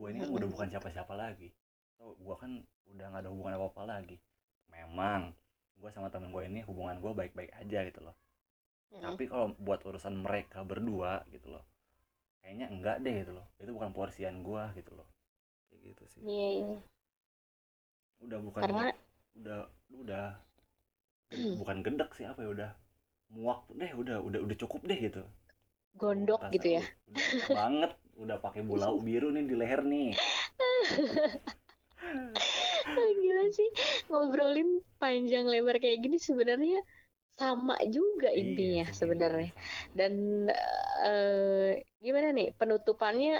gue 0.00 0.08
ini 0.10 0.18
kan 0.24 0.30
udah 0.36 0.48
bukan 0.50 0.68
siapa-siapa 0.72 1.14
lagi. 1.14 1.48
Tuh 1.98 2.14
gue 2.18 2.36
kan 2.42 2.52
udah 2.92 3.06
nggak 3.10 3.22
ada 3.24 3.30
hubungan 3.32 3.54
apa-apa 3.58 3.82
lagi. 3.86 4.16
Memang 4.74 5.22
gue 5.80 5.90
sama 5.94 6.08
temen 6.12 6.30
gue 6.34 6.42
ini 6.50 6.60
hubungan 6.68 6.96
gue 7.02 7.12
baik-baik 7.20 7.52
aja 7.60 7.80
gitu 7.88 8.00
loh. 8.06 8.14
Mm-mm. 8.94 9.02
Tapi 9.02 9.24
kalau 9.26 9.46
buat 9.58 9.80
urusan 9.82 10.14
mereka 10.22 10.62
berdua 10.62 11.26
gitu 11.34 11.50
loh, 11.50 11.64
kayaknya 12.42 12.66
enggak 12.70 12.96
deh 13.02 13.14
gitu 13.26 13.32
loh. 13.34 13.46
Itu 13.58 13.70
bukan 13.74 13.90
porsian 13.90 14.40
gue 14.46 14.62
gitu 14.78 14.92
loh. 14.94 15.08
Kayak 15.70 15.80
gitu 15.90 16.04
sih. 16.14 16.22
Iya, 16.22 16.48
iya. 16.62 16.76
Udah 18.24 18.38
bukan 18.40 18.62
Karena 18.62 18.86
udah 19.34 19.60
udah 19.98 20.26
bukan 21.58 21.82
gedek 21.82 22.10
sih 22.14 22.26
apa 22.26 22.40
ya 22.46 22.50
udah 22.54 22.70
muak 23.34 23.66
deh 23.74 23.90
udah 23.98 24.22
udah 24.22 24.40
udah 24.46 24.56
cukup 24.62 24.86
deh 24.86 24.98
gitu 24.98 25.22
gondok 25.98 26.40
Rasa 26.42 26.54
gitu 26.54 26.68
ya. 26.78 26.82
udah, 27.10 27.22
udah 27.24 27.50
banget 27.50 27.92
udah 28.14 28.36
pakai 28.38 28.62
bulau 28.62 28.94
biru 29.06 29.28
nih 29.34 29.44
di 29.50 29.54
leher 29.58 29.82
nih 29.82 30.14
Gila 32.94 33.44
sih, 33.50 33.68
ngobrolin 34.10 34.82
panjang 35.00 35.46
lebar 35.48 35.76
kayak 35.82 35.98
gini 36.04 36.18
sebenarnya 36.20 36.78
sama 37.40 37.76
juga 37.96 38.28
Iya 38.34 38.42
intinya 38.42 38.84
sih, 38.86 38.94
sebenarnya. 39.00 39.50
iya. 39.50 39.52
Dan 39.98 40.12
eh 41.08 41.72
gimana 42.04 42.28
nih 42.38 42.48
penutupannya 42.60 43.34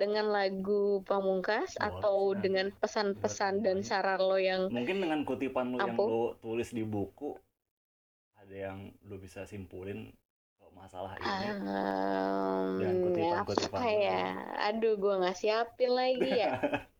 dengan 0.00 0.26
lagu 0.36 1.02
Pamungkas 1.08 1.70
Boleh, 1.80 1.98
atau 2.00 2.16
nah. 2.30 2.44
dengan 2.44 2.66
pesan-pesan 2.80 3.54
dan 3.66 3.78
saran 3.88 4.20
lo 4.28 4.38
yang 4.50 4.62
mungkin 4.74 4.96
dengan 5.04 5.20
kutipan 5.28 5.68
yang 5.86 5.98
Ampuh. 5.98 6.08
lu 6.08 6.20
tulis 6.42 6.68
di 6.76 6.82
buku 6.94 7.30
ada 8.42 8.56
yang 8.66 8.78
lu 9.08 9.16
bisa 9.24 9.40
simpulin 9.52 10.00
kalau 10.58 10.72
masalah 10.80 11.14
ini 11.28 11.50
Dan 12.78 12.94
Em, 12.94 13.02
kutipan-kutipan 13.04 13.84
apa 13.84 13.84
lo. 13.94 14.02
ya? 14.04 14.20
Aduh, 14.68 14.92
gua 15.02 15.14
nggak 15.20 15.38
siapin 15.40 15.90
lagi 16.00 16.30
ya. 16.42 16.50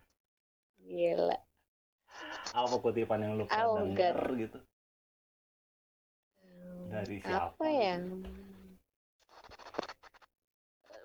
Gila. 0.86 1.36
apa 2.60 2.77
kutipan 2.85 3.20
yang 3.24 3.32
lu 3.39 3.44
pernah 3.51 3.68
Oh, 3.68 3.77
denger 3.77 4.16
gitu 4.43 4.59
dari 6.91 7.17
siapa 7.23 7.55
Apa 7.55 7.67
ya? 7.67 7.95
gitu? 7.97 8.27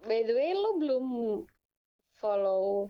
By 0.05 0.21
the 0.21 0.33
way, 0.33 0.51
lo 0.53 0.77
belum 0.77 1.05
follow 2.15 2.89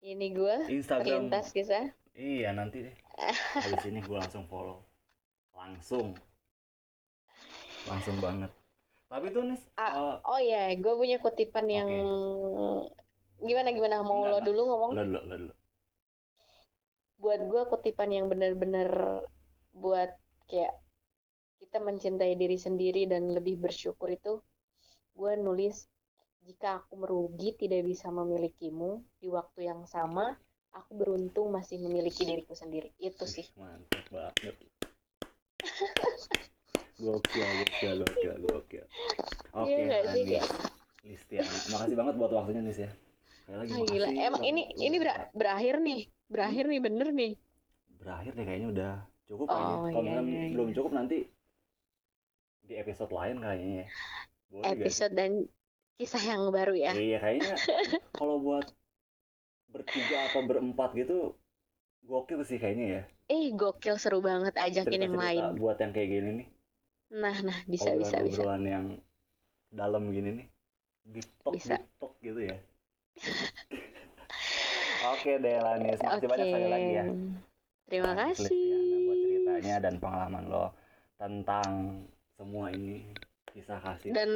ini 0.00 0.32
gua 0.32 0.64
Instagram. 0.66 1.28
Terlintas 1.28 1.48
kisah. 1.50 1.88
iya 2.12 2.52
nanti 2.52 2.84
deh. 2.84 2.96
Habis 3.56 3.84
ini 3.88 4.00
gua 4.00 4.20
langsung 4.20 4.44
follow. 4.44 4.84
Langsung. 5.52 6.12
Langsung 7.84 8.16
banget. 8.18 8.52
Tapi 9.08 9.30
tuh 9.30 9.44
nih 9.46 9.60
Ah, 9.76 9.92
eh, 9.92 10.16
Oh 10.26 10.40
ya, 10.40 10.72
gue 10.74 10.94
punya 10.96 11.16
kutipan 11.16 11.68
yang 11.68 11.88
gimana 13.38 13.70
gimana? 13.70 14.02
Mau 14.02 14.24
Enggak, 14.24 14.32
lo 14.32 14.38
dulu 14.42 14.60
ngomong? 14.66 14.90
lo 14.92 15.02
dulu 15.02 15.20
lo 15.22 15.34
dulu. 15.38 15.54
Buat 17.16 17.40
gue 17.46 17.62
kutipan 17.70 18.10
yang 18.10 18.26
benar-benar 18.28 18.90
buat 19.72 20.12
kayak 20.44 20.76
kita 21.60 21.78
mencintai 21.82 22.34
diri 22.38 22.58
sendiri 22.58 23.06
dan 23.10 23.30
lebih 23.30 23.58
bersyukur 23.58 24.10
itu 24.10 24.38
gue 25.14 25.32
nulis 25.38 25.86
jika 26.44 26.84
aku 26.84 27.00
merugi 27.00 27.56
tidak 27.56 27.86
bisa 27.88 28.12
memilikimu 28.12 29.00
di 29.22 29.32
waktu 29.32 29.70
yang 29.70 29.86
sama 29.88 30.36
aku 30.74 30.92
beruntung 30.98 31.54
masih 31.54 31.78
memiliki 31.80 32.26
diriku 32.26 32.52
sendiri. 32.52 32.90
Itu 32.98 33.24
sih. 33.24 33.46
Mantap 33.56 34.04
banget. 34.10 34.54
Gokil 36.98 37.46
gokil 37.46 37.94
gokil 38.02 38.34
gokil. 38.44 38.84
Oke 39.54 39.70
Iya 39.70 39.76
nggak 39.86 40.02
sih, 40.10 40.22
Anis 40.26 40.46
Listiana. 41.04 41.56
Makasih 41.72 41.96
banget 41.96 42.14
buat 42.18 42.32
waktunya 42.34 42.60
Nis 42.60 42.78
ya. 42.82 42.90
Lagi 43.44 43.72
Ah, 43.76 43.80
gila. 43.86 44.08
emang 44.08 44.42
ini 44.44 44.62
ini 44.78 44.96
ber- 44.98 45.30
berakhir 45.36 45.74
nih. 45.80 46.00
Berakhir 46.26 46.64
nih 46.66 46.80
bener 46.82 47.08
nih. 47.12 47.32
Berakhir 48.00 48.32
deh 48.34 48.44
kayaknya 48.44 48.68
udah 48.72 48.92
cukup 49.28 49.46
Oh, 49.48 49.54
kayaknya. 49.54 49.78
Kalau 49.94 50.04
iya, 50.04 50.20
iya, 50.20 50.40
iya. 50.44 50.52
belum 50.52 50.68
cukup 50.74 50.92
nanti 50.96 51.18
di 52.64 52.74
episode 52.80 53.12
lain 53.12 53.40
kayaknya 53.40 53.74
ya 53.84 53.86
Boleh 54.48 54.66
episode 54.76 55.12
dan 55.12 55.32
kisah 56.00 56.22
yang 56.22 56.48
baru 56.50 56.74
ya 56.74 56.92
Iya 56.96 57.18
kayaknya 57.20 57.54
kalau 58.18 58.40
buat 58.40 58.66
bertiga 59.70 60.30
apa 60.30 60.38
berempat 60.46 60.94
gitu 60.94 61.34
gokil 62.04 62.44
sih 62.46 62.60
kayaknya 62.60 62.86
ya. 62.86 63.02
eh 63.32 63.50
gokil 63.56 63.96
seru 63.96 64.20
banget 64.20 64.54
ajakin 64.54 65.08
yang 65.08 65.16
lain 65.16 65.42
buat 65.58 65.80
yang 65.80 65.90
kayak 65.90 66.08
gini 66.12 66.30
nih. 66.44 66.48
nah 67.14 67.36
nah 67.42 67.58
bisa 67.66 67.90
bisa 67.96 68.20
bisa 68.22 68.44
Obrolan 68.44 68.64
yang 68.68 68.86
dalam 69.74 70.12
gini 70.14 70.30
nih. 70.42 70.46
Deep 71.04 71.28
talk, 71.42 71.52
Bisa. 71.58 71.76
deep 71.76 71.84
talk 71.98 72.14
gitu 72.22 72.40
ya. 72.48 72.56
Oke 75.12 75.36
deh 75.36 75.56
Lanis, 75.60 76.00
makasih 76.00 76.28
banyak 76.30 76.46
sekali 76.48 76.68
lagi 76.70 76.90
ya. 76.94 77.04
terima 77.84 78.10
Thanks, 78.16 78.40
kasih 78.40 78.56
Listiana, 78.56 78.96
buat 79.04 79.18
ceritanya 79.20 79.74
dan 79.84 79.94
pengalaman 80.00 80.44
lo 80.48 80.64
tentang 81.20 81.70
semua 82.44 82.68
ini 82.76 83.08
kisah 83.56 83.80
kasih. 83.80 84.12
dan 84.12 84.28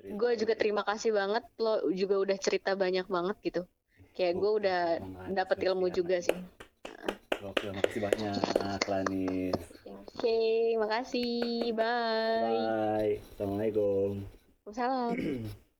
gue 0.00 0.32
juga 0.40 0.56
terima 0.56 0.82
kasih 0.88 1.12
banget 1.12 1.44
lo 1.60 1.84
juga 1.92 2.16
udah 2.16 2.38
cerita 2.40 2.72
banyak 2.72 3.04
banget 3.06 3.36
gitu 3.44 3.62
kayak 4.16 4.34
gue 4.40 4.52
udah 4.64 4.80
dapet 5.36 5.68
ilmu 5.68 5.92
Listiana. 5.92 5.98
juga 6.00 6.16
sih 6.24 6.38
Gokil, 7.42 7.74
makasih 7.74 8.00
banyak 8.00 8.80
Lanis. 8.88 9.60
oke 9.84 10.38
makasih 10.80 11.30
bye 11.76 12.40
Bye. 12.40 13.14
Assalamualaikum. 13.34 14.24
Salam 14.72 15.12